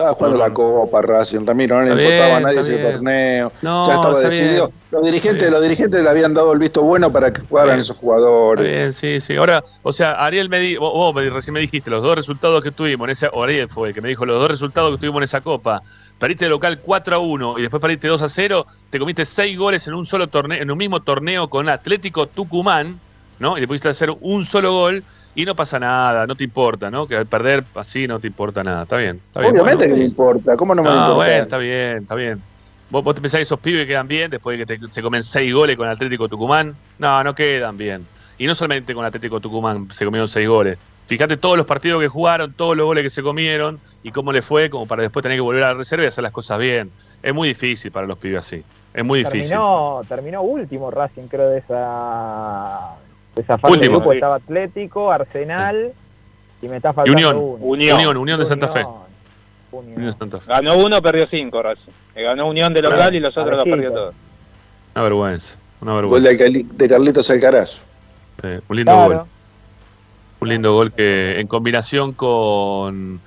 Estaba 0.00 0.14
jugando 0.14 0.38
No, 0.38 0.42
no, 0.44 0.48
la 0.48 0.54
Copa 0.54 1.02
Racing, 1.02 1.44
Ramiro, 1.46 1.76
no 1.76 1.82
le 1.82 1.90
Está 1.90 2.02
importaba 2.02 2.36
a 2.36 2.40
nadie 2.40 2.60
ese 2.60 2.74
bien. 2.76 2.90
torneo. 2.92 3.52
No, 3.60 3.86
ya 3.86 3.94
estaba 3.96 4.20
decidido. 4.20 4.66
bien. 4.68 4.80
Los 4.92 5.04
dirigentes, 5.04 5.50
los 5.50 5.62
dirigentes 5.62 6.02
le 6.02 6.08
habían 6.08 6.32
dado 6.32 6.52
el 6.54 6.58
visto 6.58 6.80
bueno 6.82 7.12
para 7.12 7.30
que 7.32 7.42
jugaran 7.42 7.78
esos 7.78 7.96
jugadores. 7.98 8.66
Bien, 8.66 8.92
sí, 8.94 9.20
sí. 9.20 9.36
Ahora, 9.36 9.62
o 9.82 9.92
sea, 9.92 10.12
Ariel 10.12 10.48
me 10.48 10.58
di, 10.58 10.76
vos, 10.76 10.92
vos 10.92 11.14
recién 11.32 11.52
me 11.52 11.60
dijiste 11.60 11.90
los 11.90 12.02
dos 12.02 12.16
resultados 12.16 12.64
que 12.64 12.70
tuvimos 12.70 13.06
en 13.08 13.10
esa, 13.12 13.28
o 13.34 13.42
Ariel 13.44 13.68
fue 13.68 13.88
el 13.88 13.94
que 13.94 14.00
me 14.00 14.08
dijo 14.08 14.24
los 14.24 14.40
dos 14.40 14.50
resultados 14.50 14.90
que 14.92 14.98
tuvimos 15.00 15.18
en 15.18 15.24
esa 15.24 15.42
copa. 15.42 15.82
Perdiste 16.18 16.46
de 16.46 16.50
local 16.50 16.78
4 16.82 17.16
a 17.16 17.18
1 17.18 17.58
y 17.58 17.60
después 17.62 17.80
perdiste 17.82 18.08
2 18.08 18.22
a 18.22 18.28
0, 18.30 18.66
te 18.88 18.98
comiste 18.98 19.26
6 19.26 19.58
goles 19.58 19.86
en 19.86 19.92
un 19.94 20.06
solo 20.06 20.28
torneo, 20.28 20.62
en 20.62 20.70
un 20.70 20.78
mismo 20.78 21.00
torneo 21.00 21.48
con 21.50 21.68
Atlético 21.68 22.26
Tucumán, 22.26 22.98
¿no? 23.38 23.58
Y 23.58 23.60
le 23.60 23.68
pudiste 23.68 23.90
hacer 23.90 24.10
un 24.22 24.46
solo 24.46 24.72
gol 24.72 25.04
y 25.34 25.44
no 25.44 25.54
pasa 25.54 25.78
nada, 25.78 26.26
no 26.26 26.36
te 26.36 26.44
importa, 26.44 26.90
¿no? 26.90 27.06
Que 27.06 27.16
al 27.16 27.28
perder 27.28 27.64
así 27.74 28.06
no 28.08 28.20
te 28.20 28.26
importa 28.28 28.64
nada. 28.64 28.82
Está 28.82 28.96
bien, 28.96 29.22
está 29.26 29.40
bien. 29.40 29.52
Obviamente 29.52 29.86
Bueno, 29.86 29.94
que 29.94 30.00
me 30.00 30.04
importa, 30.06 30.56
¿cómo 30.56 30.74
no 30.74 30.82
me 30.82 30.90
va 30.90 31.06
a 31.06 31.08
no, 31.08 31.14
bueno, 31.14 31.42
está 31.42 31.58
bien, 31.58 31.98
está 31.98 32.14
bien. 32.14 32.44
¿Vos, 32.88 33.04
vos 33.04 33.14
te 33.14 33.20
pensás 33.20 33.38
que 33.38 33.42
esos 33.42 33.60
pibes 33.60 33.86
quedan 33.86 34.08
bien 34.08 34.30
después 34.30 34.58
de 34.58 34.66
que 34.66 34.78
te- 34.78 34.92
se 34.92 35.02
comen 35.02 35.22
seis 35.22 35.52
goles 35.54 35.76
con 35.76 35.88
Atlético 35.88 36.28
Tucumán? 36.28 36.80
No, 36.98 37.22
no 37.22 37.34
quedan 37.34 37.76
bien. 37.76 38.10
Y 38.36 38.46
no 38.46 38.54
solamente 38.54 38.94
con 38.94 39.04
Atlético 39.04 39.40
Tucumán 39.40 39.88
se 39.90 40.04
comieron 40.04 40.28
seis 40.28 40.48
goles. 40.48 40.78
Fíjate 41.06 41.36
todos 41.36 41.56
los 41.56 41.66
partidos 41.66 42.00
que 42.00 42.08
jugaron, 42.08 42.54
todos 42.54 42.76
los 42.76 42.86
goles 42.86 43.02
que 43.04 43.10
se 43.10 43.22
comieron 43.22 43.82
y 44.02 44.12
cómo 44.12 44.32
le 44.32 44.42
fue, 44.42 44.70
como 44.70 44.86
para 44.86 45.02
después 45.02 45.22
tener 45.22 45.36
que 45.36 45.42
volver 45.42 45.62
a 45.64 45.68
la 45.68 45.74
reserva 45.74 46.04
y 46.04 46.08
hacer 46.08 46.22
las 46.22 46.32
cosas 46.32 46.58
bien. 46.58 46.94
Es 47.22 47.34
muy 47.34 47.48
difícil 47.48 47.90
para 47.92 48.06
los 48.06 48.18
pibes 48.18 48.40
así. 48.40 48.64
Es 48.92 49.04
muy 49.04 49.20
difícil. 49.20 49.42
terminó, 49.42 50.04
terminó 50.08 50.42
último 50.42 50.90
Racing, 50.90 51.28
creo, 51.28 51.48
de 51.50 51.58
esa, 51.58 52.99
de 53.36 53.44
Último. 53.70 53.96
grupo. 53.96 54.12
Estaba 54.12 54.36
Atlético, 54.36 55.10
Arsenal 55.10 55.92
y 56.62 56.68
me 56.68 56.76
está 56.76 56.90
Y 56.90 56.92
faltando 56.94 57.12
Unión. 57.12 57.36
uno. 57.36 57.64
Unión, 57.64 58.16
Unión, 58.16 58.38
de 58.40 58.44
Santa 58.46 58.68
Fe. 58.68 58.84
Unión. 58.84 59.94
Unión 59.96 60.06
de 60.06 60.12
Santa 60.12 60.40
Fe. 60.40 60.46
Ganó 60.48 60.76
uno, 60.76 61.00
perdió 61.00 61.26
cinco, 61.30 61.62
Racing. 61.62 61.90
Eh, 62.14 62.22
Ganó 62.24 62.48
Unión 62.48 62.74
de 62.74 62.82
local 62.82 63.14
y 63.14 63.20
los 63.20 63.36
otros 63.36 63.56
los 63.56 63.64
perdió 63.64 63.92
todos. 63.92 64.14
Una 64.94 65.02
vergüenza. 65.04 65.56
Una 65.80 65.92
Gol 65.92 66.02
de, 66.02 66.08
vergüenza. 66.30 66.44
Cali- 66.44 66.66
de 66.70 66.88
Carlitos 66.88 67.30
Alcaraz. 67.30 67.70
Sí, 68.42 68.48
un 68.68 68.76
lindo 68.76 68.92
Claro. 68.92 69.08
gol. 69.18 69.26
Un 70.40 70.48
lindo 70.48 70.72
gol 70.74 70.92
que 70.92 71.38
en 71.38 71.46
combinación 71.46 72.12
con. 72.12 73.20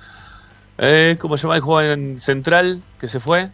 Eh, 0.78 1.16
¿Cómo 1.20 1.36
se 1.38 1.44
llama 1.44 1.54
el 1.56 1.62
jugador 1.62 1.92
en 1.92 2.18
Central 2.18 2.80
que 3.00 3.06
se 3.08 3.20
fue? 3.20 3.48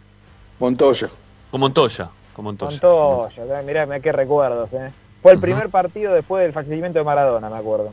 Montoya. 0.59 1.09
Con 1.51 1.60
Montoya. 1.60 2.10
Con 2.35 2.44
Montoya. 2.47 2.78
Montoya, 2.82 3.62
mirá, 3.66 3.85
mirá 3.86 4.01
qué 4.01 4.12
recuerdos, 4.12 4.72
eh. 4.72 4.90
Fue 5.22 5.32
el 5.32 5.38
Ujú. 5.38 5.42
primer 5.47 5.68
partido 5.68 6.14
después 6.14 6.42
del 6.42 6.52
fallecimiento 6.52 6.98
de 6.98 7.05
Maradona, 7.05 7.48
me 7.51 7.56
acuerdo. 7.56 7.92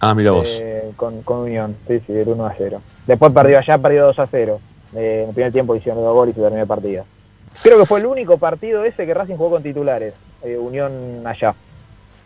Ah, 0.00 0.14
mira 0.14 0.32
vos. 0.32 0.48
Eh, 0.60 0.92
con, 0.96 1.22
con 1.22 1.38
Unión, 1.40 1.76
sí, 1.86 2.00
sí, 2.06 2.12
el 2.12 2.28
1 2.28 2.46
a 2.46 2.54
0. 2.56 2.80
Después 3.06 3.32
perdió 3.32 3.58
allá, 3.58 3.78
perdió 3.78 4.04
2 4.06 4.18
a 4.18 4.26
0. 4.26 4.60
Eh, 4.94 5.20
en 5.22 5.28
el 5.28 5.34
primer 5.34 5.52
tiempo 5.52 5.74
hicieron 5.76 6.02
dos 6.02 6.12
goles 6.12 6.34
y 6.34 6.36
se 6.36 6.42
terminó 6.42 6.62
el 6.62 6.68
partido. 6.68 7.04
Creo 7.62 7.78
que 7.78 7.86
fue 7.86 8.00
el 8.00 8.06
único 8.06 8.38
partido 8.38 8.84
ese 8.84 9.06
que 9.06 9.14
Racing 9.14 9.36
jugó 9.36 9.50
con 9.50 9.62
titulares. 9.62 10.14
eh, 10.42 10.56
Unión 10.56 11.22
allá. 11.24 11.54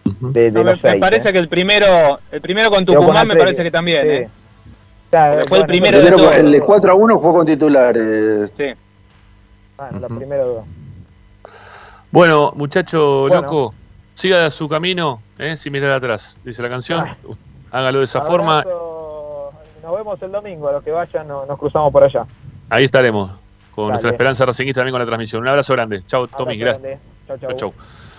De, 0.04 0.42
de 0.44 0.50
No, 0.52 0.64
me, 0.64 0.70
los 0.72 0.82
me 0.82 0.90
seis, 0.90 1.00
parece 1.00 1.28
eh. 1.28 1.32
que 1.32 1.38
el 1.38 1.48
primero, 1.48 2.18
el 2.30 2.40
primero 2.40 2.70
con 2.70 2.84
Quedó 2.86 2.94
con 2.98 3.06
Tucumán 3.06 3.26
me 3.26 3.36
parece 3.36 3.62
que 3.62 3.70
también, 3.70 4.02
sí. 4.02 4.08
¿eh? 4.08 4.28
Claro, 5.10 5.32
fue 5.34 5.42
el 5.42 5.48
bueno, 5.48 5.66
primero 5.66 5.98
de 5.98 6.04
Primero, 6.04 6.22
todos. 6.28 6.36
el 6.36 6.52
de 6.52 6.60
4 6.60 6.92
a 6.92 6.94
1 6.94 7.16
jugó 7.18 7.32
con 7.34 7.46
titulares. 7.46 8.52
Sí. 8.56 8.64
Bueno, 9.76 9.98
los 10.00 10.12
primeros 10.12 10.46
dos. 10.46 10.64
Bueno, 12.10 12.52
muchacho 12.56 13.20
Bueno. 13.28 13.42
loco, 13.42 13.74
siga 14.16 14.50
su 14.50 14.68
camino, 14.68 15.22
¿eh? 15.38 15.56
sin 15.56 15.72
mirar 15.72 15.92
atrás, 15.92 16.40
dice 16.44 16.60
la 16.62 16.68
canción. 16.68 17.06
Hágalo 17.70 17.98
de 18.00 18.04
esa 18.06 18.22
forma. 18.22 18.64
Nos 19.82 19.94
vemos 19.96 20.20
el 20.20 20.32
domingo. 20.32 20.68
A 20.68 20.72
los 20.72 20.82
que 20.82 20.90
vayan, 20.90 21.28
no- 21.28 21.46
nos 21.46 21.58
cruzamos 21.58 21.92
por 21.92 22.02
allá. 22.02 22.26
Ahí 22.68 22.84
estaremos. 22.86 23.30
Con 23.74 23.84
Dale. 23.84 23.92
nuestra 23.92 24.10
esperanza 24.10 24.44
racinguista 24.46 24.80
también 24.80 24.92
con 24.92 25.00
la 25.00 25.06
transmisión. 25.06 25.42
Un 25.42 25.48
abrazo 25.48 25.74
grande. 25.74 26.02
Chau, 26.06 26.26
Tommy. 26.26 26.56
Gracias. 26.56 26.98
Chau, 27.26 27.38
chau. 27.38 27.50
Chau, 27.50 27.58
chau. 27.58 27.74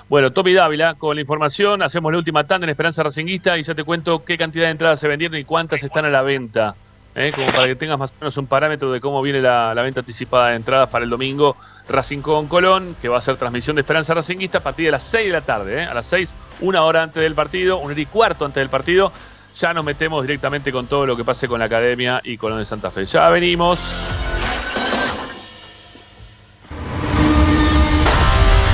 Bueno, 0.07 0.31
Tommy 0.31 0.53
Dávila, 0.53 0.93
con 0.93 1.15
la 1.15 1.21
información, 1.21 1.81
hacemos 1.81 2.11
la 2.13 2.19
última 2.19 2.45
tanda 2.45 2.63
en 2.65 2.69
Esperanza 2.69 3.03
Racinguista 3.03 3.57
y 3.57 3.63
ya 3.63 3.75
te 3.75 3.83
cuento 3.83 4.23
qué 4.23 4.37
cantidad 4.37 4.65
de 4.65 4.71
entradas 4.71 4.99
se 5.01 5.07
vendieron 5.09 5.37
y 5.37 5.43
cuántas 5.43 5.83
están 5.83 6.05
a 6.05 6.09
la 6.09 6.21
venta. 6.21 6.75
¿eh? 7.15 7.33
Como 7.35 7.47
para 7.47 7.65
que 7.65 7.75
tengas 7.75 7.99
más 7.99 8.11
o 8.11 8.13
menos 8.21 8.37
un 8.37 8.47
parámetro 8.47 8.89
de 8.91 9.01
cómo 9.01 9.21
viene 9.21 9.41
la, 9.41 9.73
la 9.75 9.81
venta 9.81 9.99
anticipada 9.99 10.49
de 10.49 10.55
entradas 10.55 10.87
para 10.89 11.03
el 11.03 11.09
domingo 11.09 11.57
Racing 11.89 12.21
con 12.21 12.47
Colón, 12.47 12.95
que 13.01 13.09
va 13.09 13.17
a 13.17 13.21
ser 13.21 13.37
transmisión 13.37 13.75
de 13.75 13.81
Esperanza 13.81 14.13
Racinguista 14.13 14.59
a 14.59 14.61
partir 14.61 14.85
de 14.85 14.91
las 14.91 15.03
6 15.03 15.27
de 15.27 15.31
la 15.31 15.41
tarde. 15.41 15.83
¿eh? 15.83 15.85
A 15.85 15.93
las 15.93 16.05
6, 16.07 16.29
una 16.61 16.83
hora 16.83 17.03
antes 17.03 17.21
del 17.21 17.35
partido, 17.35 17.77
una 17.77 17.93
hora 17.93 18.01
y 18.01 18.05
cuarto 18.05 18.45
antes 18.45 18.61
del 18.61 18.69
partido. 18.69 19.11
Ya 19.55 19.73
nos 19.73 19.83
metemos 19.83 20.21
directamente 20.21 20.71
con 20.71 20.87
todo 20.87 21.05
lo 21.05 21.17
que 21.17 21.23
pase 21.23 21.47
con 21.47 21.59
la 21.59 21.65
academia 21.65 22.21
y 22.23 22.37
Colón 22.37 22.59
de 22.59 22.65
Santa 22.65 22.91
Fe. 22.91 23.05
Ya 23.05 23.29
venimos. 23.29 23.79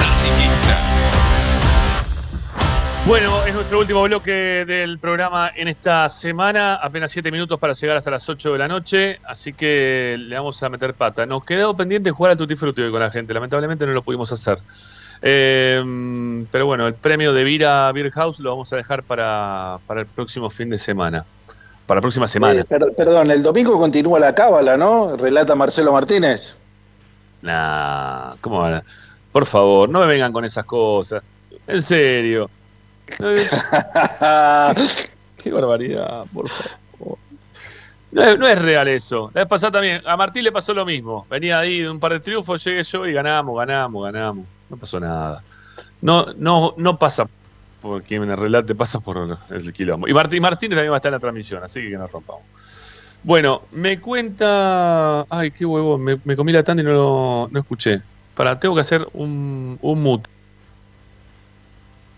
Bueno, 3.07 3.43
es 3.47 3.53
nuestro 3.55 3.79
último 3.79 4.03
bloque 4.03 4.31
del 4.65 4.99
programa 4.99 5.51
en 5.55 5.67
esta 5.67 6.07
semana. 6.07 6.75
Apenas 6.75 7.11
7 7.11 7.31
minutos 7.31 7.59
para 7.59 7.73
llegar 7.73 7.97
hasta 7.97 8.11
las 8.11 8.29
8 8.29 8.53
de 8.53 8.59
la 8.59 8.67
noche. 8.67 9.19
Así 9.25 9.53
que 9.53 10.17
le 10.19 10.35
vamos 10.35 10.61
a 10.61 10.69
meter 10.69 10.93
pata. 10.93 11.25
Nos 11.25 11.43
quedó 11.43 11.75
pendiente 11.75 12.11
jugar 12.11 12.33
al 12.33 12.37
Tutti 12.37 12.55
Frutti 12.55 12.81
hoy 12.81 12.91
con 12.91 12.99
la 12.99 13.09
gente. 13.09 13.33
Lamentablemente 13.33 13.87
no 13.87 13.93
lo 13.93 14.03
pudimos 14.03 14.31
hacer. 14.31 14.59
Eh, 15.23 16.45
pero 16.51 16.67
bueno, 16.67 16.85
el 16.87 16.93
premio 16.93 17.33
de 17.33 17.43
Vira 17.43 17.91
Beer 17.91 18.11
House 18.11 18.39
lo 18.39 18.51
vamos 18.51 18.71
a 18.71 18.75
dejar 18.75 19.01
para, 19.03 19.79
para 19.87 20.01
el 20.01 20.07
próximo 20.07 20.49
fin 20.51 20.69
de 20.69 20.77
semana. 20.77 21.25
Para 21.87 21.97
la 21.97 22.01
próxima 22.01 22.27
semana. 22.27 22.61
Eh, 22.61 22.65
per- 22.65 22.93
perdón, 22.95 23.31
el 23.31 23.41
domingo 23.41 23.79
continúa 23.79 24.19
la 24.19 24.33
cábala, 24.35 24.77
¿no? 24.77 25.17
Relata 25.17 25.55
Marcelo 25.55 25.91
Martínez. 25.91 26.55
Nah, 27.41 28.35
¿cómo 28.41 28.59
van 28.59 28.83
Por 29.31 29.47
favor, 29.47 29.89
no 29.89 29.99
me 30.01 30.05
vengan 30.05 30.31
con 30.31 30.45
esas 30.45 30.65
cosas. 30.65 31.23
En 31.67 31.81
serio. 31.81 32.49
Qué, 35.37 35.51
barbaridad, 35.51 36.25
por 36.33 36.49
favor. 36.49 37.17
No 38.11 38.23
es, 38.23 38.37
no 38.37 38.47
es 38.47 38.61
real 38.61 38.87
eso. 38.87 39.31
La 39.33 39.41
vez 39.41 39.49
pasada 39.49 39.71
también, 39.71 40.01
a 40.05 40.17
Martín 40.17 40.43
le 40.43 40.51
pasó 40.51 40.73
lo 40.73 40.85
mismo. 40.85 41.25
Venía 41.29 41.59
ahí 41.59 41.79
de 41.79 41.89
un 41.89 41.99
par 41.99 42.13
de 42.13 42.19
triunfos, 42.19 42.63
llegué 42.63 42.83
yo 42.83 43.05
y 43.05 43.13
ganamos, 43.13 43.57
ganamos, 43.57 44.03
ganamos. 44.03 44.45
No 44.69 44.77
pasó 44.77 44.99
nada. 44.99 45.43
No, 46.01 46.27
no, 46.37 46.73
no 46.77 46.97
pasa 46.97 47.27
por 47.81 48.03
quien 48.03 48.25
me 48.25 48.35
relate, 48.35 48.75
pasa 48.75 48.99
por 48.99 49.37
el 49.49 49.73
quilombo. 49.73 50.07
Y 50.07 50.13
Martín 50.13 50.41
Martínez 50.41 50.75
también 50.75 50.91
va 50.91 50.95
a 50.95 50.97
estar 50.97 51.09
en 51.09 51.13
la 51.13 51.19
transmisión, 51.19 51.63
así 51.63 51.81
que 51.81 51.97
no 51.97 52.07
rompamos. 52.07 52.43
Bueno, 53.23 53.63
me 53.71 53.99
cuenta. 53.99 55.25
Ay, 55.29 55.51
qué 55.51 55.65
huevón, 55.65 56.01
me, 56.01 56.19
me 56.23 56.35
comí 56.35 56.51
la 56.51 56.63
tanda 56.63 56.81
y 56.81 56.85
no 56.85 56.93
lo 56.93 57.49
no 57.51 57.59
escuché. 57.59 58.01
Para, 58.35 58.59
tengo 58.59 58.75
que 58.75 58.81
hacer 58.81 59.07
un, 59.13 59.77
un 59.81 60.01
mute. 60.01 60.29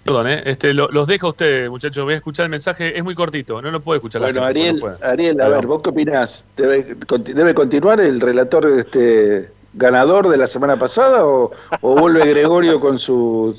Perdón, 0.03 0.27
¿eh? 0.27 0.41
este, 0.45 0.73
lo- 0.73 0.89
los 0.89 1.07
dejo 1.07 1.27
a 1.27 1.29
ustedes, 1.29 1.69
muchachos. 1.69 2.03
Voy 2.03 2.13
a 2.13 2.17
escuchar 2.17 2.43
el 2.45 2.49
mensaje. 2.49 2.97
Es 2.97 3.03
muy 3.03 3.15
cortito, 3.15 3.61
no 3.61 3.71
lo 3.71 3.79
puedo 3.79 3.95
escuchar. 3.97 4.21
la 4.21 4.27
Bueno, 4.27 4.41
gente, 4.47 4.59
Ariel, 4.59 4.75
no 4.75 4.81
puede. 4.81 4.97
Ariel, 5.01 5.39
a 5.39 5.43
Perdón. 5.45 5.59
ver, 5.59 5.67
¿vos 5.67 5.81
qué 5.81 5.89
opinás? 5.91 6.45
¿Debe, 6.57 6.97
conti- 7.07 7.33
debe 7.33 7.53
continuar 7.53 8.01
el 8.01 8.19
relator 8.19 8.67
este, 8.79 9.49
ganador 9.73 10.27
de 10.27 10.37
la 10.37 10.47
semana 10.47 10.77
pasada 10.77 11.25
o, 11.25 11.51
o 11.81 11.95
vuelve 11.95 12.19
Gregorio 12.29 12.79
con 12.81 12.97
su 12.97 13.57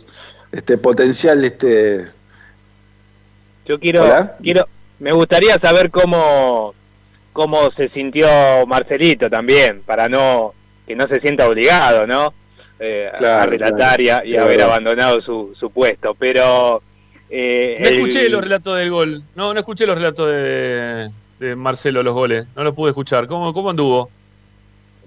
este, 0.52 0.76
potencial 0.76 1.42
este, 1.44 2.04
Yo 3.64 3.80
quiero, 3.80 4.02
Hola. 4.04 4.36
quiero, 4.42 4.66
me 4.98 5.12
gustaría 5.12 5.54
saber 5.54 5.90
cómo, 5.90 6.74
cómo 7.32 7.70
se 7.70 7.88
sintió 7.88 8.28
Marcelito 8.66 9.30
también, 9.30 9.82
para 9.86 10.10
no 10.10 10.52
que 10.86 10.94
no 10.94 11.08
se 11.08 11.18
sienta 11.20 11.48
obligado, 11.48 12.06
¿no? 12.06 12.34
Eh, 12.86 13.08
a 13.10 13.16
Claro, 13.16 13.50
relatar 13.50 13.98
y 14.00 14.10
a- 14.10 14.16
claro. 14.20 14.28
y, 14.28 14.36
haber 14.36 14.62
abandonado 14.62 15.22
su, 15.22 15.54
su 15.58 15.70
puesto, 15.70 16.14
pero 16.18 16.82
eh, 17.30 17.76
No 17.80 17.88
el- 17.88 17.94
escuché 17.94 18.28
los 18.28 18.42
relatos 18.42 18.76
del 18.76 18.90
gol. 18.90 19.22
No, 19.34 19.54
no 19.54 19.58
escuché 19.60 19.86
los 19.86 19.96
relatos 19.96 20.28
de, 20.30 21.08
de 21.40 21.56
Marcelo, 21.56 22.02
los 22.02 22.12
goles. 22.12 22.44
No 22.54 22.62
los 22.62 22.74
pude 22.74 22.90
escuchar. 22.90 23.26
¿Cómo, 23.26 23.54
cómo 23.54 23.70
anduvo? 23.70 24.10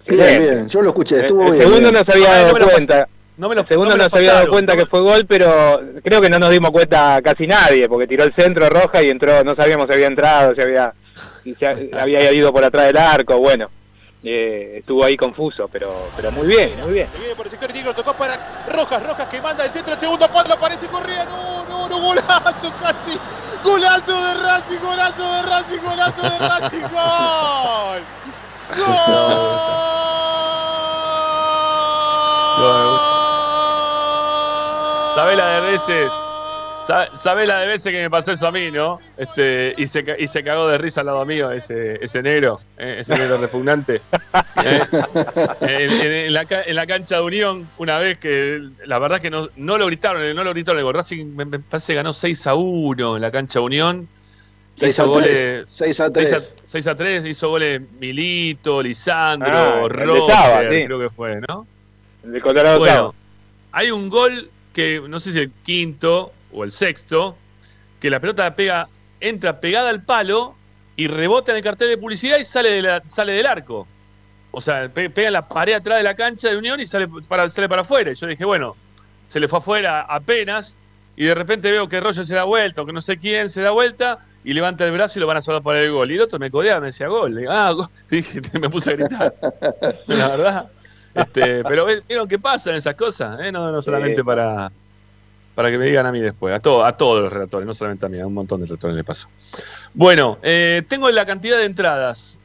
Bien, 0.07 0.39
bien, 0.41 0.67
yo 0.69 0.81
lo 0.81 0.89
escuché, 0.89 1.19
estuvo 1.19 1.43
el 1.47 1.51
bien. 1.51 1.63
segundo 1.67 1.91
bien. 1.91 1.93
no 1.93 1.99
se 1.99 2.13
había 2.17 2.27
No, 2.29 2.33
dado 2.33 2.47
no 2.47 2.53
me 2.53 2.59
lo 2.61 2.67
cuenta. 2.69 3.07
no 3.37 3.49
me 3.49 3.55
lo- 3.55 3.67
segundo 3.67 3.89
no 3.89 3.95
me 3.95 3.97
no, 3.97 4.03
lo 4.05 4.09
se 4.09 4.17
había 4.17 4.33
dado 4.33 4.47
cuenta 4.49 4.75
que 4.77 4.85
fue 4.85 5.01
gol, 5.01 5.25
pero 5.27 5.81
creo 6.03 6.21
que 6.21 6.29
no 6.29 6.39
nos 6.39 6.49
dimos 6.49 6.71
cuenta 6.71 7.21
casi 7.23 7.45
nadie, 7.45 7.87
porque 7.89 8.07
tiró 8.07 8.23
el 8.23 8.33
centro 8.33 8.69
roja 8.69 9.03
y 9.03 9.09
entró, 9.09 9.43
no 9.43 9.55
sabíamos 9.55 9.85
si 9.87 9.93
había 9.93 10.07
entrado, 10.07 10.55
si 10.55 10.61
había, 10.61 10.93
si 11.43 11.53
se 11.55 11.67
había 11.93 12.31
ido 12.33 12.51
por 12.53 12.63
atrás 12.63 12.87
del 12.87 12.97
arco, 12.97 13.37
bueno, 13.37 13.69
eh, 14.23 14.77
estuvo 14.79 15.03
ahí 15.03 15.15
confuso, 15.15 15.67
pero, 15.67 16.09
pero 16.15 16.31
muy 16.31 16.47
bien, 16.47 16.71
muy 16.83 16.93
bien. 16.93 17.07
Se 17.07 17.19
viene 17.19 17.35
por 17.35 17.45
el 17.45 17.51
sector 17.51 17.71
Tigre, 17.71 17.93
tocó 17.93 18.13
para 18.13 18.65
Rojas, 18.67 19.03
Rojas 19.03 19.27
que 19.27 19.41
manda 19.41 19.63
el 19.63 19.69
centro, 19.69 19.93
el 19.93 19.99
segundo 19.99 20.27
palo, 20.29 20.53
aparece 20.53 20.87
Correa, 20.87 21.25
no, 21.25 21.65
no, 21.65 21.87
no, 21.87 21.99
golazo 21.99 22.73
casi, 22.81 23.17
golazo 23.63 24.11
de 24.11 24.33
Racing, 24.35 24.79
golazo 24.79 25.31
de 25.33 25.41
Racing, 25.43 25.79
golazo 25.79 26.21
de 26.23 26.39
Racing, 26.39 26.81
gol, 26.91 28.03
¿Sabés 35.15 35.37
la 35.37 35.47
de 35.47 35.71
veces? 35.71 36.26
Sabe- 36.87 37.09
¿Sabés 37.17 37.47
la 37.49 37.59
de 37.59 37.67
veces 37.67 37.91
que 37.91 38.01
me 38.01 38.09
pasó 38.09 38.31
eso 38.31 38.47
a 38.47 38.51
mí, 38.51 38.71
no? 38.71 38.99
Este, 39.17 39.73
y, 39.77 39.87
se, 39.87 40.05
y 40.17 40.27
se 40.27 40.41
cagó 40.43 40.67
de 40.69 40.77
risa 40.77 41.01
al 41.01 41.07
lado 41.07 41.25
mío 41.25 41.51
ese, 41.51 41.99
ese 42.01 42.23
negro, 42.23 42.61
eh, 42.77 42.97
ese 42.99 43.15
negro 43.17 43.37
repugnante. 43.41 44.01
Eh, 44.63 44.81
en, 45.61 45.91
en- 45.91 46.11
en 46.27 46.33
la, 46.33 46.45
en 46.65 46.75
la 46.75 46.87
cancha 46.87 47.17
de 47.17 47.21
Unión, 47.23 47.67
una 47.77 47.97
vez 47.99 48.17
que 48.17 48.61
la 48.85 48.99
verdad 48.99 49.19
que 49.19 49.29
no, 49.29 49.49
no 49.57 49.77
lo 49.77 49.85
gritaron, 49.87 50.33
no 50.35 50.43
lo 50.45 50.51
gritaron 50.51 50.79
el 50.79 50.85
gol. 50.85 50.93
Racing 50.95 51.25
me, 51.35 51.43
me 51.45 51.59
parece 51.59 51.93
que 51.93 51.95
ganó 51.97 52.13
6 52.13 52.47
a 52.47 52.55
1 52.55 53.15
en 53.17 53.21
la 53.21 53.31
cancha 53.31 53.59
de 53.59 53.65
Unión. 53.65 54.07
6 54.75 54.93
Hizo 54.93 55.03
a 55.03 55.05
goles- 55.07 55.65
3. 55.65 55.67
6 55.69 55.99
a 55.99 56.13
3. 56.13 56.29
6 56.29 56.43
a, 56.43 56.55
6 56.67 56.87
a 56.87 56.95
3, 56.95 57.25
hizo 57.25 57.49
goles 57.49 57.81
Milito, 57.99 58.81
Lisandro, 58.81 59.49
Ah, 59.51 59.87
Roger, 59.89 60.35
Saba, 60.35 60.59
sí. 60.71 60.85
creo 60.85 60.99
que 60.99 61.09
fue, 61.09 61.41
¿no? 61.49 61.67
El 62.23 62.31
de 62.31 62.41
Colorado 62.41 62.79
Bueno, 62.79 63.15
hay 63.71 63.91
un 63.91 64.07
gol 64.09 64.49
que 64.73 65.01
no 65.07 65.19
sé 65.19 65.31
si 65.31 65.39
el 65.39 65.51
quinto 65.63 66.31
o 66.57 66.63
el 66.63 66.71
sexto, 66.71 67.37
que 67.99 68.09
la 68.09 68.19
pelota 68.19 68.55
pega, 68.55 68.89
entra 69.19 69.59
pegada 69.59 69.89
al 69.89 70.03
palo 70.03 70.55
y 70.95 71.07
rebota 71.07 71.51
en 71.51 71.57
el 71.57 71.63
cartel 71.63 71.89
de 71.89 71.97
publicidad 71.97 72.37
y 72.37 72.45
sale, 72.45 72.71
de 72.71 72.81
la- 72.81 73.03
sale 73.07 73.33
del 73.33 73.45
arco. 73.45 73.87
O 74.51 74.61
sea, 74.61 74.89
pe- 74.89 75.09
pega 75.09 75.27
en 75.27 75.33
la 75.33 75.47
pared 75.47 75.73
atrás 75.73 75.97
de 75.97 76.03
la 76.03 76.15
cancha 76.15 76.49
de 76.49 76.57
Unión 76.57 76.79
y 76.79 76.87
sale 76.87 77.07
para, 77.27 77.49
sale 77.49 77.69
para 77.69 77.81
afuera. 77.83 78.11
Y 78.11 78.15
yo 78.15 78.27
dije, 78.27 78.45
bueno, 78.45 78.75
se 79.27 79.39
le 79.39 79.47
fue 79.47 79.59
afuera 79.59 80.01
apenas 80.01 80.75
y 81.15 81.25
de 81.25 81.35
repente 81.35 81.69
veo 81.71 81.87
que 81.87 81.99
Roger 81.99 82.25
se 82.25 82.35
da 82.35 82.43
vuelta 82.43 82.81
o 82.81 82.85
que 82.85 82.93
no 82.93 83.01
sé 83.01 83.17
quién 83.17 83.49
se 83.49 83.61
da 83.61 83.71
vuelta 83.71 84.19
y 84.43 84.53
levanta 84.53 84.85
el 84.85 84.91
brazo 84.93 85.19
y 85.19 85.21
lo 85.21 85.27
van 85.27 85.37
a 85.37 85.41
salvar 85.41 85.61
para 85.63 85.81
el 85.81 85.91
gol. 85.91 86.09
Y 86.11 86.15
el 86.15 86.21
otro 86.21 86.39
me 86.39 86.49
codeaba, 86.49 86.79
me 86.79 86.87
decía 86.87 87.07
gol. 87.07 87.35
Digo, 87.35 87.51
ah, 87.51 87.71
gol. 87.71 87.87
Dije, 88.09 88.41
me 88.59 88.69
puse 88.69 88.91
a 88.91 88.95
gritar. 88.95 89.35
La 90.07 90.27
verdad. 90.29 90.71
Este, 91.13 91.63
pero 91.63 91.87
vieron 92.07 92.27
que 92.27 92.37
pasan 92.39 92.75
esas 92.75 92.95
cosas, 92.95 93.39
¿eh? 93.41 93.51
no, 93.51 93.71
no 93.71 93.81
solamente 93.81 94.17
Sí. 94.17 94.23
para, 94.23 94.71
para 95.57 95.71
que 95.71 95.79
me 95.79 95.85
digan 95.85 96.05
a 96.05 96.11
mí 96.11 96.21
después, 96.21 96.53
a, 96.53 96.59
todo, 96.59 96.85
a 96.85 96.95
todos 96.97 97.19
los 97.19 97.33
relatores, 97.33 97.65
no 97.65 97.73
solamente 97.73 98.05
a 98.05 98.09
mí, 98.09 98.19
a 98.19 98.27
un 98.27 98.33
montón 98.35 98.61
de 98.61 98.67
relatores 98.67 98.95
le 98.95 99.03
pasa. 99.03 99.27
Bueno, 99.95 100.37
eh, 100.43 100.83
tengo 100.87 101.09
la 101.09 101.25
cantidad 101.25 101.57
de 101.57 101.65
entradas. 101.65 102.37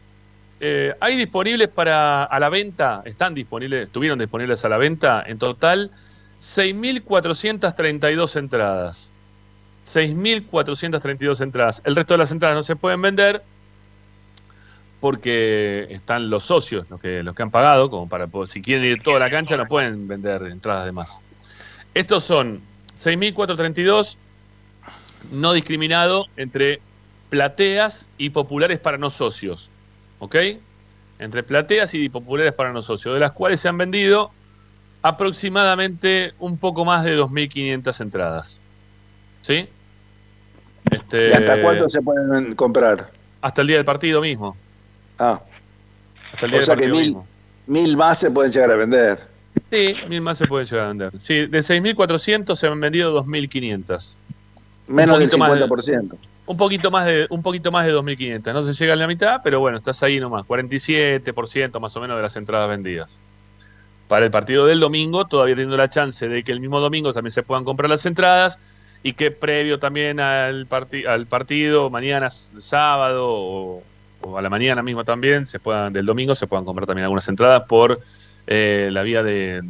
Eh, 0.60 0.94
hay 0.98 1.16
disponibles 1.16 1.68
para 1.68 2.24
a 2.24 2.40
la 2.40 2.48
venta, 2.48 3.02
están 3.04 3.34
disponibles, 3.34 3.82
estuvieron 3.82 4.18
disponibles 4.18 4.64
a 4.64 4.70
la 4.70 4.78
venta, 4.78 5.22
en 5.26 5.36
total 5.36 5.90
6.432 6.40 8.34
entradas. 8.36 9.12
6.432 9.84 11.42
entradas. 11.42 11.82
El 11.84 11.94
resto 11.94 12.14
de 12.14 12.18
las 12.18 12.32
entradas 12.32 12.56
no 12.56 12.62
se 12.62 12.76
pueden 12.76 13.02
vender 13.02 13.42
porque 15.00 15.86
están 15.90 16.30
los 16.30 16.44
socios, 16.44 16.88
los 16.88 16.98
que, 16.98 17.22
los 17.22 17.34
que 17.34 17.42
han 17.42 17.50
pagado, 17.50 17.90
como 17.90 18.08
para 18.08 18.26
si 18.46 18.62
quieren 18.62 18.86
ir 18.86 19.02
toda 19.02 19.18
la 19.18 19.28
cancha 19.28 19.58
no 19.58 19.66
pueden 19.66 20.08
vender 20.08 20.44
entradas 20.44 20.86
de 20.86 20.92
más. 20.92 21.20
Estos 21.92 22.24
son 22.24 22.71
6.432 22.96 24.16
no 25.30 25.52
discriminado 25.52 26.26
entre 26.36 26.80
plateas 27.30 28.06
y 28.18 28.30
populares 28.30 28.78
para 28.78 28.98
no 28.98 29.10
socios. 29.10 29.70
¿Ok? 30.18 30.36
Entre 31.18 31.42
plateas 31.42 31.94
y 31.94 32.08
populares 32.08 32.52
para 32.52 32.72
no 32.72 32.82
socios, 32.82 33.14
de 33.14 33.20
las 33.20 33.32
cuales 33.32 33.60
se 33.60 33.68
han 33.68 33.78
vendido 33.78 34.32
aproximadamente 35.02 36.34
un 36.38 36.58
poco 36.58 36.84
más 36.84 37.04
de 37.04 37.18
2.500 37.18 38.00
entradas. 38.00 38.60
¿Sí? 39.40 39.68
Este, 40.90 41.30
¿Y 41.30 41.32
hasta 41.32 41.60
cuánto 41.62 41.88
se 41.88 42.02
pueden 42.02 42.54
comprar? 42.54 43.10
Hasta 43.40 43.62
el 43.62 43.68
día 43.68 43.76
del 43.76 43.84
partido 43.86 44.20
mismo. 44.20 44.56
Ah, 45.18 45.40
Hasta 46.32 46.46
el 46.46 46.52
día 46.52 46.58
o 46.58 46.60
del 46.60 46.66
sea 46.66 46.76
que 46.76 46.82
partido 46.82 46.96
mil, 46.96 47.06
mismo. 47.06 47.26
mil 47.66 47.96
más 47.96 48.18
se 48.18 48.30
pueden 48.30 48.52
llegar 48.52 48.70
a 48.70 48.76
vender. 48.76 49.31
Sí, 49.72 49.94
mil 50.08 50.20
más 50.20 50.36
se 50.36 50.46
pueden 50.46 50.66
llegar 50.66 50.84
a 50.84 50.88
vender. 50.88 51.12
Sí, 51.18 51.46
de 51.46 51.58
6.400 51.60 52.56
se 52.56 52.66
han 52.66 52.78
vendido 52.78 53.24
2.500. 53.24 54.16
Menos 54.88 55.18
del 55.18 55.28
poquito 55.30 55.38
más 55.38 55.58
de- 55.58 55.66
50%. 55.66 56.16
Un 56.44 56.56
poquito 56.56 56.90
más 56.90 57.06
de 57.06 57.26
un 57.30 57.40
poquito 57.42 57.72
más 57.72 57.86
de 57.86 57.92
2.500. 57.94 58.52
No 58.52 58.64
se 58.64 58.72
llega 58.74 58.92
a 58.92 58.96
la 58.96 59.06
mitad, 59.06 59.40
pero 59.42 59.60
bueno, 59.60 59.78
estás 59.78 60.02
ahí 60.02 60.20
nomás. 60.20 60.44
47% 60.44 61.80
más 61.80 61.96
o 61.96 62.00
menos 62.00 62.16
de 62.16 62.22
las 62.22 62.36
entradas 62.36 62.68
vendidas. 62.68 63.18
Para 64.08 64.26
el 64.26 64.30
partido 64.30 64.66
del 64.66 64.80
domingo, 64.80 65.24
todavía 65.24 65.54
teniendo 65.54 65.76
la 65.78 65.88
chance 65.88 66.28
de 66.28 66.42
que 66.42 66.52
el 66.52 66.60
mismo 66.60 66.80
domingo 66.80 67.12
también 67.14 67.30
se 67.32 67.42
puedan 67.42 67.64
comprar 67.64 67.88
las 67.88 68.04
entradas 68.04 68.58
y 69.02 69.14
que 69.14 69.30
previo 69.30 69.78
también 69.78 70.20
al, 70.20 70.66
parti- 70.68 71.06
al 71.06 71.26
partido, 71.26 71.88
mañana 71.88 72.28
sábado 72.28 73.26
o, 73.26 73.82
o 74.20 74.36
a 74.38 74.42
la 74.42 74.50
mañana 74.50 74.82
misma 74.82 75.04
también, 75.04 75.46
se 75.46 75.58
puedan 75.58 75.92
del 75.94 76.04
domingo 76.04 76.34
se 76.34 76.46
puedan 76.46 76.64
comprar 76.66 76.86
también 76.86 77.04
algunas 77.04 77.26
entradas 77.28 77.62
por 77.66 78.00
eh, 78.46 78.88
la 78.92 79.02
vía 79.02 79.22
de, 79.22 79.60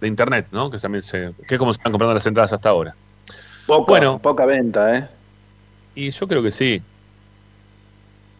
de 0.00 0.08
internet, 0.08 0.46
¿no? 0.52 0.70
Que 0.70 0.78
también 0.78 1.02
se, 1.02 1.32
que 1.46 1.54
es 1.54 1.58
como 1.58 1.72
se 1.72 1.78
están 1.78 1.92
comprando 1.92 2.14
las 2.14 2.26
entradas 2.26 2.52
hasta 2.52 2.68
ahora. 2.68 2.94
Poca, 3.66 3.90
Bueno. 3.90 4.18
poca 4.18 4.44
venta, 4.46 4.96
¿eh? 4.96 5.08
Y 5.94 6.10
yo 6.10 6.26
creo 6.26 6.42
que 6.42 6.50
sí. 6.50 6.82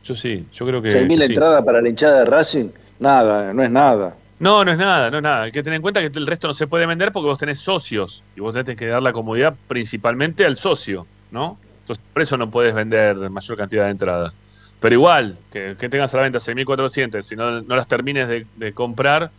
Yo 0.05 0.15
sí, 0.15 0.47
yo 0.53 0.67
creo 0.67 0.83
que. 0.83 0.89
6.000 0.89 1.09
que 1.09 1.17
sí. 1.17 1.23
entradas 1.33 1.65
para 1.65 1.81
la 1.81 1.89
hinchada 1.89 2.21
de 2.21 2.25
Racing, 2.25 2.69
nada, 2.99 3.53
no 3.53 3.63
es 3.63 3.71
nada. 3.71 4.17
No, 4.41 4.65
no 4.65 4.73
es 4.73 4.77
nada, 4.79 5.09
no 5.11 5.19
es 5.19 5.23
nada. 5.23 5.43
Hay 5.43 5.53
que 5.53 5.63
tener 5.63 5.77
en 5.77 5.83
cuenta 5.83 6.01
que 6.01 6.19
el 6.19 6.27
resto 6.27 6.49
no 6.49 6.55
se 6.55 6.67
puede 6.67 6.87
vender 6.87 7.13
porque 7.13 7.29
vos 7.29 7.39
tenés 7.39 7.61
socios 7.61 8.25
y 8.35 8.41
vos 8.41 8.53
tenés 8.53 8.77
que 8.77 8.87
dar 8.89 9.01
la 9.01 9.13
comodidad 9.13 9.55
principalmente 9.69 10.45
al 10.45 10.57
socio, 10.57 11.07
¿no? 11.31 11.59
Entonces, 11.83 12.05
por 12.13 12.23
eso 12.23 12.37
no 12.37 12.51
puedes 12.51 12.75
vender 12.75 13.15
mayor 13.31 13.57
cantidad 13.57 13.85
de 13.85 13.91
entradas. 13.91 14.33
Pero 14.81 14.95
igual, 14.97 15.39
que, 15.53 15.77
que 15.79 15.89
tengas 15.89 16.13
a 16.15 16.17
la 16.17 16.23
venta 16.25 16.41
6.400, 16.41 17.23
si 17.23 17.37
no, 17.37 17.61
no 17.61 17.77
las 17.77 17.87
termines 17.87 18.27
de, 18.27 18.45
de 18.57 18.73
comprar, 18.73 19.31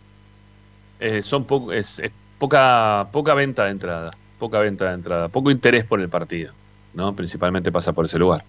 eh, 1.00 1.22
son 1.22 1.44
poco, 1.44 1.72
es, 1.72 1.98
es 1.98 2.10
poca, 2.38 3.08
poca 3.12 3.34
venta 3.34 3.64
de 3.64 3.70
entrada. 3.70 4.10
Poca 4.38 4.60
venta 4.60 4.86
de 4.88 4.94
entrada. 4.94 5.28
Poco 5.28 5.50
interés 5.50 5.84
por 5.84 6.00
el 6.00 6.08
partido, 6.08 6.52
¿no? 6.92 7.14
Principalmente 7.14 7.72
pasa 7.72 7.92
por 7.92 8.04
ese 8.04 8.18
lugar. 8.18 8.44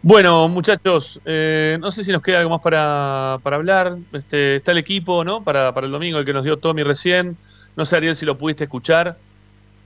Bueno, 0.00 0.48
muchachos, 0.48 1.20
eh, 1.24 1.76
no 1.80 1.90
sé 1.90 2.04
si 2.04 2.12
nos 2.12 2.22
queda 2.22 2.38
algo 2.38 2.50
más 2.50 2.60
para, 2.60 3.38
para 3.42 3.56
hablar. 3.56 3.96
Este, 4.12 4.56
está 4.56 4.72
el 4.72 4.78
equipo, 4.78 5.24
¿no? 5.24 5.42
Para, 5.42 5.74
para 5.74 5.86
el 5.86 5.92
domingo, 5.92 6.18
el 6.18 6.24
que 6.24 6.32
nos 6.32 6.44
dio 6.44 6.56
Tommy 6.56 6.84
recién. 6.84 7.36
No 7.76 7.84
sé, 7.84 7.96
Ariel, 7.96 8.16
si 8.16 8.24
lo 8.24 8.38
pudiste 8.38 8.64
escuchar. 8.64 9.18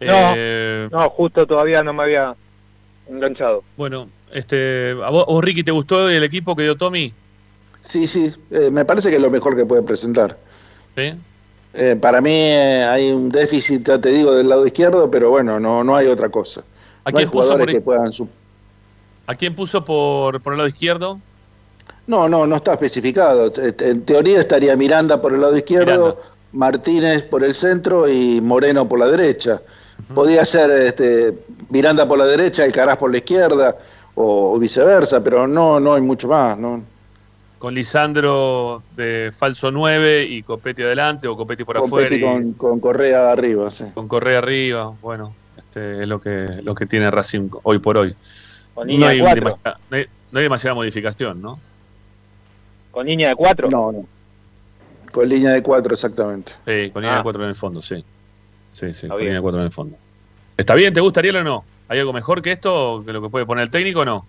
No. 0.01 0.33
Eh, 0.37 0.89
No, 0.91 1.09
justo 1.11 1.47
todavía 1.47 1.83
no 1.83 1.93
me 1.93 2.03
había 2.03 2.35
enganchado. 3.09 3.65
Bueno, 3.77 4.09
este, 4.33 4.91
¿a 5.03 5.11
vos, 5.11 5.27
vos, 5.27 5.45
Ricky, 5.45 5.63
te 5.63 5.73
gustó 5.73 6.09
el 6.09 6.23
equipo 6.23 6.55
que 6.57 6.65
dio 6.65 6.77
Tommy? 6.77 7.13
Sí, 7.85 8.07
sí, 8.07 8.33
eh, 8.51 8.71
me 8.71 8.85
parece 8.85 9.11
que 9.11 9.17
es 9.17 9.23
lo 9.23 9.31
mejor 9.31 9.57
que 9.57 9.65
puede 9.65 9.83
presentar. 9.83 10.39
¿Sí? 10.97 11.15
Eh, 11.75 11.97
para 12.01 12.21
mí 12.21 12.31
eh, 12.33 12.85
hay 12.85 13.11
un 13.11 13.29
déficit, 13.31 13.87
ya 13.87 13.99
te 14.01 14.11
digo, 14.11 14.33
del 14.33 14.49
lado 14.49 14.67
izquierdo, 14.67 15.11
pero 15.11 15.31
bueno, 15.31 15.59
no, 15.59 15.83
no 15.83 15.97
hay 15.97 16.07
otra 16.07 16.29
cosa. 16.29 16.61
¿A 17.05 17.11
no 17.11 17.19
hay 17.19 17.25
quién 17.25 17.29
jugadores 17.29 17.67
por- 17.67 17.73
que 17.73 17.81
puedan... 17.81 18.13
su- 18.13 18.29
¿A 19.27 19.35
quién 19.35 19.55
puso 19.55 19.85
por, 19.85 20.41
por 20.43 20.53
el 20.53 20.59
lado 20.59 20.69
izquierdo? 20.69 21.19
No, 22.07 22.29
no, 22.29 22.47
no 22.47 22.57
está 22.57 22.73
especificado. 22.75 23.51
En 23.57 24.03
teoría 24.05 24.41
estaría 24.41 24.77
Miranda 24.77 25.21
por 25.21 25.33
el 25.33 25.41
lado 25.41 25.57
izquierdo, 25.57 26.19
Martínez 26.53 27.23
por 27.25 27.45
el 27.45 27.55
centro 27.55 28.09
y 28.09 28.41
Moreno 28.41 28.89
por 28.89 28.99
la 28.99 29.07
derecha. 29.07 29.63
Podía 30.15 30.45
ser 30.45 30.71
este, 30.73 31.39
Miranda 31.71 32.07
por 32.07 32.19
la 32.19 32.27
derecha, 32.27 32.65
Alcaraz 32.65 32.97
por 32.99 33.11
la 33.13 33.19
izquierda 33.19 33.77
o, 34.17 34.53
o 34.55 34.59
viceversa, 34.59 35.23
pero 35.23 35.47
no, 35.47 35.79
no 35.81 35.95
hay 35.95 36.03
mucho 36.03 36.29
más. 36.29 36.59
No. 36.59 36.83
Con 37.63 37.75
Lisandro 37.75 38.83
de 38.97 39.31
falso 39.33 39.71
9 39.71 40.25
y 40.25 40.43
Copetti 40.43 40.83
adelante 40.83 41.29
o 41.29 41.37
Copetti 41.37 41.63
por 41.63 41.77
afuera 41.79 42.13
y 42.13 42.21
con, 42.21 42.53
con 42.55 42.81
Correa 42.81 43.31
arriba, 43.31 43.71
sí. 43.71 43.85
con 43.95 44.09
Correa 44.09 44.39
arriba. 44.39 44.93
Bueno, 45.01 45.33
este 45.57 46.01
es 46.01 46.09
lo 46.09 46.21
que, 46.21 46.49
lo 46.65 46.75
que 46.75 46.87
tiene 46.87 47.09
Racing 47.09 47.51
hoy 47.63 47.79
por 47.79 47.99
hoy. 47.99 48.17
Con 48.75 48.89
No 48.89 48.93
línea 48.93 49.11
hay, 49.11 49.19
de 49.19 49.23
cuatro. 49.23 49.45
demasiada, 49.45 49.79
no, 49.91 49.97
hay, 49.97 50.07
no 50.33 50.39
hay 50.41 50.43
demasiada 50.43 50.75
modificación, 50.75 51.41
¿no? 51.41 51.61
Con 52.91 53.07
línea 53.07 53.29
de 53.29 53.37
cuatro. 53.37 53.71
No, 53.71 53.93
no. 53.93 54.07
Con 55.13 55.29
línea 55.29 55.51
de 55.53 55.63
cuatro, 55.63 55.95
exactamente. 55.95 56.51
Sí, 56.67 56.91
con 56.91 57.03
línea 57.03 57.15
Ah. 57.15 57.19
de 57.19 57.23
4 57.23 57.43
en 57.45 57.49
el 57.51 57.55
fondo, 57.55 57.81
sí. 57.81 58.05
Sí, 58.73 58.93
sí, 58.93 59.07
con 59.07 59.19
bien. 59.19 59.27
línea 59.29 59.39
de 59.39 59.43
4 59.43 59.61
en 59.61 59.67
el 59.67 59.73
fondo. 59.73 59.97
¿Está 60.57 60.75
bien? 60.75 60.93
¿Te 60.93 61.01
gusta 61.01 61.21
Ariel 61.21 61.37
o 61.37 61.45
no? 61.45 61.65
¿Hay 61.89 62.01
algo 62.01 62.13
mejor 62.13 62.43
que 62.43 62.51
esto, 62.51 63.05
que 63.07 63.13
lo 63.13 63.23
que 63.23 63.29
puede 63.29 63.47
poner 63.47 63.63
el 63.65 63.71
técnico 63.71 64.01
o 64.01 64.05
no? 64.05 64.27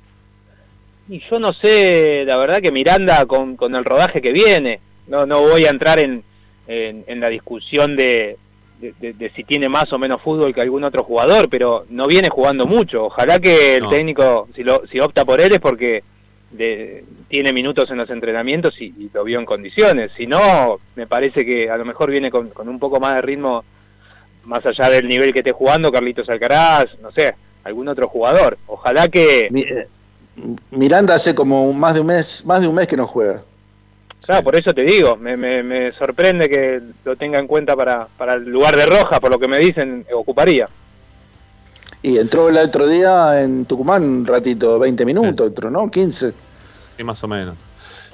Y 1.10 1.20
yo 1.30 1.40
no 1.40 1.52
sé, 1.54 2.24
la 2.26 2.38
verdad 2.38 2.60
que 2.62 2.72
Miranda 2.72 3.26
con, 3.26 3.56
con 3.58 3.76
el 3.76 3.84
rodaje 3.84 4.22
que 4.22 4.32
viene, 4.32 4.80
no, 5.08 5.26
no 5.26 5.42
voy 5.42 5.66
a 5.66 5.70
entrar 5.70 6.00
en, 6.00 6.24
en, 6.68 7.04
en 7.08 7.20
la 7.20 7.28
discusión 7.30 7.96
de, 7.98 8.38
de, 8.80 8.94
de- 9.00 9.14
de 9.14 9.30
si 9.32 9.44
tiene 9.44 9.68
más 9.68 9.92
o 9.92 10.00
menos 10.00 10.22
fútbol 10.22 10.54
que 10.54 10.62
algún 10.62 10.84
otro 10.86 11.04
jugador, 11.04 11.50
pero 11.50 11.86
no 11.90 12.08
viene 12.08 12.30
jugando 12.30 12.66
mucho. 12.66 13.06
Ojalá 13.06 13.40
que 13.40 13.76
el 13.78 13.84
No. 13.84 13.90
técnico, 13.90 14.48
si, 14.56 14.64
lo, 14.64 14.88
si 14.88 15.00
opta 15.02 15.26
por 15.26 15.42
él 15.42 15.52
es 15.52 15.60
porque 15.60 16.04
de- 16.52 17.04
tiene 17.28 17.52
minutos 17.52 17.90
en 17.92 17.98
los 17.98 18.10
entrenamientos 18.10 18.80
y, 18.80 18.86
y 18.98 19.10
lo 19.14 19.26
vio 19.26 19.40
en 19.40 19.46
condiciones. 19.46 20.12
Si 20.16 20.26
no, 20.26 20.80
me 20.96 21.06
parece 21.06 21.46
que 21.46 21.70
a 21.70 21.76
lo 21.78 21.84
mejor 21.84 22.12
viene 22.12 22.32
con, 22.32 22.50
con 22.52 22.70
un 22.70 22.80
poco 22.80 23.00
más 23.02 23.16
de 23.16 23.22
ritmo, 23.24 23.66
más 24.46 24.66
allá 24.66 24.90
del 24.90 25.08
nivel 25.10 25.34
que 25.34 25.40
esté 25.40 25.52
jugando, 25.52 25.92
Carlitos 25.92 26.30
Alcaraz, 26.30 26.86
no 27.02 27.12
sé, 27.12 27.34
algún 27.66 27.90
otro 27.90 28.08
jugador. 28.08 28.58
Ojalá 28.68 29.10
que... 29.10 29.50
Mi- 30.36 30.56
Miranda 30.72 31.16
hace 31.16 31.34
como 31.36 31.72
más 31.74 31.94
de 31.94 32.00
un 32.02 32.08
mes, 32.08 32.44
más 32.46 32.62
de 32.62 32.68
un 32.68 32.76
mes 32.76 32.88
que 32.88 32.98
no 32.98 33.08
juega. 33.08 33.42
Claro, 34.26 34.44
por 34.44 34.56
eso 34.56 34.74
te 34.74 34.84
digo, 34.84 35.18
me, 35.18 35.36
me, 35.36 35.62
me 35.64 35.92
sorprende 35.94 36.48
que 36.50 36.82
lo 37.04 37.16
tenga 37.18 37.40
en 37.40 37.48
cuenta 37.48 37.76
para, 37.76 38.08
para 38.18 38.36
el 38.36 38.46
lugar 38.46 38.76
de 38.76 38.86
Roja, 38.86 39.20
por 39.20 39.30
lo 39.30 39.38
que 39.38 39.48
me 39.50 39.58
dicen, 39.58 40.06
ocuparía. 40.14 40.66
Y 42.02 42.18
entró 42.18 42.50
el 42.50 42.58
otro 42.58 42.88
día 42.88 43.42
en 43.42 43.66
Tucumán 43.66 44.04
un 44.04 44.26
ratito, 44.26 44.80
20 44.80 45.06
minutos, 45.06 45.48
entró, 45.48 45.70
¿no? 45.70 45.90
15. 45.90 46.34
Sí, 46.98 47.04
más 47.04 47.24
o 47.24 47.28
menos. 47.28 47.56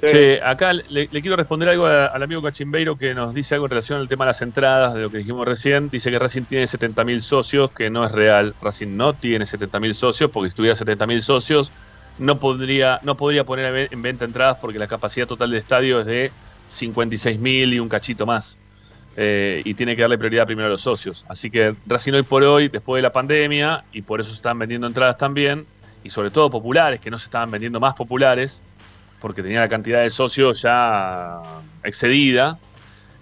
Sí. 0.00 0.06
Che, 0.06 0.40
acá 0.42 0.72
le, 0.72 1.08
le 1.12 1.20
quiero 1.20 1.36
responder 1.36 1.68
algo 1.68 1.86
a- 1.86 2.06
al 2.06 2.22
amigo 2.22 2.40
Cachimbeiro 2.40 2.96
que 2.96 3.14
nos 3.14 3.34
dice 3.34 3.54
algo 3.54 3.66
en 3.66 3.70
relación 3.70 4.00
al 4.00 4.08
tema 4.08 4.24
de 4.24 4.28
las 4.30 4.42
entradas, 4.42 4.94
de 4.94 5.02
lo 5.02 5.10
que 5.10 5.18
dijimos 5.18 5.44
recién. 5.46 5.90
Dice 5.90 6.10
que 6.10 6.18
Racing 6.18 6.42
tiene 6.44 6.66
70.000 6.66 7.20
socios, 7.20 7.70
que 7.72 7.90
no 7.90 8.04
es 8.04 8.10
real. 8.12 8.54
Racing 8.62 8.96
no 8.96 9.12
tiene 9.12 9.44
70.000 9.44 9.92
socios, 9.92 10.30
porque 10.30 10.48
si 10.50 10.54
tuviera 10.56 10.74
70.000 10.74 11.20
socios, 11.20 11.70
no 12.20 12.38
podría, 12.38 13.00
no 13.02 13.16
podría 13.16 13.44
poner 13.44 13.88
en 13.90 14.02
venta 14.02 14.24
entradas 14.24 14.58
porque 14.60 14.78
la 14.78 14.86
capacidad 14.86 15.26
total 15.26 15.50
del 15.50 15.58
estadio 15.58 16.00
es 16.00 16.06
de 16.06 16.30
56.000 16.70 17.74
y 17.74 17.80
un 17.80 17.88
cachito 17.88 18.26
más. 18.26 18.58
Eh, 19.16 19.60
y 19.64 19.74
tiene 19.74 19.96
que 19.96 20.02
darle 20.02 20.18
prioridad 20.18 20.46
primero 20.46 20.68
a 20.68 20.70
los 20.70 20.82
socios. 20.82 21.24
Así 21.28 21.50
que 21.50 21.74
Racing 21.86 22.12
hoy 22.12 22.22
por 22.22 22.44
hoy, 22.44 22.68
después 22.68 22.98
de 22.98 23.02
la 23.02 23.12
pandemia, 23.12 23.84
y 23.92 24.02
por 24.02 24.20
eso 24.20 24.30
se 24.30 24.36
están 24.36 24.58
vendiendo 24.58 24.86
entradas 24.86 25.18
también, 25.18 25.66
y 26.04 26.10
sobre 26.10 26.30
todo 26.30 26.48
populares, 26.48 27.00
que 27.00 27.10
no 27.10 27.18
se 27.18 27.24
estaban 27.24 27.50
vendiendo 27.50 27.80
más 27.80 27.94
populares, 27.94 28.62
porque 29.20 29.42
tenía 29.42 29.60
la 29.60 29.68
cantidad 29.68 30.02
de 30.02 30.10
socios 30.10 30.62
ya 30.62 31.40
excedida. 31.82 32.58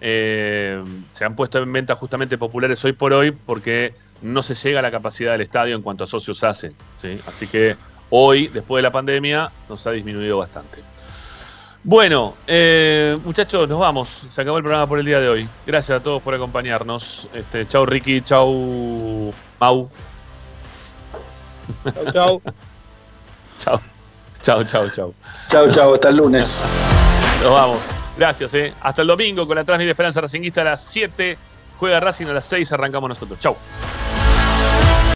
eh, 0.01 0.81
se 1.11 1.25
han 1.25 1.35
puesto 1.35 1.59
en 1.59 1.73
venta 1.73 1.97
justamente 1.97 2.39
populares 2.39 2.85
hoy 2.85 2.93
por 2.93 3.13
hoy 3.13 3.33
porque 3.33 3.95
no 4.23 4.45
se 4.45 4.55
llega 4.55 4.79
a 4.79 4.83
la 4.83 4.93
capacidad 4.93 5.33
del 5.33 5.41
estadio 5.41 5.75
en 5.75 5.83
cuanto 5.83 6.05
a 6.05 6.07
socios 6.07 6.45
hacen. 6.45 6.75
¿sí? 6.95 7.19
Así 7.27 7.49
que 7.49 7.77
hoy, 8.11 8.49
después 8.49 8.79
de 8.79 8.83
la 8.83 8.93
pandemia, 8.93 9.51
nos 9.69 9.87
ha 9.87 9.93
disminuido 9.93 10.39
bastante. 10.39 10.83
Bueno, 11.85 12.35
eh, 12.47 13.17
muchachos, 13.25 13.69
nos 13.69 13.79
vamos. 13.79 14.25
Se 14.29 14.43
acabó 14.43 14.59
el 14.59 14.65
programa 14.65 14.87
por 14.87 14.99
el 14.99 15.07
día 15.07 15.21
de 15.21 15.29
hoy. 15.29 15.49
Gracias 15.67 16.01
a 16.01 16.03
todos 16.03 16.23
por 16.23 16.35
acompañarnos. 16.35 17.29
Este, 17.35 17.67
chau 17.67 17.87
Ricky, 17.87 18.21
chau 18.21 19.33
Mau. 19.61 19.89
Chau, 21.85 22.13
chau. 22.13 22.43
chau. 23.59 23.81
Chau, 24.43 24.65
chau, 24.65 24.91
chau. 24.91 25.15
Chau, 25.51 25.69
chau, 25.71 25.95
hasta 25.95 26.09
el 26.09 26.17
lunes. 26.17 26.59
Nos 27.43 27.53
vamos. 27.53 27.79
Gracias, 28.17 28.53
eh. 28.55 28.73
Hasta 28.81 29.03
el 29.03 29.09
domingo 29.09 29.47
con 29.47 29.57
la 29.57 29.65
transmisión 29.65 29.89
de 29.89 29.93
Esperanza 29.93 30.21
Racinguista 30.21 30.63
a 30.63 30.65
las 30.65 30.85
7. 30.85 31.39
Juega 31.79 32.01
Racing 32.01 32.27
a 32.27 32.33
las 32.33 32.45
6. 32.47 32.73
Arrancamos 32.73 33.09
nosotros. 33.09 33.39
Chau. 33.41 33.57